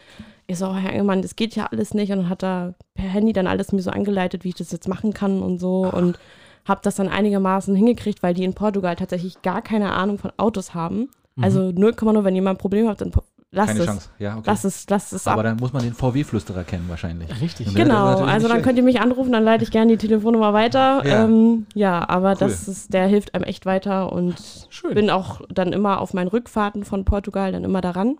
Ich 0.51 0.59
so, 0.59 0.75
Herr 0.75 0.91
Engelmann, 0.91 1.21
das 1.23 1.37
geht 1.37 1.55
ja 1.55 1.67
alles 1.67 1.93
nicht. 1.93 2.11
Und 2.11 2.29
hat 2.29 2.43
er 2.43 2.75
per 2.95 3.05
Handy 3.05 3.33
dann 3.35 3.47
alles 3.47 3.71
mir 3.73 3.83
so 3.83 3.91
angeleitet, 3.91 4.45
wie 4.45 4.49
ich 4.49 4.55
das 4.55 4.73
jetzt 4.73 4.89
machen 4.89 5.13
kann 5.13 5.43
und 5.43 5.59
so. 5.59 5.83
Und 5.83 6.19
habe 6.67 6.81
das 6.83 6.97
dann 6.97 7.09
einigermaßen 7.09 7.75
hingekriegt, 7.77 8.23
weil 8.23 8.35
die 8.35 8.45
in 8.45 8.55
Portugal 8.55 8.97
tatsächlich 8.97 9.43
gar 9.43 9.63
keine 9.63 9.93
Ahnung 9.93 10.19
von 10.19 10.33
Autos 10.39 10.75
haben. 10.75 11.11
Also 11.41 11.61
0,0, 11.61 12.25
wenn 12.25 12.35
jemand 12.35 12.59
ein 12.59 12.61
Problem 12.61 12.89
hat, 12.89 13.01
dann 13.01 13.13
lass 13.51 13.69
Keine 13.69 13.81
es. 13.81 13.87
Chance. 13.87 14.09
Ja, 14.19 14.33
okay. 14.33 14.43
Lass 14.47 14.65
es, 14.65 14.87
lass 14.89 15.13
es 15.13 15.27
Aber 15.27 15.41
ab. 15.41 15.45
dann 15.45 15.57
muss 15.59 15.73
man 15.73 15.83
den 15.83 15.95
VW-Flüsterer 15.95 16.65
kennen 16.65 16.87
wahrscheinlich. 16.89 17.29
Richtig. 17.41 17.75
Genau, 17.75 18.17
also 18.25 18.49
dann 18.49 18.63
könnt 18.63 18.79
ihr 18.79 18.85
mich 18.85 19.01
anrufen, 19.01 19.33
dann 19.33 19.45
leite 19.45 19.65
ich 19.65 19.71
gerne 19.71 19.93
die 19.93 19.99
Telefonnummer 19.99 20.53
weiter. 20.53 21.07
Ja. 21.07 21.25
Ähm, 21.25 21.67
ja 21.75 22.09
aber 22.09 22.31
Cool. 22.33 22.37
das 22.41 22.69
ist, 22.69 22.93
der 22.93 23.07
hilft 23.07 23.35
einem 23.35 23.45
echt 23.45 23.67
weiter 23.67 24.13
und 24.13 24.67
Schön. 24.71 24.95
bin 24.95 25.11
auch 25.11 25.43
dann 25.49 25.73
immer 25.73 26.01
auf 26.01 26.13
meinen 26.15 26.29
Rückfahrten 26.29 26.85
von 26.85 27.05
Portugal 27.05 27.53
dann 27.53 27.65
immer 27.65 27.81
daran. 27.81 28.17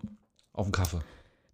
Auf 0.53 0.67
den 0.67 0.71
Kaffee. 0.71 0.99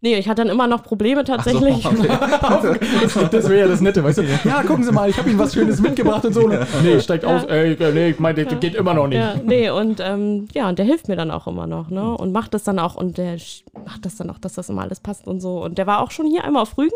Nee, 0.06 0.20
ich 0.20 0.30
hatte 0.30 0.44
dann 0.44 0.50
immer 0.50 0.68
noch 0.68 0.84
Probleme 0.84 1.24
tatsächlich. 1.24 1.82
So, 1.82 1.90
okay. 1.90 2.08
das 3.32 3.50
wäre 3.50 3.62
ja 3.62 3.68
das 3.68 3.82
Nette, 3.82 4.04
weißt 4.04 4.20
du? 4.20 4.24
Ja, 4.44 4.62
gucken 4.62 4.84
Sie 4.84 4.92
mal, 4.92 5.10
ich 5.10 5.18
habe 5.18 5.28
Ihnen 5.32 5.40
was 5.40 5.56
Schönes 5.56 5.82
mitgebracht 5.82 6.24
und 6.26 6.34
so. 6.34 6.48
Nee, 6.48 7.00
steigt 7.00 7.26
aus. 7.26 7.44
Ey, 7.46 7.74
äh, 7.74 7.92
nee, 7.92 8.10
ich 8.10 8.20
meine, 8.20 8.46
das 8.46 8.60
geht 8.60 8.76
immer 8.76 8.94
noch 8.94 9.08
nicht. 9.08 9.18
Ja, 9.18 9.34
nee, 9.44 9.68
und 9.72 10.00
ähm, 10.02 10.48
ja, 10.54 10.70
und 10.70 10.78
der 10.78 10.86
hilft 10.86 11.08
mir 11.08 11.16
dann 11.16 11.32
auch 11.32 11.48
immer 11.48 11.66
noch, 11.66 11.90
ne? 11.90 12.16
Und 12.16 12.34
macht 12.34 12.54
das 12.54 12.64
dann 12.64 12.78
auch 12.78 12.94
und 12.94 13.18
der 13.18 13.38
macht 13.84 14.06
das 14.06 14.16
dann 14.16 14.30
auch, 14.30 14.38
dass 14.38 14.54
das 14.54 14.70
immer 14.70 14.84
alles 14.84 15.00
passt 15.00 15.26
und 15.26 15.42
so. 15.42 15.64
Und 15.64 15.80
der 15.80 15.88
war 15.88 16.02
auch 16.04 16.12
schon 16.12 16.28
hier 16.28 16.44
einmal 16.44 16.62
auf 16.62 16.78
Rügen 16.78 16.94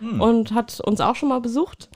Hm. 0.00 0.20
und 0.20 0.52
hat 0.52 0.80
uns 0.84 1.00
auch 1.00 1.16
schon 1.16 1.28
mal 1.28 1.40
besucht. 1.40 1.88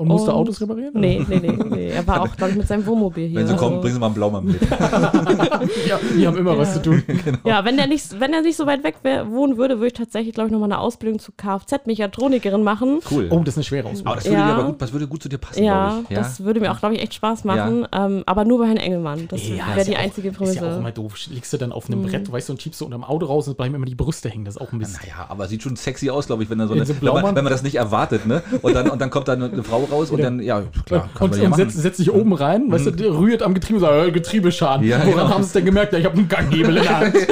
Und 0.00 0.08
musste 0.08 0.30
Und- 0.30 0.36
Autos 0.36 0.60
reparieren? 0.60 0.90
oder? 0.92 1.00
Nee, 1.00 1.24
nee, 1.28 1.38
nee, 1.40 1.58
nee. 1.70 1.88
Er 1.90 2.06
war 2.06 2.22
auch, 2.22 2.34
glaube 2.36 2.52
ich, 2.52 2.58
mit 2.58 2.66
seinem 2.66 2.86
Wohnmobil 2.86 3.28
hier. 3.28 3.40
Wenn 3.40 3.46
sie 3.48 3.54
kommen, 3.56 3.72
also- 3.76 3.80
bringen 3.82 3.94
sie 3.94 4.00
mal 4.00 4.06
einen 4.06 4.14
Blaumann 4.14 4.44
mit. 4.46 4.60
Ja, 5.86 5.98
die 6.16 6.26
haben 6.26 6.36
immer 6.36 6.56
was 6.56 6.74
zu 6.74 6.82
tun. 6.82 7.02
Ja, 7.44 7.64
wenn 7.64 7.76
der 7.76 7.86
nicht, 7.86 8.18
wenn 8.18 8.32
er 8.32 8.42
nicht 8.42 8.56
so 8.56 8.66
weit 8.66 8.82
weg 8.84 8.96
wär, 9.02 9.30
wohnen 9.30 9.56
würde, 9.56 9.76
würde 9.76 9.88
ich 9.88 9.92
tatsächlich, 9.92 10.34
glaube 10.34 10.48
ich, 10.48 10.52
nochmal 10.52 10.68
eine 10.72 10.78
Ausbildung 10.78 11.18
zur 11.18 11.34
Kfz-Mechatronikerin 11.36 12.62
machen. 12.62 13.00
Cool. 13.10 13.28
Oh, 13.30 13.40
das 13.40 13.54
ist 13.54 13.58
eine 13.58 13.64
schwere 13.64 13.88
Ausbildung. 13.88 14.06
aber 14.06 14.16
das 14.16 14.24
würde, 14.26 14.36
Ja. 14.38 14.54
aber 14.54 14.64
gut, 14.64 14.82
das 14.82 14.92
würde 14.92 15.06
gut 15.06 15.22
zu 15.22 15.28
dir 15.28 15.38
passen, 15.38 15.62
Ja, 15.62 15.88
glaube 15.90 16.06
ich. 16.08 16.16
das 16.18 16.42
würde 16.44 16.60
mir 16.60 16.72
auch, 16.72 16.78
glaube 16.78 16.94
ich, 16.94 17.02
echt 17.02 17.14
Spaß 17.14 17.44
machen. 17.44 17.86
Ähm, 17.92 18.22
aber 18.26 18.44
nur 18.44 18.58
bei 18.60 18.66
Herrn 18.66 18.76
Engelmann. 18.78 19.28
Das 19.28 19.46
Ja, 19.46 19.74
wäre 19.74 19.84
die 19.84 19.92
ja 19.92 19.98
auch- 19.98 20.02
einzige 20.02 20.28
Ist 20.28 20.34
ja 20.40 20.40
auch 20.40 20.54
Prämisse. 20.54 20.78
immer 20.78 20.92
doof. 20.92 21.14
Liegst 21.30 21.52
du 21.52 21.56
dann 21.58 21.72
auf 21.72 21.86
einem 21.88 22.02
Brett, 22.02 22.30
weißt 22.30 22.48
du, 22.48 22.52
und 22.54 22.62
schiebst 22.62 22.80
du 22.80 22.84
unterm 22.86 23.04
Auto 23.04 23.26
raus 23.26 23.48
und 23.48 23.56
bleiben 23.56 23.74
immer 23.74 23.86
die 23.86 23.94
Brüste 23.94 24.28
hängen. 24.28 24.44
Das 24.44 24.56
ist 24.56 24.60
auch 24.60 24.72
ein 24.72 24.78
Mist. 24.78 24.98
Naja, 25.02 25.26
aber 25.28 25.46
sieht 25.48 25.62
schon 25.62 25.76
sexy 25.76 26.10
aus, 26.10 26.26
glaube 26.26 26.42
ich, 26.42 26.50
wenn, 26.50 26.58
so 26.60 26.72
In 26.74 26.80
eine, 26.80 26.86
so 26.86 26.94
wenn, 27.00 27.12
man, 27.12 27.36
wenn 27.36 27.44
man 27.44 27.52
das 27.52 27.62
nicht 27.62 27.74
erwartet, 27.76 28.26
ne? 28.26 28.42
Und 28.62 28.74
dann, 28.74 28.88
und 28.88 29.00
dann 29.00 29.10
kommt 29.10 29.28
da 29.28 29.32
eine, 29.34 29.46
eine 29.50 29.62
Frau 29.62 29.80
raus 29.90 30.10
und 30.10 30.18
Ja. 30.18 30.24
dann, 30.24 30.40
ja, 30.40 30.62
klar, 30.86 31.08
kann 31.14 31.24
und 31.26 31.30
man 31.32 31.40
ja 31.42 31.48
und 31.48 31.54
setzt, 31.56 31.76
setzt 31.76 31.96
sich 31.98 32.10
oben 32.12 32.32
rein, 32.32 32.70
weißt 32.70 32.86
du, 32.86 32.90
der 32.92 33.10
rührt 33.12 33.42
am 33.42 33.54
Getriebe, 33.54 33.80
sagt, 33.80 34.08
äh, 34.08 34.10
Getriebeschaden. 34.12 34.86
Ja, 34.86 34.98
Woran 35.00 35.10
genau. 35.10 35.28
haben 35.30 35.42
sie 35.42 35.46
es 35.48 35.52
denn 35.52 35.64
gemerkt? 35.64 35.92
Ja, 35.92 35.98
ich 35.98 36.04
habe 36.06 36.16
einen 36.16 36.28
Ganghebel 36.28 36.76
in 36.76 36.82
der 36.82 36.98
Hand. 37.00 37.14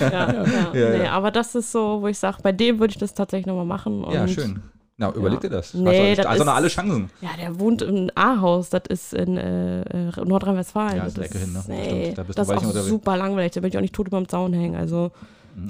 Ja, 0.00 0.08
ja, 0.10 0.32
Ja, 0.32 0.44
nee, 0.72 1.04
ja. 1.04 1.10
aber 1.12 1.30
das 1.30 1.54
ist 1.54 1.70
so, 1.72 2.00
wo 2.02 2.08
ich 2.08 2.18
sage, 2.18 2.38
bei 2.42 2.52
dem 2.52 2.78
würde 2.78 2.92
ich 2.92 2.98
das 2.98 3.14
tatsächlich 3.14 3.46
nochmal 3.46 3.64
machen. 3.66 4.04
ja, 4.12 4.26
schön. 4.28 4.60
Na, 4.96 5.10
überleg 5.12 5.40
dir 5.40 5.50
das. 5.50 5.74
Nee, 5.74 6.14
das 6.14 6.24
du- 6.24 6.32
du 6.32 6.38
noch 6.38 6.52
ist- 6.52 6.56
alle 6.56 6.68
Chancen. 6.68 7.10
Ja, 7.20 7.30
der 7.40 7.58
wohnt 7.58 7.82
im 7.82 8.10
A-Haus, 8.14 8.70
das 8.70 8.82
ist 8.88 9.12
in 9.12 9.36
äh, 9.36 9.80
äh, 9.82 10.10
Nordrhein-Westfalen. 10.24 10.98
Ja, 10.98 11.04
das 11.04 11.14
ist 11.18 11.24
Ecke 11.24 11.38
hin, 11.38 11.52
ne? 11.52 11.64
Nee, 11.66 11.84
Stimmt, 12.12 12.18
da 12.18 12.22
bist 12.22 12.38
du 12.38 12.40
das 12.40 12.48
ist 12.48 12.54
weit 12.54 12.58
auch 12.62 12.66
unterwegs. 12.68 12.88
super 12.88 13.16
langweilig, 13.16 13.52
da 13.52 13.62
will 13.62 13.70
ich 13.70 13.76
auch 13.76 13.80
nicht 13.82 13.94
tot 13.94 14.06
über 14.06 14.18
dem 14.18 14.28
Zaun 14.28 14.52
hängen. 14.52 14.76
Also, 14.76 15.10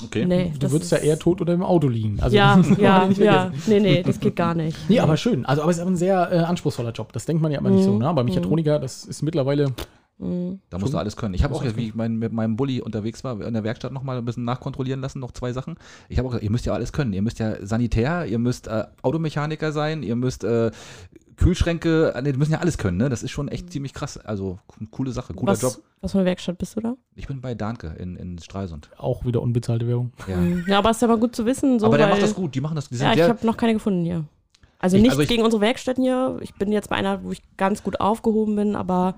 Okay. 0.05 0.25
nee. 0.27 0.53
Du 0.59 0.71
würdest 0.71 0.93
ja 0.93 0.99
eher 0.99 1.19
tot 1.19 1.41
oder 1.41 1.53
im 1.53 1.63
Auto 1.63 1.89
liegen. 1.89 2.19
Also, 2.21 2.37
Ja, 2.37 2.61
ja, 2.79 3.09
ja. 3.11 3.53
Nee, 3.67 3.81
nee, 3.81 4.03
das 4.03 4.21
geht 4.21 4.37
gar 4.37 4.55
nicht. 4.55 4.79
Nee, 4.89 5.01
aber 5.01 5.17
schön. 5.17 5.45
Also, 5.45 5.63
aber 5.63 5.71
es 5.71 5.77
ist 5.77 5.83
aber 5.83 5.91
ein 5.91 5.97
sehr 5.97 6.33
äh, 6.33 6.39
anspruchsvoller 6.39 6.93
Job. 6.93 7.13
Das 7.13 7.27
denkt 7.27 7.43
man 7.43 7.53
ja 7.53 7.59
immer 7.59 7.71
nicht 7.71 7.85
so. 7.85 7.99
Ne? 7.99 8.13
Bei 8.15 8.23
Mechatroniker, 8.23 8.79
das 8.79 9.05
ist 9.05 9.23
mittlerweile. 9.23 9.73
Mhm. 10.19 10.61
Da 10.71 10.79
musst 10.79 10.95
du 10.95 10.99
alles 10.99 11.17
können. 11.17 11.35
Ich 11.35 11.43
habe 11.43 11.55
auch 11.55 11.65
jetzt, 11.65 11.77
wie 11.77 11.89
ich 11.89 11.95
mein, 11.95 12.17
mit 12.17 12.33
meinem 12.33 12.57
Bulli 12.57 12.81
unterwegs 12.81 13.25
war, 13.25 13.41
in 13.41 13.53
der 13.53 13.65
Werkstatt 13.65 13.93
nochmal 13.93 14.19
ein 14.19 14.25
bisschen 14.25 14.45
nachkontrollieren 14.45 15.01
lassen, 15.01 15.19
noch 15.19 15.33
zwei 15.33 15.53
Sachen. 15.53 15.77
Ich 16.09 16.19
habe 16.19 16.29
auch 16.29 16.33
gesagt, 16.33 16.45
ihr 16.45 16.51
müsst 16.51 16.67
ja 16.67 16.73
alles 16.73 16.93
können. 16.93 17.13
Ihr 17.13 17.23
müsst 17.23 17.41
ja 17.41 17.57
Sanitär, 17.67 18.27
ihr 18.27 18.39
müsst 18.39 18.69
äh, 18.69 18.85
Automechaniker 19.03 19.73
sein, 19.73 20.03
ihr 20.03 20.17
müsst 20.17 20.45
äh, 20.45 20.71
Kühlschränke, 21.37 22.13
äh, 22.15 22.23
nee, 22.23 22.33
die 22.33 22.39
müssen 22.39 22.53
ja 22.53 22.59
alles 22.61 22.79
können, 22.79 22.97
ne? 22.99 23.09
Das 23.09 23.23
ist 23.23 23.31
schon 23.31 23.49
echt 23.49 23.71
ziemlich 23.73 23.93
krass. 23.95 24.17
Also, 24.19 24.59
co- 24.67 24.85
coole 24.91 25.11
Sache, 25.13 25.35
cooler 25.35 25.53
Was, 25.53 25.63
Job. 25.63 25.75
was 26.01 26.13
für 26.13 26.19
eine 26.19 26.27
Werkstatt 26.27 26.59
bist 26.59 26.77
du 26.77 26.81
da? 26.81 26.95
Ich 27.15 27.27
bin 27.27 27.41
bei 27.41 27.55
Danke 27.55 27.95
in, 27.99 28.17
in 28.17 28.39
Stralsund. 28.39 28.91
Auch 28.99 29.25
wieder 29.25 29.43
unbezahlte 29.43 29.87
Werbung. 29.89 30.13
Ja. 30.29 30.37
Mhm. 30.37 30.65
Ja, 30.69 30.79
aber 30.79 30.91
ist 30.91 31.03
ja 31.03 31.09
mal 31.09 31.19
gut 31.19 31.35
zu 31.37 31.45
wissen. 31.47 31.79
So, 31.81 31.87
Aber 31.87 31.97
der 31.99 32.07
weil, 32.07 32.13
macht 32.15 32.23
das 32.23 32.35
gut, 32.35 32.55
die 32.55 32.61
machen 32.61 32.77
das. 32.77 32.89
Die 32.89 32.97
sind 32.97 33.07
Ja, 33.07 33.15
ich 33.15 33.23
habe 33.23 33.45
noch 33.47 33.57
keine 33.57 33.75
gefunden 33.75 34.05
hier. 34.05 34.25
Also 34.79 34.97
Ich- 34.97 35.03
nicht 35.03 35.11
also 35.13 35.23
ich- 35.23 35.29
gegen 35.29 35.43
unsere 35.43 35.61
Werkstätten 35.61 36.05
hier. 36.05 36.37
Ich 36.41 36.55
bin 36.55 36.71
jetzt 36.73 36.91
bei 36.91 36.97
einer, 36.97 37.23
wo 37.25 37.33
ich 37.33 37.43
ganz 37.57 37.83
gut 37.83 38.01
aufgehoben 38.01 38.55
bin, 38.57 38.77
aber 38.77 39.15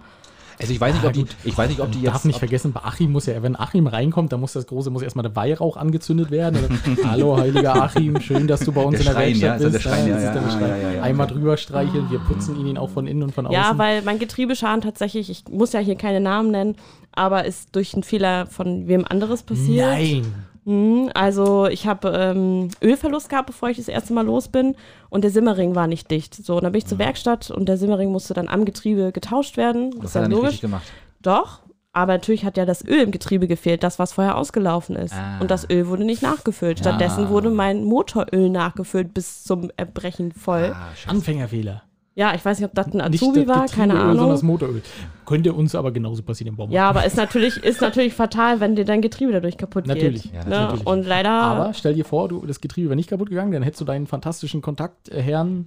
also 0.59 0.73
ich 0.73 0.81
weiß 0.81 0.95
nicht, 0.95 1.05
Ah, 1.05 1.09
ob 1.09 1.13
die, 1.13 1.21
gut. 1.21 1.37
ich 1.45 1.57
weiß 1.59 1.69
nicht, 1.69 1.81
ob 1.81 1.91
die 1.93 2.03
Darf 2.03 2.15
jetzt. 2.15 2.25
nicht 2.25 2.35
ob, 2.37 2.41
vergessen, 2.41 2.73
bei 2.73 2.81
Achim 2.83 3.13
muss 3.13 3.27
ja, 3.27 3.43
wenn 3.43 3.57
Achim 3.57 3.87
reinkommt, 3.87 4.33
dann 4.33 4.41
muss 4.41 4.53
das 4.55 4.67
große, 4.67 4.91
muss 4.91 5.03
erstmal 5.03 5.23
der 5.25 5.37
Weihrauch 5.37 5.77
angezündet 5.77 6.31
werden. 6.31 6.59
Oder, 6.65 7.05
Hallo, 7.11 7.37
heiliger 7.37 7.83
Achim, 7.83 8.21
schön, 8.21 8.47
dass 8.47 8.61
du 8.61 8.73
bei 8.73 8.83
uns 8.83 8.99
Der 8.99 9.01
in 9.01 9.07
der 9.07 9.13
Schrein, 9.13 9.41
Werkstatt 9.41 9.43
ja, 9.43 9.55
ist 9.55 9.63
ja 9.63 9.69
bist. 9.71 9.85
der 9.85 9.91
Schrein, 9.91 10.09
ja, 10.09 10.77
ja, 10.77 10.77
ja, 10.91 10.91
ja, 10.97 11.03
Einmal 11.03 11.27
drüber 11.27 11.57
streicheln, 11.57 12.11
wir 12.11 12.19
putzen 12.21 12.65
ihn 12.67 12.79
auch 12.79 12.91
von 12.91 13.07
innen 13.07 13.23
und 13.23 13.35
von 13.35 13.47
außen. 13.47 13.55
ja, 13.55 13.77
weil 13.77 14.03
mein 14.03 14.19
Getriebeschaden 14.19 14.81
tatsächlich, 14.81 15.31
ich 15.31 15.45
muss 15.51 15.73
ja 15.73 15.81
hier 15.81 15.97
keine 15.97 16.21
Namen 16.21 16.51
nennen, 16.51 16.77
aber 17.13 17.45
ist 17.45 17.75
durch 17.75 17.95
einen 17.95 18.03
Fehler 18.03 18.47
von 18.47 18.87
wem 18.89 19.05
anderes 19.09 19.43
passiert. 19.43 19.87
Nein. 19.87 20.25
Mhm, 20.67 21.11
also 21.14 21.67
ich 21.67 21.87
habe 21.87 22.09
ähm, 22.09 22.69
Ölverlust 22.83 23.29
gehabt, 23.29 23.47
bevor 23.47 23.69
ich 23.71 23.77
das 23.77 23.87
erste 23.89 24.12
Mal 24.12 24.27
los 24.27 24.49
bin 24.49 24.75
und 25.11 25.23
der 25.23 25.31
Simmering 25.31 25.75
war 25.77 25.87
nicht 25.87 26.11
dicht. 26.11 26.35
So, 26.35 26.57
und 26.57 26.64
dann 26.64 26.73
bin 26.73 26.81
ich 26.81 26.87
zur 26.87 26.99
Werkstatt 26.99 27.51
und 27.53 27.69
der 27.69 27.77
Simmering 27.79 28.11
musste 28.11 28.35
dann 28.35 28.49
am 28.49 28.64
Getriebe 28.64 29.12
getauscht 29.12 29.57
werden. 29.57 29.93
das 30.01 30.11
ist 30.11 30.14
hat 30.17 30.17
er 30.17 30.23
ja 30.23 30.29
nicht 30.29 30.35
logisch. 30.37 30.49
richtig 30.49 30.61
gemacht. 30.62 30.87
Doch, 31.23 31.61
aber 31.93 32.12
natürlich 32.14 32.45
hat 32.45 32.57
ja 32.57 32.67
das 32.67 32.85
Öl 32.85 33.01
im 33.01 33.11
Getriebe 33.12 33.47
gefehlt, 33.47 33.83
das, 33.85 33.99
was 34.01 34.12
vorher 34.12 34.37
ausgelaufen 34.37 34.97
ist. 34.97 35.14
Ah. 35.14 35.39
Und 35.41 35.51
das 35.53 35.71
Öl 35.71 35.87
wurde 35.87 36.05
nicht 36.05 36.21
nachgefüllt. 36.23 36.81
Stattdessen 36.81 37.27
Ah. 37.27 37.31
wurde 37.31 37.49
mein 37.51 37.85
Motoröl 37.85 38.51
nachgefüllt 38.51 39.14
bis 39.14 39.45
zum 39.45 39.71
Erbrechen 39.77 40.33
voll. 40.33 40.75
Ah. 40.75 40.89
Anfängerfehler. 41.07 41.83
Ja, 42.19 42.35
ich 42.35 42.43
weiß 42.43 42.59
nicht, 42.59 42.67
ob 42.67 42.75
das 42.75 42.87
ein 42.87 43.11
Nicht 43.11 43.23
Azubi 43.23 43.45
das 43.45 43.49
war, 43.57 43.67
keine 43.67 43.93
sondern 43.95 44.17
das 44.17 44.41
Ahnung. 44.41 44.47
Motoröl. 44.47 44.83
Könnte 45.27 45.53
uns 45.53 45.75
aber 45.75 45.93
genauso 45.93 46.23
passieren 46.23 46.49
im 46.49 46.57
Baumarkt. 46.57 46.75
Ja, 46.75 46.89
aber 46.89 47.05
ist 47.05 47.19
natürlich, 47.19 47.59
ist 47.59 47.83
natürlich 47.83 48.14
fatal, 48.14 48.59
wenn 48.61 48.75
dir 48.75 48.87
dein 48.87 49.03
Getriebe 49.03 49.33
dadurch 49.33 49.59
kaputt 49.59 49.87
Natürlich. 49.87 50.23
geht. 50.23 50.33
Ja, 50.33 50.45
ne? 50.45 50.49
natürlich. 50.49 50.87
Und 50.87 51.07
leider. 51.07 51.31
Aber 51.31 51.75
stell 51.75 51.93
dir 51.93 52.07
vor, 52.07 52.29
du, 52.29 52.47
das 52.47 52.62
Getriebe 52.62 52.89
wäre 52.89 52.97
nicht 52.97 53.11
kaputt 53.11 53.29
gegangen, 53.29 53.53
dann 53.53 53.62
hättest 53.62 53.83
du 53.83 53.85
deinen 53.85 54.07
fantastischen 54.07 54.62
Kontakt, 54.62 55.11
äh, 55.11 55.21
Herrn 55.21 55.67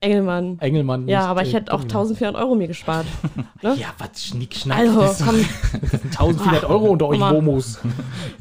Engelmann. 0.00 0.58
Engelmann. 0.60 1.08
Ja, 1.08 1.26
aber 1.26 1.42
ich 1.42 1.48
äh, 1.52 1.56
hätte 1.56 1.72
auch 1.72 1.78
kennengelernt. 1.80 2.10
1400 2.10 2.42
Euro 2.42 2.54
mir 2.54 2.68
gespart. 2.68 3.06
ne? 3.62 3.74
Ja, 3.76 3.88
was 3.98 4.24
Schnick, 4.24 4.54
Schnack. 4.54 4.78
Also, 4.78 5.00
komm. 5.24 5.34
sind 5.36 5.46
1400 6.04 6.64
Euro 6.64 6.86
unter 6.86 7.08
euch. 7.08 7.20
Homos. 7.20 7.80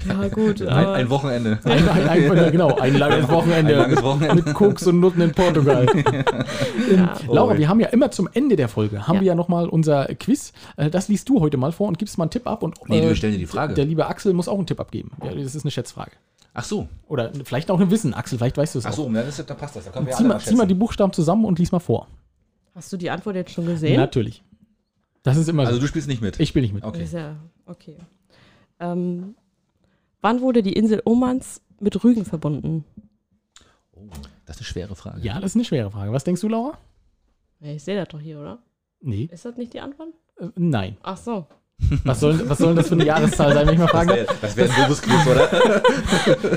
Ja, 0.07 0.27
gut. 0.27 0.61
Ein, 0.61 0.67
aber- 0.69 0.93
ein 0.93 1.09
Wochenende. 1.09 1.59
Ein, 1.63 1.89
ein, 1.89 2.09
ein, 2.09 2.37
ja, 2.37 2.49
genau, 2.51 2.75
ein 2.75 2.93
langes 2.95 3.27
Wochenende. 3.29 3.73
Ein 3.73 3.79
langes 3.89 4.03
Wochenende. 4.03 4.35
Mit 4.43 4.53
Koks 4.53 4.85
und 4.85 4.99
Nutten 4.99 5.21
in 5.21 5.31
Portugal. 5.31 5.87
ähm, 5.95 7.09
Laura, 7.27 7.53
Oh, 7.55 7.57
wir 7.57 7.67
haben 7.69 7.79
ja 7.79 7.87
immer 7.87 8.11
zum 8.11 8.29
Ende 8.33 8.55
der 8.55 8.67
Folge, 8.67 9.07
haben 9.07 9.15
Ja. 9.15 9.21
wir 9.21 9.27
ja 9.29 9.35
nochmal 9.35 9.67
unser 9.67 10.05
Quiz. 10.15 10.53
Äh, 10.75 10.91
das 10.91 11.07
liest 11.07 11.27
du 11.27 11.41
heute 11.41 11.57
mal 11.57 11.71
vor 11.71 11.87
und 11.87 11.97
gibst 11.97 12.17
mal 12.19 12.25
einen 12.25 12.31
Tipp 12.31 12.45
ab. 12.45 12.61
Und, 12.61 12.75
Nee, 12.87 12.99
äh, 12.99 13.07
wir 13.09 13.15
stellen 13.15 13.33
dir 13.33 13.39
die 13.39 13.45
Frage. 13.47 13.73
Der 13.73 13.85
liebe 13.85 14.05
Axel 14.05 14.33
muss 14.33 14.47
auch 14.47 14.57
einen 14.57 14.67
Tipp 14.67 14.79
abgeben. 14.79 15.11
Ja, 15.23 15.33
das 15.33 15.55
ist 15.55 15.63
eine 15.65 15.71
Schätzfrage. 15.71 16.11
Ach 16.59 16.63
so. 16.63 16.87
Oder 17.07 17.31
vielleicht 17.45 17.69
auch 17.69 17.79
ein 17.79 17.91
Wissen. 17.91 18.15
Axel, 18.15 18.39
vielleicht 18.39 18.57
weißt 18.57 18.73
du 18.73 18.79
es 18.79 18.85
Ach 18.87 18.91
auch. 18.91 18.95
so, 18.95 19.03
dann, 19.13 19.27
ist, 19.27 19.47
dann 19.47 19.57
passt 19.57 19.75
das. 19.75 19.83
Dann 19.83 19.93
können 19.93 20.07
wir 20.07 20.13
Zieh 20.13 20.23
alle 20.23 20.27
mal, 20.29 20.39
zieh 20.39 20.55
mal 20.55 20.65
die 20.65 20.73
Buchstaben 20.73 21.13
zusammen 21.13 21.45
und 21.45 21.59
lies 21.59 21.71
mal 21.71 21.79
vor. 21.79 22.07
Hast 22.73 22.91
du 22.91 22.97
die 22.97 23.11
Antwort 23.11 23.35
jetzt 23.35 23.51
schon 23.51 23.67
gesehen? 23.67 23.97
Natürlich. 23.97 24.43
Das 25.21 25.37
ist 25.37 25.47
immer 25.49 25.63
Also 25.63 25.75
so. 25.75 25.81
du 25.81 25.87
spielst 25.87 26.07
nicht 26.07 26.21
mit. 26.21 26.39
Ich 26.39 26.49
spiele 26.49 26.63
nicht 26.63 26.73
mit. 26.73 26.83
Okay. 26.83 27.07
Ja, 27.11 27.35
okay. 27.67 27.97
Ähm, 28.79 29.35
wann 30.21 30.41
wurde 30.41 30.63
die 30.63 30.73
Insel 30.73 31.01
Omans 31.05 31.61
mit 31.79 32.03
Rügen 32.03 32.25
verbunden? 32.25 32.85
Oh, 33.93 33.99
das 34.45 34.55
ist 34.55 34.61
eine 34.61 34.65
schwere 34.65 34.95
Frage. 34.95 35.21
Ja, 35.21 35.35
das 35.39 35.51
ist 35.51 35.55
eine 35.57 35.65
schwere 35.65 35.91
Frage. 35.91 36.11
Was 36.11 36.23
denkst 36.23 36.41
du, 36.41 36.47
Laura? 36.49 36.77
Ich 37.59 37.83
sehe 37.83 37.95
das 37.97 38.07
doch 38.07 38.19
hier, 38.19 38.39
oder? 38.39 38.59
Nee. 39.01 39.29
Ist 39.31 39.45
das 39.45 39.57
nicht 39.57 39.73
die 39.73 39.79
Antwort? 39.79 40.09
Äh, 40.39 40.47
nein. 40.55 40.97
Ach 41.03 41.17
so. 41.17 41.45
Was 42.03 42.19
soll, 42.19 42.49
was 42.49 42.57
soll 42.57 42.67
denn 42.69 42.75
das 42.77 42.87
für 42.87 42.95
eine 42.95 43.05
Jahreszahl 43.05 43.53
sein, 43.53 43.65
wenn 43.67 43.73
ich 43.75 43.79
mal 43.79 43.87
fragen 43.87 44.09
darf? 44.09 44.35
Das 44.41 44.57
wäre 44.57 44.67
wär 44.67 44.75
ein 44.77 44.81
doofes 44.89 45.01
Quiz, 45.01 45.27
oder? 45.27 45.47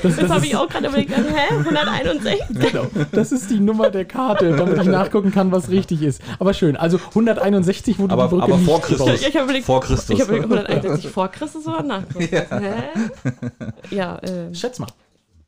Das, 0.03 0.16
Das 0.16 0.29
habe 0.31 0.41
ist, 0.41 0.47
ich 0.47 0.57
auch 0.57 0.68
gerade 0.68 0.89
überlegt. 0.89 1.14
Hä? 1.16 1.55
161? 1.55 2.41
genau, 2.71 2.87
das 3.12 3.31
ist 3.31 3.51
die 3.51 3.61
Nummer 3.61 3.91
der 3.91 4.07
Karte, 4.07 4.57
damit 4.57 4.79
ich 4.81 4.87
nachgucken 4.89 5.31
kann, 5.31 5.53
was 5.53 5.68
richtig 5.68 6.03
ist. 6.03 6.21
Aber 6.39 6.53
schön. 6.55 6.77
Also 6.77 6.99
161 6.99 7.99
wurde 7.99 8.14
Aber- 8.14 8.25
die 8.25 8.29
Brücke 8.31 8.43
aber 8.45 8.57
nicht 8.57 8.66
vor 8.66 8.81
Christus. 8.81 9.07
gebaut. 9.07 9.21
Ich 9.29 9.35
habe 9.37 9.45
überlegt, 9.45 9.66
Vor 9.66 9.81
Christus. 9.83 10.11
ich 10.11 10.21
habe 10.23 10.37
überlegt, 10.39 10.68
161 10.68 11.11
vor 11.11 11.29
Christus 11.29 11.66
oder 11.66 11.83
nach 11.83 12.09
Christus? 12.09 12.41
Hä? 12.51 13.95
Ja, 13.95 14.16
äh, 14.18 14.55
Schätz 14.55 14.79
mal. 14.79 14.89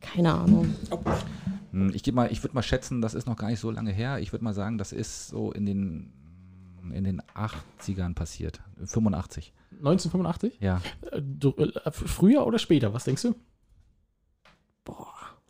keine 0.00 0.32
Ahnung. 0.34 0.74
Hm, 1.72 1.90
Ich, 1.94 2.12
mal, 2.12 2.30
ich 2.30 2.44
würde 2.44 2.54
mal 2.54 2.62
schätzen, 2.62 3.00
das 3.00 3.14
ist 3.14 3.26
noch 3.26 3.36
gar 3.36 3.48
nicht 3.48 3.58
so 3.60 3.70
lange 3.70 3.90
her. 3.90 4.18
Ich 4.20 4.32
würde 4.32 4.44
mal 4.44 4.54
sagen, 4.54 4.76
das 4.78 4.92
ist 4.92 5.28
so 5.28 5.50
in 5.50 5.64
den, 5.66 6.12
in 6.92 7.04
den 7.04 7.22
80ern 7.34 8.14
passiert. 8.14 8.60
85. 8.84 9.52
1985? 9.78 10.58
Ja, 10.60 10.80
Äh, 11.10 11.20
du, 11.22 11.50
äh, 11.56 11.90
früher 11.92 12.46
oder 12.46 12.58
später? 12.58 12.92
Was 12.94 13.04
denkst 13.04 13.22
du? 13.22 13.34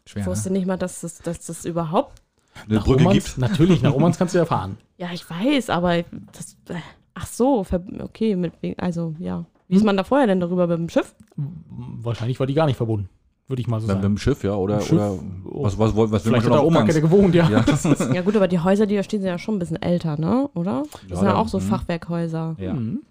schwer. 0.04 0.20
Ich 0.20 0.26
Ne? 0.26 0.26
wusste 0.26 0.50
nicht 0.50 0.66
mal, 0.66 0.76
dass 0.76 1.00
das, 1.00 1.18
dass 1.18 1.46
das 1.46 1.64
überhaupt. 1.64 2.22
Eine 2.66 2.74
Nach 2.76 2.84
Brücke 2.84 3.04
Romans? 3.04 3.24
gibt. 3.24 3.38
Natürlich, 3.38 3.82
nach 3.82 3.92
Romans 3.94 4.18
kannst 4.18 4.34
du 4.34 4.38
ja 4.38 4.44
fahren. 4.44 4.76
Ja, 4.98 5.10
ich 5.12 5.28
weiß, 5.28 5.70
aber 5.70 6.02
das. 6.32 6.56
äh, 6.68 6.74
Ach 7.14 7.26
so, 7.26 7.64
okay, 8.00 8.36
mit, 8.36 8.54
also 8.78 9.14
ja. 9.18 9.44
Wie 9.68 9.76
ist 9.76 9.84
man 9.84 9.96
da 9.98 10.04
vorher 10.04 10.26
denn 10.26 10.40
darüber 10.40 10.66
mit 10.66 10.78
dem 10.78 10.88
Schiff? 10.88 11.14
Wahrscheinlich 11.36 12.40
war 12.40 12.46
die 12.46 12.54
gar 12.54 12.64
nicht 12.66 12.76
verbunden, 12.76 13.08
würde 13.52 13.60
ich 13.60 13.68
mal 13.68 13.80
so 13.80 13.86
Mit, 13.86 13.96
mit 13.96 14.02
sagen. 14.02 14.14
dem 14.14 14.18
Schiff, 14.18 14.42
ja, 14.44 14.54
oder, 14.54 14.78
dem 14.78 14.96
oder 14.96 15.14
Schiff, 15.14 15.24
oh. 15.44 15.64
was, 15.64 15.78
was, 15.78 15.94
was, 15.94 16.10
was 16.10 16.24
will 16.24 16.32
man 16.32 16.40
Vielleicht 16.40 16.44
schon 16.44 16.52
auf 16.52 16.86
keine 16.86 17.00
gewohnt, 17.00 17.34
ja. 17.34 17.48
Ja. 17.50 17.64
Ja, 18.14 18.22
gut, 18.22 18.34
aber 18.34 18.48
die 18.48 18.58
Häuser, 18.58 18.86
die 18.86 18.96
da 18.96 19.02
stehen, 19.02 19.20
sind 19.20 19.28
ja 19.28 19.38
schon 19.38 19.56
ein 19.56 19.58
bisschen 19.58 19.80
älter, 19.80 20.18
ne? 20.18 20.48
Oder? 20.54 20.84
Das 20.92 21.10
Ja, 21.10 21.16
sind 21.16 21.26
ja 21.26 21.34
auch 21.36 21.48
so 21.48 21.58
mhm. 21.58 21.62
Fachwerkhäuser. 21.62 22.56
Ja. 22.58 22.72
Mhm. 22.72 23.02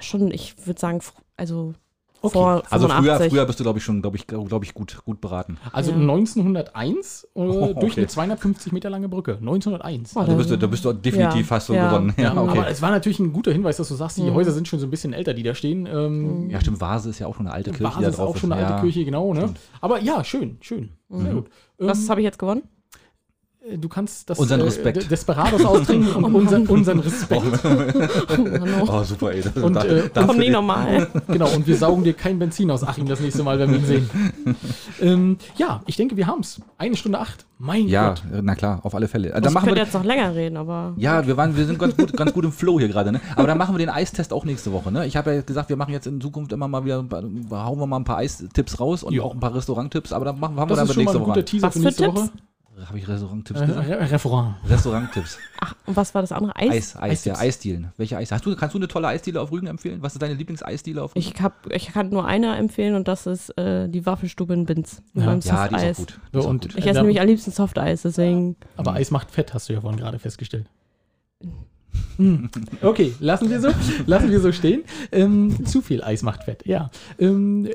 Schon, 0.00 0.30
ich 0.30 0.66
würde 0.66 0.80
sagen, 0.80 1.00
also 1.36 1.74
Okay. 2.22 2.32
vor 2.34 2.62
Also 2.70 2.86
früher, 2.86 2.96
85. 2.96 3.30
früher 3.32 3.46
bist 3.46 3.60
du, 3.60 3.64
glaube 3.64 3.78
ich, 3.78 3.84
schon, 3.84 4.02
glaube 4.02 4.16
ich, 4.16 4.26
glaube 4.26 4.64
ich, 4.64 4.74
gut, 4.74 4.98
gut 5.04 5.20
beraten. 5.20 5.56
Also 5.72 5.90
Ja. 5.92 5.96
1901 5.96 7.24
äh, 7.24 7.28
Oh, 7.40 7.72
durch 7.74 7.92
okay. 7.92 8.00
eine 8.00 8.06
250 8.08 8.72
Meter 8.72 8.90
lange 8.90 9.08
Brücke. 9.08 9.36
1901. 9.38 10.16
Oh, 10.16 10.20
Also 10.20 10.36
bist 10.36 10.50
du, 10.50 10.56
da 10.58 10.66
bist 10.66 10.84
du 10.84 10.92
definitiv 10.92 11.40
Ja, 11.40 11.44
fast 11.46 11.66
so 11.68 11.74
ja. 11.74 11.88
gewonnen. 11.88 12.12
Ja, 12.18 12.32
okay. 12.36 12.58
Aber 12.58 12.68
es 12.68 12.82
war 12.82 12.90
natürlich 12.90 13.18
ein 13.20 13.32
guter 13.32 13.52
Hinweis, 13.52 13.76
dass 13.78 13.88
du 13.88 13.94
sagst, 13.94 14.18
die 14.18 14.22
Mhm. 14.22 14.34
Häuser 14.34 14.52
sind 14.52 14.68
schon 14.68 14.78
so 14.78 14.86
ein 14.86 14.90
bisschen 14.90 15.12
älter, 15.12 15.32
die 15.34 15.42
da 15.42 15.54
stehen. 15.54 15.86
Ähm, 15.86 16.50
ja, 16.50 16.60
stimmt, 16.60 16.80
Vase 16.80 17.10
ist 17.10 17.18
ja 17.18 17.26
auch 17.26 17.34
schon 17.36 17.46
eine 17.46 17.54
alte 17.54 17.70
Kirche. 17.72 18.00
Da 18.02 18.08
ist 18.08 18.18
drauf 18.18 18.30
auch 18.30 18.36
schon 18.36 18.52
eine 18.52 18.60
alte 18.62 18.74
ja. 18.76 18.80
Kirche, 18.82 19.04
genau. 19.04 19.32
Ne? 19.34 19.54
Aber 19.80 20.00
ja, 20.00 20.22
schön, 20.24 20.58
schön. 20.60 20.90
Sehr 21.08 21.32
gut. 21.34 21.46
Ähm, 21.78 21.88
Was 21.88 22.08
habe 22.10 22.20
ich 22.20 22.24
jetzt 22.24 22.38
gewonnen? 22.38 22.62
Äh, 23.68 23.78
du 23.78 23.88
kannst 23.88 24.28
das 24.30 24.38
Unseren 24.38 24.60
äh, 24.60 24.64
Respekt. 24.64 24.96
De- 25.02 25.08
Desperados 25.08 25.64
austrinken 25.64 26.12
und 26.24 26.34
unser, 26.34 26.58
unseren 26.70 27.00
Respekt. 27.00 27.42
Hallo. 27.64 28.86
Oh, 28.88 29.02
super, 29.02 29.32
ey. 29.32 29.42
Das, 29.42 29.56
Und, 29.62 29.74
da, 29.74 29.84
äh, 29.84 30.10
Komm 30.14 30.38
nie 30.38 30.50
normal. 30.50 31.08
Genau, 31.28 31.48
und 31.54 31.66
wir 31.66 31.76
saugen 31.76 32.04
dir 32.04 32.14
kein 32.14 32.38
Benzin 32.38 32.70
aus 32.70 32.82
Achim 32.84 33.06
das 33.06 33.20
nächste 33.20 33.42
Mal, 33.42 33.58
wenn 33.58 33.70
wir 33.72 33.78
ihn 33.78 33.84
sehen. 33.86 34.10
ähm, 35.00 35.36
ja, 35.56 35.82
ich 35.86 35.96
denke, 35.96 36.16
wir 36.16 36.26
haben 36.26 36.40
es. 36.40 36.60
Eine 36.78 36.96
Stunde 36.96 37.18
acht. 37.18 37.46
Mein 37.62 37.88
ja, 37.88 38.10
Gott. 38.14 38.22
na 38.42 38.54
klar, 38.54 38.80
auf 38.84 38.94
alle 38.94 39.06
Fälle. 39.06 39.28
Äh, 39.32 39.36
Ich 39.36 39.42
Dann 39.42 39.52
machen 39.52 39.66
wir, 39.68 39.76
jetzt 39.76 39.92
noch 39.92 40.04
länger 40.04 40.34
reden, 40.34 40.56
aber. 40.56 40.94
ja, 40.96 41.26
wir, 41.26 41.36
waren, 41.36 41.54
wir 41.56 41.66
sind 41.66 41.78
ganz 41.78 41.94
gut, 41.94 42.16
ganz 42.16 42.32
gut 42.32 42.44
im 42.44 42.52
Flow 42.52 42.78
hier 42.78 42.88
gerade. 42.88 43.12
Ne? 43.12 43.20
Aber 43.36 43.46
dann 43.46 43.58
machen 43.58 43.74
wir 43.74 43.78
den 43.78 43.90
Eistest 43.90 44.32
auch 44.32 44.46
nächste 44.46 44.72
Woche. 44.72 44.90
Ne? 44.90 45.06
Ich 45.06 45.14
habe 45.16 45.34
ja 45.34 45.42
gesagt, 45.42 45.68
wir 45.68 45.76
machen 45.76 45.92
jetzt 45.92 46.06
in 46.06 46.20
Zukunft 46.22 46.52
immer 46.52 46.68
mal 46.68 46.84
wieder, 46.86 47.04
hauen 47.50 47.78
wir 47.78 47.86
mal 47.86 47.96
ein 47.98 48.04
paar 48.04 48.16
Eistipps 48.16 48.80
raus 48.80 49.02
und 49.02 49.12
Ja. 49.12 49.22
auch 49.22 49.34
ein 49.34 49.40
paar 49.40 49.54
Restauranttipps. 49.54 50.12
Aber 50.14 50.24
dann 50.24 50.40
machen, 50.40 50.58
haben 50.58 50.70
wir 50.70 50.76
Das 50.76 50.78
dann 50.78 50.88
ist 50.88 50.94
schon 50.94 51.04
mal 51.04 51.12
nächste 51.12 51.18
ein 51.18 51.24
guter 51.24 51.36
Woche. 51.36 51.44
Teaser 51.44 51.66
Was 51.66 51.72
für 51.74 51.78
für 51.80 51.84
nächste 51.84 52.04
Tipps? 52.04 52.16
Woche. 52.16 52.30
Habe 52.86 52.98
ich 52.98 53.06
Restauranttipps 53.08 53.60
Äh, 53.60 53.66
gesagt? 53.66 53.88
Re- 53.88 54.10
Restaurant. 54.10 54.54
Restauranttipps. 54.68 55.38
Und 55.86 55.96
was 55.96 56.14
war 56.14 56.22
das 56.22 56.32
andere? 56.32 56.56
Eis? 56.56 56.70
Eis, 56.70 56.96
Eis, 56.96 56.96
ja, 56.96 57.02
Eistipps. 57.34 57.38
Eisdielen. 57.40 57.92
Welche 57.96 58.16
Eis? 58.16 58.32
Hast 58.32 58.46
du, 58.46 58.54
kannst 58.56 58.74
du 58.74 58.78
eine 58.78 58.88
tolle 58.88 59.08
Eisdiele 59.08 59.40
auf 59.40 59.50
Rügen 59.52 59.66
empfehlen? 59.66 60.02
Was 60.02 60.14
ist 60.14 60.22
deine 60.22 60.34
Lieblingseisdiele 60.34 61.02
auf 61.02 61.14
Rügen? 61.14 61.20
Ich, 61.26 61.40
hab, 61.42 61.70
ich 61.72 61.88
kann 61.88 62.08
nur 62.10 62.24
eine 62.24 62.56
empfehlen 62.56 62.94
und 62.94 63.08
das 63.08 63.26
ist 63.26 63.50
äh, 63.58 63.88
die 63.88 64.06
Waffelstube 64.06 64.54
in 64.54 64.64
Binz. 64.66 65.02
Mit 65.12 65.24
Ja. 65.24 65.34
ja, 65.34 65.68
die 65.68 65.74
ist 65.76 65.82
auch 65.82 65.96
gut. 65.96 66.20
Ist 66.32 66.44
auch 66.44 66.48
und- 66.48 66.62
gut. 66.62 66.70
Ich 66.76 66.86
esse 66.86 66.96
Ja. 66.96 67.02
nämlich 67.02 67.20
am 67.20 67.26
liebsten 67.26 67.50
Softeis, 67.50 68.02
deswegen. 68.02 68.56
Aber 68.76 68.92
Eis 68.94 69.10
macht 69.10 69.30
fett, 69.30 69.52
hast 69.54 69.68
du 69.68 69.72
ja 69.74 69.80
vorhin 69.80 69.98
gerade 70.00 70.18
festgestellt. 70.18 70.66
Hm. 72.16 72.50
Okay, 72.82 73.14
lassen 73.18 73.50
wir 73.50 73.60
so, 73.60 73.68
lassen 74.06 74.30
wir 74.30 74.40
so 74.40 74.52
stehen. 74.52 74.84
Ähm, 75.10 75.64
zu 75.66 75.80
viel 75.82 76.02
Eis 76.04 76.22
macht 76.22 76.44
fett, 76.44 76.64
ja. 76.66 76.90
Ähm, 77.18 77.68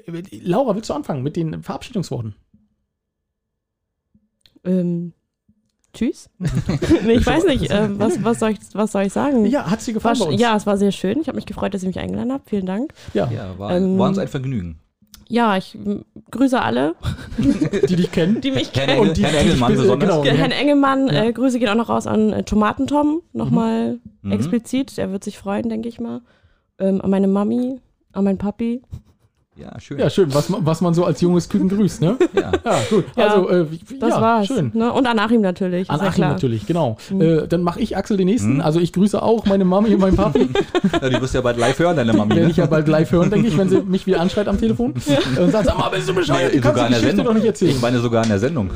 Laura, 0.44 0.76
willst 0.76 0.90
du 0.90 0.94
anfangen 0.94 1.22
mit 1.24 1.36
den 1.36 1.64
Verabschiedungsworten? 1.64 2.36
Ähm, 4.66 5.14
tschüss. 5.94 6.30
nee, 7.06 7.14
ich 7.14 7.26
weiß 7.26 7.46
nicht. 7.46 7.72
Ähm, 7.72 8.00
was, 8.00 8.24
was, 8.24 8.40
soll 8.40 8.52
ich, 8.52 8.60
was 8.74 8.92
soll 8.92 9.04
ich 9.04 9.14
sagen? 9.14 9.46
Ja, 9.46 9.70
hat 9.70 9.82
sie 9.82 9.92
War, 9.92 9.96
gefallen 9.96 10.20
bei 10.20 10.26
uns? 10.26 10.42
ja, 10.42 10.56
es 10.56 10.66
war 10.66 10.78
sehr 10.78 10.92
schön. 10.92 11.20
Ich 11.22 11.28
habe 11.28 11.36
mich 11.38 11.46
gefreut, 11.46 11.74
dass 11.74 11.84
ihr 11.84 11.88
mich 11.88 12.00
eingeladen 12.00 12.32
habt. 12.34 12.50
Vielen 12.50 12.66
Dank. 12.66 12.94
ja. 13.14 13.30
Ja, 13.32 13.58
war, 13.58 13.72
Ähm, 13.76 13.98
war 13.98 14.10
uns 14.10 14.18
ein 14.18 14.28
Vergnügen. 14.28 14.80
Ja, 15.28 15.58
ich 15.58 15.76
grüße 16.30 16.62
alle, 16.62 16.94
die 17.90 17.96
dich 17.96 18.12
kennen. 18.12 18.42
die 18.42 18.52
mich 18.52 18.72
Herrn, 18.74 18.86
kennen. 18.88 18.90
Engel, 18.98 19.08
Und 19.10 19.18
die- 19.18 19.24
Herrn 19.24 19.34
die- 19.34 19.40
Engelmann 19.40 19.72
die- 19.72 19.78
besonders. 19.80 20.22
genau. 20.22 20.24
Herrn 20.38 20.52
Engelmann, 20.52 21.08
Ja. 21.08 21.24
äh, 21.24 21.34
Grüße 21.34 21.58
gehen 21.58 21.70
auch 21.70 21.76
noch 21.76 21.90
raus 21.90 22.06
an 22.06 22.32
äh, 22.32 22.44
Tomatentom, 22.44 23.22
nochmal 23.34 24.00
Mhm. 24.22 24.32
explizit. 24.34 24.98
Der 24.98 25.12
wird 25.12 25.24
sich 25.24 25.38
freuen, 25.40 25.68
denke 25.70 25.90
ich 25.90 26.00
mal. 26.00 26.22
Ähm, 26.78 27.02
an 27.02 27.10
meine 27.10 27.28
Mami, 27.28 27.80
an 28.12 28.24
meinen 28.24 28.38
Papi. 28.38 28.84
Ja, 29.58 29.80
schön. 29.80 29.98
Ja, 30.00 30.10
schön, 30.10 30.34
was, 30.34 30.50
man- 30.50 30.66
was 30.66 30.82
man 30.82 30.94
so 30.94 31.06
als 31.06 31.22
junges 31.22 31.48
Küken 31.48 31.70
grüßt, 31.70 32.02
ne? 32.02 32.18
Ja. 32.34 32.52
Ja, 32.66 32.78
gut. 32.90 33.06
Ja, 33.16 33.28
also, 33.28 33.50
äh, 33.50 33.72
wie- 33.72 34.00
Das 34.00 34.10
ja, 34.10 34.22
war's. 34.22 34.48
schön. 34.48 34.72
Ne? 34.74 34.92
Und 34.92 35.08
an 35.08 35.18
Achim 35.18 35.40
natürlich. 35.40 35.90
An 35.90 35.98
ja 36.02 36.08
Achim 36.08 36.14
klar. 36.16 36.34
natürlich, 36.34 36.66
genau. 36.66 36.98
Mhm. 37.10 37.22
Äh, 37.22 37.48
dann 37.48 37.62
mache 37.62 37.80
ich 37.80 37.96
Axel 37.96 38.18
den 38.18 38.26
nächsten. 38.28 38.56
Mhm. 38.56 38.62
Also 38.62 38.82
ich 38.82 38.92
grüße 38.92 39.22
auch 39.24 39.46
meine 39.46 39.64
Mami 39.64 39.94
und 39.94 40.02
meinen 40.02 40.18
Papi. 40.18 40.50
Ja, 41.02 41.10
die 41.10 41.22
wirst 41.22 41.34
du 41.34 41.38
ja 41.38 41.42
bald 41.42 41.58
live 41.58 41.80
hören, 41.80 41.96
deine 41.96 42.12
Mami. 42.12 42.32
Werde 42.32 42.46
Ne? 42.46 42.52
ich 42.52 42.58
ja 42.58 42.66
bald 42.66 42.88
live 42.90 43.10
hören, 43.12 43.30
denke 43.30 43.48
ich, 43.48 43.58
wenn 43.58 43.70
sie 43.70 43.82
mich 43.82 44.06
wieder 44.06 44.20
anschreit 44.20 44.48
am 44.50 44.58
Telefon. 44.60 44.92
Und 45.40 45.52
sagt, 45.52 45.66
sag 45.68 45.78
mal, 45.78 45.90
bist 45.90 46.10
du 46.10 46.14
bescheuert? 46.14 46.54
Du 46.54 46.60
kannst 46.60 46.76
sogar 46.78 46.90
die 46.90 46.96
Geschichte 46.96 47.24
doch 47.24 47.34
nicht 47.34 47.46
erzählen. 47.46 47.72
Ich 47.72 47.82
meine 47.82 48.00
sogar 48.00 48.24
in 48.24 48.30
der 48.30 48.40
Sendung. 48.40 48.70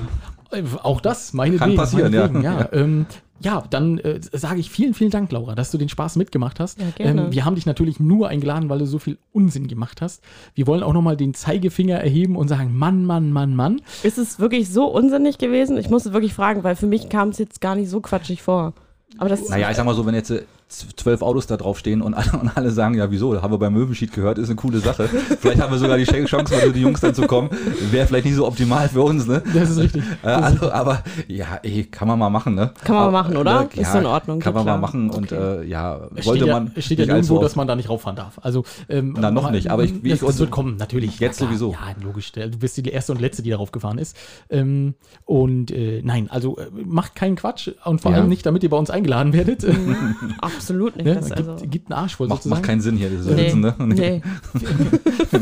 Äh, 0.52 0.64
Auch 0.82 1.02
das, 1.02 1.34
meine 1.34 1.58
Kann 1.58 1.76
passieren, 1.76 2.14
ja. 2.14 2.28
ja. 2.28 2.42
Ja, 2.42 2.70
ähm, 2.72 3.06
ja 3.42 3.64
dann 3.70 3.98
äh, 4.00 4.20
sage 4.22 4.60
ich 4.60 4.70
vielen, 4.70 4.94
vielen 4.94 5.12
Dank, 5.12 5.32
Laura, 5.32 5.56
dass 5.56 5.72
du 5.72 5.78
den 5.78 5.90
Spaß 5.90 6.16
mitgemacht 6.16 6.60
hast. 6.60 6.80
Ja, 6.80 6.88
gerne. 6.96 7.26
Ähm, 7.26 7.32
wir 7.32 7.46
haben 7.46 7.56
dich 7.56 7.66
natürlich 7.66 8.00
nur 8.00 8.28
eingeladen, 8.28 8.70
weil 8.70 8.80
du 8.80 8.86
so 8.86 9.00
viel 9.00 9.18
Unsinn 9.32 9.68
gemacht 9.68 10.02
hast. 10.02 10.24
Wir 10.56 10.68
wollen 10.68 10.84
auch 10.84 10.94
nochmal 10.94 11.18
den 11.18 11.34
Zeigefinger 11.34 11.98
erheben 11.98 12.36
und 12.36 12.48
sagen, 12.48 12.78
Mann, 12.78 13.06
Mann, 13.06 13.32
Mann, 13.32 13.56
Mann. 13.56 13.82
Ist 14.04 14.18
es 14.18 14.40
wirklich 14.40 14.70
so 14.70 14.86
unsinnig 14.86 15.38
gewesen? 15.38 15.78
Ich 15.78 15.90
musste 15.90 16.14
wirklich 16.14 16.34
fragen, 16.34 16.64
weil 16.64 16.76
für 16.76 16.88
mich 16.88 17.10
kam 17.10 17.30
es 17.30 17.38
jetzt 17.38 17.62
gar 17.62 17.76
nicht 17.76 17.90
so 17.90 18.02
quatschig 18.02 18.42
vor. 18.42 18.74
Aber 19.18 19.30
das 19.30 19.50
Naja, 19.50 19.70
ich 19.70 19.76
sag 19.76 19.86
mal 19.86 19.96
so, 19.96 20.06
wenn 20.06 20.16
jetzt 20.16 20.30
äh, 20.30 20.44
zwölf 20.70 21.22
Autos 21.24 21.48
da 21.48 21.58
drauf 21.58 21.80
stehen 21.80 22.02
und 22.02 22.14
alle, 22.14 22.32
und 22.40 22.56
alle 22.56 22.70
sagen, 22.72 22.94
ja 22.96 23.10
wieso, 23.12 23.42
haben 23.42 23.52
wir 23.52 23.58
beim 23.58 23.74
Möwenschied 23.74 24.14
gehört, 24.14 24.38
ist 24.38 24.48
eine 24.50 24.56
coole 24.56 24.80
Sache. 24.80 25.08
Vielleicht 25.40 25.60
haben 25.62 25.72
wir 25.72 25.80
sogar 25.80 25.98
die 25.98 26.04
Chance, 26.06 26.54
mal 26.54 26.62
so 26.66 26.72
die 26.72 26.82
Jungs 26.82 27.00
dann 27.02 27.14
zu 27.16 27.24
kommen. 27.24 27.50
Wäre 27.92 28.06
vielleicht 28.08 28.26
nicht 28.26 28.36
so 28.36 28.46
optimal 28.48 28.88
für 28.88 29.02
uns, 29.02 29.26
ne? 29.28 29.42
Das 29.54 29.72
ist 29.72 29.78
richtig. 29.80 30.04
Äh, 30.24 30.28
also, 30.28 30.72
aber 30.72 31.04
ja, 31.28 31.60
ey, 31.64 31.86
kann 31.86 32.08
man 32.08 32.20
mal 32.20 32.30
machen, 32.30 32.54
ne? 32.56 32.72
Kann 32.84 32.96
man 32.96 33.04
Aber, 33.06 33.12
mal 33.12 33.24
machen, 33.24 33.38
oder? 33.38 33.68
äh, 33.76 33.82
Ist 33.82 33.96
in 33.96 34.06
Ordnung, 34.06 34.40
Kann 34.40 34.54
man 34.54 34.64
mal 34.64 34.72
klar. 34.74 34.78
machen 34.80 35.10
und 35.10 35.32
Okay. 35.32 35.62
äh, 35.64 35.68
ja, 35.68 36.02
wollte 36.12 36.22
steht 36.24 36.48
man 36.48 36.66
ja, 36.68 36.72
es 36.76 36.86
steht 36.86 37.00
ja 37.00 37.16
oft- 37.18 37.44
dass 37.44 37.56
man 37.56 37.68
da 37.68 37.76
nicht 37.76 37.90
rauffahren 37.90 38.16
darf. 38.16 38.38
Also, 38.42 38.64
ähm, 38.90 39.16
Na, 39.18 39.32
noch 39.32 39.50
nicht, 39.52 39.70
aber 39.72 39.84
ich- 39.84 40.04
wie 40.04 40.10
das, 40.10 40.22
ich- 40.22 40.28
das 40.28 40.40
wird 40.40 40.52
kommen, 40.52 40.78
natürlich. 40.78 41.20
Jetzt 41.20 41.40
Ja, 41.42 41.48
sowieso. 41.48 41.72
Ja, 41.72 41.80
logisch. 42.04 42.32
Du 42.32 42.48
bist 42.60 42.78
die 42.78 42.84
erste 42.90 43.12
und 43.12 43.22
letzte, 43.22 43.42
die 43.42 43.50
darauf 43.50 43.72
gefahren 43.72 43.98
ist. 43.98 44.16
Ähm, 44.50 44.94
und 45.26 45.72
äh, 45.72 46.02
nein, 46.04 46.28
also 46.30 46.58
äh, 46.58 46.68
macht 46.86 47.16
keinen 47.16 47.36
Quatsch 47.36 47.70
und 47.86 48.02
vor 48.02 48.12
Ja. 48.12 48.18
allem 48.18 48.30
nicht, 48.30 48.46
damit 48.46 48.62
ihr 48.64 48.70
bei 48.70 48.78
uns 48.78 48.90
eingeladen 48.92 49.34
werdet. 49.34 49.66
absolut 50.60 50.96
nicht. 50.96 51.06
Ne? 51.06 51.16
Das, 51.16 51.30
gibt, 51.30 51.50
also, 51.50 51.66
gibt 51.66 51.92
einen 51.92 52.00
Arsch 52.00 52.16
voll 52.16 52.28
macht, 52.28 52.46
macht 52.46 52.64
keinen 52.64 52.82
Sinn 52.82 52.98
hier, 52.98 53.10
dieses 53.10 53.26
nee, 53.26 53.44
Sitzen, 53.44 53.62
ne? 53.62 53.76
nee. 53.80 54.22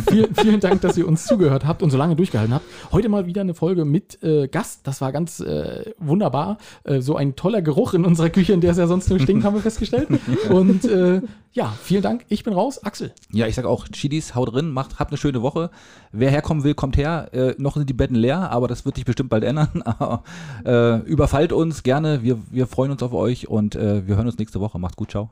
vielen, 0.09 0.35
vielen 0.35 0.59
Dank, 0.59 0.81
dass 0.81 0.97
ihr 0.97 1.07
uns 1.07 1.25
zugehört 1.25 1.65
habt 1.65 1.83
und 1.83 1.89
so 1.89 1.97
lange 1.97 2.15
durchgehalten 2.15 2.53
habt. 2.53 2.65
Heute 2.91 3.09
mal 3.09 3.25
wieder 3.25 3.41
eine 3.41 3.53
Folge 3.53 3.85
mit 3.85 4.21
äh, 4.23 4.47
Gast. 4.47 4.81
Das 4.85 5.01
war 5.01 5.11
ganz 5.11 5.39
äh, 5.39 5.93
wunderbar. 5.97 6.57
Äh, 6.83 7.01
so 7.01 7.15
ein 7.15 7.35
toller 7.35 7.61
Geruch 7.61 7.93
in 7.93 8.05
unserer 8.05 8.29
Küche, 8.29 8.53
in 8.53 8.61
der 8.61 8.71
es 8.71 8.77
ja 8.77 8.87
sonst 8.87 9.09
nur 9.09 9.19
stinkt, 9.19 9.43
haben 9.43 9.55
wir 9.55 9.61
festgestellt. 9.61 10.07
Und 10.49 10.85
äh, 10.85 11.21
ja, 11.57 11.73
vielen 11.81 12.03
Dank. 12.03 12.23
Ich 12.29 12.43
bin 12.43 12.53
raus. 12.53 12.83
Axel. 12.83 13.11
Ja, 13.31 13.47
ich 13.47 13.55
sag 13.55 13.65
auch, 13.65 13.87
Chidis, 13.87 14.35
haut 14.35 14.53
drin, 14.53 14.69
macht, 14.69 14.99
habt 14.99 15.09
eine 15.09 15.17
schöne 15.17 15.41
Woche. 15.41 15.71
Wer 16.11 16.29
herkommen 16.29 16.63
will, 16.63 16.75
kommt 16.75 16.97
her. 16.97 17.29
Äh, 17.33 17.55
noch 17.57 17.73
sind 17.75 17.89
die 17.89 17.95
Betten 17.95 18.15
leer, 18.15 18.51
aber 18.51 18.67
das 18.67 18.85
wird 18.85 18.93
sich 18.93 19.05
bestimmt 19.05 19.31
bald 19.31 19.43
ändern. 19.43 19.83
Äh, 20.65 20.99
überfallt 21.01 21.53
uns 21.53 21.81
gerne, 21.81 22.23
wir, 22.23 22.37
wir 22.51 22.67
freuen 22.67 22.91
uns 22.91 23.01
auf 23.01 23.13
euch 23.13 23.47
und 23.47 23.75
äh, 23.75 24.05
wir 24.05 24.17
hören 24.17 24.27
uns 24.27 24.37
nächste 24.37 24.59
Woche. 24.59 24.77
Macht's 24.79 24.97
gut, 24.97 25.11
ciao. 25.11 25.31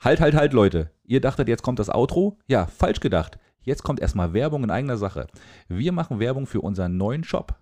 Halt, 0.00 0.20
halt, 0.20 0.34
halt, 0.34 0.52
Leute. 0.52 0.90
Ihr 1.04 1.20
dachtet, 1.20 1.48
jetzt 1.48 1.62
kommt 1.62 1.78
das 1.78 1.90
Outro? 1.90 2.38
Ja, 2.46 2.66
falsch 2.66 3.00
gedacht. 3.00 3.38
Jetzt 3.62 3.82
kommt 3.82 4.00
erstmal 4.00 4.32
Werbung 4.32 4.64
in 4.64 4.70
eigener 4.70 4.96
Sache. 4.96 5.26
Wir 5.68 5.92
machen 5.92 6.18
Werbung 6.18 6.46
für 6.46 6.60
unseren 6.60 6.96
neuen 6.96 7.24
Shop. 7.24 7.61